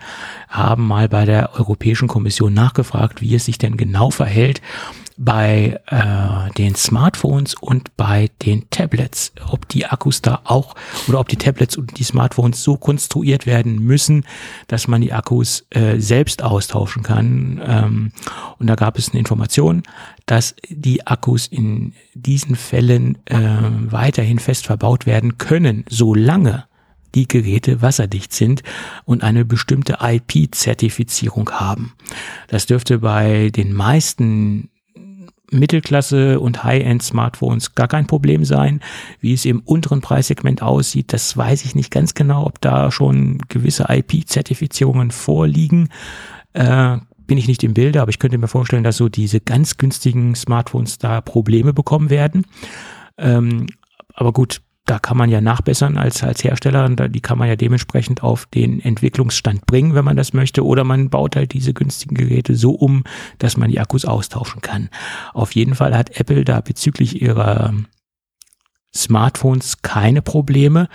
haben 0.48 0.86
mal 0.86 1.08
bei 1.08 1.24
der 1.24 1.54
Europäischen 1.54 2.08
Kommission 2.08 2.52
nachgefragt, 2.52 3.22
wie 3.22 3.34
es 3.34 3.46
sich 3.46 3.56
denn 3.56 3.76
genau 3.76 4.10
verhält 4.10 4.60
bei 5.16 5.80
äh, 5.86 6.52
den 6.54 6.74
Smartphones 6.74 7.54
und 7.54 7.96
bei 7.96 8.30
den 8.42 8.68
Tablets, 8.70 9.32
ob 9.48 9.68
die 9.68 9.86
Akkus 9.86 10.22
da 10.22 10.40
auch 10.44 10.74
oder 11.06 11.20
ob 11.20 11.28
die 11.28 11.36
Tablets 11.36 11.76
und 11.76 11.98
die 11.98 12.04
Smartphones 12.04 12.62
so 12.62 12.76
konstruiert 12.76 13.46
werden 13.46 13.78
müssen, 13.78 14.24
dass 14.66 14.88
man 14.88 15.00
die 15.00 15.12
Akkus 15.12 15.66
äh, 15.70 15.98
selbst 16.00 16.42
austauschen 16.42 17.02
kann. 17.02 17.62
Ähm, 17.64 18.12
und 18.58 18.66
da 18.66 18.74
gab 18.74 18.98
es 18.98 19.10
eine 19.10 19.20
Information, 19.20 19.84
dass 20.26 20.56
die 20.68 21.06
Akkus 21.06 21.46
in 21.46 21.92
diesen 22.14 22.56
Fällen 22.56 23.18
äh, 23.26 23.38
weiterhin 23.38 24.38
fest 24.38 24.66
verbaut 24.66 25.06
werden 25.06 25.38
können, 25.38 25.84
solange 25.88 26.64
die 27.14 27.28
Geräte 27.28 27.80
wasserdicht 27.80 28.32
sind 28.32 28.62
und 29.04 29.22
eine 29.22 29.44
bestimmte 29.44 29.98
IP-Zertifizierung 30.00 31.50
haben. 31.50 31.92
Das 32.48 32.66
dürfte 32.66 32.98
bei 32.98 33.50
den 33.50 33.72
meisten 33.72 34.70
Mittelklasse 35.58 36.40
und 36.40 36.64
High-End-Smartphones 36.64 37.74
gar 37.74 37.88
kein 37.88 38.06
Problem 38.06 38.44
sein. 38.44 38.80
Wie 39.20 39.32
es 39.32 39.44
im 39.44 39.60
unteren 39.60 40.00
Preissegment 40.00 40.62
aussieht, 40.62 41.12
das 41.12 41.36
weiß 41.36 41.64
ich 41.64 41.74
nicht 41.74 41.90
ganz 41.90 42.14
genau, 42.14 42.46
ob 42.46 42.60
da 42.60 42.90
schon 42.90 43.38
gewisse 43.48 43.86
IP-Zertifizierungen 43.88 45.10
vorliegen. 45.10 45.88
Äh, 46.52 46.98
bin 47.26 47.38
ich 47.38 47.48
nicht 47.48 47.64
im 47.64 47.74
Bilde, 47.74 48.02
aber 48.02 48.10
ich 48.10 48.18
könnte 48.18 48.38
mir 48.38 48.48
vorstellen, 48.48 48.84
dass 48.84 48.96
so 48.96 49.08
diese 49.08 49.40
ganz 49.40 49.78
günstigen 49.78 50.34
Smartphones 50.34 50.98
da 50.98 51.20
Probleme 51.20 51.72
bekommen 51.72 52.10
werden. 52.10 52.44
Ähm, 53.16 53.66
aber 54.14 54.32
gut, 54.32 54.60
da 54.86 54.98
kann 54.98 55.16
man 55.16 55.30
ja 55.30 55.40
nachbessern 55.40 55.96
als, 55.96 56.22
als 56.22 56.44
Hersteller 56.44 56.84
und 56.84 57.00
die 57.14 57.20
kann 57.20 57.38
man 57.38 57.48
ja 57.48 57.56
dementsprechend 57.56 58.22
auf 58.22 58.44
den 58.46 58.80
Entwicklungsstand 58.80 59.64
bringen, 59.64 59.94
wenn 59.94 60.04
man 60.04 60.16
das 60.16 60.34
möchte. 60.34 60.64
Oder 60.64 60.84
man 60.84 61.08
baut 61.08 61.36
halt 61.36 61.54
diese 61.54 61.72
günstigen 61.72 62.14
Geräte 62.14 62.54
so 62.54 62.72
um, 62.72 63.04
dass 63.38 63.56
man 63.56 63.70
die 63.70 63.80
Akkus 63.80 64.04
austauschen 64.04 64.60
kann. 64.60 64.90
Auf 65.32 65.54
jeden 65.54 65.74
Fall 65.74 65.96
hat 65.96 66.20
Apple 66.20 66.44
da 66.44 66.60
bezüglich 66.60 67.22
ihrer 67.22 67.72
Smartphones 68.94 69.80
keine 69.80 70.20
Probleme. 70.20 70.88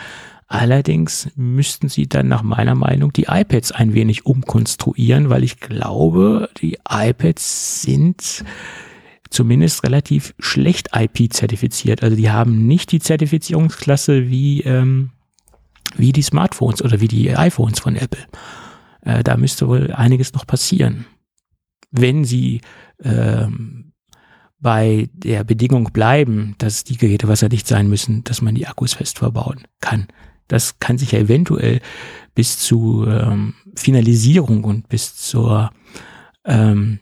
Allerdings 0.47 1.29
müssten 1.35 1.89
sie 1.89 2.07
dann 2.07 2.27
nach 2.27 2.43
meiner 2.43 2.75
Meinung 2.75 3.11
die 3.11 3.25
iPads 3.27 3.71
ein 3.71 3.93
wenig 3.95 4.25
umkonstruieren, 4.25 5.29
weil 5.29 5.43
ich 5.43 5.59
glaube, 5.59 6.49
die 6.61 6.77
iPads 6.87 7.81
sind 7.81 8.43
zumindest 9.30 9.84
relativ 9.84 10.34
schlecht 10.39 10.89
IP-zertifiziert. 10.95 12.03
Also 12.03 12.15
die 12.15 12.32
haben 12.32 12.67
nicht 12.67 12.91
die 12.91 12.99
Zertifizierungsklasse 12.99 14.30
wie, 14.30 14.61
ähm, 14.61 15.11
wie 15.95 16.11
die 16.11 16.21
Smartphones 16.21 16.82
oder 16.82 16.99
wie 17.01 17.07
die 17.07 17.36
iPhones 17.36 17.80
von 17.80 17.95
Apple. 17.95 18.25
Äh, 19.01 19.23
da 19.23 19.38
müsste 19.38 19.67
wohl 19.67 19.91
einiges 19.93 20.34
noch 20.34 20.47
passieren. 20.47 21.05
Wenn 21.91 22.25
sie 22.25 22.61
ähm, 23.03 23.93
bei 24.59 25.09
der 25.13 25.43
Bedingung 25.43 25.86
bleiben, 25.93 26.55
dass 26.57 26.84
die 26.84 26.97
Geräte 26.97 27.27
wasserdicht 27.27 27.67
sein 27.67 27.88
müssen, 27.88 28.23
dass 28.23 28.41
man 28.41 28.55
die 28.55 28.67
Akkus 28.67 28.93
fest 28.93 29.19
verbauen 29.19 29.63
kann. 29.80 30.07
Das 30.47 30.80
kann 30.80 30.97
sich 30.97 31.13
ja 31.13 31.19
eventuell 31.19 31.80
bis 32.36 32.59
zu 32.59 33.05
ähm, 33.07 33.53
Finalisierung 33.75 34.63
und 34.63 34.89
bis 34.89 35.15
zur 35.15 35.71
ähm, 36.45 36.99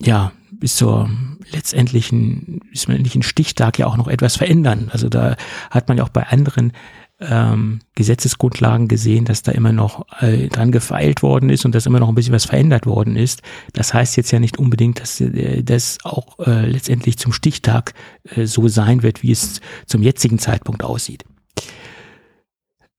ja, 0.00 0.32
bis 0.50 0.76
zur 0.76 1.10
letztendlichen, 1.50 2.60
bis 2.70 2.86
letztendlichen 2.86 3.22
Stichtag 3.22 3.78
ja 3.78 3.86
auch 3.86 3.96
noch 3.96 4.08
etwas 4.08 4.36
verändern. 4.36 4.90
Also 4.92 5.08
da 5.08 5.36
hat 5.70 5.88
man 5.88 5.98
ja 5.98 6.04
auch 6.04 6.08
bei 6.08 6.26
anderen 6.26 6.72
ähm, 7.20 7.80
Gesetzesgrundlagen 7.94 8.88
gesehen, 8.88 9.24
dass 9.24 9.42
da 9.42 9.52
immer 9.52 9.72
noch 9.72 10.06
äh, 10.20 10.48
dran 10.48 10.72
gefeilt 10.72 11.22
worden 11.22 11.48
ist 11.48 11.64
und 11.64 11.74
dass 11.74 11.86
immer 11.86 12.00
noch 12.00 12.08
ein 12.08 12.14
bisschen 12.14 12.34
was 12.34 12.44
verändert 12.44 12.86
worden 12.86 13.16
ist. 13.16 13.42
Das 13.72 13.94
heißt 13.94 14.16
jetzt 14.16 14.30
ja 14.32 14.40
nicht 14.40 14.58
unbedingt, 14.58 15.00
dass 15.00 15.20
äh, 15.20 15.62
das 15.62 15.98
auch 16.02 16.38
äh, 16.40 16.66
letztendlich 16.66 17.18
zum 17.18 17.32
Stichtag 17.32 17.94
äh, 18.24 18.46
so 18.46 18.68
sein 18.68 19.02
wird, 19.02 19.22
wie 19.22 19.30
es 19.30 19.60
zum 19.86 20.02
jetzigen 20.02 20.38
Zeitpunkt 20.38 20.82
aussieht. 20.82 21.24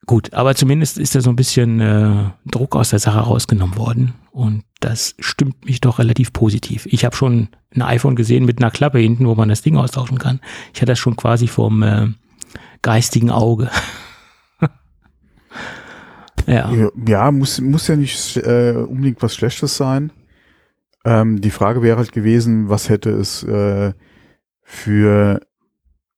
Gut, 0.06 0.34
aber 0.34 0.56
zumindest 0.56 1.00
ist 1.00 1.16
da 1.16 1.22
so 1.22 1.32
ein 1.32 1.36
bisschen 1.36 1.82
äh, 1.82 2.30
Druck 2.46 2.76
aus 2.76 2.92
der 2.92 3.00
Sache 3.00 3.20
rausgenommen 3.20 3.76
worden 3.76 4.14
und 4.32 4.64
das 4.86 5.16
stimmt 5.20 5.66
mich 5.66 5.82
doch 5.82 5.98
relativ 5.98 6.32
positiv. 6.32 6.86
Ich 6.86 7.06
habe 7.06 7.16
schon 7.16 7.50
ein 7.74 7.82
iPhone 7.82 8.16
gesehen 8.16 8.46
mit 8.46 8.60
einer 8.60 8.70
Klappe 8.70 9.00
hinten, 9.00 9.26
wo 9.28 9.34
man 9.34 9.50
das 9.50 9.64
Ding 9.64 9.78
austauschen 9.78 10.20
kann. 10.20 10.40
Ich 10.74 10.82
hatte 10.82 10.92
das 10.92 11.00
schon 11.00 11.16
quasi 11.16 11.48
vom 11.48 11.82
äh, 11.82 12.08
geistigen 12.84 13.32
Auge. 13.32 13.72
ja. 16.46 16.72
ja, 17.08 17.32
muss, 17.32 17.60
muss 17.60 17.88
ja 17.88 17.96
nicht 17.96 18.38
äh, 18.38 18.74
unbedingt 18.78 19.24
was 19.24 19.34
Schlechtes 19.34 19.76
sein. 19.76 20.12
Ähm, 21.04 21.42
die 21.42 21.52
Frage 21.52 21.82
wäre 21.82 21.98
halt 21.98 22.12
gewesen, 22.12 22.70
was 22.70 22.90
hätte 22.90 23.10
es 23.10 23.42
äh, 23.44 23.94
für 24.62 25.42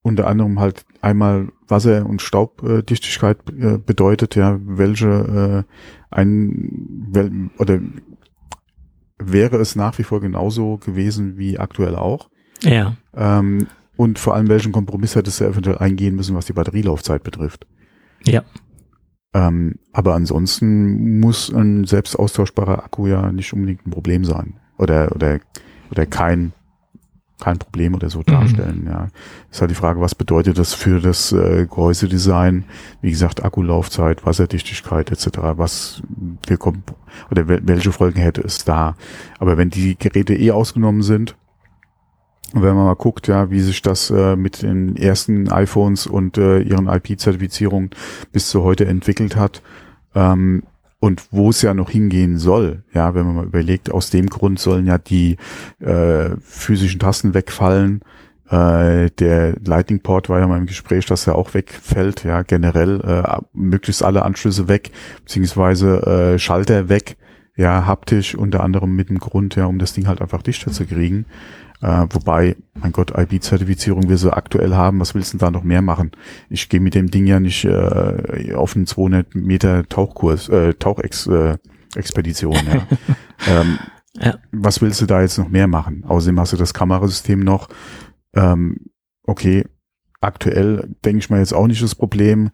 unter 0.01 0.28
anderem 0.28 0.59
halt 0.59 0.86
einmal 1.01 1.49
Wasser- 1.68 2.05
und 2.05 2.22
Staubdichtigkeit 2.22 3.38
äh, 3.49 3.78
bedeutet, 3.78 4.36
ja, 4.36 4.57
welche 4.61 5.65
äh, 5.65 5.74
ein 6.11 7.07
wel, 7.11 7.49
oder 7.57 7.80
wäre 9.20 9.57
es 9.57 9.76
nach 9.76 9.97
wie 9.97 10.03
vor 10.03 10.22
genauso 10.22 10.78
gewesen 10.78 11.38
wie 11.38 11.59
aktuell 11.59 11.95
auch. 11.95 12.30
Ja. 12.61 12.95
Ähm, 13.15 13.68
und 13.95 14.20
vor 14.20 14.36
allem, 14.36 14.47
welchen 14.47 14.72
Kompromiss 14.72 15.15
hättest 15.15 15.39
du 15.39 15.45
eventuell 15.45 15.80
eingehen 15.80 16.15
müssen, 16.15 16.36
was 16.36 16.45
die 16.45 16.53
Batterielaufzeit 16.53 17.24
betrifft. 17.24 17.65
Ja. 18.26 18.43
Ähm, 19.34 19.76
aber 19.91 20.13
ansonsten 20.13 21.20
muss 21.20 21.51
ein 21.51 21.86
selbst 21.86 22.15
austauschbarer 22.15 22.84
Akku 22.84 23.07
ja 23.07 23.32
nicht 23.32 23.51
unbedingt 23.53 23.86
ein 23.86 23.91
Problem 23.91 24.24
sein. 24.24 24.59
Oder, 24.78 25.11
oder, 25.15 25.39
oder 25.89 26.05
kein 26.05 26.53
kein 27.39 27.59
Problem 27.59 27.93
oder 27.93 28.09
so 28.09 28.23
darstellen. 28.23 28.81
Mhm. 28.81 28.89
Ja, 28.89 29.07
ist 29.51 29.61
halt 29.61 29.71
die 29.71 29.75
Frage, 29.75 30.01
was 30.01 30.15
bedeutet 30.15 30.57
das 30.57 30.73
für 30.73 30.99
das 30.99 31.31
äh, 31.31 31.67
Gehäusedesign? 31.69 32.65
Wie 33.01 33.11
gesagt, 33.11 33.43
Akkulaufzeit, 33.43 34.25
Wasserdichtigkeit 34.25 35.11
etc. 35.11 35.27
Was 35.55 36.01
wir 36.47 36.57
kommen 36.57 36.83
oder 37.29 37.47
welche 37.47 37.91
Folgen 37.91 38.19
hätte 38.19 38.41
es 38.41 38.65
da? 38.65 38.95
Aber 39.39 39.57
wenn 39.57 39.69
die 39.69 39.97
Geräte 39.97 40.35
eh 40.35 40.51
ausgenommen 40.51 41.03
sind, 41.03 41.35
und 42.53 42.63
wenn 42.63 42.75
man 42.75 42.85
mal 42.85 42.95
guckt, 42.95 43.27
ja, 43.27 43.51
wie 43.51 43.59
sich 43.59 43.81
das 43.81 44.09
äh, 44.09 44.38
mit 44.38 44.61
den 44.61 44.95
ersten 44.95 45.51
iPhones 45.51 46.07
und 46.07 46.38
äh, 46.38 46.61
ihren 46.61 46.88
IP-Zertifizierungen 46.88 47.89
bis 48.31 48.49
zu 48.49 48.63
heute 48.63 48.85
entwickelt 48.85 49.35
hat, 49.35 49.61
ähm, 50.15 50.63
und 50.99 51.27
wo 51.31 51.49
es 51.49 51.61
ja 51.61 51.73
noch 51.73 51.89
hingehen 51.89 52.37
soll, 52.37 52.83
ja, 52.93 53.13
wenn 53.13 53.25
man 53.25 53.35
mal 53.35 53.45
überlegt, 53.45 53.91
aus 53.91 54.09
dem 54.09 54.27
Grund 54.27 54.59
sollen 54.59 54.85
ja 54.87 54.97
die 54.97 55.37
äh, 55.79 56.31
physischen 56.41 56.99
Tasten 56.99 57.33
wegfallen. 57.33 58.01
Äh, 58.49 59.11
der 59.19 59.55
Lightning 59.63 59.99
Port 59.99 60.29
war 60.29 60.39
ja 60.39 60.47
mal 60.47 60.57
im 60.57 60.65
Gespräch, 60.65 61.05
dass 61.05 61.27
er 61.27 61.35
auch 61.35 61.53
wegfällt, 61.53 62.23
ja, 62.23 62.41
generell 62.41 63.01
äh, 63.01 63.37
möglichst 63.53 64.03
alle 64.03 64.23
Anschlüsse 64.23 64.67
weg, 64.67 64.91
beziehungsweise 65.23 66.33
äh, 66.35 66.39
Schalter 66.39 66.89
weg, 66.89 67.17
ja, 67.55 67.85
haptisch 67.85 68.35
unter 68.35 68.63
anderem 68.63 68.95
mit 68.95 69.09
dem 69.09 69.19
Grund, 69.19 69.55
ja, 69.55 69.65
um 69.65 69.79
das 69.79 69.93
Ding 69.93 70.07
halt 70.07 70.21
einfach 70.21 70.41
dichter 70.41 70.71
zu 70.71 70.85
kriegen. 70.85 71.25
Äh, 71.82 72.07
wobei, 72.09 72.55
mein 72.73 72.91
Gott, 72.91 73.13
IB-Zertifizierung 73.15 74.09
wir 74.09 74.17
so 74.17 74.32
aktuell 74.32 74.73
haben, 74.73 74.99
was 74.99 75.13
willst 75.13 75.34
du 75.34 75.38
da 75.38 75.51
noch 75.51 75.63
mehr 75.63 75.84
machen? 75.84 76.11
Ich 76.49 76.69
gehe 76.69 76.80
mit 76.80 76.95
dem 76.95 77.11
Ding 77.11 77.28
ja 77.28 77.39
nicht 77.39 77.65
äh, 77.65 78.53
auf 78.55 78.75
einen 78.75 78.88
200 78.88 79.36
Meter 79.36 79.88
Tauchkurs, 79.88 80.49
äh, 80.49 80.73
Tauchexpedition. 80.73 82.55
ja. 82.55 82.88
ähm, 83.61 83.78
ja. 84.19 84.36
Was 84.51 84.82
willst 84.82 85.01
du 85.01 85.05
da 85.05 85.21
jetzt 85.21 85.38
noch 85.38 85.49
mehr 85.49 85.67
machen? 85.67 86.03
Außerdem 86.07 86.39
hast 86.39 86.53
du 86.53 86.57
das 86.57 86.73
Kamerasystem 86.73 87.39
noch. 87.39 87.69
Ähm, 88.36 88.88
okay, 89.23 89.65
aktuell 90.19 90.89
denke 91.05 91.19
ich 91.19 91.30
mal 91.30 91.39
jetzt 91.39 91.53
auch 91.53 91.67
nicht 91.67 91.84
das 91.84 91.93
Problem, 91.93 92.49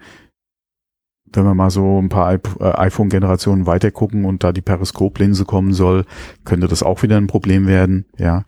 wenn 1.31 1.45
wir 1.45 1.55
mal 1.55 1.69
so 1.69 1.97
ein 2.01 2.09
paar 2.09 2.33
äh, 2.33 2.39
iPhone-Generationen 2.59 3.65
weiter 3.65 3.91
gucken 3.91 4.25
und 4.25 4.43
da 4.43 4.51
die 4.51 4.61
Periskoplinse 4.61 5.45
kommen 5.45 5.73
soll, 5.73 6.03
könnte 6.43 6.67
das 6.67 6.83
auch 6.83 7.03
wieder 7.03 7.15
ein 7.15 7.27
Problem 7.27 7.65
werden, 7.65 8.05
ja 8.17 8.43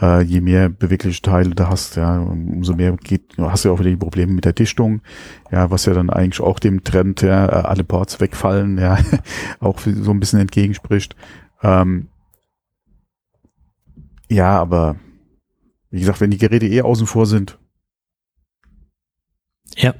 äh, 0.00 0.22
je 0.22 0.40
mehr 0.40 0.68
bewegliche 0.68 1.22
Teile 1.22 1.50
du 1.50 1.68
hast, 1.68 1.96
ja, 1.96 2.18
umso 2.18 2.74
mehr 2.74 2.96
geht, 2.96 3.36
hast 3.38 3.64
du 3.64 3.68
ja 3.68 3.74
auch 3.74 3.80
wieder 3.80 3.90
die 3.90 3.96
Probleme 3.96 4.32
mit 4.32 4.44
der 4.44 4.52
Dichtung, 4.52 5.00
ja, 5.50 5.70
was 5.70 5.86
ja 5.86 5.94
dann 5.94 6.10
eigentlich 6.10 6.40
auch 6.40 6.58
dem 6.58 6.84
Trend, 6.84 7.22
ja, 7.22 7.46
äh, 7.46 7.66
alle 7.66 7.84
Ports 7.84 8.20
wegfallen, 8.20 8.78
ja, 8.78 8.98
auch 9.60 9.78
so 9.80 10.10
ein 10.10 10.20
bisschen 10.20 10.40
entgegenspricht. 10.40 11.16
Ähm, 11.62 12.08
ja, 14.28 14.58
aber 14.58 14.96
wie 15.90 16.00
gesagt, 16.00 16.20
wenn 16.20 16.30
die 16.30 16.38
Geräte 16.38 16.66
eh 16.66 16.82
außen 16.82 17.06
vor 17.06 17.26
sind, 17.26 17.58
ja. 19.76 19.94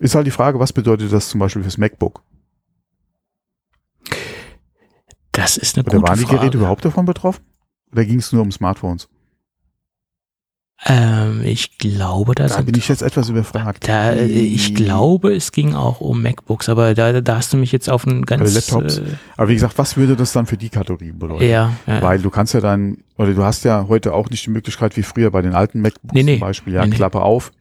Ist 0.00 0.14
halt 0.14 0.26
die 0.26 0.32
Frage, 0.32 0.58
was 0.58 0.72
bedeutet 0.72 1.12
das 1.12 1.28
zum 1.28 1.38
Beispiel 1.38 1.62
fürs 1.62 1.78
MacBook? 1.78 2.22
Das 5.32 5.56
ist 5.56 5.76
eine 5.76 5.84
Oder 5.86 5.98
gute 5.98 6.08
waren 6.08 6.18
die 6.18 6.26
Geräte 6.26 6.56
überhaupt 6.56 6.84
davon 6.84 7.04
betroffen? 7.04 7.44
Oder 7.94 8.04
ging 8.04 8.18
es 8.18 8.32
nur 8.32 8.42
um 8.42 8.50
Smartphones? 8.50 9.08
Ähm, 10.86 11.42
ich 11.44 11.78
glaube, 11.78 12.34
da 12.34 12.60
bin 12.60 12.74
ich 12.74 12.88
jetzt 12.88 13.02
etwas 13.02 13.28
überfragt. 13.30 13.88
Da, 13.88 14.14
ich 14.16 14.74
glaube, 14.74 15.32
es 15.32 15.52
ging 15.52 15.74
auch 15.74 16.00
um 16.00 16.20
MacBooks, 16.20 16.68
aber 16.68 16.94
da, 16.94 17.22
da 17.22 17.36
hast 17.36 17.52
du 17.52 17.56
mich 17.56 17.72
jetzt 17.72 17.88
auf 17.88 18.06
einen 18.06 18.26
ganz 18.26 18.42
also 18.42 18.56
Laptops. 18.56 18.98
Äh, 18.98 19.02
aber 19.36 19.48
wie 19.48 19.54
gesagt, 19.54 19.78
was 19.78 19.96
würde 19.96 20.16
das 20.16 20.32
dann 20.32 20.44
für 20.44 20.56
die 20.56 20.68
Kategorie 20.68 21.12
bedeuten? 21.12 21.44
Ja, 21.44 21.72
ja. 21.86 22.02
Weil 22.02 22.18
du 22.18 22.28
kannst 22.28 22.52
ja 22.52 22.60
dann, 22.60 22.98
oder 23.16 23.32
du 23.32 23.44
hast 23.44 23.64
ja 23.64 23.86
heute 23.88 24.12
auch 24.12 24.28
nicht 24.28 24.44
die 24.44 24.50
Möglichkeit 24.50 24.96
wie 24.96 25.04
früher 25.04 25.30
bei 25.30 25.40
den 25.40 25.54
alten 25.54 25.80
MacBooks 25.80 26.12
nee, 26.12 26.24
nee. 26.24 26.34
zum 26.34 26.40
Beispiel, 26.40 26.74
ja, 26.74 26.84
nee, 26.84 26.94
Klappe 26.94 27.22
auf, 27.22 27.52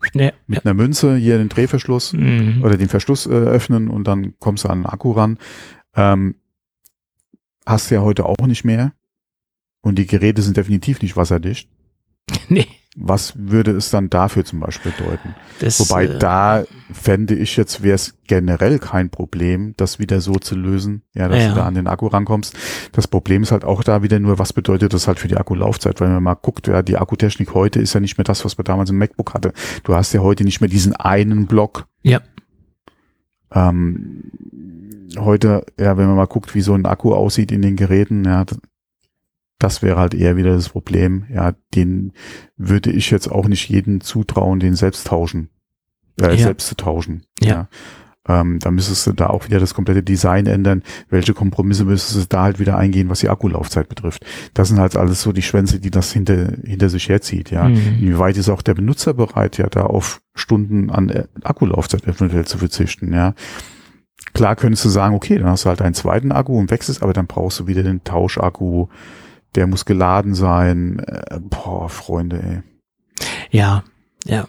mit 0.47 0.65
einer 0.65 0.73
Münze 0.73 1.15
hier 1.15 1.38
den 1.38 1.49
Drehverschluss 1.49 2.13
mhm. 2.13 2.61
oder 2.63 2.77
den 2.77 2.89
Verschluss 2.89 3.27
äh, 3.27 3.29
öffnen 3.29 3.89
und 3.89 4.05
dann 4.05 4.34
kommst 4.39 4.65
du 4.65 4.69
an 4.69 4.79
den 4.79 4.86
Akku 4.88 5.11
ran. 5.11 5.38
Ähm, 5.95 6.36
hast 7.65 7.91
du 7.91 7.95
ja 7.95 8.01
heute 8.01 8.25
auch 8.25 8.47
nicht 8.47 8.65
mehr. 8.65 8.91
Und 9.84 9.99
die 9.99 10.07
Geräte 10.07 10.41
sind 10.41 10.57
definitiv 10.57 11.01
nicht 11.03 11.15
wasserdicht. 11.15 11.69
Nee. 12.49 12.65
was 12.95 13.34
würde 13.38 13.71
es 13.71 13.89
dann 13.89 14.09
dafür 14.09 14.45
zum 14.45 14.59
Beispiel 14.61 14.91
bedeuten? 14.97 15.36
Das, 15.59 15.79
Wobei 15.79 16.05
äh, 16.05 16.19
da 16.19 16.63
fände 16.91 17.36
ich 17.36 17.57
jetzt, 17.57 17.84
wäre 17.84 17.95
es 17.95 18.15
generell 18.27 18.79
kein 18.79 19.09
Problem, 19.09 19.73
das 19.77 19.99
wieder 19.99 20.21
so 20.21 20.36
zu 20.36 20.55
lösen, 20.55 21.01
ja, 21.13 21.27
dass 21.27 21.41
Ja, 21.43 21.49
du 21.49 21.55
da 21.55 21.65
an 21.65 21.73
den 21.75 21.88
Akku 21.88 22.07
rankommst. 22.07 22.55
Das 22.93 23.07
Problem 23.07 23.43
ist 23.43 23.51
halt 23.51 23.65
auch 23.65 23.84
da 23.84 24.03
wieder 24.03 24.19
nur, 24.19 24.39
was 24.39 24.53
bedeutet 24.53 24.93
das 24.93 25.07
halt 25.07 25.19
für 25.19 25.27
die 25.27 25.36
Akkulaufzeit? 25.38 25.99
Weil 25.99 26.07
wenn 26.07 26.15
man 26.15 26.23
mal 26.23 26.36
guckt, 26.36 26.67
ja, 26.67 26.81
die 26.81 26.95
Akkutechnik 26.97 27.53
heute 27.53 27.79
ist 27.81 27.93
ja 27.93 27.99
nicht 27.99 28.17
mehr 28.17 28.25
das, 28.25 28.45
was 28.45 28.57
man 28.57 28.65
damals 28.65 28.89
im 28.89 28.97
MacBook 28.99 29.34
hatte. 29.34 29.51
Du 29.84 29.93
hast 29.95 30.13
ja 30.13 30.21
heute 30.21 30.43
nicht 30.45 30.61
mehr 30.61 30.69
diesen 30.69 30.95
einen 30.95 31.45
Block. 31.47 31.88
Ja. 32.03 32.21
Ähm, 33.53 34.31
heute, 35.17 35.65
ja, 35.79 35.97
wenn 35.97 36.07
man 36.07 36.15
mal 36.15 36.25
guckt, 36.27 36.55
wie 36.55 36.61
so 36.61 36.73
ein 36.73 36.86
Akku 36.86 37.13
aussieht 37.13 37.51
in 37.51 37.61
den 37.61 37.75
Geräten, 37.75 38.23
ja, 38.23 38.45
das 39.64 39.82
wäre 39.82 39.97
halt 39.97 40.14
eher 40.14 40.36
wieder 40.36 40.53
das 40.55 40.70
Problem. 40.70 41.26
Ja, 41.34 41.53
den 41.74 42.11
würde 42.57 42.91
ich 42.91 43.09
jetzt 43.11 43.32
auch 43.32 43.47
nicht 43.47 43.70
jedem 43.70 44.01
zutrauen, 44.01 44.59
den 44.59 44.76
selbst 44.76 45.07
tauschen, 45.07 45.49
äh, 46.22 46.32
Ja. 46.32 46.38
selbst 46.38 46.68
zu 46.68 46.76
tauschen. 46.76 47.24
Ja. 47.41 47.70
Ähm, 48.28 48.59
da 48.59 48.72
müsstest 48.72 49.05
du 49.07 49.11
da 49.11 49.28
auch 49.28 49.47
wieder 49.47 49.59
das 49.59 49.74
komplette 49.74 50.01
Design 50.03 50.45
ändern. 50.47 50.84
Welche 51.09 51.34
Kompromisse 51.34 51.84
müsstest 51.84 52.16
du 52.16 52.28
da 52.30 52.43
halt 52.43 52.59
wieder 52.59 52.78
eingehen, 52.78 53.09
was 53.09 53.20
die 53.20 53.28
Akkulaufzeit 53.30 53.89
betrifft? 53.89 54.26
Das 54.53 54.70
sind 54.70 54.80
halt 54.80 54.95
alles 54.95 55.22
so 55.22 55.34
die 55.34 55.41
Schwänze, 55.41 55.80
die 55.80 55.91
das 55.91 56.14
hinter, 56.14 56.53
hinter 56.64 56.89
sich 56.89 57.09
herzieht, 57.09 57.51
ja. 57.51 57.68
Mhm. 57.68 57.76
Inwieweit 57.99 58.38
ist 58.38 58.49
auch 58.49 58.61
der 58.61 58.76
Benutzer 58.76 59.14
bereit, 59.14 59.57
ja, 59.57 59.68
da 59.68 59.84
auf 59.84 60.22
Stunden 60.36 60.89
an 60.89 61.09
äh, 61.09 61.26
Akkulaufzeit 61.43 62.05
eventuell 62.07 62.45
zu 62.45 62.57
verzichten, 62.57 63.14
ja. 63.14 63.34
Klar 64.34 64.55
könntest 64.55 64.86
du 64.86 64.89
sagen, 64.89 65.16
okay, 65.16 65.38
dann 65.38 65.47
hast 65.47 65.66
du 65.66 65.70
halt 65.70 65.82
einen 65.82 65.93
zweiten 65.93 66.32
Akku 66.32 66.57
und 66.57 66.72
wechselst, 66.72 67.03
aber 67.03 67.14
dann 67.14 67.28
brauchst 67.28 67.59
du 67.59 67.68
wieder 67.68 67.84
den 67.84 68.03
Tauschakku, 68.05 68.88
der 69.56 69.68
muss 69.68 69.86
geladen 69.86 70.36
sein. 70.36 70.99
Äh, 70.99 71.39
boah, 71.41 71.89
Freunde, 71.89 72.41
ey. 72.41 72.62
Ja, 73.51 73.84
ja. 74.26 74.47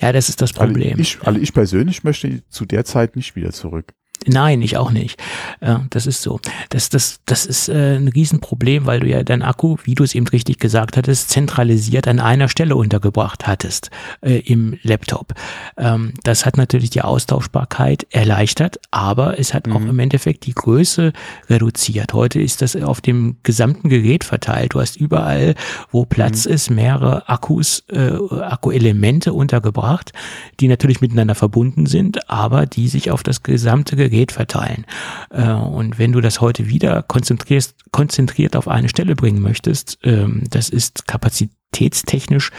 Ja, 0.00 0.12
das 0.12 0.28
ist 0.28 0.42
das 0.42 0.56
Also 0.56 0.66
Problem. 0.72 0.98
ich, 0.98 1.18
also 1.22 1.38
ich 1.38 1.52
persönlich 1.52 2.02
möchte 2.04 2.42
zu 2.48 2.64
der 2.64 2.84
Zeit 2.84 3.14
nicht 3.16 3.36
wieder 3.36 3.52
zurück. 3.52 3.94
Nein, 4.26 4.60
ich 4.62 4.76
auch 4.76 4.90
nicht. 4.90 5.18
Ja, 5.60 5.86
das 5.90 6.06
ist 6.06 6.22
so. 6.22 6.40
Das, 6.70 6.88
das, 6.88 7.20
das 7.24 7.46
ist 7.46 7.68
äh, 7.68 7.96
ein 7.96 8.08
Riesenproblem, 8.08 8.84
weil 8.84 9.00
du 9.00 9.06
ja 9.06 9.22
deinen 9.22 9.42
Akku, 9.42 9.76
wie 9.84 9.94
du 9.94 10.02
es 10.04 10.14
eben 10.14 10.26
richtig 10.26 10.58
gesagt 10.58 10.96
hattest, 10.96 11.30
zentralisiert 11.30 12.08
an 12.08 12.18
einer 12.18 12.48
Stelle 12.48 12.74
untergebracht 12.76 13.46
hattest 13.46 13.90
äh, 14.20 14.38
im 14.40 14.76
Laptop. 14.82 15.34
Ähm, 15.76 16.14
das 16.24 16.44
hat 16.44 16.56
natürlich 16.56 16.90
die 16.90 17.02
Austauschbarkeit 17.02 18.06
erleichtert, 18.10 18.78
aber 18.90 19.38
es 19.38 19.54
hat 19.54 19.68
auch 19.70 19.78
Mhm. 19.78 19.90
im 19.90 19.98
Endeffekt 20.00 20.46
die 20.46 20.54
Größe 20.54 21.12
reduziert. 21.48 22.12
Heute 22.12 22.40
ist 22.40 22.60
das 22.60 22.74
auf 22.76 23.00
dem 23.00 23.36
gesamten 23.44 23.88
Gerät 23.88 24.24
verteilt. 24.24 24.74
Du 24.74 24.80
hast 24.80 24.96
überall, 24.96 25.54
wo 25.92 26.04
Platz 26.04 26.44
ist, 26.44 26.70
mehrere 26.70 27.28
Akkus, 27.28 27.84
äh, 27.88 28.10
Akkuelemente 28.40 29.32
untergebracht, 29.32 30.12
die 30.60 30.66
natürlich 30.68 31.00
miteinander 31.00 31.34
verbunden 31.36 31.86
sind, 31.86 32.28
aber 32.28 32.66
die 32.66 32.88
sich 32.88 33.10
auf 33.12 33.22
das 33.22 33.42
gesamte 33.44 33.94
Gerät 33.96 34.07
verteilen. 34.32 34.84
Äh, 35.30 35.52
und 35.52 35.98
wenn 35.98 36.12
du 36.12 36.20
das 36.20 36.40
heute 36.40 36.68
wieder 36.68 37.02
konzentrierst, 37.02 37.74
konzentriert 37.90 38.56
auf 38.56 38.68
eine 38.68 38.88
Stelle 38.88 39.14
bringen 39.14 39.40
möchtest, 39.40 39.98
ähm, 40.02 40.44
das 40.50 40.68
ist 40.68 41.06
kapazitätstechnisch, 41.06 42.50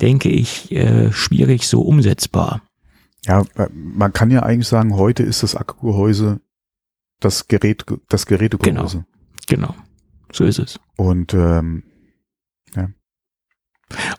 denke 0.00 0.28
ich, 0.28 0.72
äh, 0.72 1.12
schwierig 1.12 1.66
so 1.66 1.82
umsetzbar. 1.82 2.62
Ja, 3.26 3.44
man 3.72 4.12
kann 4.12 4.30
ja 4.30 4.42
eigentlich 4.42 4.68
sagen, 4.68 4.96
heute 4.96 5.22
ist 5.22 5.42
das 5.42 5.54
Akkugehäuse 5.54 6.40
das 7.20 7.48
Gerät, 7.48 7.84
das 8.08 8.26
Gerätegehäuse. 8.26 9.04
Genau. 9.46 9.74
So 10.32 10.44
ist 10.44 10.58
es. 10.58 10.80
Und 10.96 11.34
ähm, 11.34 11.82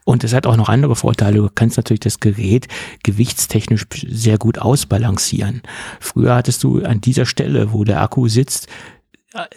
Und 0.04 0.24
es 0.24 0.34
hat 0.34 0.48
auch 0.48 0.58
noch 0.58 0.70
andere 0.70 0.96
Vorteile. 0.96 1.38
Du 1.38 1.50
kannst 1.54 1.78
natürlich 1.78 2.02
das 2.02 2.20
Gerät 2.20 2.68
gewichtstechnisch 3.04 3.86
sehr 4.08 4.38
gut 4.38 4.60
ausbalancieren. 4.60 5.62
Früher 6.00 6.36
hattest 6.36 6.64
du 6.64 6.84
an 6.84 7.02
dieser 7.02 7.26
Stelle, 7.26 7.72
wo 7.72 7.84
der 7.84 8.02
Akku 8.02 8.28
sitzt, 8.28 8.68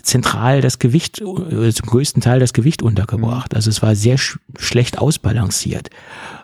zentral 0.03 0.61
das 0.61 0.79
Gewicht, 0.79 1.21
äh, 1.21 1.73
zum 1.73 1.89
größten 1.89 2.23
Teil 2.23 2.39
das 2.39 2.53
Gewicht 2.53 2.83
untergebracht. 2.83 3.55
Also 3.55 3.71
es 3.71 3.83
war 3.83 3.97
sehr 3.97 4.19
sch 4.19 4.39
schlecht 4.57 4.99
ausbalanciert, 4.99 5.91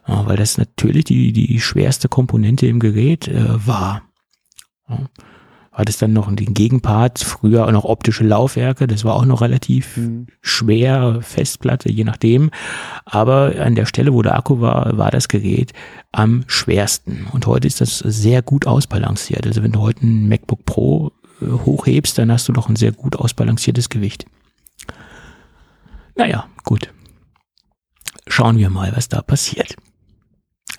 weil 0.06 0.36
das 0.36 0.58
natürlich 0.58 1.04
die, 1.04 1.32
die 1.32 1.60
schwerste 1.60 2.08
Komponente 2.08 2.66
im 2.66 2.80
Gerät 2.80 3.28
äh, 3.28 3.66
war. 3.66 4.02
Ja. 5.80 5.82
Hat 5.82 5.88
es 5.88 5.98
dann 5.98 6.12
noch 6.12 6.30
den 6.34 6.54
Gegenpart, 6.54 7.18
früher 7.20 7.66
auch 7.66 7.72
noch 7.72 7.84
optische 7.84 8.24
Laufwerke, 8.24 8.86
das 8.86 9.04
war 9.04 9.14
auch 9.14 9.24
noch 9.24 9.40
relativ 9.40 9.98
schwer, 10.42 11.20
Festplatte, 11.22 11.90
je 11.90 12.04
nachdem. 12.04 12.50
Aber 13.04 13.54
an 13.58 13.74
der 13.74 13.86
Stelle, 13.86 14.12
wo 14.12 14.22
der 14.22 14.36
Akku 14.36 14.60
war, 14.60 14.96
war 14.98 15.10
das 15.10 15.28
Gerät 15.28 15.72
am 16.12 16.44
schwersten. 16.46 17.26
Und 17.32 17.46
heute 17.46 17.66
ist 17.66 17.80
das 17.80 17.98
sehr 17.98 18.42
gut 18.42 18.66
ausbalanciert. 18.66 19.46
Also 19.46 19.62
wenn 19.62 19.72
du 19.72 19.80
heute 19.80 20.06
ein 20.06 20.28
MacBook 20.28 20.64
Pro 20.66 21.12
äh, 21.40 21.46
hochhebst, 21.46 22.18
dann 22.18 22.30
hast 22.30 22.46
du 22.48 22.52
doch 22.52 22.68
ein 22.68 22.76
sehr 22.76 22.92
gut 22.92 23.16
ausbalanciertes 23.16 23.88
Gewicht. 23.88 24.26
Naja, 26.16 26.46
gut. 26.64 26.90
Schauen 28.26 28.58
wir 28.58 28.70
mal, 28.70 28.92
was 28.94 29.08
da 29.08 29.22
passiert. 29.22 29.76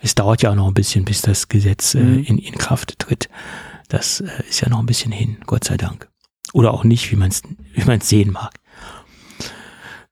Es 0.01 0.15
dauert 0.15 0.41
ja 0.41 0.51
auch 0.51 0.55
noch 0.55 0.67
ein 0.67 0.73
bisschen, 0.73 1.05
bis 1.05 1.21
das 1.21 1.47
Gesetz 1.47 1.95
äh, 1.95 1.99
Mhm. 2.03 2.23
in, 2.23 2.37
in 2.37 2.55
Kraft 2.57 2.97
tritt. 2.99 3.29
Das 3.91 4.21
äh, 4.21 4.29
ist 4.47 4.61
ja 4.61 4.69
noch 4.69 4.79
ein 4.79 4.85
bisschen 4.85 5.11
hin, 5.11 5.35
Gott 5.45 5.65
sei 5.65 5.75
Dank. 5.75 6.07
Oder 6.53 6.73
auch 6.73 6.85
nicht, 6.85 7.11
wie 7.11 7.17
man 7.17 7.29
es 7.29 7.41
wie 7.73 7.83
man's 7.83 8.07
sehen 8.07 8.31
mag. 8.31 8.53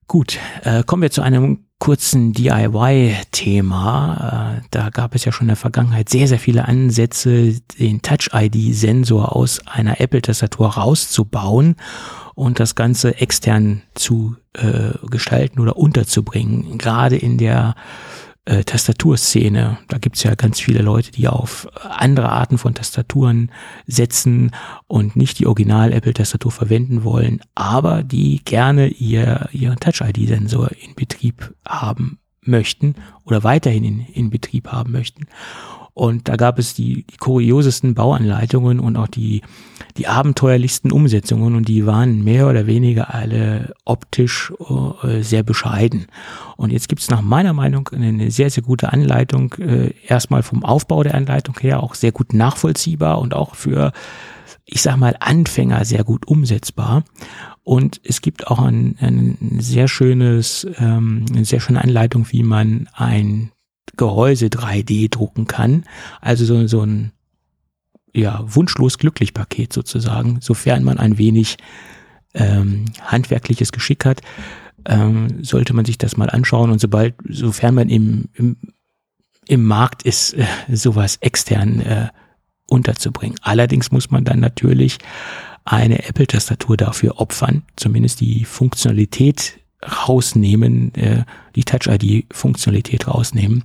Gut, 0.07 0.38
äh, 0.63 0.84
kommen 0.84 1.01
wir 1.01 1.11
zu 1.11 1.21
einem 1.21 1.65
kurzen 1.77 2.34
DIY-Thema. 2.34 3.77
Äh, 4.57 4.61
da 4.71 4.89
gab 4.89 5.15
es 5.15 5.23
ja 5.23 5.32
schon 5.32 5.45
in 5.45 5.49
der 5.49 5.55
Vergangenheit 5.55 6.09
sehr, 6.09 6.27
sehr 6.27 6.39
viele 6.39 6.67
Ansätze, 6.67 7.61
den 7.80 8.01
Touch-ID-Sensor 8.01 9.34
aus 9.34 9.65
einer 9.65 10.01
Apple-Tastatur 10.01 10.67
rauszubauen 10.71 11.77
und 12.36 12.59
das 12.59 12.75
Ganze 12.75 13.15
extern 13.21 13.84
zu 13.95 14.36
äh, 14.57 14.91
gestalten 15.09 15.61
oder 15.61 15.77
unterzubringen. 15.77 16.77
Gerade 16.77 17.15
in 17.15 17.38
der 17.38 17.75
äh, 18.50 18.64
Tastaturszene. 18.64 19.78
Da 19.88 19.97
gibt's 20.00 20.24
ja 20.24 20.34
ganz 20.34 20.60
viele 20.60 20.82
Leute, 20.82 21.12
die 21.12 21.28
auf 21.28 21.68
andere 21.84 22.30
Arten 22.30 22.58
von 22.58 22.74
Tastaturen 22.74 23.52
setzen 23.86 24.52
und 24.88 25.16
nicht 25.16 25.38
die 25.38 25.45
Original-Apple-Tastatur 25.45 26.52
verwenden 26.52 27.04
wollen, 27.04 27.41
aber 27.54 28.02
die 28.02 28.41
gerne 28.43 28.88
ihr, 28.88 29.50
ihren 29.52 29.80
Touch-ID-Sensor 29.80 30.72
in 30.84 30.95
Betrieb 30.95 31.54
haben 31.64 32.18
möchten 32.41 32.95
oder 33.24 33.43
weiterhin 33.43 33.84
in, 33.84 34.00
in 34.00 34.30
Betrieb 34.32 34.70
haben 34.70 34.91
möchten. 34.93 35.28
Und 35.93 36.28
da 36.28 36.36
gab 36.36 36.58
es 36.58 36.74
die, 36.74 37.04
die 37.04 37.18
kuriosesten 37.18 37.93
Bauanleitungen 37.93 38.80
und 38.80 38.95
auch 38.95 39.08
die, 39.08 39.41
die 40.00 40.08
abenteuerlichsten 40.08 40.93
Umsetzungen 40.93 41.56
und 41.56 41.68
die 41.68 41.86
waren 41.86 42.24
mehr 42.24 42.47
oder 42.47 42.68
weniger 42.68 43.14
alle 43.14 43.74
optisch 43.84 44.54
äh, 45.04 45.22
sehr 45.22 45.43
bescheiden. 45.43 46.08
Und 46.56 46.72
jetzt 46.72 46.88
gibt 46.88 47.02
es 47.02 47.10
nach 47.10 47.22
meiner 47.22 47.52
Meinung 47.52 47.89
eine 47.89 48.32
sehr, 48.32 48.50
sehr 48.50 48.64
gute 48.64 48.93
Anleitung, 48.93 49.54
äh, 49.60 49.93
erstmal 50.08 50.41
vom 50.41 50.64
Aufbau 50.64 51.04
der 51.04 51.16
Anleitung 51.16 51.60
her 51.60 51.84
auch 51.84 51.95
sehr 51.95 52.14
gut 52.14 52.34
nachvollziehbar 52.34 53.20
und 53.20 53.34
auch 53.34 53.56
für, 53.56 53.91
ich 54.64 54.82
sag 54.82 54.95
mal, 54.95 55.18
Anfänger 55.20 55.84
sehr 55.84 56.06
gut 56.06 56.26
umsetzbar. 56.26 57.04
Und 57.64 58.00
es 58.06 58.22
gibt 58.22 58.47
auch 58.47 58.60
ein, 58.60 58.95
ein 59.02 59.58
sehr 59.60 59.89
schönes, 59.89 60.66
ähm, 60.78 61.26
eine 61.30 61.43
sehr 61.43 61.60
schöne 61.60 61.84
Anleitung, 61.84 62.26
wie 62.32 62.43
man 62.43 62.88
ein 62.93 63.52
Gehäuse 63.97 64.45
3D 64.45 65.10
drucken 65.10 65.45
kann. 65.45 65.84
Also 66.22 66.45
so, 66.45 66.68
so 66.68 66.86
ein 66.86 67.12
ja, 68.20 68.43
wunschlos 68.45 68.97
glücklich 68.97 69.34
Paket 69.34 69.74
sozusagen, 69.74 70.39
sofern 70.41 70.84
man 70.84 70.97
ein 70.97 71.17
wenig 71.17 71.57
ähm, 72.34 72.86
handwerkliches 73.01 73.72
Geschick 73.72 74.05
hat, 74.05 74.22
ähm, 74.86 75.43
sollte 75.43 75.74
man 75.74 75.86
sich 75.86 75.97
das 75.97 76.17
mal 76.17 76.30
anschauen 76.30 76.72
und 76.72 76.80
sobald, 76.80 77.15
sofern 77.28 77.76
man 77.76 77.89
im, 77.89 78.30
im, 78.34 78.57
im 79.47 79.63
Markt 79.63 80.03
ist, 80.03 80.34
äh, 80.34 80.45
sowas 80.72 81.17
extern 81.22 81.80
äh, 81.82 82.07
unterzubringen. 82.67 83.38
Allerdings 83.41 83.91
muss 83.91 84.11
man 84.11 84.24
dann 84.24 84.39
natürlich 84.39 84.99
eine 85.65 86.07
Apple-Tastatur 86.07 86.78
dafür 86.78 87.20
opfern, 87.20 87.63
zumindest 87.76 88.22
die 88.22 88.45
Funktionalität 88.45 89.59
rausnehmen, 90.07 90.93
äh, 90.95 91.24
die 91.55 91.63
Touch-ID-Funktionalität 91.63 93.07
rausnehmen. 93.07 93.63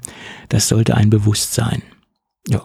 Das 0.49 0.69
sollte 0.69 0.97
ein 0.97 1.11
bewusst 1.11 1.55
sein. 1.55 1.83
Ja. 2.49 2.65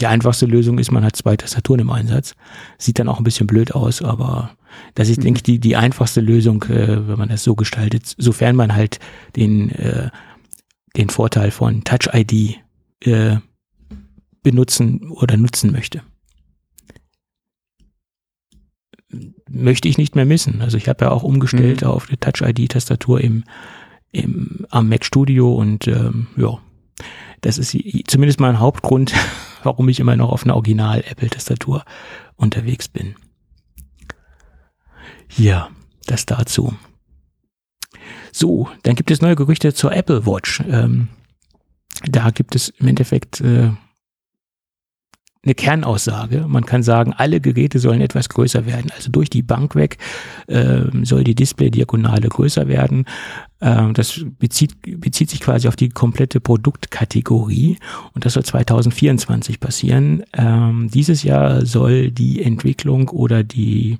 Die 0.00 0.06
einfachste 0.06 0.46
Lösung 0.46 0.78
ist, 0.78 0.92
man 0.92 1.04
hat 1.04 1.16
zwei 1.16 1.36
Tastaturen 1.36 1.80
im 1.80 1.90
Einsatz. 1.90 2.34
Sieht 2.78 2.98
dann 2.98 3.08
auch 3.08 3.18
ein 3.18 3.24
bisschen 3.24 3.46
blöd 3.46 3.74
aus, 3.74 4.02
aber 4.02 4.50
das 4.94 5.08
ist, 5.08 5.18
Mhm. 5.18 5.22
denke 5.24 5.38
ich, 5.38 5.42
die, 5.42 5.58
die 5.58 5.76
einfachste 5.76 6.20
Lösung, 6.20 6.62
äh, 6.64 7.08
wenn 7.08 7.18
man 7.18 7.28
das 7.30 7.42
so 7.44 7.54
gestaltet, 7.54 8.14
sofern 8.18 8.56
man 8.56 8.74
halt 8.74 8.98
den, 9.36 9.70
äh, 9.70 10.10
den 10.96 11.08
Vorteil 11.08 11.50
von 11.50 11.82
Touch-ID 11.84 12.58
äh, 13.04 13.36
benutzen 14.42 15.08
oder 15.10 15.36
nutzen 15.36 15.72
möchte. 15.72 16.02
Möchte 19.48 19.88
ich 19.88 19.98
nicht 19.98 20.16
mehr 20.16 20.24
missen. 20.26 20.60
Also 20.60 20.76
ich 20.76 20.88
habe 20.88 21.04
ja 21.06 21.10
auch 21.10 21.22
umgestellt 21.22 21.82
Mhm. 21.82 21.88
auf 21.88 22.06
die 22.06 22.16
Touch-ID-Tastatur 22.16 23.20
im, 23.20 23.44
im, 24.12 24.66
am 24.70 24.88
Mac 24.88 25.04
Studio 25.04 25.54
und 25.54 25.86
ähm, 25.88 26.26
ja, 26.36 26.58
das 27.42 27.58
ist 27.58 27.76
zumindest 28.08 28.40
mein 28.40 28.58
Hauptgrund, 28.58 29.12
warum 29.66 29.88
ich 29.90 30.00
immer 30.00 30.16
noch 30.16 30.30
auf 30.30 30.44
einer 30.44 30.54
Original 30.54 31.04
Apple 31.06 31.28
Tastatur 31.28 31.84
unterwegs 32.36 32.88
bin. 32.88 33.14
Ja, 35.36 35.68
das 36.06 36.24
dazu. 36.24 36.74
So, 38.32 38.70
dann 38.82 38.94
gibt 38.94 39.10
es 39.10 39.20
neue 39.20 39.36
Gerüchte 39.36 39.74
zur 39.74 39.92
Apple 39.92 40.24
Watch. 40.24 40.62
Ähm, 40.68 41.08
da 42.04 42.30
gibt 42.30 42.54
es 42.54 42.68
im 42.68 42.88
Endeffekt 42.88 43.40
äh, 43.40 43.70
eine 45.46 45.54
Kernaussage. 45.54 46.44
Man 46.46 46.66
kann 46.66 46.82
sagen, 46.82 47.14
alle 47.16 47.40
Geräte 47.40 47.78
sollen 47.78 48.00
etwas 48.00 48.28
größer 48.28 48.66
werden. 48.66 48.90
Also 48.94 49.10
durch 49.10 49.30
die 49.30 49.42
Bank 49.42 49.74
weg 49.76 49.98
äh, 50.48 50.82
soll 51.02 51.24
die 51.24 51.34
Display-Diagonale 51.34 52.28
größer 52.28 52.68
werden. 52.68 53.06
Ähm, 53.60 53.94
das 53.94 54.24
bezieht, 54.38 54.76
bezieht 55.00 55.30
sich 55.30 55.40
quasi 55.40 55.68
auf 55.68 55.76
die 55.76 55.88
komplette 55.88 56.40
Produktkategorie 56.40 57.78
und 58.12 58.24
das 58.24 58.34
soll 58.34 58.44
2024 58.44 59.60
passieren. 59.60 60.24
Ähm, 60.34 60.90
dieses 60.92 61.22
Jahr 61.22 61.64
soll 61.64 62.10
die 62.10 62.42
Entwicklung 62.42 63.08
oder 63.08 63.44
die 63.44 63.98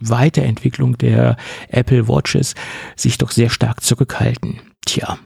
Weiterentwicklung 0.00 0.98
der 0.98 1.36
Apple 1.68 2.08
Watches 2.08 2.54
sich 2.96 3.16
doch 3.18 3.30
sehr 3.30 3.48
stark 3.48 3.82
zurückhalten. 3.82 4.58
Tja, 4.84 5.18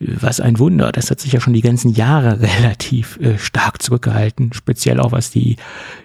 was 0.00 0.40
ein 0.40 0.58
Wunder. 0.58 0.92
Das 0.92 1.10
hat 1.10 1.20
sich 1.20 1.32
ja 1.32 1.40
schon 1.40 1.52
die 1.52 1.60
ganzen 1.60 1.92
Jahre 1.92 2.40
relativ 2.58 3.18
äh, 3.20 3.38
stark 3.38 3.82
zurückgehalten. 3.82 4.52
Speziell 4.52 5.00
auch 5.00 5.12
was 5.12 5.30
die, 5.30 5.56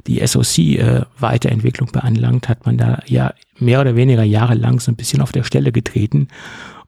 die 0.07 0.26
SoC-Weiterentwicklung 0.26 1.90
äh, 1.90 1.91
beanlangt, 1.91 2.49
hat 2.49 2.65
man 2.65 2.78
da 2.78 3.02
ja 3.06 3.34
mehr 3.60 3.82
oder 3.82 3.95
weniger 3.95 4.24
jahrelang 4.24 4.80
so 4.80 4.91
ein 4.91 4.95
bisschen 4.95 5.22
auf 5.22 5.32
der 5.32 5.44
Stelle 5.44 5.72
getreten. 5.72 6.28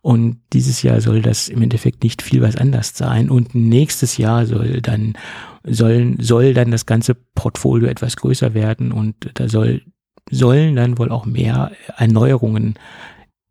Und 0.01 0.37
dieses 0.53 0.83
Jahr 0.83 1.01
soll 1.01 1.23
das 1.23 1.49
im 1.49 1.63
Endeffekt 1.63 2.03
nicht 2.03 2.21
viel 2.21 2.41
was 2.41 2.55
anders 2.55 2.95
sein. 2.95 3.29
Und 3.29 3.55
nächstes 3.55 4.17
Jahr 4.17 4.45
soll 4.45 4.81
dann, 4.81 5.13
sollen, 5.63 6.17
soll 6.19 6.53
dann 6.53 6.69
das 6.69 6.85
ganze 6.85 7.15
Portfolio 7.15 7.87
etwas 7.87 8.15
größer 8.15 8.53
werden 8.53 8.91
und 8.91 9.15
da 9.33 9.49
soll, 9.49 9.81
sollen 10.29 10.75
dann 10.75 10.99
wohl 10.99 11.11
auch 11.11 11.25
mehr 11.25 11.71
Erneuerungen 11.97 12.75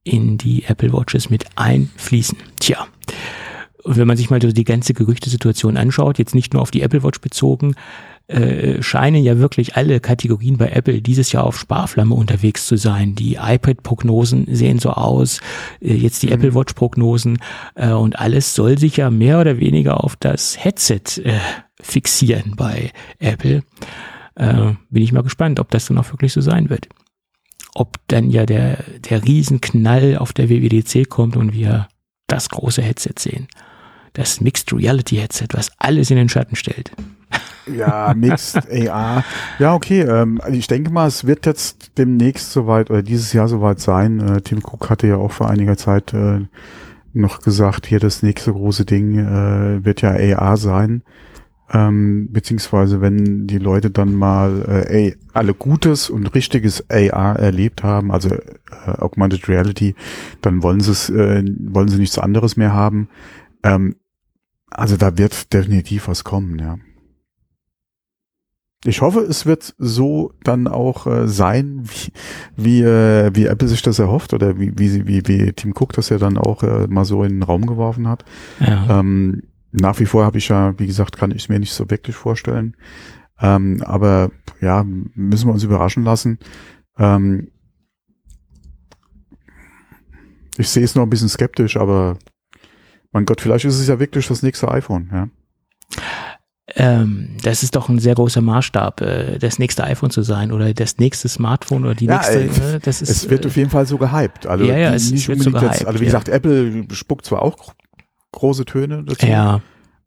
in 0.05 0.39
die 0.39 0.65
Apple 0.65 0.93
Watches 0.93 1.29
mit 1.29 1.45
einfließen. 1.57 2.39
Tja. 2.61 2.87
Und 3.85 3.99
wenn 3.99 4.09
man 4.09 4.17
sich 4.17 4.31
mal 4.31 4.41
so 4.41 4.51
die 4.51 4.65
ganze 4.65 4.95
Gerüchtesituation 4.95 5.77
anschaut, 5.77 6.19
jetzt 6.19 6.35
nicht 6.35 6.55
nur 6.55 6.63
auf 6.63 6.71
die 6.71 6.81
Apple 6.81 7.03
Watch 7.03 7.21
bezogen, 7.21 7.75
äh, 8.29 8.83
scheinen 8.83 9.23
ja 9.23 9.39
wirklich 9.39 9.77
alle 9.77 10.01
Kategorien 10.01 10.57
bei 10.57 10.71
Apple 10.71 11.03
dieses 11.03 11.33
Jahr 11.33 11.45
auf 11.45 11.59
Sparflamme 11.59 12.15
unterwegs 12.15 12.67
zu 12.67 12.79
sein. 12.79 13.15
Die 13.15 13.35
iPad-Prognosen 13.35 14.47
sehen 14.51 14.79
so 14.79 14.91
aus, 14.91 15.41
äh, 15.83 15.95
jetzt 15.95 16.23
die 16.23 16.29
mhm. 16.29 16.33
Apple 16.33 16.55
Watch-Prognosen 16.55 17.39
äh, 17.75 17.91
und 17.91 18.19
alles 18.19 18.55
soll 18.55 18.79
sich 18.79 18.97
ja 18.97 19.11
mehr 19.11 19.39
oder 19.39 19.59
weniger 19.59 20.03
auf 20.03 20.17
das 20.17 20.65
Headset 20.65 21.21
äh, 21.23 21.39
fixieren 21.83 22.55
bei 22.57 22.91
Apple. 23.19 23.63
Äh, 24.37 24.73
bin 24.89 25.03
ich 25.03 25.13
mal 25.13 25.23
gespannt, 25.23 25.61
ob 25.61 25.71
das 25.71 25.85
dann 25.85 25.99
auch 25.99 26.11
wirklich 26.11 26.33
so 26.33 26.41
sein 26.41 26.71
wird. 26.71 26.89
Ob 27.75 27.99
dann 28.09 28.31
ja 28.31 28.47
der, 28.47 28.79
der 29.11 29.23
Riesenknall 29.23 30.17
auf 30.17 30.33
der 30.33 30.49
WWDC 30.49 31.11
kommt 31.11 31.37
und 31.37 31.53
wir 31.53 31.89
das 32.27 32.49
große 32.49 32.81
Headset 32.81 33.15
sehen 33.19 33.49
das 34.15 34.41
Mixed 34.41 34.73
Reality 34.73 35.17
Headset, 35.17 35.49
was 35.53 35.71
alles 35.79 36.11
in 36.11 36.17
den 36.17 36.29
Schatten 36.29 36.57
stellt. 36.57 36.91
Ja, 37.67 38.15
Mixed 38.15 38.59
AR. 38.89 39.25
Ja, 39.59 39.75
okay. 39.75 40.03
Ähm, 40.03 40.41
ich 40.51 40.67
denke 40.67 40.91
mal, 40.91 41.07
es 41.07 41.27
wird 41.27 41.47
jetzt 41.47 41.93
demnächst 41.99 42.53
soweit 42.53 42.91
oder 42.91 43.03
dieses 43.03 43.33
Jahr 43.33 43.49
soweit 43.49 43.81
sein. 43.81 44.21
Äh, 44.21 44.41
Tim 44.43 44.59
Cook 44.59 44.91
hatte 44.91 45.07
ja 45.07 45.17
auch 45.17 45.33
vor 45.33 45.51
einiger 45.51 45.77
Zeit 45.77 46.13
äh, 46.15 46.41
noch 47.13 47.41
gesagt, 47.41 47.87
hier 47.87 48.01
das 48.01 48.23
nächste 48.23 48.53
große 48.53 48.85
Ding 48.85 49.19
äh, 49.19 49.85
wird 49.85 50.03
ja 50.03 50.11
AR 50.11 50.57
sein. 50.57 51.03
Ähm, 51.73 52.29
beziehungsweise 52.31 53.01
wenn 53.01 53.47
die 53.47 53.59
Leute 53.59 53.91
dann 53.91 54.15
mal 54.15 54.87
äh, 54.89 55.13
alle 55.33 55.55
Gutes 55.55 56.11
und 56.11 56.35
richtiges 56.35 56.85
AR 56.91 57.39
erlebt 57.39 57.83
haben, 57.83 58.13
also 58.13 58.35
äh, 58.35 58.41
Augmented 58.99 59.49
Reality, 59.49 59.95
dann 60.43 60.63
wollen 60.63 60.81
sie 60.81 60.93
es, 60.93 61.09
äh, 61.09 61.43
wollen 61.59 61.89
sie 61.89 61.99
nichts 61.99 62.19
anderes 62.19 62.57
mehr 62.57 62.75
haben. 62.75 63.09
Ähm, 63.63 63.97
also 64.75 64.97
da 64.97 65.17
wird 65.17 65.53
definitiv 65.53 66.09
was 66.09 66.25
kommen, 66.25 66.59
ja. 66.59 66.79
Ich 68.87 69.01
hoffe, 69.01 69.21
es 69.21 69.47
wird 69.47 69.75
so 69.79 70.33
dann 70.43 70.69
auch 70.69 71.07
äh, 71.07 71.27
sein, 71.27 71.85
wie, 71.85 72.13
wie, 72.57 72.83
äh, 72.83 73.31
wie 73.35 73.47
Apple 73.47 73.69
sich 73.69 73.81
das 73.81 73.99
erhofft 73.99 74.35
oder 74.35 74.59
wie, 74.59 74.79
wie, 74.79 75.07
wie, 75.07 75.27
wie 75.27 75.53
Tim 75.55 75.73
Cook 75.75 75.95
das 75.95 76.11
ja 76.11 76.19
dann 76.19 76.37
auch 76.37 76.63
äh, 76.63 76.87
mal 76.87 77.07
so 77.07 77.25
in 77.25 77.33
den 77.33 77.43
Raum 77.43 77.65
geworfen 77.65 78.07
hat. 78.07 78.27
Ja. 78.61 79.01
Ähm, 79.01 79.45
nach 79.73 79.99
wie 80.01 80.07
vor 80.07 80.25
habe 80.27 80.37
ich 80.37 80.49
ja, 80.49 80.79
wie 80.79 80.87
gesagt, 80.87 81.17
kann 81.17 81.31
ich 81.31 81.45
es 81.45 81.49
mir 81.49 81.59
nicht 81.59 81.73
so 81.73 81.89
wirklich 81.91 82.15
vorstellen. 82.15 82.77
Ähm, 83.41 83.83
aber 83.85 84.31
ja, 84.61 84.85
müssen 84.85 85.49
wir 85.49 85.55
uns 85.55 85.65
überraschen 85.65 86.05
lassen. 86.05 86.39
Ähm, 86.99 87.49
ich 90.59 90.69
sehe 90.69 90.85
es 90.85 90.95
noch 90.95 91.03
ein 91.03 91.11
bisschen 91.11 91.29
skeptisch, 91.29 91.77
aber 91.77 92.19
mein 93.15 93.25
Gott, 93.25 93.41
vielleicht 93.41 93.65
ist 93.65 93.79
es 93.79 93.89
ja 93.89 93.99
wirklich 93.99 94.29
das 94.29 94.43
nächste 94.43 94.71
iPhone, 94.71 95.09
ja. 95.11 95.29
Ähm, 96.77 97.37
das 97.43 97.63
ist 97.63 97.77
doch 97.77 97.89
ein 97.89 97.99
sehr 97.99 98.15
großer 98.15 98.41
Maßstab, 98.41 99.01
äh, 99.03 99.39
das 99.39 99.59
nächste 99.59 99.85
iPhone 99.85 100.11
zu 100.11 100.23
sein 100.23 100.51
oder 100.51 100.73
das 100.75 100.99
nächste 100.99 101.29
Smartphone 101.29 101.85
oder 101.85 101.95
die 101.95 102.07
ja, 102.07 102.17
nächste. 102.17 102.75
Äh, 102.75 102.81
das 102.81 103.03
ist, 103.03 103.11
es 103.11 103.31
wird 103.31 103.45
äh, 103.45 103.49
auf 103.49 103.57
jeden 103.57 103.71
Fall 103.71 103.87
so 103.87 103.99
gehypt. 103.99 104.47
Also 104.47 104.65
ja, 104.65 104.77
ja, 104.77 104.93
es, 104.93 105.13
nicht 105.13 105.29
wird 105.29 105.41
so 105.41 105.53
gehypt, 105.53 105.75
jetzt, 105.75 105.87
also 105.87 106.01
wie 106.01 106.05
ja. 106.05 106.09
gesagt, 106.09 106.29
Apple 106.29 106.87
spuckt 106.93 107.27
zwar 107.27 107.43
auch 107.43 107.75
große 108.33 108.65
Töne 108.65 109.05
dazu, 109.05 109.27
ja. 109.27 109.61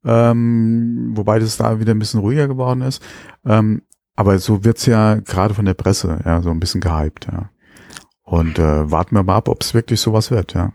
ähm, 0.03 1.11
wobei 1.13 1.39
das 1.39 1.55
da 1.57 1.79
wieder 1.79 1.93
ein 1.93 1.99
bisschen 1.99 2.19
ruhiger 2.19 2.47
geworden 2.47 2.81
ist. 2.81 3.01
Ähm, 3.45 3.83
aber 4.17 4.37
so 4.39 4.65
wird's 4.65 4.85
ja 4.85 5.15
gerade 5.15 5.53
von 5.53 5.63
der 5.63 5.75
Presse 5.75 6.19
ja 6.25 6.41
so 6.41 6.49
ein 6.49 6.59
bisschen 6.59 6.81
gehypt, 6.81 7.27
ja. 7.31 7.51
Und 8.23 8.59
äh, 8.59 8.91
warten 8.91 9.15
wir 9.15 9.23
mal 9.23 9.37
ab, 9.37 9.47
ob 9.47 9.61
es 9.61 9.73
wirklich 9.73 10.01
sowas 10.01 10.31
wird, 10.31 10.53
ja. 10.53 10.73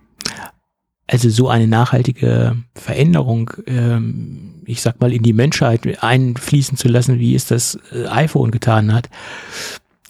Also 1.06 1.28
so 1.30 1.48
eine 1.48 1.66
nachhaltige 1.66 2.56
Veränderung, 2.74 3.50
ähm, 3.66 4.62
ich 4.66 4.80
sag 4.80 5.00
mal, 5.00 5.12
in 5.12 5.22
die 5.22 5.32
Menschheit 5.32 6.02
einfließen 6.02 6.78
zu 6.78 6.88
lassen, 6.88 7.18
wie 7.18 7.34
es 7.34 7.46
das 7.46 7.78
äh, 7.92 8.06
iPhone 8.06 8.50
getan 8.50 8.92
hat, 8.92 9.10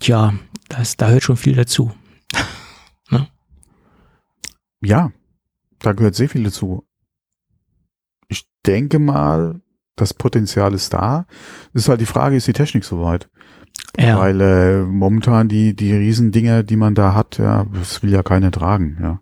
tja, 0.01 0.35
das, 0.69 0.97
da 0.97 1.09
hört 1.09 1.23
schon 1.23 1.37
viel 1.37 1.55
dazu. 1.55 1.93
ne? 3.11 3.29
Ja, 4.81 5.13
da 5.79 5.93
gehört 5.93 6.15
sehr 6.15 6.29
viel 6.29 6.45
dazu. 6.45 6.85
Ich 8.29 8.47
denke 8.67 8.99
mal, 8.99 9.61
das 9.97 10.15
Potenzial 10.15 10.75
ist 10.75 10.93
da. 10.93 11.27
Das 11.73 11.85
ist 11.85 11.89
halt 11.89 12.01
die 12.01 12.07
Frage, 12.07 12.37
ist 12.37 12.47
die 12.47 12.53
Technik 12.53 12.85
soweit? 12.85 13.29
Ja. 13.99 14.19
Weil 14.19 14.41
äh, 14.41 14.83
momentan 14.83 15.49
die, 15.49 15.75
die 15.75 15.93
Riesendinger, 15.93 16.63
die 16.63 16.77
man 16.77 16.95
da 16.95 17.15
hat, 17.15 17.39
ja, 17.39 17.67
das 17.73 18.03
will 18.03 18.11
ja 18.11 18.23
keiner 18.23 18.51
tragen, 18.51 18.99
ja. 19.01 19.21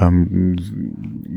Ähm, 0.00 0.54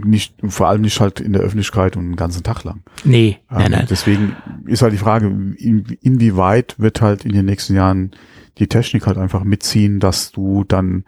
nicht, 0.06 0.36
vor 0.48 0.68
allem 0.68 0.82
nicht 0.82 1.00
halt 1.00 1.20
in 1.20 1.34
der 1.34 1.42
Öffentlichkeit 1.42 1.98
und 1.98 2.04
den 2.04 2.16
ganzen 2.16 2.44
Tag 2.44 2.64
lang. 2.64 2.84
Nee, 3.04 3.40
ähm, 3.50 3.58
nein, 3.58 3.72
nein. 3.72 3.88
Deswegen 3.90 4.36
ist 4.68 4.84
halt 4.84 4.94
die 4.94 4.98
Frage, 4.98 5.28
in, 5.28 5.98
inwieweit 6.02 6.76
wird 6.78 7.02
halt 7.02 7.26
in 7.26 7.32
den 7.32 7.46
nächsten 7.46 7.76
Jahren 7.76 8.12
die 8.60 8.68
Technik 8.68 9.08
halt 9.08 9.18
einfach 9.18 9.44
mitziehen, 9.44 10.00
dass 10.00 10.32
du 10.32 10.64
dann 10.64 11.06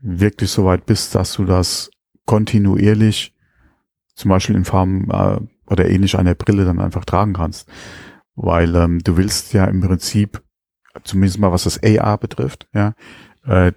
wirklich 0.00 0.50
so 0.50 0.64
weit 0.64 0.86
bist, 0.86 1.14
dass 1.14 1.34
du 1.34 1.44
das 1.44 1.90
kontinuierlich 2.24 3.34
zum 4.14 4.30
Beispiel 4.30 4.56
in 4.56 4.64
Form 4.64 5.08
äh, 5.10 5.38
oder 5.70 5.88
ähnlich 5.88 6.18
einer 6.18 6.34
Brille 6.34 6.64
dann 6.64 6.80
einfach 6.80 7.04
tragen 7.04 7.34
kannst. 7.34 7.68
Weil 8.34 8.74
ähm, 8.74 8.98
du 9.04 9.16
willst 9.16 9.52
ja 9.52 9.66
im 9.66 9.80
Prinzip, 9.80 10.42
zumindest 11.04 11.38
mal 11.38 11.52
was 11.52 11.64
das 11.64 11.80
AR 11.82 12.18
betrifft, 12.18 12.68
ja, 12.74 12.94
äh, 13.46 13.72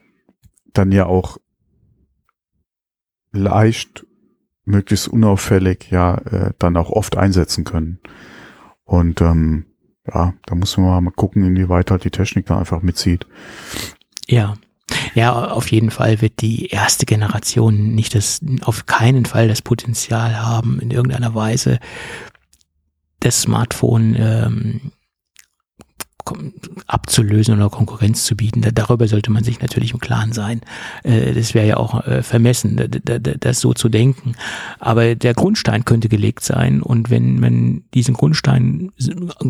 dann 0.74 0.92
ja 0.92 1.06
auch 1.06 1.38
leicht, 3.32 4.06
möglichst 4.66 5.08
unauffällig, 5.08 5.90
ja, 5.92 6.16
äh, 6.16 6.54
dann 6.60 6.78
auch 6.78 6.90
oft 6.90 7.18
einsetzen 7.18 7.64
können. 7.64 8.00
Und 8.84 9.22
ähm, 9.22 9.66
ja, 10.08 10.34
da 10.46 10.56
muss 10.56 10.78
man 10.78 11.04
mal 11.04 11.12
gucken, 11.12 11.44
inwieweit 11.44 11.92
halt 11.92 12.04
die 12.04 12.12
Technik 12.12 12.48
da 12.48 12.60
einfach 12.60 12.82
mitzieht. 12.82 13.26
Ja. 14.28 14.56
Ja, 15.14 15.52
auf 15.52 15.72
jeden 15.72 15.90
Fall 15.90 16.22
wird 16.22 16.42
die 16.42 16.68
erste 16.68 17.06
Generation 17.06 17.96
nicht 17.96 18.14
das, 18.14 18.42
auf 18.62 18.86
keinen 18.86 19.26
Fall 19.26 19.48
das 19.48 19.62
Potenzial 19.62 20.42
haben, 20.42 20.80
in 20.80 20.92
irgendeiner 20.92 21.34
Weise 21.34 21.80
das 23.22 23.42
Smartphone 23.42 24.16
ähm, 24.18 24.92
abzulösen 26.88 27.56
oder 27.56 27.70
Konkurrenz 27.70 28.26
zu 28.26 28.36
bieten. 28.36 28.62
darüber 28.74 29.08
sollte 29.08 29.32
man 29.32 29.44
sich 29.44 29.62
natürlich 29.62 29.94
im 29.94 30.00
Klaren 30.00 30.34
sein. 30.34 30.62
Äh, 31.04 31.34
das 31.34 31.54
wäre 31.54 31.68
ja 31.68 31.78
auch 31.78 32.06
äh, 32.06 32.24
vermessen, 32.24 32.82
das 33.40 33.60
so 33.60 33.74
zu 33.74 33.90
denken. 33.90 34.34
Aber 34.80 35.16
der 35.16 35.34
Grundstein 35.34 35.86
könnte 35.86 36.10
gelegt 36.10 36.44
sein 36.44 36.82
und 36.82 37.10
wenn 37.10 37.40
man 37.40 37.84
diesen 37.94 38.14
Grundstein 38.14 38.92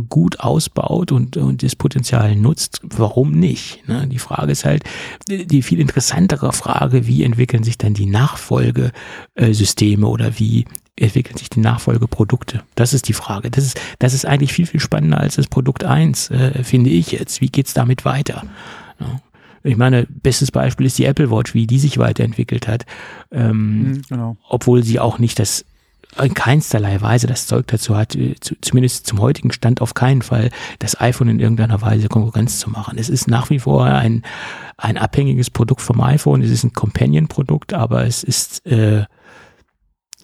gut 0.10 0.40
ausbaut 0.40 1.12
und, 1.12 1.38
das 1.62 1.76
Potenzial 1.76 2.36
nutzt, 2.36 2.82
warum 2.84 3.32
nicht? 3.32 3.88
Ne? 3.88 4.08
Die 4.08 4.20
Frage 4.20 4.52
ist 4.52 4.66
halt, 4.66 4.84
die 5.28 5.62
viel 5.62 5.80
interessantere 5.80 6.54
Frage, 6.54 7.08
wie 7.08 7.24
entwickeln 7.24 7.64
sich 7.64 7.78
dann 7.78 7.94
die 7.94 8.06
Nachfolgesysteme 8.06 10.08
oder 10.08 10.40
wie 10.40 10.66
entwickeln 11.02 11.38
sich 11.38 11.50
die 11.50 11.60
Nachfolgeprodukte? 11.60 12.64
Das 12.76 12.94
ist 12.94 13.08
die 13.08 13.14
Frage. 13.14 13.52
Das 13.52 13.66
ist, 13.66 13.80
das 14.00 14.14
ist 14.14 14.26
eigentlich 14.26 14.54
viel, 14.54 14.66
viel 14.66 14.80
spannender 14.80 15.20
als 15.20 15.36
das 15.36 15.48
Produkt 15.48 15.84
1, 15.84 16.32
äh, 16.32 16.64
finde 16.64 16.90
ich 16.90 17.12
jetzt. 17.12 17.42
Wie 17.42 17.50
geht's 17.50 17.74
damit 17.74 18.06
weiter? 18.06 18.44
Ja. 19.00 19.22
Ich 19.64 19.78
meine, 19.78 20.08
bestes 20.10 20.52
Beispiel 20.52 20.88
ist 20.88 20.98
die 20.98 21.06
Apple 21.06 21.30
Watch, 21.30 21.54
wie 21.54 21.68
die 21.68 21.80
sich 21.80 21.98
weiterentwickelt 21.98 22.68
hat. 22.68 22.86
Ähm, 23.32 23.84
mhm, 23.84 24.02
genau. 24.10 24.38
Obwohl 24.50 24.84
sie 24.84 25.00
auch 25.00 25.20
nicht 25.20 25.38
das 25.38 25.66
in 26.22 26.34
keinsterlei 26.34 27.00
Weise 27.00 27.28
das 27.28 27.48
Zeug 27.48 27.68
dazu 27.68 27.96
hat, 27.96 28.16
äh, 28.16 28.36
zumindest 28.62 29.08
zum 29.08 29.22
heutigen 29.22 29.52
Stand 29.52 29.82
auf 29.82 29.94
keinen 29.94 30.22
Fall, 30.22 30.50
das 30.80 31.00
iPhone 31.00 31.30
in 31.30 31.40
irgendeiner 31.40 31.82
Weise 31.82 32.10
Konkurrenz 32.10 32.60
zu 32.60 32.70
machen. 32.70 32.98
Es 32.98 33.10
ist 33.10 33.28
nach 33.28 33.50
wie 33.50 33.60
vor 33.60 33.86
ein, 33.86 34.24
ein 34.78 34.98
abhängiges 34.98 35.50
Produkt 35.50 35.82
vom 35.82 36.02
iPhone, 36.02 36.42
es 36.42 36.52
ist 36.52 36.64
ein 36.64 36.74
Companion-Produkt, 36.74 37.74
aber 37.74 38.06
es 38.06 38.24
ist 38.24 38.66
äh, 38.66 39.06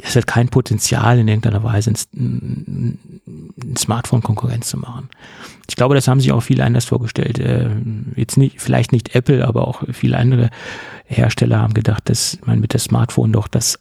es 0.01 0.15
hat 0.15 0.27
kein 0.27 0.49
Potenzial 0.49 1.19
in 1.19 1.27
irgendeiner 1.27 1.63
Weise 1.63 1.91
ein, 1.91 2.99
ein 3.25 3.75
Smartphone 3.77 4.21
Konkurrenz 4.21 4.67
zu 4.67 4.77
machen. 4.77 5.09
Ich 5.69 5.75
glaube, 5.75 5.95
das 5.95 6.07
haben 6.07 6.19
sich 6.19 6.31
auch 6.31 6.41
viele 6.41 6.63
anders 6.63 6.85
vorgestellt. 6.85 7.39
Äh, 7.39 7.69
jetzt 8.15 8.37
nicht, 8.37 8.61
vielleicht 8.61 8.91
nicht 8.91 9.15
Apple, 9.15 9.45
aber 9.47 9.67
auch 9.67 9.83
viele 9.91 10.17
andere 10.17 10.49
Hersteller 11.05 11.59
haben 11.59 11.73
gedacht, 11.73 12.09
dass 12.09 12.37
man 12.45 12.59
mit 12.59 12.73
der 12.73 12.79
Smartphone 12.79 13.33
doch 13.33 13.47
das 13.47 13.79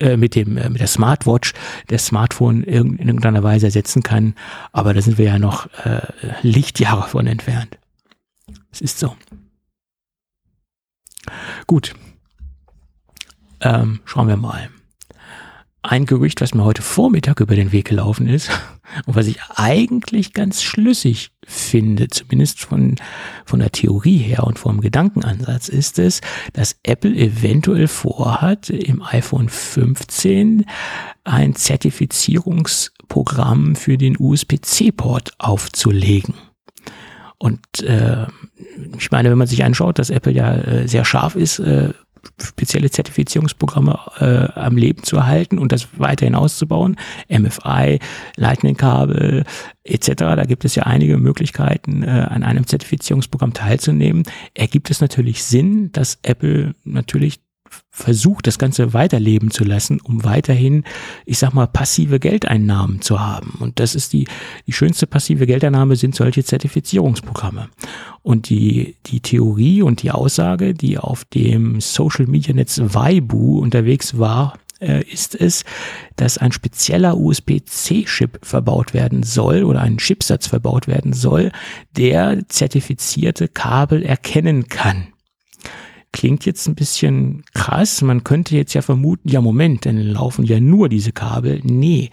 äh, 0.00 0.16
mit 0.16 0.34
dem 0.34 0.56
äh, 0.56 0.70
mit 0.70 0.80
der 0.80 0.88
Smartwatch 0.88 1.52
das 1.88 2.06
Smartphone 2.06 2.62
in 2.62 2.98
irgendeiner 2.98 3.42
Weise 3.42 3.66
ersetzen 3.66 4.02
kann, 4.02 4.34
aber 4.72 4.94
da 4.94 5.02
sind 5.02 5.18
wir 5.18 5.26
ja 5.26 5.38
noch 5.38 5.66
äh, 5.84 6.00
Lichtjahre 6.42 7.08
von 7.08 7.26
entfernt. 7.26 7.78
Es 8.72 8.80
ist 8.80 8.98
so. 8.98 9.16
Gut. 11.66 11.94
Ähm, 13.60 14.00
schauen 14.04 14.28
wir 14.28 14.36
mal 14.36 14.68
ein 15.84 16.06
Gerücht, 16.06 16.40
was 16.40 16.54
mir 16.54 16.64
heute 16.64 16.80
Vormittag 16.80 17.40
über 17.40 17.54
den 17.54 17.70
Weg 17.70 17.88
gelaufen 17.88 18.26
ist 18.26 18.48
und 19.06 19.16
was 19.16 19.26
ich 19.26 19.38
eigentlich 19.54 20.32
ganz 20.32 20.62
schlüssig 20.62 21.32
finde, 21.46 22.08
zumindest 22.08 22.60
von, 22.60 22.96
von 23.44 23.60
der 23.60 23.70
Theorie 23.70 24.16
her 24.16 24.44
und 24.44 24.58
vom 24.58 24.80
Gedankenansatz, 24.80 25.68
ist 25.68 25.98
es, 25.98 26.22
dass 26.54 26.76
Apple 26.84 27.14
eventuell 27.14 27.86
vorhat, 27.86 28.70
im 28.70 29.02
iPhone 29.02 29.50
15 29.50 30.64
ein 31.24 31.54
Zertifizierungsprogramm 31.54 33.76
für 33.76 33.98
den 33.98 34.16
USB-C-Port 34.18 35.32
aufzulegen. 35.38 36.32
Und 37.36 37.60
äh, 37.82 38.24
ich 38.98 39.10
meine, 39.10 39.30
wenn 39.30 39.36
man 39.36 39.46
sich 39.46 39.62
anschaut, 39.64 39.98
dass 39.98 40.08
Apple 40.08 40.32
ja 40.32 40.54
äh, 40.54 40.88
sehr 40.88 41.04
scharf 41.04 41.36
ist, 41.36 41.58
äh, 41.58 41.92
spezielle 42.40 42.90
Zertifizierungsprogramme 42.90 43.98
äh, 44.18 44.58
am 44.58 44.76
Leben 44.76 45.02
zu 45.02 45.16
erhalten 45.16 45.58
und 45.58 45.72
das 45.72 45.88
weiterhin 45.98 46.34
auszubauen. 46.34 46.96
MFI, 47.28 47.98
Lightning-Kabel 48.36 49.44
etc. 49.84 50.08
Da 50.16 50.44
gibt 50.44 50.64
es 50.64 50.74
ja 50.74 50.84
einige 50.84 51.18
Möglichkeiten, 51.18 52.02
äh, 52.02 52.06
an 52.06 52.42
einem 52.42 52.66
Zertifizierungsprogramm 52.66 53.52
teilzunehmen. 53.52 54.24
Ergibt 54.54 54.90
es 54.90 55.00
natürlich 55.00 55.44
Sinn, 55.44 55.92
dass 55.92 56.18
Apple 56.22 56.74
natürlich 56.84 57.43
versucht, 57.90 58.46
das 58.46 58.58
Ganze 58.58 58.92
weiterleben 58.92 59.50
zu 59.50 59.64
lassen, 59.64 60.00
um 60.00 60.24
weiterhin, 60.24 60.84
ich 61.26 61.38
sag 61.38 61.54
mal, 61.54 61.66
passive 61.66 62.18
Geldeinnahmen 62.18 63.00
zu 63.00 63.20
haben. 63.20 63.56
Und 63.60 63.78
das 63.78 63.94
ist 63.94 64.12
die, 64.12 64.26
die 64.66 64.72
schönste 64.72 65.06
passive 65.06 65.46
Geldeinnahme 65.46 65.94
sind 65.96 66.14
solche 66.14 66.44
Zertifizierungsprogramme. 66.44 67.68
Und 68.22 68.48
die, 68.48 68.96
die 69.06 69.20
Theorie 69.20 69.82
und 69.82 70.02
die 70.02 70.10
Aussage, 70.10 70.74
die 70.74 70.98
auf 70.98 71.24
dem 71.24 71.80
Social 71.80 72.26
Media 72.26 72.52
Netz 72.52 72.80
Weibu 72.82 73.60
unterwegs 73.60 74.18
war, 74.18 74.58
äh, 74.80 75.04
ist 75.04 75.34
es, 75.34 75.64
dass 76.16 76.36
ein 76.36 76.52
spezieller 76.52 77.16
USB-C-Chip 77.16 78.40
verbaut 78.42 78.92
werden 78.92 79.22
soll 79.22 79.62
oder 79.62 79.80
ein 79.80 79.98
Chipsatz 79.98 80.48
verbaut 80.48 80.88
werden 80.88 81.12
soll, 81.12 81.52
der 81.96 82.48
zertifizierte 82.48 83.46
Kabel 83.46 84.02
erkennen 84.02 84.68
kann 84.68 85.13
klingt 86.14 86.46
jetzt 86.46 86.68
ein 86.68 86.76
bisschen 86.76 87.42
krass. 87.54 88.00
Man 88.00 88.22
könnte 88.22 88.54
jetzt 88.56 88.72
ja 88.72 88.82
vermuten, 88.82 89.28
ja 89.28 89.40
Moment, 89.40 89.84
dann 89.84 89.98
laufen 89.98 90.44
ja 90.44 90.60
nur 90.60 90.88
diese 90.88 91.10
Kabel. 91.10 91.60
Nee, 91.64 92.10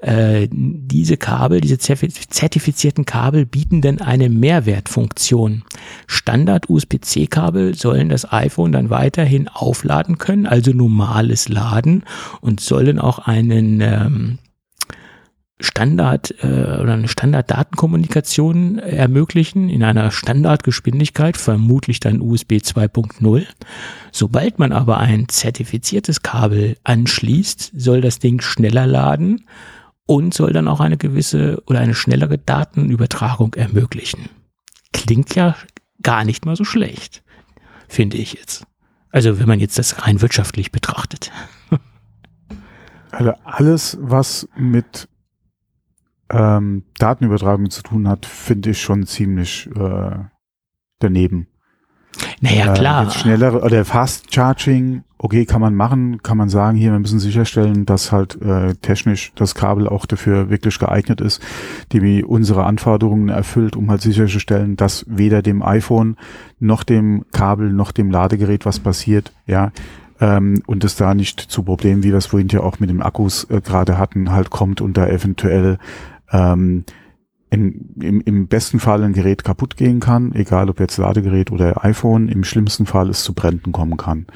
äh, 0.00 0.48
diese 0.50 1.16
Kabel, 1.16 1.60
diese 1.60 1.78
zertifizierten 1.78 3.04
Kabel 3.04 3.46
bieten 3.46 3.80
denn 3.80 4.00
eine 4.00 4.28
Mehrwertfunktion. 4.28 5.62
Standard 6.08 6.68
USB-C-Kabel 6.68 7.76
sollen 7.76 8.08
das 8.08 8.30
iPhone 8.32 8.72
dann 8.72 8.90
weiterhin 8.90 9.46
aufladen 9.46 10.18
können, 10.18 10.46
also 10.46 10.72
normales 10.72 11.48
Laden 11.48 12.02
und 12.40 12.58
sollen 12.58 12.98
auch 12.98 13.20
einen 13.20 13.80
ähm, 13.80 14.38
Standard 15.60 16.34
äh, 16.42 16.80
oder 16.80 16.94
eine 16.94 17.08
Standarddatenkommunikation 17.08 18.78
ermöglichen 18.78 19.68
in 19.68 19.84
einer 19.84 20.10
Standardgeschwindigkeit, 20.10 21.36
vermutlich 21.36 22.00
dann 22.00 22.20
USB 22.20 22.54
2.0. 22.54 23.46
Sobald 24.10 24.58
man 24.58 24.72
aber 24.72 24.98
ein 24.98 25.28
zertifiziertes 25.28 26.22
Kabel 26.22 26.76
anschließt, 26.82 27.72
soll 27.76 28.00
das 28.00 28.18
Ding 28.18 28.40
schneller 28.40 28.86
laden 28.86 29.46
und 30.06 30.34
soll 30.34 30.52
dann 30.52 30.68
auch 30.68 30.80
eine 30.80 30.96
gewisse 30.96 31.62
oder 31.66 31.80
eine 31.80 31.94
schnellere 31.94 32.38
Datenübertragung 32.38 33.54
ermöglichen. 33.54 34.28
Klingt 34.92 35.34
ja 35.34 35.56
gar 36.02 36.24
nicht 36.24 36.44
mal 36.44 36.56
so 36.56 36.64
schlecht, 36.64 37.22
finde 37.88 38.16
ich 38.16 38.34
jetzt. 38.34 38.66
Also 39.10 39.38
wenn 39.38 39.46
man 39.46 39.60
jetzt 39.60 39.78
das 39.78 40.04
rein 40.04 40.20
wirtschaftlich 40.20 40.72
betrachtet. 40.72 41.30
Also 43.12 43.32
alles, 43.44 43.96
was 44.00 44.48
mit 44.56 45.08
ähm, 46.34 46.82
Datenübertragung 46.98 47.70
zu 47.70 47.82
tun 47.82 48.08
hat, 48.08 48.26
finde 48.26 48.70
ich 48.70 48.80
schon 48.80 49.06
ziemlich 49.06 49.68
äh, 49.76 50.16
daneben. 50.98 51.48
Naja, 52.40 52.72
äh, 52.72 52.76
klar. 52.76 53.10
schnellere 53.10 53.60
oder 53.62 53.84
Fast 53.84 54.32
Charging, 54.32 55.02
okay, 55.18 55.46
kann 55.46 55.60
man 55.60 55.74
machen, 55.74 56.22
kann 56.22 56.36
man 56.36 56.48
sagen, 56.48 56.76
hier, 56.76 56.92
wir 56.92 56.98
müssen 56.98 57.18
sicherstellen, 57.18 57.86
dass 57.86 58.12
halt 58.12 58.40
äh, 58.40 58.74
technisch 58.74 59.32
das 59.34 59.54
Kabel 59.54 59.88
auch 59.88 60.06
dafür 60.06 60.50
wirklich 60.50 60.78
geeignet 60.78 61.20
ist, 61.20 61.42
die 61.92 62.24
unsere 62.24 62.64
Anforderungen 62.64 63.28
erfüllt, 63.28 63.76
um 63.76 63.90
halt 63.90 64.02
sicherzustellen, 64.02 64.76
dass 64.76 65.04
weder 65.08 65.42
dem 65.42 65.62
iPhone 65.62 66.16
noch 66.60 66.82
dem 66.82 67.24
Kabel 67.32 67.72
noch 67.72 67.92
dem 67.92 68.10
Ladegerät 68.10 68.66
was 68.66 68.80
passiert, 68.80 69.32
ja. 69.46 69.72
Ähm, 70.20 70.62
und 70.66 70.84
es 70.84 70.94
da 70.94 71.12
nicht 71.12 71.40
zu 71.40 71.64
Problemen, 71.64 72.04
wie 72.04 72.10
wir 72.10 72.18
es 72.18 72.26
vorhin 72.26 72.48
ja 72.48 72.60
auch 72.60 72.78
mit 72.78 72.88
dem 72.88 73.02
Akkus 73.02 73.44
äh, 73.50 73.60
gerade 73.60 73.98
hatten, 73.98 74.30
halt 74.30 74.50
kommt 74.50 74.80
und 74.80 74.96
da 74.96 75.08
eventuell 75.08 75.78
ähm, 76.30 76.84
in, 77.50 77.94
im, 78.00 78.20
im 78.22 78.48
besten 78.48 78.80
Fall 78.80 79.02
ein 79.02 79.12
Gerät 79.12 79.44
kaputt 79.44 79.76
gehen 79.76 80.00
kann, 80.00 80.32
egal 80.34 80.68
ob 80.68 80.80
jetzt 80.80 80.96
Ladegerät 80.98 81.52
oder 81.52 81.84
iPhone, 81.84 82.28
im 82.28 82.44
schlimmsten 82.44 82.86
Fall 82.86 83.08
es 83.08 83.22
zu 83.22 83.32
Bränden 83.32 83.72
kommen 83.72 83.96
kann. 83.96 84.26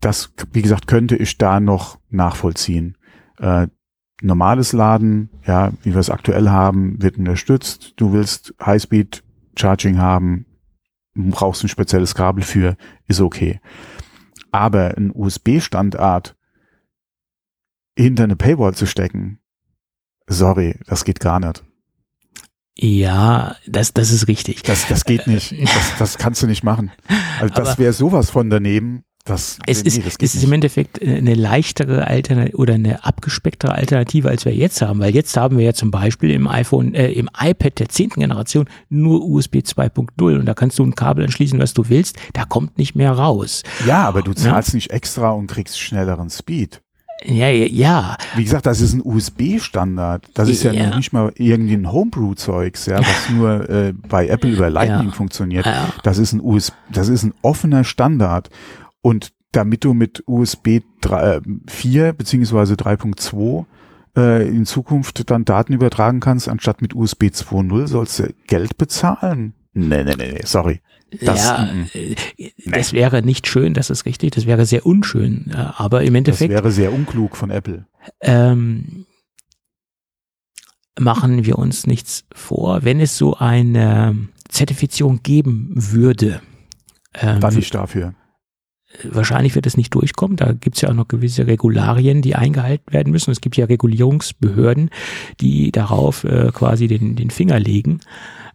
Das, 0.00 0.32
wie 0.52 0.62
gesagt, 0.62 0.86
könnte 0.86 1.16
ich 1.16 1.38
da 1.38 1.60
noch 1.60 1.98
nachvollziehen. 2.08 2.96
Äh, 3.38 3.68
normales 4.22 4.72
Laden, 4.72 5.30
ja, 5.46 5.72
wie 5.82 5.92
wir 5.92 6.00
es 6.00 6.10
aktuell 6.10 6.48
haben, 6.50 7.00
wird 7.02 7.18
unterstützt. 7.18 7.94
Du 7.96 8.12
willst 8.12 8.54
Highspeed 8.64 9.22
Charging 9.56 9.98
haben, 9.98 10.46
brauchst 11.14 11.64
ein 11.64 11.68
spezielles 11.68 12.14
Kabel 12.14 12.42
für, 12.42 12.76
ist 13.06 13.20
okay. 13.20 13.60
Aber 14.50 14.96
ein 14.96 15.12
USB-Standard 15.14 16.36
hinter 17.96 18.24
eine 18.24 18.36
Paywall 18.36 18.74
zu 18.74 18.86
stecken, 18.86 19.39
sorry, 20.30 20.76
das 20.86 21.04
geht 21.04 21.20
gar 21.20 21.40
nicht. 21.40 21.62
Ja, 22.78 23.56
das, 23.66 23.92
das 23.92 24.10
ist 24.10 24.26
richtig. 24.26 24.62
Das, 24.62 24.86
das 24.88 25.04
geht 25.04 25.26
nicht. 25.26 25.52
Das, 25.62 25.98
das 25.98 26.18
kannst 26.18 26.42
du 26.42 26.46
nicht 26.46 26.64
machen. 26.64 26.90
Also 27.38 27.52
das 27.54 27.78
wäre 27.78 27.92
sowas 27.92 28.30
von 28.30 28.48
daneben. 28.48 29.04
Das, 29.26 29.58
es 29.66 29.82
nee, 29.84 29.88
ist, 29.88 30.06
das 30.06 30.16
es 30.18 30.34
ist 30.34 30.44
im 30.44 30.52
Endeffekt 30.52 31.02
eine 31.02 31.34
leichtere 31.34 32.06
Alternative 32.06 32.56
oder 32.56 32.74
eine 32.74 33.04
abgespecktere 33.04 33.72
Alternative, 33.72 34.30
als 34.30 34.46
wir 34.46 34.54
jetzt 34.54 34.80
haben, 34.80 34.98
weil 35.00 35.14
jetzt 35.14 35.36
haben 35.36 35.58
wir 35.58 35.64
ja 35.66 35.74
zum 35.74 35.90
Beispiel 35.90 36.30
im 36.30 36.48
iPhone, 36.48 36.94
äh, 36.94 37.12
im 37.12 37.28
iPad 37.38 37.78
der 37.78 37.90
zehnten 37.90 38.20
Generation 38.20 38.66
nur 38.88 39.22
USB 39.22 39.56
2.0 39.56 40.38
und 40.38 40.46
da 40.46 40.54
kannst 40.54 40.78
du 40.78 40.84
ein 40.84 40.94
Kabel 40.94 41.24
anschließen, 41.26 41.58
was 41.60 41.74
du 41.74 41.90
willst, 41.90 42.16
da 42.32 42.46
kommt 42.46 42.78
nicht 42.78 42.94
mehr 42.94 43.12
raus. 43.12 43.62
Ja, 43.86 44.08
aber 44.08 44.22
du 44.22 44.32
zahlst 44.32 44.70
ja? 44.70 44.76
nicht 44.76 44.90
extra 44.90 45.30
und 45.32 45.48
kriegst 45.48 45.78
schnelleren 45.78 46.30
Speed. 46.30 46.80
Ja, 47.24 47.48
ja. 47.48 48.16
Wie 48.36 48.44
gesagt, 48.44 48.66
das 48.66 48.80
ist 48.80 48.94
ein 48.94 49.02
USB-Standard. 49.04 50.26
Das 50.34 50.48
ist 50.48 50.62
ja, 50.62 50.72
Ja. 50.72 50.88
noch 50.88 50.96
nicht 50.96 51.12
mal 51.12 51.32
irgendwie 51.36 51.74
ein 51.74 51.90
Homebrew-Zeugs, 51.92 52.86
ja, 52.86 52.98
was 53.00 53.30
nur 53.30 53.68
äh, 53.68 53.92
bei 53.92 54.26
Apple 54.28 54.50
über 54.50 54.70
Lightning 54.70 55.08
Ja. 55.08 55.14
funktioniert. 55.14 55.66
Ja. 55.66 55.88
Das 56.02 56.18
ist 56.18 56.32
ein 56.32 56.40
US, 56.40 56.72
das 56.90 57.08
ist 57.08 57.22
ein 57.24 57.34
offener 57.42 57.84
Standard. 57.84 58.48
Und 59.02 59.32
damit 59.52 59.84
du 59.84 59.94
mit 59.94 60.22
USB 60.26 60.80
3, 61.00 61.36
äh, 61.36 61.40
4 61.68 62.12
beziehungsweise 62.12 62.74
3.2 62.76 63.66
äh, 64.16 64.48
in 64.48 64.64
Zukunft 64.66 65.28
dann 65.30 65.44
Daten 65.44 65.72
übertragen 65.72 66.20
kannst, 66.20 66.48
anstatt 66.48 66.82
mit 66.82 66.94
USB 66.94 67.24
2.0 67.24 67.86
sollst 67.86 68.18
du 68.20 68.32
Geld 68.46 68.76
bezahlen. 68.78 69.54
Nee, 69.72 70.04
nee, 70.04 70.14
nee, 70.16 70.32
nee, 70.32 70.40
sorry. 70.44 70.80
Das, 71.22 71.44
ja, 71.44 71.64
mm, 71.72 71.86
äh, 71.94 72.50
das 72.66 72.92
wäre 72.92 73.22
nicht 73.22 73.46
schön, 73.48 73.74
das 73.74 73.90
ist 73.90 74.04
richtig, 74.06 74.32
das 74.32 74.46
wäre 74.46 74.64
sehr 74.64 74.86
unschön. 74.86 75.50
äh, 75.52 75.56
Aber 75.76 76.02
im 76.02 76.14
das 76.14 76.18
Endeffekt 76.18 76.50
wäre 76.52 76.70
sehr 76.70 76.92
unklug 76.92 77.36
von 77.36 77.50
Apple. 77.50 77.86
ähm, 78.20 79.06
machen 80.98 81.44
wir 81.44 81.58
uns 81.58 81.86
nichts 81.86 82.24
vor, 82.32 82.84
wenn 82.84 83.00
es 83.00 83.16
so 83.16 83.34
eine 83.36 84.28
Zertifizierung 84.48 85.22
geben 85.22 85.72
würde. 85.74 86.42
Ähm, 87.14 87.40
Dann 87.40 87.54
nicht 87.54 87.74
dafür. 87.74 88.14
wahrscheinlich 89.04 89.54
wird 89.54 89.66
es 89.66 89.76
nicht 89.76 89.94
durchkommen. 89.94 90.36
Da 90.36 90.52
gibt 90.52 90.76
es 90.76 90.82
ja 90.82 90.90
auch 90.90 90.94
noch 90.94 91.08
gewisse 91.08 91.46
Regularien, 91.46 92.22
die 92.22 92.34
eingehalten 92.36 92.92
werden 92.92 93.10
müssen. 93.12 93.30
Es 93.30 93.40
gibt 93.40 93.56
ja 93.56 93.66
Regulierungsbehörden, 93.66 94.90
die 95.40 95.72
darauf 95.72 96.24
äh, 96.24 96.50
quasi 96.52 96.86
den, 96.88 97.16
den 97.16 97.30
Finger 97.30 97.58
legen. 97.58 98.00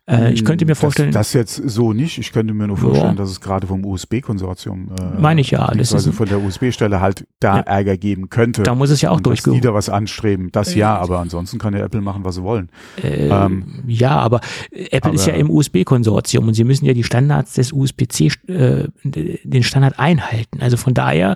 Äh, 0.07 0.34
ich 0.34 0.45
könnte 0.45 0.65
mir 0.68 0.76
vorstellen, 0.76 1.07
Hm, 1.10 1.14
Das, 1.14 1.32
das 1.32 1.34
jetzt 1.34 1.56
so 1.69 1.91
nicht. 1.91 2.19
Ich 2.19 2.32
könnte 2.32 2.53
mir 2.53 2.68
nur 2.68 2.77
Ja. 2.77 2.84
vorstellen, 2.84 3.15
dass 3.15 3.30
es 3.32 3.41
gerade 3.41 3.65
vom 3.65 3.84
USB-Konsortium, 3.84 4.90
äh, 4.99 5.19
Meine 5.19 5.41
ich 5.41 5.49
ja, 5.52 5.65
das 5.76 5.91
ist- 5.94 6.07
von 6.14 6.27
der 6.30 6.40
USB-Stelle 6.44 7.02
halt 7.02 7.26
da 7.40 7.57
Ja. 7.57 7.61
Ärger 7.64 7.98
geben 7.98 8.30
könnte. 8.30 8.61
da 8.64 8.76
muss 8.76 8.91
es 8.91 9.02
ja 9.02 9.10
auch 9.10 9.19
dass 9.19 9.41
die 9.41 9.61
da 9.61 9.73
was 9.73 9.90
anstreben. 9.90 10.49
Das 10.52 10.76
ja, 10.76 10.95
aber 10.95 11.19
ansonsten 11.19 11.57
kann 11.57 11.73
ja 11.73 11.80
Apple 11.84 12.02
machen, 12.02 12.23
was 12.23 12.36
sie 12.36 12.44
wollen. 12.44 12.69
Äh, 13.02 13.30
Ähm, 13.30 13.84
ja, 13.88 14.11
aber 14.19 14.41
Apple 14.72 15.14
ist 15.14 15.26
ja 15.26 15.34
aber- 15.34 15.40
im 15.41 15.49
USB-Konsortium 15.49 16.48
und 16.48 16.53
sie 16.53 16.64
müssen 16.65 16.86
ja 16.86 16.94
die 16.94 17.03
Standards 17.03 17.53
des 17.53 17.73
USB-C, 17.73 18.32
äh, 18.48 18.88
den 19.03 19.64
Standard 19.64 19.98
einhalten. 19.98 20.60
Also 20.61 20.77
von 20.77 20.94
daher 20.94 21.36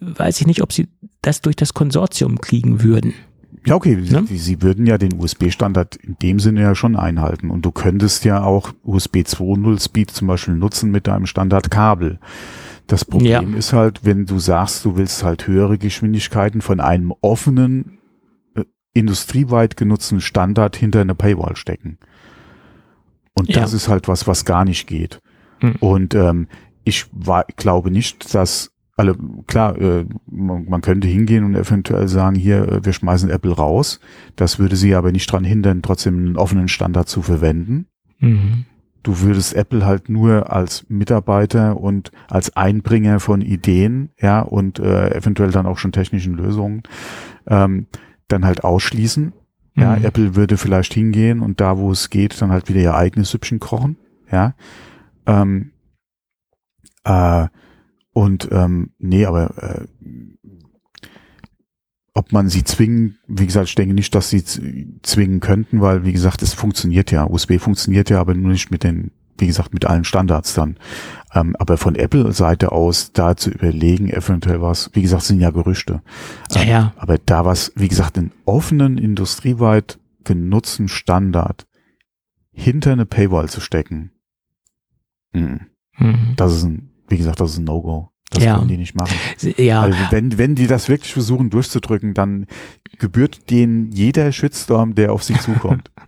weiß 0.00 0.40
ich 0.40 0.46
nicht, 0.48 0.62
ob 0.62 0.72
sie 0.72 0.88
das 1.22 1.42
durch 1.42 1.54
das 1.54 1.74
Konsortium 1.74 2.40
kriegen 2.40 2.82
würden. 2.82 3.14
Ja, 3.66 3.74
okay, 3.74 4.00
sie, 4.02 4.14
Ne? 4.14 4.24
sie 4.26 4.62
würden 4.62 4.86
ja 4.86 4.96
den 4.98 5.20
USB-Standard 5.20 5.96
in 5.96 6.16
dem 6.22 6.40
Sinne 6.40 6.62
ja 6.62 6.74
schon 6.74 6.96
einhalten. 6.96 7.50
Und 7.50 7.64
du 7.64 7.72
könntest 7.72 8.24
ja 8.24 8.42
auch 8.42 8.72
USB 8.82 9.18
2.0 9.18 9.82
Speed 9.82 10.10
zum 10.10 10.28
Beispiel 10.28 10.54
nutzen 10.54 10.90
mit 10.90 11.06
deinem 11.06 11.26
Standardkabel. 11.26 12.18
Das 12.86 13.04
Problem 13.04 13.52
Ja. 13.52 13.58
ist 13.58 13.72
halt, 13.72 14.04
wenn 14.04 14.26
du 14.26 14.38
sagst, 14.38 14.84
du 14.84 14.96
willst 14.96 15.22
halt 15.22 15.46
höhere 15.46 15.78
Geschwindigkeiten 15.78 16.60
von 16.60 16.80
einem 16.80 17.12
offenen, 17.20 17.98
äh, 18.54 18.64
industrieweit 18.94 19.76
genutzten 19.76 20.20
Standard 20.20 20.76
hinter 20.76 21.00
eine 21.02 21.14
Paywall 21.14 21.56
stecken. 21.56 21.98
Und 23.34 23.54
das 23.56 23.72
Ja. 23.72 23.76
ist 23.76 23.88
halt 23.88 24.08
was, 24.08 24.26
was 24.26 24.44
gar 24.44 24.64
nicht 24.64 24.86
geht. 24.86 25.20
Hm. 25.60 25.76
Und 25.80 26.14
ähm, 26.14 26.48
ich 26.84 27.06
war, 27.12 27.44
glaube 27.56 27.90
nicht, 27.90 28.34
dass 28.34 28.72
alle, 28.96 29.16
klar, 29.46 29.80
äh, 29.80 30.04
man, 30.30 30.80
könnte 30.82 31.08
hingehen 31.08 31.44
und 31.44 31.54
eventuell 31.54 32.08
sagen, 32.08 32.36
hier, 32.36 32.68
äh, 32.68 32.84
wir 32.84 32.92
schmeißen 32.92 33.30
Apple 33.30 33.52
raus. 33.52 34.00
Das 34.36 34.58
würde 34.58 34.76
sie 34.76 34.94
aber 34.94 35.12
nicht 35.12 35.30
dran 35.30 35.44
hindern, 35.44 35.82
trotzdem 35.82 36.16
einen 36.18 36.36
offenen 36.36 36.68
Standard 36.68 37.08
zu 37.08 37.22
verwenden. 37.22 37.86
Mhm. 38.18 38.66
Du 39.02 39.20
würdest 39.20 39.54
Apple 39.54 39.86
halt 39.86 40.10
nur 40.10 40.52
als 40.52 40.84
Mitarbeiter 40.88 41.80
und 41.80 42.12
als 42.28 42.54
Einbringer 42.56 43.18
von 43.18 43.40
Ideen, 43.40 44.10
ja, 44.20 44.40
und 44.40 44.78
äh, 44.78 45.14
eventuell 45.14 45.50
dann 45.50 45.66
auch 45.66 45.78
schon 45.78 45.92
technischen 45.92 46.34
Lösungen, 46.34 46.82
ähm, 47.46 47.86
dann 48.28 48.44
halt 48.44 48.62
ausschließen. 48.62 49.32
Ja, 49.76 49.96
Mhm. 49.96 50.04
Apple 50.04 50.36
würde 50.36 50.58
vielleicht 50.58 50.92
hingehen 50.92 51.40
und 51.40 51.60
da, 51.60 51.78
wo 51.78 51.90
es 51.90 52.10
geht, 52.10 52.40
dann 52.42 52.50
halt 52.50 52.68
wieder 52.68 52.80
ihr 52.80 52.94
eigenes 52.94 53.30
Süppchen 53.30 53.60
kochen. 53.60 53.96
Ja. 54.30 54.54
Ähm, 55.26 55.70
äh, 57.04 57.46
und 58.12 58.48
ähm, 58.50 58.90
nee, 58.98 59.24
aber 59.24 59.56
äh, 59.62 59.86
ob 62.12 62.32
man 62.32 62.48
sie 62.48 62.64
zwingen, 62.64 63.18
wie 63.28 63.46
gesagt, 63.46 63.68
ich 63.68 63.74
denke 63.76 63.94
nicht, 63.94 64.14
dass 64.14 64.30
sie 64.30 64.42
zwingen 65.02 65.40
könnten, 65.40 65.80
weil, 65.80 66.04
wie 66.04 66.12
gesagt, 66.12 66.42
es 66.42 66.54
funktioniert 66.54 67.10
ja. 67.12 67.24
USB 67.24 67.58
funktioniert 67.58 68.10
ja, 68.10 68.20
aber 68.20 68.34
nur 68.34 68.50
nicht 68.50 68.70
mit 68.72 68.82
den, 68.82 69.12
wie 69.38 69.46
gesagt, 69.46 69.72
mit 69.72 69.84
allen 69.84 70.04
Standards 70.04 70.54
dann. 70.54 70.76
Ähm, 71.32 71.54
aber 71.58 71.76
von 71.78 71.94
Apple-Seite 71.94 72.72
aus 72.72 73.12
da 73.12 73.36
zu 73.36 73.50
überlegen, 73.50 74.10
eventuell 74.10 74.60
was, 74.60 74.90
wie 74.92 75.02
gesagt, 75.02 75.22
sind 75.22 75.40
ja 75.40 75.50
Gerüchte. 75.50 76.02
Ja, 76.52 76.62
Ähm, 76.62 76.68
ja. 76.68 76.92
Aber 76.96 77.16
da 77.18 77.44
was, 77.44 77.72
wie 77.76 77.88
gesagt, 77.88 78.18
einen 78.18 78.32
offenen, 78.44 78.98
industrieweit 78.98 80.00
genutzten 80.24 80.88
Standard 80.88 81.66
hinter 82.52 82.92
eine 82.92 83.06
Paywall 83.06 83.48
zu 83.48 83.60
stecken, 83.60 84.10
mhm, 85.32 85.60
Mhm. 85.98 86.34
das 86.36 86.54
ist 86.56 86.64
ein, 86.64 86.89
wie 87.10 87.18
gesagt, 87.18 87.40
das 87.40 87.50
ist 87.52 87.58
ein 87.58 87.64
No-Go. 87.64 88.08
Das 88.30 88.44
Ja. 88.44 88.56
können 88.56 88.68
die 88.68 88.76
nicht 88.76 88.94
machen. 88.94 89.14
Ja, 89.56 89.82
Also 89.82 89.98
wenn, 90.10 90.38
wenn 90.38 90.54
die 90.54 90.68
das 90.68 90.88
wirklich 90.88 91.12
versuchen 91.12 91.50
durchzudrücken, 91.50 92.14
dann 92.14 92.46
gebührt 92.98 93.50
denen 93.50 93.90
jeder 93.90 94.30
Shitstorm, 94.30 94.94
der 94.94 95.12
auf 95.12 95.24
sie 95.24 95.34
zukommt. 95.34 95.90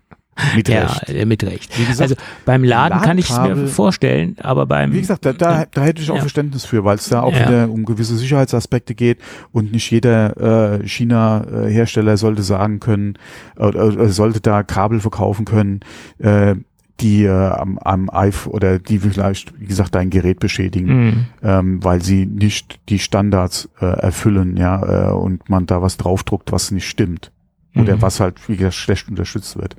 Mit 0.57 0.67
ja, 0.69 0.87
Recht. 0.87 1.11
äh, 1.11 1.27
mit 1.27 1.45
Recht. 1.45 1.77
Gesagt, 1.77 2.01
Also 2.01 2.15
beim 2.47 2.65
Laden 2.65 3.03
kann 3.03 3.19
ich 3.19 3.29
es 3.29 3.39
mir 3.39 3.67
vorstellen, 3.69 4.35
aber 4.41 4.65
beim 4.65 4.91
Wie 4.95 5.01
gesagt, 5.01 5.27
da, 5.27 5.35
da, 5.35 5.67
da 5.71 5.83
hätte 5.83 6.01
ich 6.01 6.11
auch 6.11 6.15
Ja. 6.15 6.21
Verständnis 6.23 6.65
für, 6.65 6.85
weil 6.85 6.95
es 6.97 7.09
da 7.11 7.21
auch 7.23 7.35
Ja. 7.35 7.47
wieder 7.49 7.71
um 7.71 7.85
gewisse 7.85 8.17
Sicherheitsaspekte 8.17 8.95
geht 8.95 9.19
und 9.53 9.73
nicht 9.73 9.91
jeder 9.91 10.79
äh, 10.81 10.89
China-Hersteller 10.89 12.17
sollte 12.17 12.43
sagen 12.43 12.81
können, 12.81 13.19
äh, 13.59 13.67
äh, 13.69 14.09
sollte 14.09 14.41
da 14.41 14.63
Kabel 14.63 15.01
verkaufen 15.01 15.45
können, 15.45 15.81
äh, 16.19 16.55
die 17.01 17.25
äh, 17.25 17.31
am, 17.31 17.79
am 17.79 18.11
iPhone 18.11 18.53
oder 18.53 18.79
die 18.79 18.99
vielleicht, 18.99 19.59
wie 19.61 19.67
gesagt, 19.67 19.95
dein 19.95 20.11
Gerät 20.11 20.39
beschädigen, 20.41 21.05
Mhm. 21.07 21.27
ähm, 21.43 21.85
weil 21.85 22.03
sie 22.03 22.27
nicht 22.27 22.81
die 22.89 22.99
Standards 22.99 23.69
äh, 23.81 23.87
erfüllen, 23.87 24.57
ja, 24.57 25.11
äh, 25.11 25.13
und 25.13 25.49
man 25.49 25.67
da 25.67 25.83
was 25.83 25.97
draufdruckt, 25.97 26.53
was 26.53 26.71
nicht 26.71 26.89
stimmt. 26.89 27.33
Oder 27.75 27.97
Mhm. 27.97 28.03
was 28.03 28.21
halt, 28.21 28.49
wie 28.49 28.57
gesagt, 28.57 28.75
schlecht 28.75 29.09
unterstützt 29.09 29.57
wird. 29.57 29.77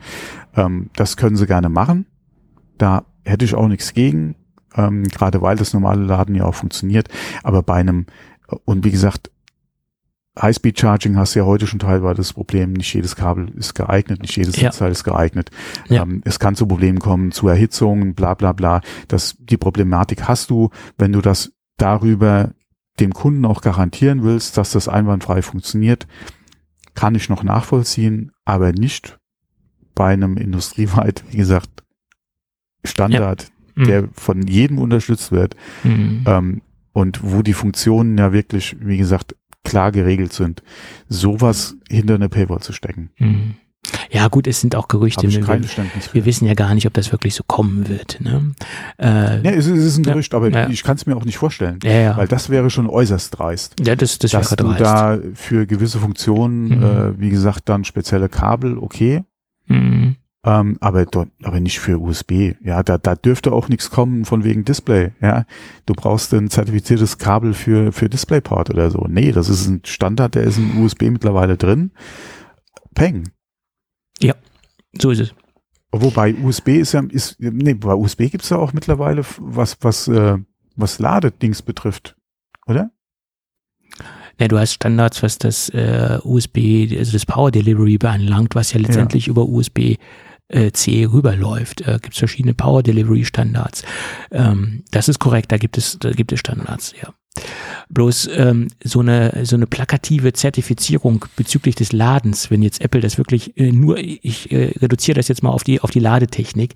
Ähm, 0.55 0.89
das 0.95 1.15
können 1.15 1.35
sie 1.35 1.45
gerne 1.45 1.69
machen. 1.69 2.05
Da 2.79 3.05
hätte 3.23 3.45
ich 3.45 3.53
auch 3.53 3.67
nichts 3.67 3.93
gegen, 3.93 4.35
ähm, 4.75 5.03
gerade 5.03 5.41
weil 5.41 5.55
das 5.55 5.73
normale 5.73 6.03
Laden 6.03 6.33
ja 6.35 6.43
auch 6.45 6.55
funktioniert. 6.55 7.07
Aber 7.43 7.61
bei 7.61 7.75
einem, 7.75 8.07
und 8.65 8.83
wie 8.83 8.91
gesagt, 8.91 9.29
High-Speed-Charging 10.41 11.15
hast 11.17 11.35
du 11.35 11.39
ja 11.39 11.45
heute 11.45 11.67
schon 11.67 11.79
teilweise 11.79 12.15
das 12.17 12.33
Problem, 12.33 12.73
nicht 12.73 12.93
jedes 12.93 13.15
Kabel 13.15 13.49
ist 13.55 13.75
geeignet, 13.75 14.21
nicht 14.21 14.35
jedes 14.35 14.55
Ja. 14.55 14.63
Netzteil 14.69 14.91
ist 14.91 15.03
geeignet. 15.03 15.51
Ja. 15.89 16.01
Ähm, 16.03 16.21
es 16.25 16.39
kann 16.39 16.55
zu 16.55 16.65
Problemen 16.65 16.99
kommen, 16.99 17.31
zu 17.31 17.47
Erhitzungen, 17.47 18.15
bla 18.15 18.33
bla 18.33 18.51
bla. 18.51 18.81
Das, 19.07 19.35
die 19.39 19.57
Problematik 19.57 20.27
hast 20.27 20.49
du, 20.49 20.69
wenn 20.97 21.11
du 21.11 21.21
das 21.21 21.51
darüber 21.77 22.51
dem 22.99 23.13
Kunden 23.13 23.45
auch 23.45 23.61
garantieren 23.61 24.23
willst, 24.23 24.57
dass 24.57 24.71
das 24.71 24.87
einwandfrei 24.87 25.41
funktioniert, 25.41 26.07
kann 26.95 27.15
ich 27.15 27.29
noch 27.29 27.43
nachvollziehen, 27.43 28.31
aber 28.45 28.71
nicht 28.71 29.19
bei 29.95 30.13
einem 30.13 30.37
industrieweit, 30.37 31.23
wie 31.29 31.37
gesagt, 31.37 31.83
Standard, 32.83 33.51
Mhm. 33.75 33.83
der 33.85 34.07
von 34.13 34.45
jedem 34.45 34.77
unterstützt 34.77 35.31
wird 35.31 35.55
Mhm. 35.83 36.23
ähm, 36.27 36.61
und 36.91 37.21
wo 37.23 37.41
die 37.41 37.53
Funktionen 37.53 38.17
ja 38.19 38.31
wirklich, 38.33 38.75
wie 38.79 38.97
gesagt, 38.97 39.35
klar 39.63 39.91
geregelt 39.91 40.33
sind, 40.33 40.61
sowas 41.09 41.75
hinter 41.89 42.15
eine 42.15 42.29
Paywall 42.29 42.59
zu 42.61 42.73
stecken, 42.73 43.09
Mhm. 43.17 43.55
Ja, 44.09 44.29
gut, 44.29 44.47
es 44.47 44.61
sind 44.61 44.77
auch 44.77 44.87
Gerüchte. 44.87 45.27
ich 45.27 45.35
Wir- 45.35 45.45
wir 46.13 46.25
wissen 46.25 46.47
ja 46.47 46.53
gar 46.53 46.73
nicht, 46.73 46.87
ob 46.87 46.93
das 46.93 47.11
wirklich 47.11 47.35
so 47.35 47.43
kommen 47.45 47.89
wird. 47.89 48.21
Ne? 48.21 48.53
Äh, 48.97 49.41
Ja, 49.43 49.51
es 49.51 49.65
ist, 49.67 49.77
es 49.77 49.85
ist 49.85 49.97
ein 49.97 50.05
Ja. 50.05 50.13
Gerücht, 50.13 50.33
aber 50.33 50.49
Ja. 50.49 50.69
ich 50.69 50.83
kann 50.83 50.95
es 50.95 51.05
mir 51.05 51.17
auch 51.17 51.25
nicht 51.25 51.37
vorstellen, 51.37 51.79
ja, 51.83 51.91
ja. 51.91 52.17
weil 52.17 52.27
das 52.29 52.49
wäre 52.49 52.69
schon 52.69 52.87
äußerst 52.89 53.37
dreist. 53.37 53.75
ja, 53.85 53.95
das, 53.97 54.19
das 54.19 54.31
dass 54.31 54.51
wäre 54.51 54.55
du 54.55 54.63
dreist. 54.69 54.81
da 54.81 55.17
für 55.33 55.65
gewisse 55.67 55.99
Funktionen, 55.99 56.77
Mhm. 56.77 56.83
äh, 56.83 57.19
wie 57.19 57.29
gesagt, 57.29 57.67
dann 57.67 57.83
spezielle 57.83 58.29
Kabel, 58.29 58.77
okay, 58.77 59.23
Mhm. 59.67 59.92
Ähm, 60.45 60.77
aber 60.81 61.05
dort, 61.05 61.29
aber 61.41 61.59
nicht 61.59 61.79
für 61.79 61.99
USB. 61.99 62.55
Ja, 62.63 62.83
da, 62.83 62.97
da 62.97 63.15
dürfte 63.15 63.51
auch 63.51 63.69
nichts 63.69 63.89
kommen 63.89 64.25
von 64.25 64.43
wegen 64.43 64.65
Display. 64.65 65.11
Ja, 65.21 65.45
du 65.85 65.93
brauchst 65.93 66.33
ein 66.33 66.49
zertifiziertes 66.49 67.17
Kabel 67.17 67.53
für 67.53 67.91
für 67.91 68.09
DisplayPort 68.09 68.69
oder 68.69 68.91
so. 68.91 69.05
Nee, 69.09 69.31
das 69.31 69.49
ist 69.49 69.67
ein 69.67 69.81
Standard, 69.85 70.35
der 70.35 70.43
ist 70.43 70.57
in 70.57 70.83
USB 70.83 71.03
mittlerweile 71.03 71.57
drin. 71.57 71.91
Peng. 72.93 73.23
So 74.99 75.11
ist 75.11 75.19
es. 75.19 75.33
Wobei 75.91 76.33
USB 76.35 76.69
ist 76.79 76.93
ja, 76.93 77.03
ist, 77.09 77.39
nee, 77.39 77.75
bei 77.75 77.93
USB 77.93 78.29
gibt's 78.29 78.49
ja 78.49 78.57
auch 78.57 78.73
mittlerweile 78.73 79.23
was, 79.39 79.77
was, 79.81 80.07
äh, 80.07 80.37
was 80.75 80.97
Ladedings 80.97 81.61
betrifft, 81.61 82.15
oder? 82.65 82.91
Ja, 84.39 84.47
du 84.47 84.57
hast 84.57 84.73
Standards, 84.73 85.21
was 85.21 85.37
das 85.37 85.69
äh, 85.69 86.17
USB, 86.23 86.87
also 86.97 87.11
das 87.11 87.27
Power 87.27 87.51
Delivery 87.51 87.99
beanlangt, 87.99 88.55
was 88.55 88.73
ja 88.73 88.79
letztendlich 88.79 89.27
über 89.27 89.47
USB 89.47 89.97
äh, 90.47 90.71
C 90.71 91.05
rüberläuft. 91.05 91.81
Äh, 91.81 91.99
gibt 92.01 92.13
es 92.13 92.19
verschiedene 92.19 92.53
Power 92.53 92.83
Delivery 92.83 93.25
Standards. 93.25 93.83
Ähm, 94.31 94.83
das 94.91 95.09
ist 95.09 95.19
korrekt, 95.19 95.51
da 95.51 95.57
gibt 95.57 95.77
es, 95.77 95.97
da 95.99 96.11
gibt 96.11 96.31
es 96.31 96.39
Standards, 96.39 96.93
ja. 97.01 97.13
Bloß 97.93 98.29
ähm, 98.35 98.67
so 98.83 98.99
eine 98.99 99.45
so 99.45 99.55
eine 99.55 99.67
plakative 99.67 100.33
Zertifizierung 100.33 101.25
bezüglich 101.35 101.75
des 101.75 101.91
Ladens, 101.91 102.49
wenn 102.51 102.61
jetzt 102.61 102.81
Apple 102.81 103.01
das 103.01 103.17
wirklich 103.17 103.57
äh, 103.57 103.71
nur, 103.71 103.97
ich 103.97 104.51
äh, 104.51 104.73
reduziere 104.79 105.15
das 105.15 105.27
jetzt 105.27 105.43
mal 105.43 105.51
auf 105.51 105.63
die 105.63 105.79
auf 105.79 105.91
die 105.91 105.99
Ladetechnik, 105.99 106.73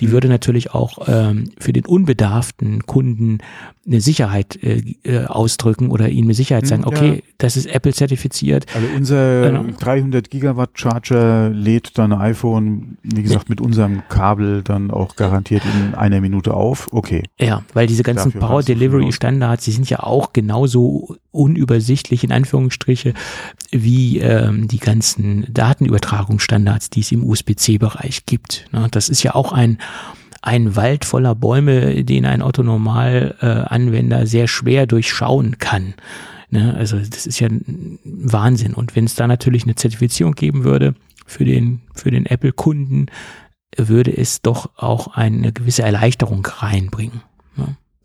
die 0.00 0.08
mhm. 0.08 0.12
würde 0.12 0.28
natürlich 0.28 0.72
auch 0.72 1.08
ähm, 1.08 1.50
für 1.58 1.72
den 1.72 1.86
unbedarften 1.86 2.86
Kunden 2.86 3.38
eine 3.86 4.00
Sicherheit 4.00 4.62
äh, 4.62 4.82
äh, 5.04 5.24
ausdrücken 5.26 5.90
oder 5.90 6.08
ihnen 6.08 6.26
mit 6.26 6.36
Sicherheit 6.36 6.66
sagen, 6.66 6.84
hm, 6.84 6.88
okay, 6.88 7.14
ja. 7.16 7.22
das 7.38 7.56
ist 7.56 7.66
Apple 7.66 7.92
zertifiziert. 7.92 8.66
Also 8.74 8.86
unser 8.94 9.50
genau. 9.50 9.64
300 9.78 10.30
Gigawatt 10.30 10.70
Charger 10.74 11.50
lädt 11.50 11.98
dein 11.98 12.12
iPhone, 12.12 12.98
wie 13.02 13.22
gesagt, 13.22 13.48
mit 13.48 13.60
unserem 13.60 14.02
Kabel 14.08 14.62
dann 14.62 14.90
auch 14.90 15.16
garantiert 15.16 15.62
in 15.64 15.94
einer 15.94 16.20
Minute 16.20 16.54
auf. 16.54 16.88
Okay. 16.92 17.24
Ja, 17.38 17.62
weil 17.72 17.86
diese 17.86 18.02
ganzen 18.02 18.32
Dafür 18.32 18.48
Power 18.48 18.62
Delivery 18.62 19.12
Standards, 19.12 19.64
die 19.64 19.72
sind 19.72 19.88
ja 19.88 20.00
auch 20.00 20.32
genauso 20.60 21.16
unübersichtlich 21.30 22.22
in 22.22 22.32
Anführungsstriche 22.32 23.14
wie 23.70 24.18
ähm, 24.18 24.68
die 24.68 24.78
ganzen 24.78 25.46
Datenübertragungsstandards, 25.52 26.90
die 26.90 27.00
es 27.00 27.12
im 27.12 27.24
USB-C-Bereich 27.24 28.26
gibt. 28.26 28.66
Na, 28.72 28.88
das 28.88 29.08
ist 29.08 29.22
ja 29.22 29.34
auch 29.34 29.52
ein 29.52 29.78
ein 30.42 30.74
Wald 30.74 31.04
voller 31.04 31.34
Bäume, 31.34 32.02
den 32.02 32.24
ein 32.24 32.40
Autonormal-Anwender 32.40 34.22
äh, 34.22 34.26
sehr 34.26 34.48
schwer 34.48 34.86
durchschauen 34.86 35.58
kann. 35.58 35.92
Ne? 36.48 36.74
Also 36.74 36.96
das 36.98 37.26
ist 37.26 37.40
ja 37.40 37.48
ein 37.48 37.98
Wahnsinn. 38.04 38.72
Und 38.72 38.96
wenn 38.96 39.04
es 39.04 39.14
da 39.14 39.26
natürlich 39.26 39.64
eine 39.64 39.74
Zertifizierung 39.74 40.32
geben 40.32 40.64
würde 40.64 40.94
für 41.26 41.44
den, 41.44 41.82
für 41.94 42.10
den 42.10 42.24
Apple-Kunden, 42.24 43.08
würde 43.76 44.16
es 44.16 44.40
doch 44.40 44.70
auch 44.76 45.08
eine 45.08 45.52
gewisse 45.52 45.82
Erleichterung 45.82 46.46
reinbringen. 46.46 47.20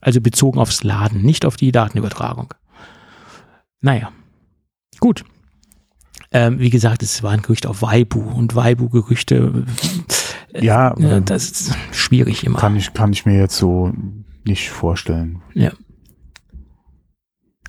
Also 0.06 0.22
bezogen 0.22 0.60
aufs 0.60 0.84
Laden, 0.84 1.24
nicht 1.24 1.46
auf 1.46 1.58
die 1.58 1.72
Datenübertragung. 1.72 2.54
Naja, 3.82 4.12
gut. 5.00 5.26
Ähm, 6.32 6.60
wie 6.60 6.70
gesagt, 6.70 7.02
es 7.02 7.24
war 7.24 7.32
ein 7.32 7.42
Gerücht 7.42 7.66
auf 7.66 7.82
Waibu 7.82 8.20
und 8.20 8.54
Waibu-Gerüchte 8.54 9.66
ja, 10.54 10.94
ja 10.96 11.18
ähm, 11.18 11.26
das 11.26 11.50
ist 11.50 11.78
schwierig 11.92 12.44
immer. 12.44 12.60
Kann 12.60 12.76
ich, 12.76 12.94
kann 12.94 13.14
ich 13.14 13.26
mir 13.26 13.40
jetzt 13.40 13.58
so 13.58 13.94
nicht 14.44 14.70
vorstellen. 14.70 15.42
Ja. 15.56 15.72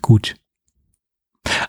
Gut. 0.03 0.35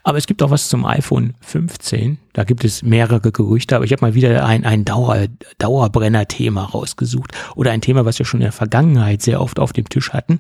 Aber 0.04 0.18
es 0.18 0.28
gibt 0.28 0.42
auch 0.44 0.52
was 0.52 0.70
zum 0.70 0.86
iPhone 0.86 1.34
15. 1.42 2.18
Da 2.34 2.44
gibt 2.44 2.64
es 2.64 2.84
mehrere 2.84 3.32
Gerüchte, 3.32 3.76
aber 3.76 3.86
ich 3.86 3.92
habe 3.92 4.06
mal 4.06 4.14
wieder 4.14 4.46
ein, 4.46 4.66
ein 4.66 4.86
Dauer, 4.86 5.28
Dauerbrenner-Thema 5.58 6.64
rausgesucht 6.66 7.32
oder 7.56 7.72
ein 7.72 7.82
Thema, 7.82 8.06
was 8.06 8.20
wir 8.20 8.26
schon 8.26 8.40
in 8.40 8.46
der 8.46 8.52
Vergangenheit 8.52 9.22
sehr 9.22 9.42
oft 9.42 9.60
auf 9.60 9.74
dem 9.74 9.90
Tisch 9.90 10.14
hatten. 10.14 10.40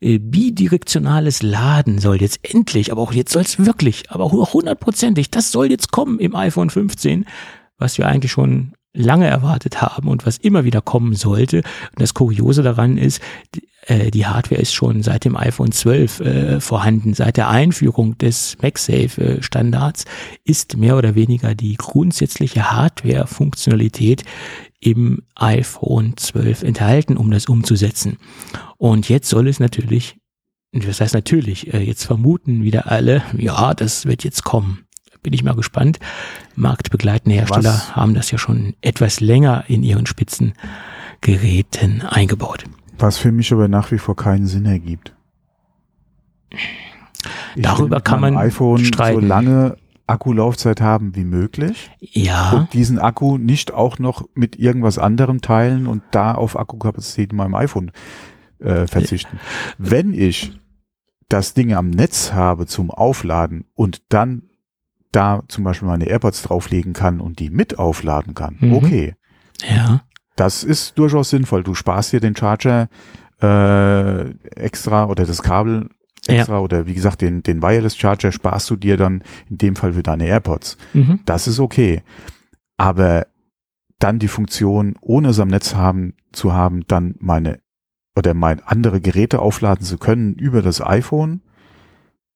Äh, 0.00 0.18
bidirektionales 0.18 1.42
Laden 1.42 1.98
soll 1.98 2.20
jetzt 2.20 2.40
endlich, 2.42 2.90
aber 2.90 3.02
auch 3.02 3.12
jetzt 3.12 3.32
soll 3.32 3.42
es 3.42 3.64
wirklich, 3.64 4.10
aber 4.10 4.24
auch 4.24 4.52
hundertprozentig, 4.52 5.30
das 5.30 5.52
soll 5.52 5.70
jetzt 5.70 5.92
kommen 5.92 6.18
im 6.18 6.34
iPhone 6.34 6.70
15, 6.70 7.24
was 7.78 7.98
wir 7.98 8.08
eigentlich 8.08 8.32
schon 8.32 8.72
lange 8.94 9.26
erwartet 9.26 9.80
haben 9.80 10.08
und 10.08 10.26
was 10.26 10.38
immer 10.38 10.64
wieder 10.64 10.80
kommen 10.80 11.14
sollte. 11.14 11.58
Und 11.58 12.00
das 12.00 12.14
Kuriose 12.14 12.62
daran 12.62 12.98
ist, 12.98 13.20
äh, 13.86 14.10
die 14.10 14.26
Hardware 14.26 14.60
ist 14.60 14.72
schon 14.72 15.02
seit 15.02 15.24
dem 15.24 15.36
iPhone 15.36 15.72
12 15.72 16.20
äh, 16.20 16.60
vorhanden. 16.60 17.14
Seit 17.14 17.36
der 17.36 17.48
Einführung 17.48 18.16
des 18.18 18.56
MagSafe-Standards 18.62 20.04
ist 20.44 20.76
mehr 20.76 20.96
oder 20.96 21.14
weniger 21.14 21.54
die 21.54 21.76
grundsätzliche 21.76 22.70
Hardware-Funktionalität 22.70 24.24
im 24.80 25.22
iPhone 25.34 26.16
12 26.16 26.62
enthalten, 26.62 27.16
um 27.16 27.30
das 27.30 27.46
umzusetzen. 27.46 28.18
Und 28.78 29.08
jetzt 29.08 29.28
soll 29.28 29.48
es 29.48 29.60
natürlich, 29.60 30.16
das 30.72 31.00
heißt 31.00 31.14
natürlich, 31.14 31.72
äh, 31.74 31.80
jetzt 31.80 32.04
vermuten 32.04 32.62
wieder 32.62 32.90
alle, 32.90 33.22
ja, 33.36 33.74
das 33.74 34.06
wird 34.06 34.24
jetzt 34.24 34.44
kommen 34.44 34.86
bin 35.22 35.32
ich 35.32 35.44
mal 35.44 35.54
gespannt. 35.54 36.00
Marktbegleitende 36.56 37.36
Hersteller 37.36 37.74
Was? 37.74 37.94
haben 37.94 38.14
das 38.14 38.32
ja 38.32 38.38
schon 38.38 38.74
etwas 38.80 39.20
länger 39.20 39.62
in 39.68 39.84
ihren 39.84 40.06
Spitzengeräten 40.06 42.02
eingebaut. 42.02 42.64
Was 42.98 43.18
für 43.18 43.32
mich 43.32 43.52
aber 43.52 43.68
nach 43.68 43.90
wie 43.90 43.98
vor 43.98 44.16
keinen 44.16 44.46
Sinn 44.46 44.66
ergibt. 44.66 45.16
Ich 47.54 47.62
Darüber 47.62 48.00
kann 48.00 48.20
man 48.20 48.36
iPhone 48.36 48.84
streiten. 48.84 49.20
so 49.20 49.26
lange 49.26 49.76
Akkulaufzeit 50.06 50.80
haben 50.80 51.14
wie 51.16 51.24
möglich. 51.24 51.90
Ja. 52.00 52.50
Und 52.52 52.72
diesen 52.72 52.98
Akku 52.98 53.38
nicht 53.38 53.72
auch 53.72 53.98
noch 53.98 54.28
mit 54.34 54.56
irgendwas 54.56 54.98
anderem 54.98 55.40
teilen 55.40 55.86
und 55.86 56.02
da 56.10 56.34
auf 56.34 56.58
Akkukapazität 56.58 57.30
in 57.32 57.38
meinem 57.38 57.54
iPhone 57.54 57.92
äh, 58.58 58.86
verzichten. 58.86 59.38
Wenn 59.78 60.12
ich 60.12 60.58
das 61.28 61.54
Ding 61.54 61.72
am 61.72 61.90
Netz 61.90 62.32
habe 62.32 62.66
zum 62.66 62.90
Aufladen 62.90 63.64
und 63.74 64.02
dann 64.12 64.50
da 65.12 65.42
zum 65.48 65.64
Beispiel 65.64 65.88
meine 65.88 66.06
AirPods 66.06 66.42
drauflegen 66.42 66.92
kann 66.92 67.20
und 67.20 67.38
die 67.38 67.50
mit 67.50 67.78
aufladen 67.78 68.34
kann, 68.34 68.56
mhm. 68.60 68.74
okay. 68.74 69.14
Ja. 69.62 70.02
Das 70.36 70.64
ist 70.64 70.98
durchaus 70.98 71.30
sinnvoll. 71.30 71.62
Du 71.62 71.74
sparst 71.74 72.12
dir 72.12 72.20
den 72.20 72.36
Charger 72.36 72.88
äh, 73.40 74.30
extra 74.56 75.06
oder 75.06 75.26
das 75.26 75.42
Kabel 75.42 75.90
extra 76.26 76.54
ja. 76.54 76.60
oder 76.60 76.86
wie 76.86 76.94
gesagt 76.94 77.20
den, 77.20 77.42
den 77.42 77.62
Wireless 77.62 77.96
Charger 77.96 78.30
sparst 78.32 78.70
du 78.70 78.76
dir 78.76 78.96
dann 78.96 79.22
in 79.50 79.58
dem 79.58 79.76
Fall 79.76 79.94
für 79.94 80.02
deine 80.02 80.26
AirPods. 80.26 80.76
Mhm. 80.92 81.20
Das 81.24 81.48
ist 81.48 81.58
okay. 81.58 82.02
Aber 82.76 83.26
dann 83.98 84.18
die 84.18 84.28
Funktion, 84.28 84.96
ohne 85.00 85.28
es 85.28 85.40
am 85.40 85.48
Netz 85.48 85.74
haben, 85.74 86.14
zu 86.32 86.52
haben, 86.52 86.84
dann 86.88 87.14
meine 87.18 87.60
oder 88.16 88.34
mein 88.34 88.60
andere 88.60 89.00
Geräte 89.00 89.38
aufladen 89.38 89.84
zu 89.84 89.96
können 89.96 90.34
über 90.34 90.60
das 90.60 90.80
iPhone, 90.80 91.40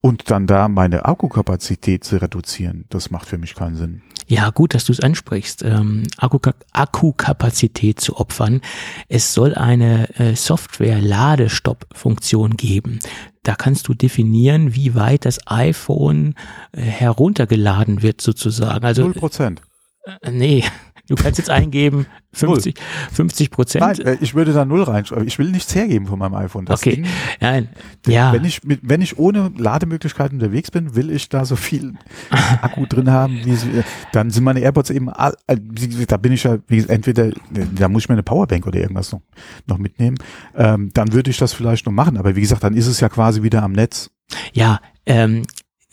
und 0.07 0.31
dann 0.31 0.47
da 0.47 0.69
meine 0.69 1.05
Akkukapazität 1.05 2.05
zu 2.05 2.19
reduzieren, 2.19 2.85
das 2.91 3.11
macht 3.11 3.27
für 3.27 3.39
mich 3.39 3.57
keinen 3.57 3.75
Sinn. 3.75 4.03
Ja, 4.29 4.51
gut, 4.51 4.75
dass 4.75 4.85
du 4.85 4.93
es 4.93 5.01
ansprichst. 5.01 5.65
Ähm, 5.65 6.05
Akkukapazität 6.19 7.99
zu 8.01 8.17
opfern. 8.17 8.61
Es 9.09 9.35
soll 9.35 9.55
eine 9.55 10.11
äh, 10.19 10.35
Software-Ladestopp-Funktion 10.35 12.57
geben. 12.57 12.99
Da 13.43 13.55
kannst 13.55 13.89
du 13.89 13.95
definieren, 13.95 14.75
wie 14.75 14.95
weit 14.95 15.25
das 15.25 15.41
iPhone 15.47 16.35
äh, 16.73 16.83
heruntergeladen 16.83 18.03
wird 18.03 18.21
sozusagen. 18.21 18.85
Also 18.85 19.03
null 19.03 19.15
Prozent. 19.15 19.63
Äh, 20.23 20.31
nee, 20.31 20.63
Du 21.09 21.15
kannst 21.15 21.39
jetzt 21.39 21.51
eingeben 21.51 22.07
50, 22.33 22.77
50 23.13 23.51
Prozent. 23.51 23.85
Nein, 23.85 24.01
äh, 24.01 24.17
ich 24.21 24.35
würde 24.35 24.53
da 24.53 24.65
null 24.65 24.83
reinschreiben. 24.83 25.27
Ich 25.27 25.39
will 25.39 25.51
nichts 25.51 25.75
hergeben 25.75 26.07
von 26.07 26.19
meinem 26.19 26.35
iPhone. 26.35 26.67
Das 26.67 26.81
okay. 26.81 26.97
Ding, 26.97 27.07
Nein. 27.41 27.69
Ja. 28.07 28.33
Wenn 28.33 28.45
ich, 28.45 28.65
mit, 28.65 28.81
wenn 28.83 29.01
ich 29.01 29.19
ohne 29.19 29.53
Lademöglichkeiten 29.57 30.41
unterwegs 30.41 30.71
bin, 30.71 30.95
will 30.95 31.11
ich 31.11 31.29
da 31.29 31.45
so 31.45 31.57
viel 31.57 31.95
Akku 32.63 32.87
drin 32.87 33.11
haben, 33.11 33.41
wie 33.45 33.55
sie, 33.55 33.85
dann 34.13 34.31
sind 34.31 34.45
meine 34.45 34.61
AirPods 34.61 34.91
eben, 34.91 35.09
all, 35.09 35.35
äh, 35.47 35.57
da 36.07 36.17
bin 36.17 36.33
ich 36.33 36.45
ja, 36.45 36.59
wie 36.67 36.77
gesagt, 36.77 36.93
entweder, 36.93 37.31
da 37.51 37.89
muss 37.89 38.03
ich 38.03 38.09
mir 38.09 38.15
eine 38.15 38.23
Powerbank 38.23 38.67
oder 38.67 38.81
irgendwas 38.81 39.13
noch, 39.13 39.23
noch 39.67 39.79
mitnehmen. 39.79 40.19
Ähm, 40.55 40.91
dann 40.93 41.13
würde 41.13 41.31
ich 41.31 41.39
das 41.39 41.53
vielleicht 41.53 41.87
noch 41.87 41.93
machen. 41.93 42.17
Aber 42.17 42.37
wie 42.37 42.41
gesagt, 42.41 42.65
dann 42.65 42.75
ist 42.75 42.87
es 42.87 43.01
ja 43.01 43.09
quasi 43.09 43.43
wieder 43.43 43.63
am 43.63 43.73
Netz. 43.73 44.11
Ja, 44.53 44.81
ähm, 45.07 45.43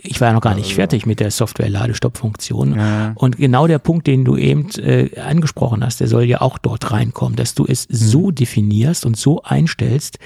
ich 0.03 0.19
war 0.19 0.29
ja 0.29 0.33
noch 0.33 0.41
gar 0.41 0.55
nicht 0.55 0.65
also. 0.65 0.75
fertig 0.75 1.05
mit 1.05 1.19
der 1.19 1.31
Software-Ladestopp-Funktion. 1.31 2.75
Ja. 2.77 3.13
Und 3.15 3.37
genau 3.37 3.67
der 3.67 3.79
Punkt, 3.79 4.05
den 4.05 4.25
du 4.25 4.35
eben 4.35 4.69
äh, 4.77 5.17
angesprochen 5.19 5.83
hast, 5.83 6.01
der 6.01 6.07
soll 6.07 6.23
ja 6.23 6.41
auch 6.41 6.57
dort 6.57 6.91
reinkommen, 6.91 7.35
dass 7.35 7.55
du 7.55 7.65
es 7.65 7.87
mhm. 7.89 7.95
so 7.95 8.31
definierst 8.31 9.05
und 9.05 9.17
so 9.17 9.41
einstellst, 9.43 10.19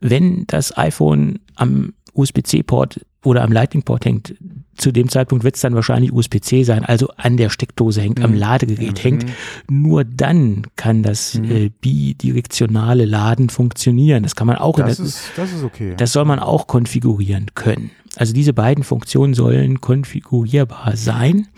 wenn 0.00 0.46
das 0.46 0.76
iPhone 0.76 1.40
am 1.56 1.94
USB-C-Port 2.12 3.00
oder 3.24 3.42
am 3.42 3.52
Lightning-Port 3.52 4.04
hängt, 4.04 4.34
zu 4.76 4.92
dem 4.92 5.08
Zeitpunkt 5.08 5.44
wird 5.44 5.54
es 5.54 5.60
dann 5.60 5.74
wahrscheinlich 5.74 6.12
USB-C 6.12 6.64
sein, 6.64 6.84
also 6.84 7.08
an 7.16 7.36
der 7.36 7.48
Steckdose 7.48 8.00
hängt, 8.00 8.18
mhm. 8.18 8.24
am 8.24 8.34
Ladegerät 8.34 8.98
mhm. 8.98 9.02
hängt. 9.02 9.26
Nur 9.68 10.04
dann 10.04 10.66
kann 10.76 11.02
das 11.02 11.34
mhm. 11.34 11.50
äh, 11.50 11.70
bidirektionale 11.80 13.04
Laden 13.04 13.50
funktionieren. 13.50 14.22
Das 14.22 14.36
kann 14.36 14.46
man 14.46 14.56
auch. 14.56 14.76
Das, 14.76 14.98
in 14.98 15.04
der, 15.04 15.06
ist, 15.06 15.30
das 15.36 15.52
ist 15.52 15.64
okay. 15.64 15.94
Das 15.96 16.12
soll 16.12 16.24
man 16.24 16.38
auch 16.38 16.66
konfigurieren 16.66 17.50
können. 17.54 17.90
Also 18.16 18.32
diese 18.32 18.52
beiden 18.52 18.84
Funktionen 18.84 19.34
sollen 19.34 19.80
konfigurierbar 19.80 20.96
sein. 20.96 21.48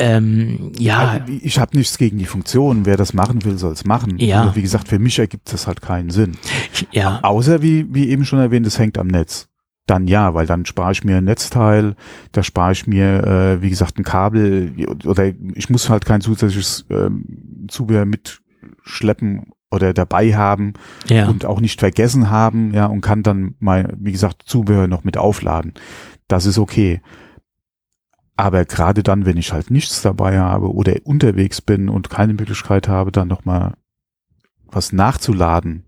Ähm, 0.00 0.72
ja. 0.78 1.20
Also, 1.26 1.32
ich 1.42 1.58
habe 1.58 1.76
nichts 1.76 1.98
gegen 1.98 2.18
die 2.18 2.26
Funktion. 2.26 2.86
Wer 2.86 2.96
das 2.96 3.14
machen 3.14 3.44
will, 3.44 3.58
soll 3.58 3.72
es 3.72 3.84
machen. 3.84 4.18
Ja. 4.18 4.42
Aber 4.42 4.56
wie 4.56 4.62
gesagt, 4.62 4.88
für 4.88 4.98
mich 4.98 5.18
ergibt 5.18 5.52
das 5.52 5.66
halt 5.66 5.82
keinen 5.82 6.10
Sinn. 6.10 6.36
Ja. 6.92 7.20
Außer 7.22 7.62
wie, 7.62 7.92
wie 7.92 8.08
eben 8.08 8.24
schon 8.24 8.38
erwähnt, 8.38 8.66
es 8.66 8.78
hängt 8.78 8.98
am 8.98 9.08
Netz 9.08 9.48
dann 9.88 10.06
ja, 10.06 10.34
weil 10.34 10.46
dann 10.46 10.66
spare 10.66 10.92
ich 10.92 11.04
mir 11.04 11.18
ein 11.18 11.24
Netzteil, 11.24 11.96
da 12.32 12.42
spare 12.42 12.72
ich 12.72 12.86
mir, 12.86 13.24
äh, 13.24 13.62
wie 13.62 13.70
gesagt, 13.70 13.98
ein 13.98 14.04
Kabel 14.04 14.72
oder 15.04 15.32
ich 15.54 15.70
muss 15.70 15.88
halt 15.88 16.04
kein 16.04 16.20
zusätzliches 16.20 16.86
ähm, 16.90 17.66
Zubehör 17.68 18.04
mitschleppen 18.04 19.52
oder 19.70 19.92
dabei 19.92 20.34
haben 20.34 20.74
ja. 21.08 21.28
und 21.28 21.44
auch 21.44 21.60
nicht 21.60 21.80
vergessen 21.80 22.30
haben, 22.30 22.72
ja, 22.72 22.86
und 22.86 23.00
kann 23.00 23.22
dann 23.22 23.54
mal, 23.58 23.94
wie 23.98 24.12
gesagt, 24.12 24.42
Zubehör 24.46 24.86
noch 24.86 25.04
mit 25.04 25.16
aufladen. 25.16 25.74
Das 26.26 26.46
ist 26.46 26.58
okay. 26.58 27.00
Aber 28.36 28.64
gerade 28.64 29.02
dann, 29.02 29.26
wenn 29.26 29.36
ich 29.36 29.52
halt 29.52 29.70
nichts 29.70 30.00
dabei 30.02 30.38
habe 30.38 30.72
oder 30.72 30.94
unterwegs 31.04 31.60
bin 31.60 31.88
und 31.88 32.08
keine 32.08 32.34
Möglichkeit 32.34 32.88
habe, 32.88 33.10
dann 33.10 33.28
nochmal 33.28 33.74
was 34.66 34.92
nachzuladen, 34.92 35.84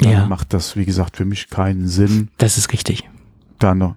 dann 0.00 0.12
Ja. 0.12 0.26
macht 0.26 0.52
das, 0.54 0.76
wie 0.76 0.84
gesagt, 0.84 1.16
für 1.16 1.24
mich 1.24 1.48
keinen 1.50 1.86
Sinn, 1.88 2.28
Das 2.38 2.58
ist 2.58 2.72
richtig. 2.72 3.08
da 3.58 3.74
noch, 3.74 3.96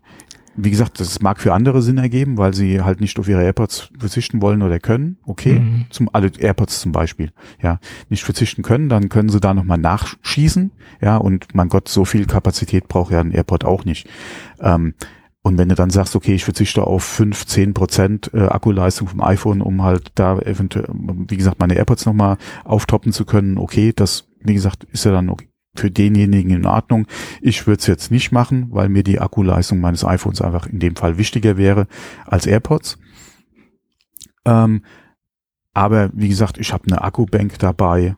wie 0.55 0.69
gesagt, 0.69 0.99
das 0.99 1.19
mag 1.21 1.39
für 1.39 1.53
andere 1.53 1.81
Sinn 1.81 1.97
ergeben, 1.97 2.37
weil 2.37 2.53
sie 2.53 2.81
halt 2.81 3.01
nicht 3.01 3.17
auf 3.17 3.27
ihre 3.27 3.43
AirPods 3.43 3.89
verzichten 3.97 4.41
wollen 4.41 4.61
oder 4.61 4.79
können. 4.79 5.17
Okay, 5.25 5.59
Mhm. 5.59 5.85
zum 5.89 6.09
alle 6.13 6.31
AirPods 6.37 6.81
zum 6.81 6.91
Beispiel, 6.91 7.31
ja, 7.61 7.79
nicht 8.09 8.23
verzichten 8.23 8.61
können, 8.61 8.87
dann 8.89 9.09
können 9.09 9.29
sie 9.29 9.39
da 9.39 9.53
nochmal 9.53 9.79
nachschießen, 9.79 10.71
ja, 11.01 11.17
und 11.17 11.55
mein 11.55 11.69
Gott, 11.69 11.87
so 11.89 12.05
viel 12.05 12.25
Kapazität 12.25 12.87
braucht 12.87 13.11
ja 13.11 13.19
ein 13.19 13.31
AirPod 13.31 13.63
auch 13.65 13.83
nicht. 13.85 14.07
Ähm, 14.59 14.93
und 15.45 15.57
wenn 15.57 15.67
du 15.67 15.75
dann 15.75 15.89
sagst, 15.89 16.15
okay, 16.15 16.35
ich 16.35 16.45
verzichte 16.45 16.85
auf 16.87 17.03
5, 17.03 17.45
10 17.47 17.73
Prozent 17.73 18.31
äh, 18.33 18.43
Akkuleistung 18.43 19.09
vom 19.09 19.21
iPhone, 19.21 19.61
um 19.61 19.81
halt 19.83 20.11
da 20.15 20.37
eventuell, 20.39 20.87
wie 21.27 21.35
gesagt, 21.35 21.59
meine 21.59 21.73
AirPods 21.75 22.05
nochmal 22.05 22.37
auftoppen 22.63 23.11
zu 23.11 23.25
können, 23.25 23.57
okay, 23.57 23.91
das, 23.93 24.27
wie 24.39 24.53
gesagt, 24.53 24.85
ist 24.93 25.03
ja 25.03 25.11
dann 25.11 25.29
okay, 25.29 25.49
für 25.75 25.91
denjenigen 25.91 26.51
in 26.51 26.65
Ordnung. 26.65 27.07
Ich 27.41 27.65
würde 27.67 27.79
es 27.79 27.87
jetzt 27.87 28.11
nicht 28.11 28.31
machen, 28.31 28.67
weil 28.71 28.89
mir 28.89 29.03
die 29.03 29.19
Akkuleistung 29.19 29.79
meines 29.79 30.05
iPhones 30.05 30.41
einfach 30.41 30.67
in 30.67 30.79
dem 30.79 30.95
Fall 30.95 31.17
wichtiger 31.17 31.57
wäre 31.57 31.87
als 32.25 32.45
AirPods. 32.45 32.97
Ähm, 34.45 34.83
aber 35.73 36.11
wie 36.13 36.29
gesagt, 36.29 36.57
ich 36.57 36.71
habe 36.73 36.85
eine 36.87 37.01
Akkubank 37.01 37.57
dabei, 37.59 38.15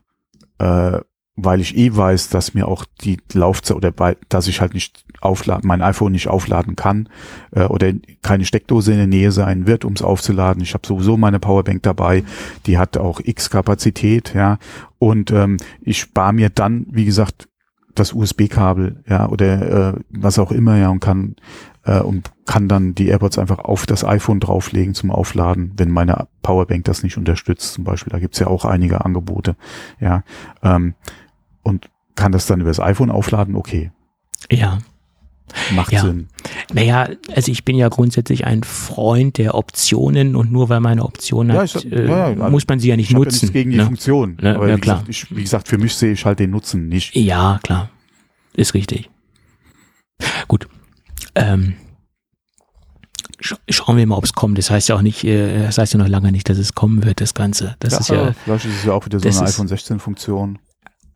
äh, 0.58 1.00
weil 1.36 1.60
ich 1.60 1.76
eh 1.76 1.94
weiß, 1.94 2.30
dass 2.30 2.54
mir 2.54 2.66
auch 2.66 2.84
die 3.02 3.18
Laufzeit 3.32 3.76
oder 3.76 3.90
bei, 3.90 4.16
dass 4.28 4.48
ich 4.48 4.60
halt 4.60 4.74
nicht 4.74 5.04
aufladen, 5.20 5.68
mein 5.68 5.82
iPhone 5.82 6.12
nicht 6.12 6.28
aufladen 6.28 6.76
kann 6.76 7.08
äh, 7.52 7.64
oder 7.64 7.92
keine 8.22 8.44
Steckdose 8.44 8.92
in 8.92 8.98
der 8.98 9.06
Nähe 9.06 9.32
sein 9.32 9.66
wird, 9.66 9.84
um 9.84 9.92
es 9.92 10.02
aufzuladen. 10.02 10.62
Ich 10.62 10.74
habe 10.74 10.86
sowieso 10.86 11.16
meine 11.16 11.38
Powerbank 11.38 11.82
dabei, 11.82 12.24
die 12.64 12.78
hat 12.78 12.96
auch 12.96 13.20
X 13.22 13.50
Kapazität, 13.50 14.34
ja, 14.34 14.58
und 14.98 15.30
ähm, 15.30 15.58
ich 15.82 16.00
spare 16.00 16.32
mir 16.32 16.48
dann, 16.48 16.86
wie 16.90 17.04
gesagt, 17.04 17.48
das 17.94 18.12
USB-Kabel, 18.12 19.02
ja, 19.08 19.28
oder 19.28 19.94
äh, 19.94 20.00
was 20.10 20.38
auch 20.38 20.52
immer, 20.52 20.76
ja, 20.76 20.88
und 20.88 21.00
kann 21.00 21.36
äh, 21.84 22.00
und 22.00 22.30
kann 22.44 22.68
dann 22.68 22.94
die 22.94 23.08
AirPods 23.08 23.38
einfach 23.38 23.58
auf 23.58 23.86
das 23.86 24.04
iPhone 24.04 24.40
drauflegen 24.40 24.94
zum 24.94 25.10
Aufladen, 25.10 25.72
wenn 25.76 25.90
meine 25.90 26.28
Powerbank 26.42 26.84
das 26.84 27.02
nicht 27.02 27.16
unterstützt, 27.16 27.74
zum 27.74 27.84
Beispiel. 27.84 28.10
Da 28.10 28.18
gibt's 28.18 28.38
ja 28.38 28.46
auch 28.46 28.64
einige 28.64 29.04
Angebote, 29.04 29.56
ja. 30.00 30.22
Ähm, 30.62 30.94
und 31.66 31.88
kann 32.14 32.32
das 32.32 32.46
dann 32.46 32.60
über 32.60 32.70
das 32.70 32.80
iPhone 32.80 33.10
aufladen? 33.10 33.56
Okay, 33.56 33.90
Ja. 34.50 34.78
macht 35.74 35.92
Ja. 35.92 36.00
Sinn. 36.02 36.28
Naja, 36.72 37.08
also 37.34 37.52
ich 37.52 37.64
bin 37.64 37.76
ja 37.76 37.88
grundsätzlich 37.88 38.46
ein 38.46 38.62
Freund 38.64 39.38
der 39.38 39.54
Optionen 39.54 40.34
und 40.36 40.50
nur 40.50 40.68
weil 40.68 40.80
man 40.80 40.92
eine 40.92 41.04
Option 41.04 41.48
Ja, 41.50 41.60
hat, 41.62 41.84
äh, 41.84 42.06
ja, 42.08 42.30
ja, 42.30 42.48
muss 42.50 42.66
man 42.66 42.80
sie 42.80 42.88
ja 42.88 42.96
nicht 42.96 43.06
Ich 43.06 43.12
ja 43.12 43.18
nutzen. 43.18 43.34
nichts 43.46 43.52
gegen 43.52 43.70
die 43.70 43.76
ne? 43.76 43.84
Funktion. 43.84 44.36
Ne, 44.40 44.56
aber 44.56 44.68
ja, 44.68 44.76
wie, 44.76 44.80
klar. 44.80 44.96
Gesagt, 45.04 45.08
ich, 45.10 45.36
wie 45.36 45.42
gesagt, 45.42 45.68
für 45.68 45.78
mich 45.78 45.94
sehe 45.94 46.12
ich 46.12 46.24
halt 46.24 46.38
den 46.40 46.50
Nutzen 46.50 46.88
nicht. 46.88 47.14
Ja, 47.14 47.60
klar. 47.62 47.90
Ist 48.54 48.74
richtig. 48.74 49.10
Gut. 50.48 50.66
Ähm, 51.34 51.74
sch 53.40 53.54
schauen 53.68 53.96
wir 53.98 54.06
mal, 54.06 54.16
ob 54.16 54.24
es 54.24 54.32
kommt. 54.32 54.56
Das 54.58 54.70
heißt 54.70 54.88
ja 54.88 54.96
auch 54.96 55.02
nicht, 55.02 55.24
äh, 55.24 55.62
das 55.64 55.78
heißt 55.78 55.92
ja 55.92 55.98
noch 55.98 56.08
lange 56.08 56.32
nicht, 56.32 56.48
dass 56.48 56.58
es 56.58 56.74
kommen 56.74 57.04
wird, 57.04 57.20
das 57.20 57.34
Ganze. 57.34 57.76
Das 57.78 57.98
ist 58.00 58.08
ja 58.08 58.32
vielleicht 58.44 58.64
ist 58.64 58.76
es 58.78 58.84
ja 58.84 58.92
auch 58.94 59.04
wieder 59.06 59.20
so 59.20 59.28
eine 59.28 59.48
iPhone 59.48 59.68
16 59.68 59.98
Funktion. 60.00 60.58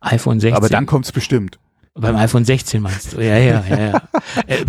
iPhone 0.01 0.39
16. 0.39 0.55
Aber 0.57 0.69
dann 0.69 0.85
kommt's 0.85 1.11
bestimmt. 1.11 1.57
Beim 1.93 2.15
iPhone 2.15 2.45
16 2.45 2.81
meinst 2.81 3.11
du? 3.13 3.19
Ja, 3.19 3.37
ja, 3.37 3.65
ja. 3.69 3.77
ja. 3.77 4.01
äh, 4.47 4.63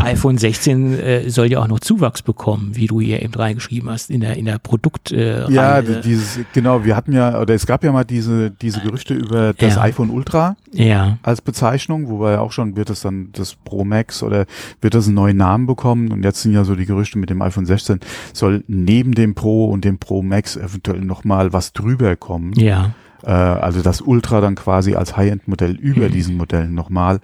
iPhone 0.00 0.38
16 0.38 0.96
äh, 1.00 1.28
soll 1.28 1.50
ja 1.50 1.58
auch 1.60 1.66
noch 1.66 1.80
Zuwachs 1.80 2.22
bekommen, 2.22 2.76
wie 2.76 2.86
du 2.86 3.00
hier 3.00 3.22
eben 3.22 3.34
reingeschrieben 3.34 3.90
hast, 3.90 4.08
in 4.08 4.20
der, 4.20 4.36
in 4.36 4.44
der 4.44 4.58
Produkt. 4.60 5.10
Äh, 5.10 5.50
Ja, 5.50 5.72
Reihe. 5.78 6.00
dieses, 6.00 6.38
genau, 6.52 6.84
wir 6.84 6.94
hatten 6.94 7.12
ja, 7.12 7.40
oder 7.40 7.54
es 7.54 7.66
gab 7.66 7.82
ja 7.82 7.90
mal 7.90 8.04
diese, 8.04 8.52
diese 8.52 8.80
Gerüchte 8.82 9.14
über 9.14 9.52
das 9.52 9.74
Ja. 9.74 9.82
iPhone 9.82 10.10
Ultra 10.10 10.54
ja, 10.70 11.18
als 11.24 11.40
Bezeichnung, 11.40 12.08
wo 12.08 12.20
wir 12.20 12.30
ja 12.34 12.40
auch 12.40 12.52
schon, 12.52 12.76
wird 12.76 12.88
es 12.88 13.00
dann 13.00 13.30
das 13.32 13.56
Pro 13.56 13.84
Max 13.84 14.22
oder 14.22 14.46
wird 14.80 14.94
das 14.94 15.06
einen 15.06 15.16
neuen 15.16 15.36
Namen 15.36 15.66
bekommen? 15.66 16.12
Und 16.12 16.24
jetzt 16.24 16.42
sind 16.42 16.52
ja 16.52 16.62
so 16.62 16.76
die 16.76 16.86
Gerüchte 16.86 17.18
mit 17.18 17.30
dem 17.30 17.42
iPhone 17.42 17.66
16, 17.66 17.98
soll 18.32 18.62
neben 18.68 19.10
dem 19.12 19.34
Pro 19.34 19.64
und 19.66 19.84
dem 19.84 19.98
Pro 19.98 20.22
Max 20.22 20.56
eventuell 20.56 21.00
nochmal 21.00 21.52
was 21.52 21.72
drüber 21.72 22.14
kommen. 22.14 22.52
ja. 22.52 22.94
Äh, 23.24 23.30
also 23.30 23.82
das 23.82 24.00
Ultra 24.00 24.40
dann 24.40 24.54
quasi 24.54 24.94
als 24.94 25.16
High-End-Modell 25.16 25.76
über 25.76 26.08
Mhm. 26.08 26.12
diesen 26.12 26.36
Modellen 26.36 26.74
nochmal. 26.74 27.20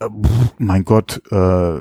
Äh, 0.00 0.08
mein 0.58 0.84
Gott, 0.84 1.20
äh, 1.30 1.80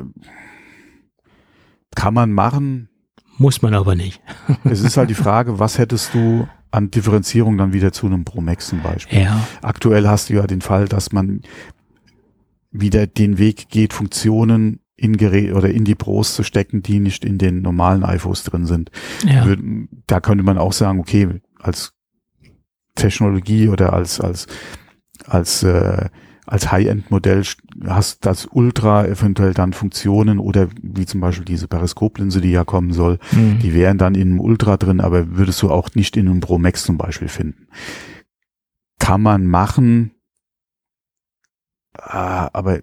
kann 1.96 2.14
man 2.14 2.32
machen. 2.32 2.90
Muss 3.38 3.62
man 3.62 3.74
aber 3.74 3.96
nicht. 3.96 4.22
Es 4.64 4.82
ist 4.82 4.98
halt 4.98 5.10
die 5.10 5.14
Frage, 5.16 5.60
was 5.60 5.78
hättest 5.78 6.14
du 6.14 6.48
an 6.72 6.92
Differenzierung 6.92 7.58
dann 7.58 7.74
wieder 7.74 7.92
zu 7.92 8.06
einem 8.08 8.26
Pro 8.26 8.42
Max 8.42 8.68
zum 8.68 8.82
Beispiel? 8.82 9.22
Ja, 9.22 9.48
Aktuell 9.62 10.08
hast 10.08 10.30
du 10.30 10.34
ja 10.34 10.48
den 10.48 10.62
Fall, 10.62 10.88
dass 10.88 11.12
man 11.12 11.42
wieder 12.72 13.08
den 13.08 13.38
Weg 13.38 13.70
geht, 13.70 13.94
Funktionen 13.94 14.80
in 14.96 15.16
Gerät 15.18 15.54
oder 15.54 15.70
in 15.70 15.86
die 15.86 15.96
Pros 15.96 16.34
zu 16.36 16.44
stecken, 16.44 16.82
die 16.82 17.00
nicht 17.00 17.24
in 17.24 17.38
den 17.38 17.62
normalen 17.62 18.04
iPhones 18.04 18.44
drin 18.44 18.66
sind. 18.66 18.90
ja. 19.26 19.46
Da 20.08 20.20
könnte 20.20 20.44
man 20.44 20.58
auch 20.58 20.74
sagen, 20.74 21.00
okay, 21.00 21.40
als 21.60 21.94
Technologie 22.98 23.70
oder 23.70 23.94
als 23.94 24.20
als 24.22 24.48
als 25.26 25.64
äh, 25.64 26.10
als 26.46 26.72
High-End-Modell 26.72 27.42
st- 27.42 27.58
hast 27.90 28.26
das 28.26 28.46
Ultra 28.46 29.06
eventuell 29.06 29.54
dann 29.54 29.74
Funktionen 29.74 30.40
oder 30.40 30.70
wie 30.82 31.06
zum 31.06 31.20
Beispiel 31.20 31.44
diese 31.44 31.68
Periskoplinse, 31.68 32.40
die 32.40 32.52
ja 32.52 32.64
kommen 32.64 32.94
soll, 32.94 33.20
Mhm. 33.34 33.60
die 33.60 33.74
wären 33.74 33.98
dann 33.98 34.16
in 34.16 34.30
einem 34.30 34.40
Ultra 34.40 34.78
drin, 34.78 35.02
aber 35.02 35.36
würdest 35.36 35.62
du 35.62 35.70
auch 35.70 35.90
nicht 35.96 36.16
in 36.16 36.28
einem 36.30 36.40
Pro 36.40 36.58
Max 36.58 36.84
zum 36.84 36.98
Beispiel 36.98 37.28
finden. 37.28 37.68
Kann 39.00 39.22
man 39.22 39.46
machen, 39.46 40.12
ah, 41.98 42.50
aber 42.54 42.80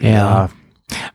Ja. 0.00 0.50
hm. 0.50 0.65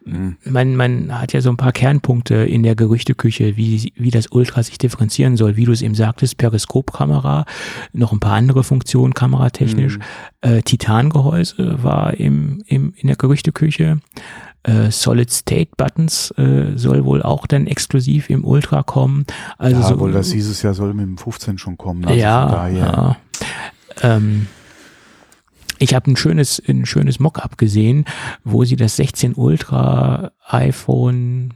Man, 0.05 0.75
man 0.75 1.19
hat 1.19 1.33
ja 1.33 1.41
so 1.41 1.49
ein 1.49 1.57
paar 1.57 1.71
Kernpunkte 1.71 2.35
in 2.35 2.63
der 2.63 2.75
Gerüchteküche, 2.75 3.57
wie, 3.57 3.91
wie 3.95 4.11
das 4.11 4.27
Ultra 4.27 4.63
sich 4.63 4.77
differenzieren 4.77 5.37
soll. 5.37 5.55
Wie 5.57 5.65
du 5.65 5.71
es 5.71 5.81
eben 5.81 5.95
sagtest, 5.95 6.37
Periskopkamera, 6.37 7.45
noch 7.93 8.11
ein 8.11 8.19
paar 8.19 8.33
andere 8.33 8.63
Funktionen 8.63 9.13
kameratechnisch. 9.13 9.97
Mhm. 9.97 10.03
Äh, 10.41 10.61
Titangehäuse 10.63 11.83
war 11.83 12.13
im, 12.15 12.63
im, 12.67 12.93
in 12.95 13.07
der 13.07 13.15
Gerüchteküche. 13.15 13.99
Äh, 14.63 14.91
Solid-State-Buttons 14.91 16.31
äh, 16.37 16.77
soll 16.77 17.03
wohl 17.03 17.23
auch 17.23 17.47
dann 17.47 17.65
exklusiv 17.65 18.29
im 18.29 18.45
Ultra 18.45 18.83
kommen. 18.83 19.25
Also 19.57 19.81
ja, 19.81 19.87
so, 19.87 19.99
wohl, 19.99 20.11
das 20.11 20.31
hieß 20.31 20.49
es 20.49 20.61
ja, 20.61 20.73
soll 20.73 20.93
mit 20.93 21.05
dem 21.05 21.17
15 21.17 21.57
schon 21.57 21.77
kommen. 21.77 22.05
Also 22.05 22.13
von 22.13 22.19
ja, 22.19 22.45
daher, 22.47 22.77
ja. 22.77 23.17
Ähm, 24.03 24.47
ich 25.81 25.95
habe 25.95 26.11
ein 26.11 26.15
schönes, 26.15 26.61
ein 26.67 26.85
schönes 26.85 27.19
Mockup 27.19 27.57
gesehen, 27.57 28.05
wo 28.43 28.63
sie 28.63 28.75
das 28.75 28.95
16 28.97 29.33
Ultra 29.33 30.31
iPhone, 30.47 31.55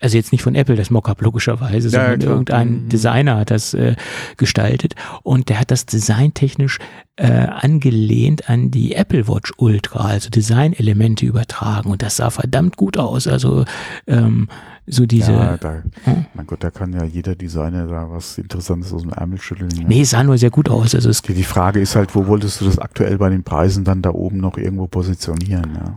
also 0.00 0.16
jetzt 0.16 0.32
nicht 0.32 0.42
von 0.42 0.54
Apple 0.54 0.76
das 0.76 0.90
Mockup 0.90 1.20
logischerweise, 1.20 1.88
Ja, 1.88 1.90
sondern 1.90 2.18
klar. 2.18 2.32
irgendein 2.32 2.84
Mhm. 2.84 2.88
Designer 2.88 3.36
hat 3.38 3.50
das 3.50 3.74
äh, 3.74 3.94
gestaltet 4.38 4.94
und 5.22 5.48
der 5.50 5.60
hat 5.60 5.70
das 5.70 5.84
designtechnisch 5.86 6.78
äh, 7.16 7.26
angelehnt 7.26 8.48
an 8.48 8.70
die 8.70 8.94
Apple 8.94 9.28
Watch 9.28 9.52
Ultra, 9.58 10.06
also 10.06 10.30
Designelemente 10.30 11.26
übertragen 11.26 11.90
und 11.90 12.02
das 12.02 12.16
sah 12.16 12.30
verdammt 12.30 12.76
gut 12.76 12.96
aus. 12.96 13.26
Also 13.26 13.64
ähm, 14.06 14.48
so 14.86 15.04
diese, 15.06 15.32
ja, 15.32 15.56
da, 15.56 15.82
Hm? 16.04 16.26
mein 16.34 16.46
Gott, 16.46 16.62
da 16.62 16.70
kann 16.70 16.92
ja 16.92 17.04
jeder 17.04 17.34
Designer 17.34 17.86
da 17.86 18.08
was 18.10 18.38
Interessantes 18.38 18.92
aus 18.92 19.02
dem 19.02 19.12
Ärmel 19.12 19.40
schütteln. 19.40 19.68
Ne? 19.68 19.84
nee, 19.88 20.04
sah 20.04 20.22
nur 20.22 20.38
sehr 20.38 20.50
gut 20.50 20.68
aus. 20.68 20.94
Also 20.94 21.10
es 21.10 21.22
Die, 21.22 21.34
die 21.34 21.42
Frage 21.42 21.80
ist 21.80 21.96
halt, 21.96 22.14
wo 22.14 22.26
wolltest 22.28 22.60
du 22.60 22.66
das 22.66 22.78
aktuell 22.78 23.18
bei 23.18 23.28
den 23.28 23.42
Preisen 23.42 23.84
dann 23.84 24.00
da 24.02 24.10
oben 24.10 24.38
noch 24.38 24.56
irgendwo 24.56 24.86
positionieren? 24.86 25.74
Ja? 25.74 25.94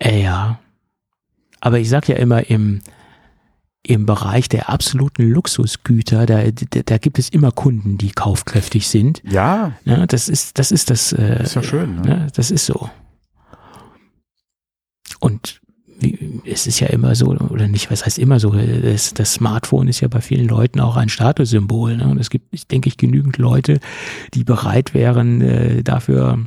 Äh, 0.00 0.22
ja. 0.22 0.58
Aber 1.60 1.78
ich 1.78 1.88
sag 1.88 2.08
ja 2.08 2.16
immer, 2.16 2.48
im, 2.50 2.80
im 3.82 4.04
Bereich 4.06 4.48
der 4.48 4.68
absoluten 4.68 5.22
Luxusgüter, 5.30 6.26
da, 6.26 6.42
da, 6.50 6.82
da 6.84 6.98
gibt 6.98 7.18
es 7.18 7.30
immer 7.30 7.52
Kunden, 7.52 7.96
die 7.96 8.10
kaufkräftig 8.10 8.86
sind. 8.88 9.22
Ja, 9.24 9.72
Ja, 9.84 10.06
das 10.06 10.28
ist, 10.28 10.58
das 10.58 10.70
ist 10.72 10.90
das. 10.90 11.12
Äh, 11.12 11.42
ist 11.42 11.54
ja 11.54 11.62
schön. 11.62 11.96
Ne? 11.96 12.02
Ne, 12.02 12.26
das 12.34 12.50
ist 12.50 12.66
so. 12.66 12.90
Und 15.20 15.60
es 16.50 16.66
ist 16.66 16.80
ja 16.80 16.88
immer 16.88 17.14
so, 17.14 17.26
oder 17.26 17.68
nicht, 17.68 17.90
was 17.90 18.04
heißt 18.04 18.18
immer 18.18 18.40
so, 18.40 18.52
das, 18.52 19.14
das 19.14 19.34
Smartphone 19.34 19.88
ist 19.88 20.00
ja 20.00 20.08
bei 20.08 20.20
vielen 20.20 20.48
Leuten 20.48 20.80
auch 20.80 20.96
ein 20.96 21.08
Statussymbol. 21.08 21.96
Ne? 21.96 22.08
Und 22.08 22.18
es 22.18 22.30
gibt, 22.30 22.52
ich 22.52 22.66
denke 22.66 22.88
ich, 22.88 22.96
genügend 22.96 23.38
Leute, 23.38 23.80
die 24.34 24.44
bereit 24.44 24.94
wären, 24.94 25.40
äh, 25.40 25.82
dafür 25.82 26.38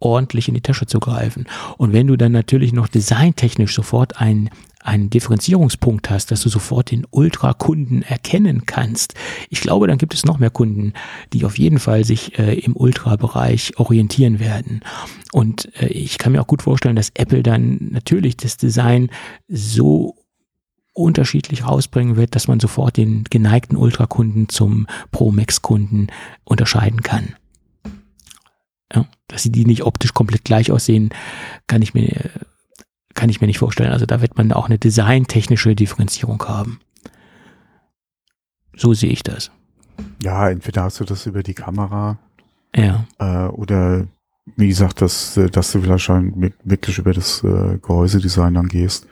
ordentlich 0.00 0.48
in 0.48 0.54
die 0.54 0.62
Tasche 0.62 0.86
zu 0.86 0.98
greifen. 0.98 1.46
Und 1.76 1.92
wenn 1.92 2.06
du 2.06 2.16
dann 2.16 2.32
natürlich 2.32 2.72
noch 2.72 2.88
designtechnisch 2.88 3.74
sofort 3.74 4.20
ein 4.20 4.50
einen 4.82 5.10
Differenzierungspunkt 5.10 6.08
hast, 6.08 6.30
dass 6.30 6.42
du 6.42 6.48
sofort 6.48 6.90
den 6.90 7.06
Ultra-Kunden 7.10 8.02
erkennen 8.02 8.64
kannst. 8.64 9.14
Ich 9.50 9.60
glaube, 9.60 9.86
dann 9.86 9.98
gibt 9.98 10.14
es 10.14 10.24
noch 10.24 10.38
mehr 10.38 10.50
Kunden, 10.50 10.94
die 11.32 11.44
auf 11.44 11.58
jeden 11.58 11.78
Fall 11.78 12.04
sich 12.04 12.38
äh, 12.38 12.54
im 12.54 12.76
Ultra-Bereich 12.76 13.78
orientieren 13.78 14.40
werden. 14.40 14.80
Und 15.32 15.70
äh, 15.80 15.88
ich 15.88 16.18
kann 16.18 16.32
mir 16.32 16.40
auch 16.40 16.46
gut 16.46 16.62
vorstellen, 16.62 16.96
dass 16.96 17.12
Apple 17.14 17.42
dann 17.42 17.88
natürlich 17.90 18.36
das 18.36 18.56
Design 18.56 19.10
so 19.48 20.16
unterschiedlich 20.92 21.66
rausbringen 21.66 22.16
wird, 22.16 22.34
dass 22.34 22.48
man 22.48 22.60
sofort 22.60 22.96
den 22.96 23.24
geneigten 23.24 23.76
Ultra-Kunden 23.76 24.48
zum 24.48 24.86
Pro-Max-Kunden 25.12 26.08
unterscheiden 26.44 27.02
kann. 27.02 27.34
Ja, 28.92 29.06
dass 29.28 29.42
sie 29.42 29.52
die 29.52 29.66
nicht 29.66 29.84
optisch 29.84 30.14
komplett 30.14 30.44
gleich 30.44 30.72
aussehen, 30.72 31.10
kann 31.68 31.80
ich 31.80 31.94
mir, 31.94 32.30
kann 33.20 33.28
ich 33.28 33.42
mir 33.42 33.46
nicht 33.46 33.58
vorstellen. 33.58 33.92
Also 33.92 34.06
da 34.06 34.22
wird 34.22 34.38
man 34.38 34.50
auch 34.52 34.64
eine 34.66 34.78
designtechnische 34.78 35.74
Differenzierung 35.74 36.42
haben. 36.48 36.80
So 38.74 38.94
sehe 38.94 39.10
ich 39.10 39.22
das. 39.22 39.50
Ja, 40.22 40.48
entweder 40.48 40.84
hast 40.84 41.00
du 41.00 41.04
das 41.04 41.26
über 41.26 41.42
die 41.42 41.52
Kamera 41.52 42.18
Ja. 42.74 43.04
äh, 43.18 43.48
oder 43.48 44.06
wie 44.56 44.68
gesagt, 44.68 45.02
dass, 45.02 45.36
äh, 45.36 45.50
dass 45.50 45.70
du 45.72 45.82
vielleicht 45.82 46.04
schon 46.04 46.50
wirklich 46.64 46.96
über 46.96 47.12
das 47.12 47.44
äh, 47.44 47.76
Gehäusedesign 47.82 48.54
dann 48.54 48.68
gehst. 48.68 49.06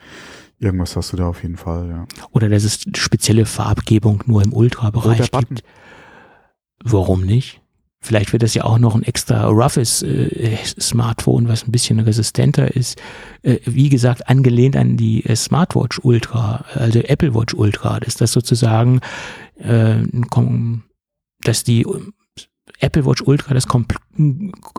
Irgendwas 0.57 0.95
hast 0.95 1.13
du 1.13 1.17
da 1.17 1.27
auf 1.27 1.43
jeden 1.43 1.55
Fall, 1.57 1.87
ja. 1.87 2.05
Oder 2.31 2.49
dass 2.49 2.63
es 2.63 2.79
spezielle 2.97 3.45
Farbgebung 3.45 4.23
nur 4.25 4.41
im 4.43 4.53
Ultra-Bereich 4.53 5.29
gibt. 5.31 5.63
Warum 6.83 7.21
nicht? 7.21 7.61
Vielleicht 8.01 8.31
wird 8.31 8.43
das 8.43 8.53
ja 8.53 8.63
auch 8.63 8.79
noch 8.79 8.95
ein 8.95 9.03
extra 9.03 9.45
roughes 9.47 10.03
äh, 10.03 10.57
Smartphone, 10.79 11.49
was 11.49 11.67
ein 11.67 11.71
bisschen 11.71 11.99
resistenter 11.99 12.73
ist. 12.73 12.97
Äh, 13.43 13.57
wie 13.65 13.89
gesagt, 13.89 14.29
angelehnt 14.29 14.77
an 14.77 14.95
die 14.95 15.25
äh, 15.25 15.35
Smartwatch 15.35 15.99
Ultra, 16.03 16.63
also 16.75 16.99
Apple 16.99 17.35
Watch 17.35 17.53
Ultra. 17.53 17.99
Dass 17.99 18.15
das 18.15 18.31
sozusagen, 18.31 19.01
äh, 19.57 19.97
dass 21.41 21.63
die 21.65 21.81
äh, 21.81 22.01
Apple 22.79 23.05
Watch 23.05 23.21
Ultra 23.21 23.53
das 23.53 23.67
kom 23.67 23.85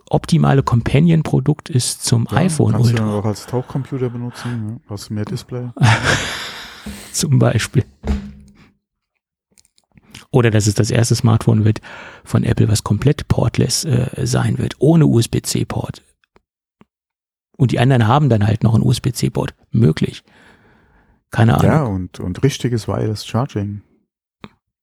optimale 0.09 0.62
Companion-Produkt 0.62 1.68
ist 1.68 2.05
zum 2.05 2.26
ja 2.30 2.38
iPhone 2.38 2.72
kannst 2.72 2.90
Ultra 2.90 3.05
du 3.05 3.10
auch 3.12 3.24
als 3.24 3.47
Tauchcomputer 3.47 4.09
benutzen, 4.09 4.80
ja. 4.82 4.90
hast 4.94 5.10
mehr 5.10 5.26
Display. 5.26 5.68
zum 7.12 7.38
Beispiel. 7.38 7.84
Oder 10.32 10.51
dass 10.51 10.66
es 10.66 10.74
das 10.74 10.90
erste 10.90 11.16
Smartphone 11.16 11.65
wird 11.65 11.81
von 12.24 12.44
Apple, 12.44 12.69
was 12.69 12.85
komplett 12.85 13.27
portless 13.28 13.85
äh, 13.85 14.27
sein 14.27 14.59
wird, 14.59 14.77
ohne 14.78 15.07
USB-C-Port. 15.07 16.02
Und 17.57 17.73
die 17.73 17.81
anderen 17.81 18.07
haben 18.07 18.28
dann 18.28 18.47
halt 18.47 18.62
noch 18.62 18.74
einen 18.74 18.85
USB-C-Port. 18.85 19.55
Möglich. 19.70 20.23
Keine 21.31 21.59
Ahnung. 21.59 21.70
Ja, 21.70 21.82
und, 21.85 22.20
und 22.20 22.43
richtiges 22.43 22.89
Wireless 22.89 23.27
Charging. 23.27 23.82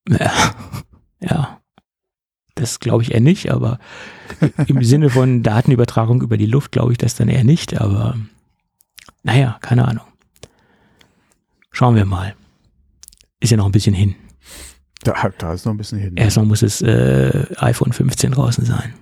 Ja. 0.08 0.32
ja. 1.20 1.60
Das 2.54 2.80
glaube 2.80 3.02
ich 3.02 3.12
eher 3.12 3.20
nicht, 3.20 3.50
aber 3.50 3.78
im 4.66 4.82
Sinne 4.82 5.10
von 5.10 5.42
Datenübertragung 5.42 6.22
über 6.22 6.36
die 6.36 6.46
Luft 6.46 6.72
glaube 6.72 6.92
ich 6.92 6.98
das 6.98 7.14
dann 7.14 7.28
eher 7.28 7.44
nicht, 7.44 7.80
aber 7.80 8.16
naja, 9.22 9.58
keine 9.60 9.86
Ahnung. 9.86 10.04
Schauen 11.70 11.94
wir 11.94 12.04
mal. 12.04 12.34
Ist 13.40 13.50
ja 13.50 13.56
noch 13.56 13.66
ein 13.66 13.72
bisschen 13.72 13.94
hin. 13.94 14.16
Da, 15.08 15.30
da 15.38 15.52
ist 15.54 15.64
noch 15.64 15.72
ein 15.72 15.78
bisschen 15.78 15.98
hin. 15.98 16.16
Erstmal 16.16 16.44
muss 16.46 16.62
es 16.62 16.82
äh, 16.82 17.46
iPhone 17.56 17.92
15 17.92 18.32
draußen 18.32 18.64
sein. 18.64 18.92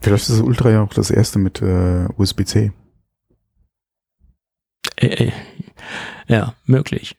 Vielleicht 0.00 0.22
ist 0.28 0.30
das 0.30 0.40
Ultra 0.40 0.70
ja 0.70 0.82
auch 0.82 0.92
das 0.92 1.10
erste 1.10 1.38
mit 1.38 1.62
äh, 1.62 2.06
USB-C. 2.16 2.72
Äh, 4.96 5.06
äh, 5.06 5.32
ja, 6.28 6.54
möglich. 6.64 7.16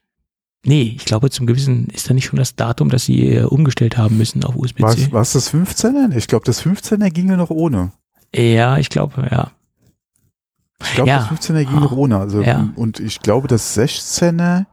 Nee, 0.65 0.93
ich 0.97 1.05
glaube, 1.05 1.30
zum 1.30 1.45
gewissen 1.47 1.88
ist 1.88 2.09
da 2.09 2.14
nicht 2.14 2.26
schon 2.26 2.39
das 2.39 2.55
Datum, 2.55 2.89
dass 2.89 3.05
sie 3.05 3.35
äh, 3.35 3.43
umgestellt 3.43 3.97
haben 3.97 4.18
müssen 4.18 4.43
auf 4.43 4.55
War 4.55 4.61
USB-C. 4.64 5.09
es 5.14 5.31
das 5.34 5.53
15er? 5.53 6.15
Ich 6.15 6.27
glaube, 6.27 6.45
das 6.45 6.61
15er 6.64 7.09
ginge 7.09 7.38
noch 7.38 7.49
ohne. 7.51 7.91
Ja, 8.35 8.77
ich 8.77 8.89
glaube, 8.89 9.27
ja. 9.31 9.51
Ich 10.84 10.93
glaube, 10.95 11.09
Ja. 11.09 11.19
das 11.19 11.39
15er 11.39 11.64
ging 11.64 11.80
noch 11.80 11.93
ohne. 11.93 12.18
Also, 12.18 12.41
Ja. 12.41 12.69
Und 12.76 12.99
ich 12.99 13.22
glaube, 13.22 13.47
das 13.47 13.77
16er 13.77 14.65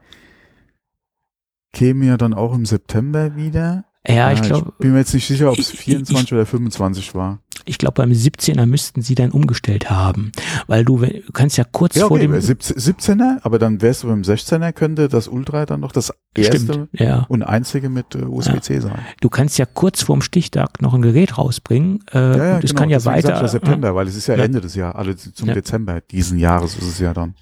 käme 1.75 2.07
ja 2.07 2.17
dann 2.17 2.33
auch 2.33 2.55
im 2.55 2.65
September 2.65 3.37
wieder. 3.37 3.85
Ja, 4.07 4.33
ich 4.33 4.43
glaube, 4.43 4.73
bin 4.79 4.93
mir 4.93 4.99
jetzt 4.99 5.15
nicht 5.15 5.27
sicher, 5.27 5.51
ob 5.51 5.59
es 5.59 5.69
Ich- 5.73 5.75
ich- 5.75 5.81
24 5.85 6.35
oder 6.35 6.45
25 6.45 7.15
war. 7.15 7.39
ich 7.65 7.79
glaube, 7.79 7.95
beim 7.95 8.13
17er 8.13 8.67
müssten 8.67 9.01
sie 9.01 9.15
dann 9.15 9.31
umgestellt 9.31 9.89
haben. 9.89 10.31
Weil 10.67 10.85
du, 10.85 10.99
du 10.99 11.33
kannst 11.33 11.57
ja 11.57 11.65
kurz 11.65 11.95
Ja, 11.97 12.09
vor 12.09 12.19
okay, 12.19 12.27
dem. 12.27 12.39
17 12.39 12.77
17er, 12.77 13.39
aber 13.43 13.59
dann 13.59 13.81
wärst 13.81 14.03
du 14.03 14.09
beim 14.09 14.21
16er, 14.21 14.73
könnte 14.73 15.09
das 15.09 15.27
Ultra 15.27 15.65
dann 15.65 15.81
noch 15.81 15.91
das 15.93 16.13
erste 16.37 16.59
Stimmt, 16.61 16.89
ja. 16.93 17.25
und 17.31 17.43
einzige 17.45 17.89
mit 17.89 18.15
äh, 18.15 18.19
USB-C 18.25 18.81
sein. 18.81 18.99
Du 19.23 19.31
kannst 19.31 19.57
ja 19.57 19.65
kurz 19.65 20.03
vorm 20.03 20.21
Stichtag 20.21 20.83
noch 20.83 20.93
ein 20.93 21.01
Gerät 21.01 21.39
rausbringen. 21.39 22.01
Äh, 22.13 22.19
Ja, 22.19 22.37
ja, 22.45 22.55
und 22.57 22.65
es 22.65 22.71
genau, 22.73 22.81
kann 22.83 22.91
ja 22.91 22.99
ich 22.99 23.05
weiter. 23.07 23.31
ja 23.31 23.49
September, 23.49 23.95
weil 23.95 24.07
es 24.07 24.17
ist 24.17 24.27
ja, 24.27 24.37
Ja. 24.37 24.45
Ende 24.45 24.61
des 24.61 24.75
Jahres, 24.75 24.97
also 24.97 25.31
zum 25.33 25.49
Ja. 25.49 25.55
Dezember 25.55 26.03
diesen 26.03 26.39
Jahres 26.39 26.77
ist 26.77 26.87
es 26.89 26.99
ja 26.99 27.15
dann. 27.15 27.35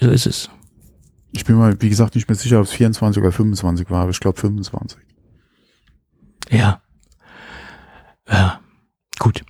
So 0.00 0.08
ist 0.08 0.24
es. 0.26 0.48
Ich 1.32 1.44
bin 1.44 1.56
mal, 1.56 1.76
wie 1.80 1.88
gesagt, 1.88 2.14
nicht 2.14 2.28
mehr 2.28 2.36
sicher, 2.36 2.58
ob 2.58 2.64
es 2.64 2.72
24 2.72 3.22
oder 3.22 3.32
25 3.32 3.90
war, 3.90 4.02
aber 4.02 4.10
ich 4.10 4.20
glaube 4.20 4.40
25. 4.40 4.98
Ja. 6.50 6.80
Ja. 8.28 8.60
Gut. 9.18 9.44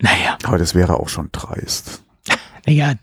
Naja, 0.00 0.38
Aber 0.44 0.58
das 0.58 0.74
wäre 0.74 1.00
auch 1.00 1.08
schon 1.08 1.30
dreist. 1.32 2.02
naja, 2.66 2.94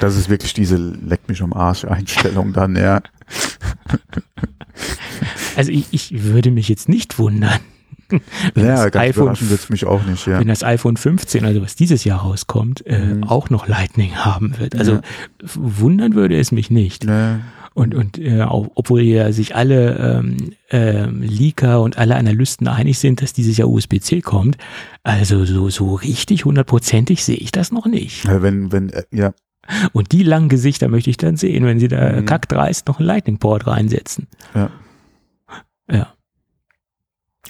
Das 0.00 0.16
ist 0.16 0.28
wirklich 0.28 0.54
diese 0.54 0.76
Leck 0.76 1.28
mich 1.28 1.42
am 1.42 1.52
Arsch 1.52 1.84
Einstellung 1.84 2.52
dann, 2.52 2.74
ja. 2.76 3.02
also 5.56 5.70
ich, 5.70 5.86
ich 5.90 6.22
würde 6.22 6.50
mich 6.50 6.68
jetzt 6.68 6.88
nicht 6.88 7.18
wundern. 7.18 7.60
Wenn 8.10 8.20
Ja, 8.66 8.84
das 8.84 8.92
ganz 8.92 8.96
iPhone 9.10 9.36
wird's 9.40 9.68
mich 9.70 9.84
auch 9.86 10.04
nicht, 10.04 10.26
ja. 10.26 10.40
wenn 10.40 10.48
das 10.48 10.62
iPhone 10.64 10.96
15, 10.96 11.44
also 11.44 11.62
was 11.62 11.76
dieses 11.76 12.04
Jahr 12.04 12.20
rauskommt, 12.20 12.86
äh, 12.86 12.98
Mhm. 12.98 13.24
auch 13.24 13.50
noch 13.50 13.68
Lightning 13.68 14.14
haben 14.16 14.58
wird. 14.58 14.76
Also 14.76 14.94
Ja. 14.94 15.00
wundern 15.54 16.14
würde 16.14 16.38
es 16.38 16.52
mich 16.52 16.70
nicht. 16.70 17.04
Ne, 17.04 17.40
Und, 17.74 17.94
und 17.94 18.18
äh, 18.18 18.42
auch, 18.42 18.68
obwohl 18.74 19.02
ja 19.02 19.30
sich 19.30 19.54
alle 19.54 19.96
ähm, 20.20 20.36
ähm, 20.70 21.22
Leaker 21.22 21.80
und 21.82 21.96
alle 21.96 22.16
Analysten 22.16 22.66
einig 22.66 22.98
sind, 22.98 23.22
dass 23.22 23.32
dieses 23.32 23.56
Jahr 23.56 23.68
USB-C 23.68 24.20
kommt, 24.20 24.56
also 25.04 25.44
so, 25.44 25.68
so 25.70 25.94
richtig 25.94 26.44
hundertprozentig 26.44 27.22
sehe 27.24 27.36
ich 27.36 27.52
das 27.52 27.70
noch 27.70 27.86
nicht. 27.86 28.24
ja, 28.24 28.42
wenn, 28.42 28.72
wenn, 28.72 28.88
äh, 28.90 29.04
ja, 29.12 29.32
Und 29.92 30.12
die 30.12 30.22
langen 30.22 30.48
Gesichter 30.48 30.88
möchte 30.88 31.10
ich 31.10 31.18
dann 31.18 31.36
sehen, 31.36 31.66
wenn 31.66 31.78
sie 31.78 31.88
da 31.88 32.20
Mhm. 32.20 32.24
kackdreist 32.24 32.88
noch 32.88 32.98
einen 32.98 33.06
Lightning-Port 33.06 33.66
reinsetzen. 33.66 34.26
Ja. 34.54 34.70
Ja. 35.90 36.14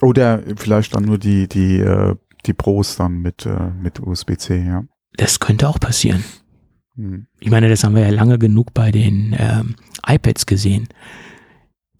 Oder 0.00 0.42
vielleicht 0.56 0.94
dann 0.94 1.04
nur 1.04 1.18
die, 1.18 1.48
die, 1.48 1.78
äh, 1.78 2.14
die 2.46 2.54
Pros 2.54 2.96
dann 2.96 3.20
mit, 3.20 3.46
äh, 3.46 3.70
mit 3.70 4.00
USB-C, 4.00 4.64
ja. 4.64 4.84
Das 5.16 5.40
könnte 5.40 5.68
auch 5.68 5.80
passieren. 5.80 6.22
Hm. 6.94 7.26
Ich 7.40 7.50
meine, 7.50 7.68
das 7.68 7.82
haben 7.84 7.94
wir 7.96 8.02
ja 8.02 8.10
lange 8.10 8.38
genug 8.38 8.72
bei 8.74 8.90
den 8.92 9.34
ähm, 9.38 9.74
iPads 10.06 10.46
gesehen. 10.46 10.88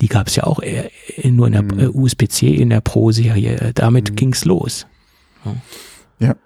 Die 0.00 0.06
gab 0.08 0.28
es 0.28 0.36
ja 0.36 0.44
auch 0.44 0.60
eher, 0.62 0.90
eher 1.16 1.32
nur 1.32 1.48
in 1.48 1.52
der 1.54 1.64
äh, 1.78 1.88
USB-C 1.88 2.54
in 2.54 2.70
der 2.70 2.80
Pro-Serie. 2.80 3.72
Damit 3.74 4.10
Mhm. 4.12 4.16
ging's 4.16 4.44
los. 4.44 4.86
Ja. 5.44 5.56
Ja. 6.20 6.36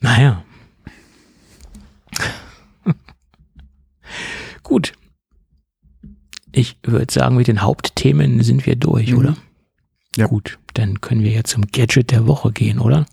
Naja. 0.00 0.44
Gut. 4.62 4.92
Ich 6.52 6.78
würde 6.82 7.12
sagen, 7.12 7.36
mit 7.36 7.46
den 7.48 7.62
Hauptthemen 7.62 8.42
sind 8.42 8.66
wir 8.66 8.76
durch, 8.76 9.12
Mhm. 9.12 9.18
oder? 9.18 9.36
Ja. 10.18 10.26
Gut, 10.26 10.58
dann 10.74 11.00
können 11.00 11.22
wir 11.22 11.30
ja 11.30 11.44
zum 11.44 11.68
Gadget 11.68 12.10
der 12.10 12.26
Woche 12.26 12.50
gehen, 12.50 12.80
oder? 12.80 13.06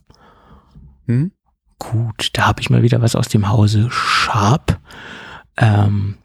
Hm? 1.06 1.32
Gut, 1.78 2.32
da 2.34 2.48
habe 2.48 2.62
ich 2.62 2.72
mal 2.72 2.82
wieder 2.82 3.00
was 3.00 3.16
aus 3.16 3.28
dem 3.28 3.48
Hause 3.48 3.90
Sharp. 3.92 4.80
Ähm, 5.56 6.16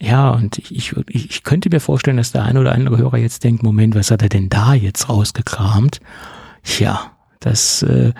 ja, 0.00 0.30
und 0.30 0.56
ich, 0.56 0.74
ich, 0.74 0.94
ich 1.08 1.42
könnte 1.42 1.68
mir 1.68 1.80
vorstellen, 1.80 2.16
dass 2.16 2.32
der 2.32 2.44
ein 2.44 2.56
oder 2.56 2.72
andere 2.72 2.96
Hörer 2.96 3.18
jetzt 3.18 3.44
denkt, 3.44 3.62
Moment, 3.62 3.94
was 3.94 4.10
hat 4.10 4.22
er 4.22 4.30
denn 4.30 4.48
da 4.48 4.72
jetzt 4.72 5.10
rausgekramt? 5.10 6.00
Ja, 6.78 7.12
das 7.40 7.82
äh, 7.82 8.14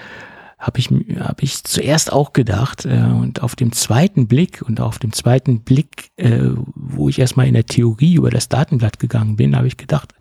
habe 0.59 0.79
ich, 0.79 0.91
hab 1.21 1.43
ich 1.43 1.65
zuerst 1.65 2.13
auch 2.13 2.35
gedacht. 2.35 2.85
Äh, 2.85 3.01
und 3.01 3.43
auf 3.43 3.57
dem 3.57 3.73
zweiten 3.73 4.29
Blick 4.29 4.61
und 4.61 4.83
auf 4.83 4.99
dem 4.99 5.15
zweiten 5.15 5.63
Blick, 5.63 6.11
äh, 6.17 6.51
wo 6.75 7.09
ich 7.09 7.19
erstmal 7.19 7.47
in 7.47 7.55
der 7.55 7.65
Theorie 7.65 8.17
über 8.17 8.29
das 8.29 8.51
Datenblatt 8.51 8.99
gegangen 8.99 9.37
bin, 9.37 9.57
habe 9.57 9.69
ich 9.69 9.79
gedacht, 9.79 10.13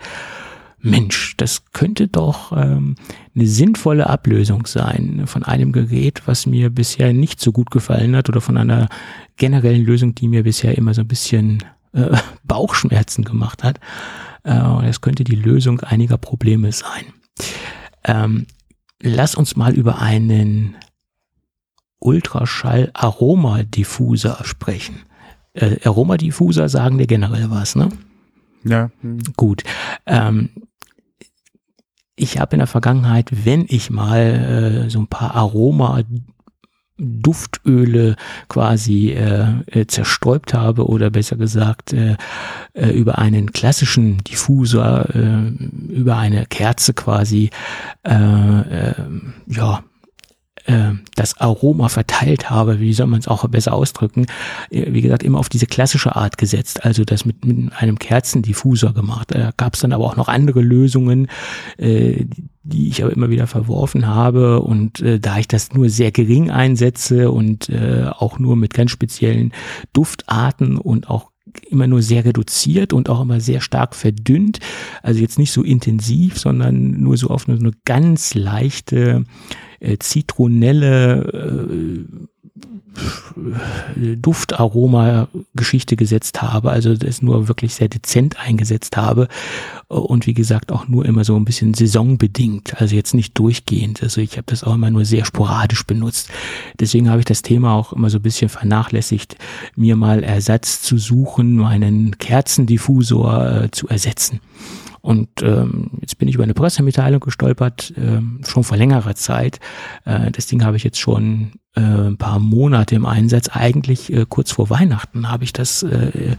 Mensch, 0.82 1.36
das 1.38 1.66
könnte 1.74 2.08
doch 2.08 2.52
ähm, 2.52 2.96
eine 3.36 3.48
sinnvolle 3.48 4.10
Ablösung 4.10 4.66
sein 4.66 5.24
von 5.26 5.44
einem 5.44 5.72
Gerät, 5.72 6.24
was 6.26 6.46
mir 6.46 6.70
bisher 6.70 7.14
nicht 7.14 7.42
so 7.42 7.52
gut 7.52 7.72
gefallen 7.72 8.16
hat 8.16 8.30
oder 8.30 8.42
von 8.42 8.58
einer 8.58 8.88
generellen 9.36 9.84
Lösung, 9.84 10.16
die 10.16 10.28
mir 10.28 10.44
bisher 10.44 10.78
immer 10.78 10.94
so 10.94 11.02
ein 11.02 11.08
bisschen 11.08 11.64
äh, 11.94 12.16
Bauchschmerzen 12.44 13.24
gemacht 13.24 13.64
hat. 13.64 13.80
Äh, 14.44 14.54
das 14.54 15.02
könnte 15.02 15.24
die 15.24 15.36
Lösung 15.36 15.80
einiger 15.82 16.18
Probleme 16.18 16.72
sein. 16.72 17.14
Ähm, 18.06 18.48
lass 19.02 19.36
uns 19.36 19.56
mal 19.56 19.74
über 19.74 20.00
einen 20.00 20.76
Ultraschall-Aromadiffuser 22.00 24.40
sprechen. 24.44 25.04
Äh, 25.54 25.78
Aromadiffuser 25.84 26.70
sagen 26.70 26.98
dir 26.98 27.08
generell 27.08 27.50
was, 27.50 27.76
ne? 27.76 27.90
Ja. 28.64 28.92
Gut. 29.36 29.64
Ähm, 30.06 30.50
ich 32.20 32.40
habe 32.40 32.54
in 32.54 32.60
der 32.60 32.68
Vergangenheit, 32.68 33.30
wenn 33.46 33.66
ich 33.68 33.90
mal 33.90 34.86
äh, 34.86 34.90
so 34.90 35.00
ein 35.00 35.08
paar 35.08 35.36
Aroma 35.36 36.04
Duftöle 37.00 38.16
quasi 38.50 39.12
äh, 39.12 39.48
äh, 39.68 39.88
zerstäubt 39.88 40.54
habe 40.54 40.88
oder 40.88 41.10
besser 41.10 41.38
gesagt 41.38 41.94
äh, 41.94 42.18
äh, 42.74 42.90
über 42.90 43.18
einen 43.20 43.54
klassischen 43.54 44.18
Diffusor, 44.20 45.08
äh, 45.16 45.48
über 45.94 46.18
eine 46.18 46.46
Kerze 46.46 46.94
quasi, 46.94 47.52
äh, 48.04 48.12
äh, 48.14 48.94
ja, 49.48 49.84
äh, 50.66 50.92
das 51.16 51.38
Aroma 51.40 51.90
verteilt 51.90 52.50
habe, 52.50 52.80
wie 52.80 52.94
soll 52.94 53.08
man 53.08 53.20
es 53.20 53.28
auch 53.28 53.48
besser 53.48 53.74
ausdrücken, 53.74 54.26
äh, 54.70 54.94
wie 54.94 55.02
gesagt, 55.02 55.24
immer 55.24 55.40
auf 55.40 55.50
diese 55.50 55.66
klassische 55.66 56.16
Art 56.16 56.38
gesetzt, 56.38 56.86
also 56.86 57.04
das 57.04 57.26
mit, 57.26 57.46
mit 57.46 57.74
einem 57.74 58.00
Kerzendiffusor 58.00 58.94
gemacht. 58.94 59.30
Da 59.32 59.52
gab 59.58 59.76
es 59.76 59.82
dann 59.82 59.94
aber 59.94 60.06
auch 60.06 60.16
noch 60.16 60.28
andere 60.28 60.62
Lösungen, 60.62 61.28
äh, 61.78 62.26
die 62.64 62.90
ich 62.90 63.04
aber 63.04 63.14
immer 63.14 63.30
wieder 63.30 63.48
verworfen 63.48 64.08
habe. 64.08 64.62
Und 64.62 65.02
äh, 65.02 65.20
da 65.20 65.40
ich 65.40 65.48
das 65.48 65.74
nur 65.74 65.90
sehr 65.90 66.12
gering 66.12 66.50
einsetze 66.52 67.32
und 67.32 67.70
äh, 67.70 68.06
auch 68.10 68.40
nur 68.40 68.56
mit 68.56 68.74
ganz 68.74 68.92
speziellen 68.92 69.54
Duftarten 69.94 70.78
und 70.78 71.10
auch 71.10 71.32
immer 71.70 71.88
nur 71.88 72.02
sehr 72.02 72.26
reduziert 72.26 72.94
und 72.94 73.10
auch 73.10 73.22
immer 73.22 73.40
sehr 73.40 73.62
stark 73.62 73.96
verdünnt. 73.96 74.60
Also 75.02 75.22
jetzt 75.22 75.40
nicht 75.40 75.52
so 75.52 75.64
intensiv, 75.64 76.38
sondern 76.38 77.02
nur 77.02 77.18
so 77.18 77.30
auf 77.30 77.48
eine, 77.48 77.58
eine 77.58 77.72
ganz 77.86 78.34
leichte 78.36 79.24
äh, 79.80 79.98
zitronelle 79.98 81.24
äh, 81.34 82.06
Duftaroma-Geschichte 83.96 85.96
gesetzt 85.96 86.42
habe, 86.42 86.72
also 86.72 86.96
das 86.96 87.22
nur 87.22 87.48
wirklich 87.48 87.76
sehr 87.76 87.88
dezent 87.88 88.40
eingesetzt 88.40 88.98
habe 88.98 89.28
und 89.88 90.28
wie 90.28 90.34
gesagt 90.34 90.72
auch 90.72 90.88
nur 90.88 91.06
immer 91.06 91.24
so 91.24 91.36
ein 91.36 91.46
bisschen 91.46 91.74
saisonbedingt, 91.74 92.82
also 92.82 92.96
jetzt 92.96 93.14
nicht 93.14 93.38
durchgehend. 93.38 94.04
Also 94.04 94.22
ich 94.22 94.34
habe 94.34 94.46
das 94.48 94.64
auch 94.64 94.76
immer 94.76 94.92
nur 94.92 95.06
sehr 95.06 95.26
sporadisch 95.26 95.86
benutzt. 95.86 96.30
Deswegen 96.80 97.10
habe 97.10 97.20
ich 97.20 97.26
das 97.26 97.42
Thema 97.42 97.74
auch 97.74 97.94
immer 97.94 98.10
so 98.10 98.20
ein 98.20 98.24
bisschen 98.24 98.50
vernachlässigt, 98.50 99.38
mir 99.76 99.96
mal 99.96 100.24
Ersatz 100.24 100.82
zu 100.82 100.98
suchen, 100.98 101.56
meinen 101.56 102.18
Kerzendiffusor 102.18 103.64
äh, 103.64 103.72
zu 103.72 103.88
ersetzen. 103.88 104.42
Und 105.02 105.30
ähm, 105.42 105.92
jetzt 106.02 106.18
bin 106.18 106.28
ich 106.28 106.36
über 106.36 106.44
eine 106.44 106.54
Pressemitteilung 106.54 107.20
gestolpert, 107.22 107.94
ähm, 107.98 108.42
schon 108.48 108.64
vor 108.64 108.78
längerer 108.78 109.16
Zeit. 109.16 109.60
Äh, 110.06 110.32
das 110.32 110.48
Ding 110.48 110.64
habe 110.64 110.78
ich 110.78 110.84
jetzt 110.84 111.00
schon 111.00 111.54
äh, 111.76 111.82
ein 111.82 112.18
paar 112.18 112.40
Monate 112.40 112.96
im 112.96 113.06
Einsatz. 113.06 113.50
Eigentlich 113.50 114.12
äh, 114.12 114.26
kurz 114.28 114.52
vor 114.52 114.70
Weihnachten 114.70 115.30
habe 115.30 115.44
ich 115.44 115.54
das 115.54 115.84
äh, 115.84 116.36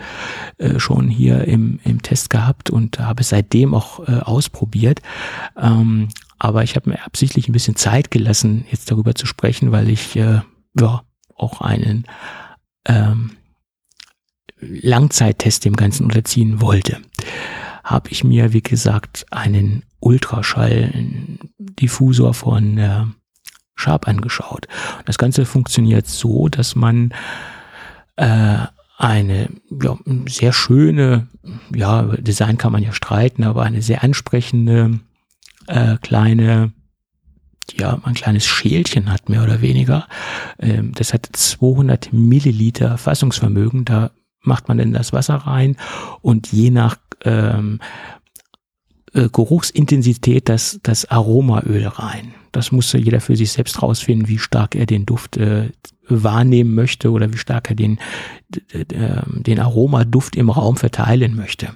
äh, 0.59 0.78
schon 0.78 1.09
hier 1.09 1.45
im, 1.47 1.81
im 1.85 2.03
Test 2.03 2.31
gehabt 2.31 2.70
und 2.70 2.99
habe 2.99 3.23
es 3.23 3.31
seitdem 3.31 3.74
auch 3.74 4.07
äh, 4.07 4.20
ausprobiert. 4.20 5.01
Ähm, 5.57 6.09
aber 6.39 6.62
ich 6.62 6.77
habe 6.77 6.91
mir 6.91 7.05
absichtlich 7.05 7.49
ein 7.49 7.53
bisschen 7.53 7.77
Zeit 7.77 8.11
gelassen, 8.11 8.65
jetzt 8.70 8.91
darüber 8.91 9.15
zu 9.15 9.27
sprechen, 9.27 9.73
weil 9.73 9.89
ich 9.89 10.16
äh, 10.16 10.41
ja 10.78 11.03
auch 11.37 11.61
einen 11.61 12.05
ähm, 12.87 13.32
Langzeittest 14.61 15.65
dem 15.65 15.77
Ganzen 15.77 16.05
unterziehen 16.05 16.61
wollte 16.61 16.99
habe 17.91 18.11
ich 18.11 18.25
mir, 18.25 18.53
wie 18.53 18.62
gesagt, 18.62 19.27
einen 19.31 19.85
Ultraschall-Diffusor 20.01 22.35
von 22.35 22.77
äh, 22.79 23.05
Sharp 23.75 24.07
angeschaut. 24.07 24.69
Das 25.07 25.17
Ganze 25.19 25.47
funktioniert 25.47 26.07
so, 26.07 26.49
dass 26.49 26.77
man 26.77 27.15
äh, 28.17 28.59
eine 28.97 29.49
ja, 29.83 29.99
sehr 30.29 30.53
schöne, 30.53 31.27
ja, 31.75 32.03
Design 32.03 32.59
kann 32.59 32.73
man 32.73 32.83
ja 32.83 32.93
streiten, 32.93 33.45
aber 33.45 33.62
eine 33.62 33.81
sehr 33.83 34.05
ansprechende 34.05 35.01
äh, 35.67 35.97
kleine 35.97 36.73
ja, 37.79 38.01
ein 38.03 38.15
kleines 38.15 38.47
Schälchen 38.47 39.12
hat, 39.12 39.29
mehr 39.29 39.45
oder 39.45 39.61
weniger. 39.61 40.09
Ähm, 40.59 40.91
das 40.93 41.12
hat 41.12 41.29
200 41.33 42.12
Milliliter 42.12 42.99
Fassungsvermögen. 42.99 43.85
Da 43.85 44.11
macht 44.43 44.69
man 44.69 44.79
denn 44.79 44.93
das 44.93 45.12
Wasser 45.12 45.35
rein 45.35 45.77
und 46.23 46.53
je 46.53 46.71
nach 46.71 46.97
ähm, 47.25 47.81
äh, 49.12 49.29
Geruchsintensität 49.29 50.49
das, 50.49 50.81
das 50.83 51.11
Aromaöl 51.11 51.87
rein. 51.87 52.35
Das 52.53 52.73
muss 52.73 52.93
jeder 52.93 53.21
für 53.21 53.37
sich 53.37 53.53
selbst 53.53 53.83
rausfinden, 53.83 54.29
wie 54.29 54.39
stark 54.39 54.75
er 54.75 54.87
den 54.87 55.07
Duft 55.07 55.37
äh, 55.37 55.71
wahrnehmen 56.11 56.75
möchte 56.75 57.11
oder 57.11 57.33
wie 57.33 57.39
stark 57.39 57.71
er 57.71 57.77
den, 57.77 57.99
den 58.49 59.61
Aromaduft 59.61 60.37
im 60.37 60.51
Raum 60.51 60.77
verteilen 60.77 61.37
möchte. 61.37 61.69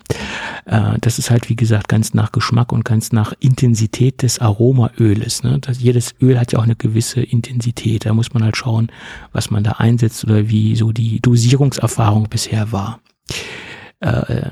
Äh, 0.66 0.98
das 1.00 1.18
ist 1.18 1.30
halt, 1.30 1.48
wie 1.48 1.56
gesagt, 1.56 1.88
ganz 1.88 2.14
nach 2.14 2.32
Geschmack 2.32 2.72
und 2.72 2.84
ganz 2.84 3.12
nach 3.12 3.32
Intensität 3.40 4.22
des 4.22 4.38
Aromaöles. 4.40 5.42
Ne? 5.42 5.58
Das, 5.60 5.80
jedes 5.80 6.14
Öl 6.20 6.38
hat 6.38 6.52
ja 6.52 6.58
auch 6.58 6.64
eine 6.64 6.76
gewisse 6.76 7.22
Intensität. 7.22 8.06
Da 8.06 8.14
muss 8.14 8.34
man 8.34 8.42
halt 8.42 8.56
schauen, 8.56 8.90
was 9.32 9.50
man 9.50 9.64
da 9.64 9.72
einsetzt 9.72 10.24
oder 10.24 10.48
wie 10.48 10.76
so 10.76 10.92
die 10.92 11.20
Dosierungserfahrung 11.20 12.28
bisher 12.28 12.72
war. 12.72 13.00
Äh, 14.00 14.50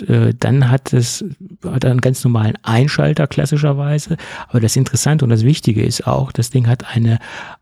und 0.00 0.08
äh, 0.08 0.34
dann 0.38 0.70
hat 0.70 0.92
es 0.92 1.24
hat 1.64 1.84
einen 1.84 2.00
ganz 2.00 2.22
normalen 2.24 2.56
Einschalter 2.62 3.26
klassischerweise. 3.26 4.16
Aber 4.48 4.60
das 4.60 4.76
Interessante 4.76 5.24
und 5.24 5.30
das 5.30 5.42
Wichtige 5.44 5.82
ist 5.82 6.06
auch, 6.06 6.30
das 6.32 6.50
Ding 6.50 6.66
hat 6.66 6.94
eine 6.94 7.18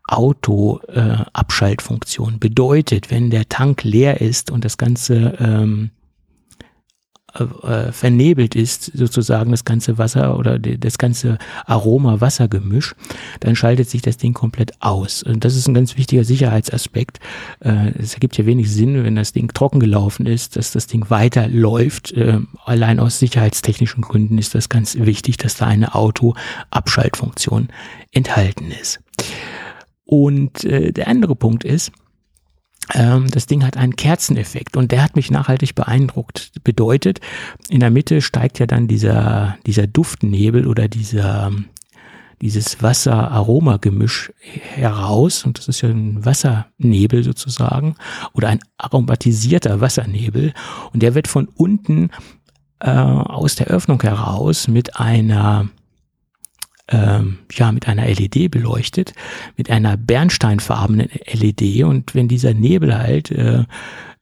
Auto-Abschaltfunktion. 0.07 2.35
Äh, 2.35 2.37
Bedeutet, 2.37 3.11
wenn 3.11 3.29
der 3.29 3.49
Tank 3.49 3.83
leer 3.83 4.21
ist 4.21 4.49
und 4.51 4.63
das 4.65 4.77
Ganze 4.77 5.35
ähm, 5.39 5.91
äh, 7.41 7.91
vernebelt 7.91 8.55
ist, 8.55 8.83
sozusagen 8.83 9.51
das 9.51 9.65
ganze 9.65 9.97
Wasser 9.97 10.37
oder 10.37 10.59
das 10.59 10.97
ganze 10.97 11.37
Aroma-Wasser-Gemisch, 11.65 12.95
dann 13.39 13.55
schaltet 13.55 13.89
sich 13.89 14.01
das 14.01 14.17
Ding 14.17 14.33
komplett 14.33 14.73
aus. 14.81 15.23
Und 15.23 15.45
das 15.45 15.55
ist 15.55 15.67
ein 15.67 15.73
ganz 15.73 15.97
wichtiger 15.97 16.23
Sicherheitsaspekt. 16.23 17.19
Äh, 17.59 17.91
es 17.99 18.13
ergibt 18.13 18.37
ja 18.37 18.45
wenig 18.45 18.71
Sinn, 18.71 19.03
wenn 19.03 19.15
das 19.15 19.33
Ding 19.33 19.53
trocken 19.53 19.79
gelaufen 19.79 20.25
ist, 20.25 20.55
dass 20.55 20.71
das 20.71 20.87
Ding 20.87 21.09
weiterläuft. 21.09 22.11
Äh, 22.13 22.39
allein 22.65 22.99
aus 22.99 23.19
sicherheitstechnischen 23.19 24.01
Gründen 24.01 24.37
ist 24.37 24.55
das 24.55 24.69
ganz 24.69 24.95
wichtig, 24.95 25.37
dass 25.37 25.57
da 25.57 25.67
eine 25.67 25.95
Auto-Abschaltfunktion 25.95 27.69
enthalten 28.11 28.71
ist. 28.71 28.99
Und 30.05 30.63
der 30.63 31.07
andere 31.09 31.35
Punkt 31.35 31.65
ist, 31.65 31.91
das 32.93 33.45
Ding 33.47 33.65
hat 33.65 33.75
einen 33.77 33.95
Kerzeneffekt 33.95 34.77
und 34.77 34.91
der 34.91 35.03
hat 35.03 35.15
mich 35.15 35.29
nachhaltig 35.29 35.75
beeindruckt. 35.75 36.51
Bedeutet, 36.63 37.19
in 37.69 37.81
der 37.81 37.91
Mitte 37.91 38.21
steigt 38.21 38.59
ja 38.59 38.65
dann 38.65 38.87
dieser, 38.87 39.57
dieser 39.65 39.87
Duftnebel 39.87 40.67
oder 40.67 40.87
dieser, 40.87 41.51
dieses 42.41 42.81
Wasser-Aroma-Gemisch 42.81 44.31
heraus 44.75 45.43
und 45.43 45.57
das 45.57 45.67
ist 45.67 45.81
ja 45.81 45.89
ein 45.89 46.23
Wassernebel 46.23 47.23
sozusagen 47.23 47.95
oder 48.33 48.49
ein 48.49 48.59
aromatisierter 48.77 49.81
Wassernebel 49.81 50.53
und 50.93 51.03
der 51.03 51.13
wird 51.13 51.27
von 51.27 51.47
unten 51.47 52.09
äh, 52.79 52.89
aus 52.89 53.55
der 53.55 53.67
Öffnung 53.67 54.01
heraus 54.01 54.67
mit 54.67 54.97
einer 54.97 55.67
ähm, 56.89 57.39
ja 57.51 57.71
mit 57.71 57.87
einer 57.87 58.07
LED 58.07 58.51
beleuchtet, 58.51 59.13
mit 59.55 59.69
einer 59.69 59.97
bernsteinfarbenen 59.97 61.09
LED 61.31 61.83
und 61.83 62.15
wenn 62.15 62.27
dieser 62.27 62.53
Nebel 62.53 62.97
halt 62.97 63.31
äh, 63.31 63.63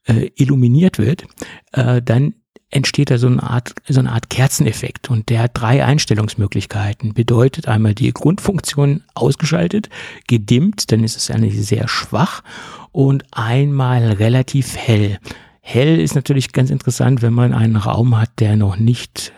äh, 0.04 0.30
illuminiert 0.36 0.98
wird, 0.98 1.24
äh, 1.72 2.02
dann 2.02 2.34
entsteht 2.70 3.10
da 3.10 3.18
so 3.18 3.28
eine 3.28 3.42
Art, 3.42 3.74
so 3.88 4.00
eine 4.00 4.10
Art 4.10 4.28
Kerzeneffekt 4.28 5.08
und 5.08 5.28
der 5.28 5.42
hat 5.44 5.52
drei 5.54 5.84
Einstellungsmöglichkeiten. 5.84 7.14
Bedeutet 7.14 7.68
einmal 7.68 7.94
die 7.94 8.12
Grundfunktion 8.12 9.04
ausgeschaltet, 9.14 9.88
gedimmt, 10.26 10.90
dann 10.90 11.04
ist 11.04 11.16
es 11.16 11.30
eigentlich 11.30 11.64
sehr 11.64 11.88
schwach 11.88 12.42
und 12.90 13.24
einmal 13.30 14.12
relativ 14.12 14.76
hell. 14.76 15.18
Hell 15.60 16.00
ist 16.00 16.14
natürlich 16.14 16.52
ganz 16.52 16.70
interessant, 16.70 17.22
wenn 17.22 17.32
man 17.32 17.52
einen 17.52 17.76
Raum 17.76 18.18
hat, 18.18 18.30
der 18.40 18.56
noch 18.56 18.76
nicht 18.76 19.32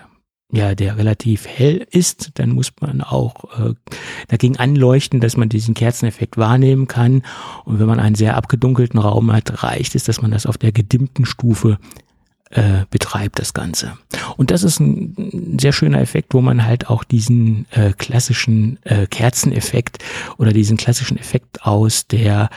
ja, 0.51 0.75
der 0.75 0.97
relativ 0.97 1.47
hell 1.47 1.87
ist, 1.91 2.31
dann 2.35 2.51
muss 2.51 2.73
man 2.81 3.03
auch 3.03 3.45
äh, 3.59 3.75
dagegen 4.29 4.57
anleuchten, 4.57 5.21
dass 5.21 5.37
man 5.37 5.51
diesen 5.51 5.75
Kerzeneffekt 5.75 6.39
wahrnehmen 6.39 6.89
kann. 6.89 7.23
Und 7.65 7.79
wenn 7.79 7.87
man 7.87 8.01
einen 8.01 8.15
sehr 8.15 8.37
abgedunkelten 8.37 8.99
Raum 8.99 9.31
hat, 9.33 9.63
reicht 9.63 9.95
es, 9.95 10.05
dass 10.05 10.23
man 10.23 10.31
das 10.31 10.47
auf 10.47 10.57
der 10.57 10.73
gedimmten 10.73 11.27
Stufe 11.27 11.79
äh, 12.51 12.87
betreibt, 12.89 13.39
das 13.39 13.53
Ganze. 13.53 13.99
Und 14.39 14.51
das 14.51 14.63
ist 14.63 14.81
ein 14.81 15.59
sehr 15.61 15.73
schöner 15.73 16.01
Effekt, 16.01 16.33
wo 16.33 16.41
man 16.41 16.65
halt 16.65 16.89
auch 16.89 17.05
diesen 17.05 17.67
äh, 17.73 17.93
klassischen 17.93 18.79
äh, 18.85 19.07
Kerzeneffekt 19.07 19.99
oder 20.39 20.53
diesen 20.53 20.79
klassischen 20.79 21.19
Effekt 21.19 21.63
aus 21.63 22.07
der 22.07 22.49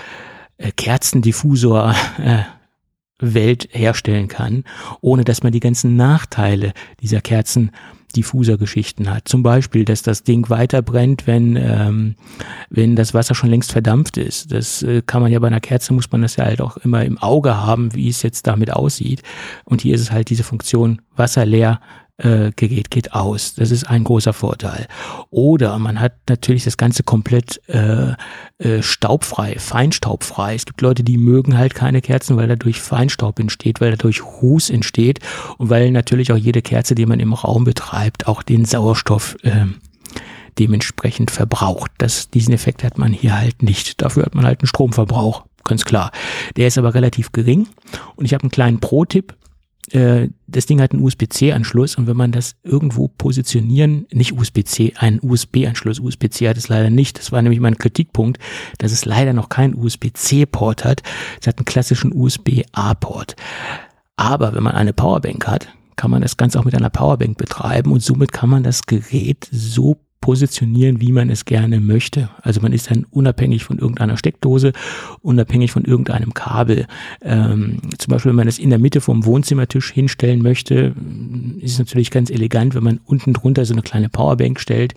äh, 0.58 0.72
Kerzendiffusor 0.72 1.94
äh, 2.24 2.44
Welt 3.22 3.70
herstellen 3.72 4.28
kann, 4.28 4.64
ohne 5.00 5.24
dass 5.24 5.44
man 5.44 5.52
die 5.52 5.60
ganzen 5.60 5.96
Nachteile 5.96 6.74
dieser 7.02 7.22
Kerzen 7.22 7.72
diffuser 8.16 8.58
Geschichten 8.58 9.10
hat. 9.10 9.28
Zum 9.28 9.44
Beispiel, 9.44 9.86
dass 9.86 10.02
das 10.02 10.24
Ding 10.24 10.50
weiter 10.50 10.82
brennt, 10.82 11.28
wenn, 11.28 11.56
ähm, 11.56 12.16
wenn 12.70 12.96
das 12.96 13.14
Wasser 13.14 13.36
schon 13.36 13.50
längst 13.50 13.72
verdampft 13.72 14.18
ist. 14.18 14.52
Das 14.52 14.84
äh, 14.84 15.02
kann 15.02 15.22
man 15.22 15.32
ja 15.32 15.40
bei 15.40 15.48
einer 15.48 15.62
Kerze, 15.62 15.94
muss 15.94 16.12
man 16.12 16.22
das 16.22 16.36
ja 16.36 16.46
halt 16.46 16.62
auch 16.62 16.78
immer 16.78 17.06
im 17.06 17.18
Auge 17.18 17.56
haben, 17.56 17.94
wie 17.94 18.10
es 18.10 18.22
jetzt 18.22 18.48
damit 18.48 18.72
aussieht. 18.72 19.24
Und 19.64 19.82
hier 19.82 19.96
ist 19.96 20.02
es 20.02 20.12
halt 20.12 20.30
diese 20.30 20.44
Funktion 20.44 21.02
Wasser 21.16 21.46
leer 21.46 21.80
äh, 22.24 22.52
Gerät 22.56 22.92
geht 22.92 23.14
aus. 23.14 23.56
Das 23.56 23.72
ist 23.72 23.86
ein 23.86 24.04
großer 24.04 24.34
Vorteil. 24.34 24.88
Oder 25.30 25.78
man 25.80 26.00
hat 26.00 26.14
natürlich 26.30 26.64
das 26.64 26.78
Ganze 26.78 27.04
komplett 27.04 27.62
äh, 27.68 28.14
äh, 28.60 28.82
staubfrei, 28.82 29.58
feinstaubfrei. 29.58 30.56
Es 30.56 30.66
gibt 30.66 30.82
Leute, 30.82 31.04
die 31.04 31.18
mögen 31.18 31.58
halt 31.58 31.76
keine 31.76 32.02
Kerzen, 32.02 32.38
weil 32.38 32.48
dadurch 32.48 32.82
Feinstaub 32.82 33.40
entsteht, 33.40 33.82
weil 33.82 33.92
dadurch 33.92 34.24
Ruß 34.24 34.70
entsteht 34.70 35.20
und 35.58 35.70
weil 35.70 35.92
natürlich 35.92 36.32
auch 36.32 36.38
jede 36.38 36.62
Kerze, 36.62 36.96
die 36.96 37.06
man 37.06 37.20
im 37.20 37.34
Raum 37.34 37.64
betreibt, 37.64 38.28
auch 38.28 38.44
den 38.44 38.66
Sauerstoff 38.66 39.36
äh, 39.44 39.66
dementsprechend 40.60 41.32
verbraucht. 41.32 41.92
Das, 41.98 42.30
diesen 42.30 42.54
Effekt 42.54 42.84
hat 42.84 42.98
man 42.98 43.14
hier 43.14 43.38
halt 43.38 43.64
nicht. 43.64 44.02
Dafür 44.02 44.26
hat 44.26 44.36
man 44.36 44.46
halt 44.46 44.62
einen 44.62 44.68
Stromverbrauch, 44.68 45.46
ganz 45.64 45.86
klar. 45.86 46.12
Der 46.56 46.68
ist 46.68 46.78
aber 46.78 46.94
relativ 46.94 47.32
gering 47.32 47.68
und 48.16 48.26
ich 48.26 48.34
habe 48.34 48.44
einen 48.44 48.52
kleinen 48.52 48.80
Pro-Tipp 48.80 49.36
äh, 49.94 50.30
das 50.48 50.66
Ding 50.66 50.82
hat 50.82 50.92
einen 50.92 51.04
USB-C-Anschluss 51.04 51.96
und 51.96 52.08
wenn 52.08 52.18
man 52.18 52.32
das 52.32 52.56
irgendwo 52.64 53.08
positionieren, 53.08 54.06
nicht 54.12 54.34
USB-C, 54.34 54.94
einen 54.98 55.20
USB-Anschluss, 55.22 56.00
USB-C 56.00 56.50
hat 56.50 56.58
es 56.58 56.68
leider 56.68 56.90
nicht, 56.90 57.20
das 57.20 57.32
war 57.32 57.42
nämlich 57.42 57.60
mein 57.60 57.78
Kritikpunkt, 57.78 58.40
dass 58.78 58.92
es 58.92 59.06
leider 59.06 59.34
noch 59.34 59.50
keinen 59.50 59.76
USB-C-Port 59.76 60.86
hat, 60.86 61.02
es 61.40 61.48
hat 61.48 61.58
einen 61.58 61.66
klassischen 61.66 62.14
USB-A-Port. 62.14 63.36
Aber 64.16 64.54
wenn 64.54 64.64
man 64.64 64.76
eine 64.76 64.94
Powerbank 64.94 65.48
hat, 65.48 65.68
kann 65.96 66.12
man 66.12 66.22
das 66.22 66.38
Ganze 66.38 66.60
auch 66.60 66.66
mit 66.66 66.76
einer 66.76 66.90
Powerbank 66.90 67.38
betreiben 67.38 67.92
und 67.92 68.02
somit 68.02 68.32
kann 68.32 68.50
man 68.50 68.64
das 68.64 68.86
Gerät 68.86 69.48
so 69.52 69.98
positionieren, 70.22 71.02
wie 71.02 71.12
man 71.12 71.30
es 71.30 71.46
gerne 71.46 71.80
möchte. 71.80 72.30
Also 72.44 72.62
man 72.62 72.72
ist 72.72 72.92
dann 72.92 73.06
unabhängig 73.10 73.64
von 73.64 73.80
irgendeiner 73.80 74.18
Steckdose, 74.18 74.72
unabhängig 75.24 75.72
von 75.72 75.84
irgendeinem 75.84 76.34
Kabel. 76.34 76.86
Ähm, 77.24 77.80
zum 77.98 78.12
Beispiel, 78.12 78.30
wenn 78.30 78.36
man 78.36 78.48
es 78.48 78.60
in 78.60 78.70
der 78.70 78.80
Mitte 78.80 79.02
vom 79.02 79.26
Wohnzimmertisch 79.26 79.92
hinstellen 79.92 80.44
möchte, 80.44 80.94
ist 81.60 81.74
es 81.74 81.80
natürlich 81.80 82.12
ganz 82.12 82.30
elegant, 82.30 82.76
wenn 82.76 82.84
man 82.84 83.00
unten 83.06 83.34
drunter 83.34 83.66
so 83.66 83.74
eine 83.74 83.82
kleine 83.82 84.10
Powerbank 84.10 84.60
stellt, 84.60 84.94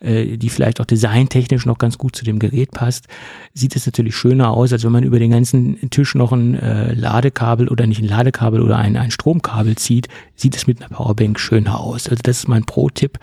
äh, 0.00 0.38
die 0.38 0.48
vielleicht 0.48 0.80
auch 0.80 0.86
designtechnisch 0.86 1.66
noch 1.66 1.76
ganz 1.76 1.98
gut 1.98 2.16
zu 2.16 2.24
dem 2.24 2.38
Gerät 2.38 2.70
passt. 2.70 3.08
Sieht 3.52 3.76
es 3.76 3.84
natürlich 3.84 4.16
schöner 4.16 4.52
aus, 4.52 4.72
als 4.72 4.84
wenn 4.84 4.92
man 4.92 5.04
über 5.04 5.18
den 5.18 5.30
ganzen 5.30 5.90
Tisch 5.90 6.14
noch 6.14 6.32
ein 6.32 6.54
äh, 6.54 6.94
Ladekabel 6.94 7.68
oder 7.68 7.86
nicht 7.86 8.00
ein 8.00 8.08
Ladekabel 8.08 8.62
oder 8.62 8.78
ein, 8.78 8.96
ein 8.96 9.10
Stromkabel 9.10 9.76
zieht, 9.76 10.08
sieht 10.34 10.56
es 10.56 10.66
mit 10.66 10.80
einer 10.80 10.96
Powerbank 10.96 11.38
schöner 11.38 11.78
aus. 11.78 12.08
Also 12.08 12.22
das 12.22 12.38
ist 12.38 12.48
mein 12.48 12.64
Pro-Tipp. 12.64 13.18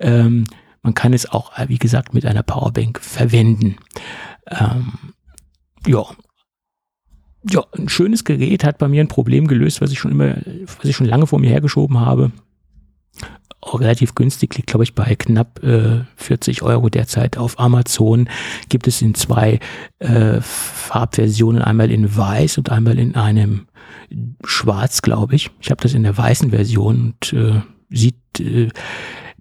Ähm, 0.00 0.46
man 0.82 0.94
kann 0.94 1.12
es 1.12 1.30
auch, 1.30 1.56
äh, 1.58 1.68
wie 1.68 1.78
gesagt, 1.78 2.14
mit 2.14 2.26
einer 2.26 2.42
Powerbank 2.42 3.00
verwenden. 3.00 3.76
Ähm, 4.48 4.92
ja. 5.86 6.04
Ja, 7.50 7.64
ein 7.76 7.88
schönes 7.88 8.24
Gerät 8.24 8.64
hat 8.64 8.78
bei 8.78 8.88
mir 8.88 9.02
ein 9.02 9.08
Problem 9.08 9.46
gelöst, 9.46 9.80
was 9.80 9.92
ich 9.92 9.98
schon 9.98 10.10
immer, 10.10 10.36
was 10.76 10.84
ich 10.84 10.96
schon 10.96 11.06
lange 11.06 11.26
vor 11.26 11.38
mir 11.38 11.48
hergeschoben 11.48 11.98
habe. 11.98 12.32
Auch 13.62 13.80
relativ 13.80 14.14
günstig, 14.14 14.54
liegt 14.56 14.68
glaube 14.68 14.84
ich 14.84 14.94
bei 14.94 15.14
knapp 15.14 15.62
äh, 15.62 16.04
40 16.16 16.62
Euro 16.62 16.88
derzeit 16.88 17.38
auf 17.38 17.58
Amazon. 17.58 18.28
Gibt 18.68 18.86
es 18.88 19.00
in 19.00 19.14
zwei 19.14 19.58
äh, 19.98 20.40
Farbversionen, 20.40 21.62
einmal 21.62 21.90
in 21.90 22.14
weiß 22.14 22.58
und 22.58 22.70
einmal 22.70 22.98
in 22.98 23.14
einem 23.14 23.66
schwarz, 24.44 25.02
glaube 25.02 25.34
ich. 25.34 25.50
Ich 25.60 25.70
habe 25.70 25.82
das 25.82 25.94
in 25.94 26.02
der 26.02 26.16
weißen 26.16 26.50
Version 26.50 27.14
und 27.14 27.32
äh, 27.32 27.60
sieht 27.90 28.40
äh, 28.40 28.68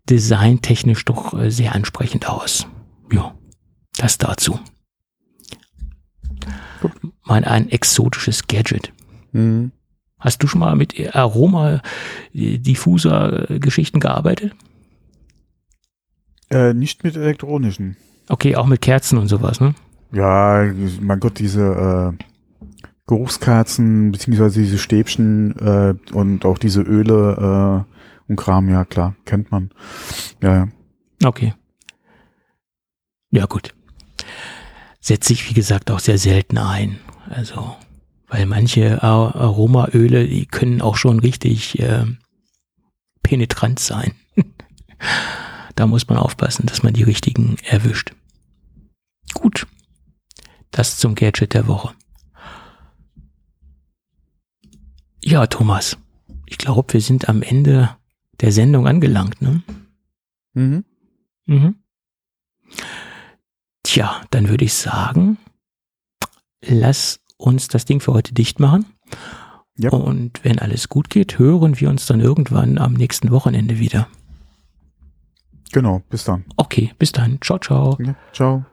designtechnisch 0.10 1.06
doch 1.06 1.40
äh, 1.40 1.52
sehr 1.52 1.76
ansprechend 1.76 2.28
aus. 2.30 2.68
Ja, 3.12 3.36
das 3.98 4.18
dazu. 4.18 4.60
Gut. 6.82 6.92
Mal 7.26 7.46
ein 7.46 7.70
exotisches 7.70 8.48
Gadget. 8.48 8.92
Mhm. 9.32 9.72
Hast 10.20 10.44
du 10.44 10.48
schon 10.48 10.60
mal 10.60 10.76
mit 10.76 11.16
Aroma-Diffuser-Geschichten 11.16 14.02
gearbeitet? 14.02 14.54
Äh, 16.50 16.74
nicht 16.74 17.04
mit 17.04 17.16
elektronischen. 17.16 17.96
Okay, 18.28 18.56
auch 18.56 18.66
mit 18.66 18.82
Kerzen 18.82 19.18
und 19.18 19.28
sowas, 19.28 19.62
ne? 19.62 19.76
Ja, 20.12 20.66
mein 21.02 21.20
Gott, 21.20 21.38
diese 21.40 21.62
äh, 21.62 22.12
Geruchskerzen, 23.08 24.12
beziehungsweise 24.12 24.62
diese 24.62 24.78
Stäbchen 24.78 25.56
äh, 25.58 25.96
und 26.14 26.46
auch 26.46 26.58
diese 26.58 26.82
Öle, 26.82 27.86
äh, 27.88 27.99
und 28.30 28.36
Kram, 28.36 28.70
ja 28.70 28.86
klar, 28.86 29.16
kennt 29.26 29.52
man. 29.52 29.72
Ja, 30.42 30.56
ja. 30.56 30.68
Okay. 31.24 31.54
Ja, 33.32 33.46
gut. 33.46 33.74
Setzt 35.02 35.28
sich, 35.28 35.50
wie 35.50 35.54
gesagt, 35.54 35.92
auch 35.92 36.00
sehr 36.00 36.18
selten 36.18 36.58
ein. 36.58 37.00
Also, 37.30 37.76
weil 38.28 38.46
manche 38.46 39.02
Aromaöle, 39.04 40.28
die 40.28 40.46
können 40.46 40.82
auch 40.82 40.96
schon 40.96 41.20
richtig 41.20 41.80
äh, 41.80 42.06
penetrant 43.24 43.80
sein. 43.80 44.14
da 45.76 45.88
muss 45.88 46.08
man 46.08 46.18
aufpassen, 46.18 46.66
dass 46.68 46.84
man 46.84 46.94
die 46.94 47.04
richtigen 47.04 47.58
erwischt. 47.64 48.14
Gut. 49.34 49.68
Das 50.72 50.98
zum 50.98 51.16
Gadget 51.16 51.54
der 51.54 51.68
Woche. 51.68 51.94
Ja, 55.24 55.48
Thomas. 55.48 55.98
Ich 56.46 56.58
glaube, 56.58 56.94
wir 56.94 57.02
sind 57.02 57.30
am 57.30 57.42
Ende 57.42 57.96
der 58.42 58.52
Sendung 58.52 58.88
angelangt, 58.88 59.42
ne? 59.42 59.64
Mhm. 60.54 60.86
Mhm. 61.46 61.76
Tja, 63.84 64.22
dann 64.30 64.50
würde 64.50 64.66
ich 64.66 64.74
sagen, 64.74 65.38
lass 66.66 67.20
uns 67.38 67.68
das 67.68 67.86
Ding 67.86 68.00
für 68.00 68.14
heute 68.14 68.34
dicht 68.34 68.60
machen. 68.60 68.86
Ja. 69.78 69.92
Und 69.92 70.44
wenn 70.44 70.60
alles 70.60 70.90
gut 70.90 71.10
geht, 71.10 71.40
hören 71.40 71.80
wir 71.80 71.90
uns 71.90 72.06
dann 72.06 72.20
irgendwann 72.20 72.78
am 72.78 72.94
nächsten 72.94 73.32
Wochenende 73.32 73.80
wieder. 73.80 74.08
Genau, 75.72 76.02
bis 76.10 76.26
dann. 76.26 76.46
Okay, 76.58 76.94
bis 77.00 77.12
dann. 77.12 77.40
Ciao, 77.42 77.60
ciao. 77.60 77.98
Ja, 78.02 78.16
ciao. 78.34 78.66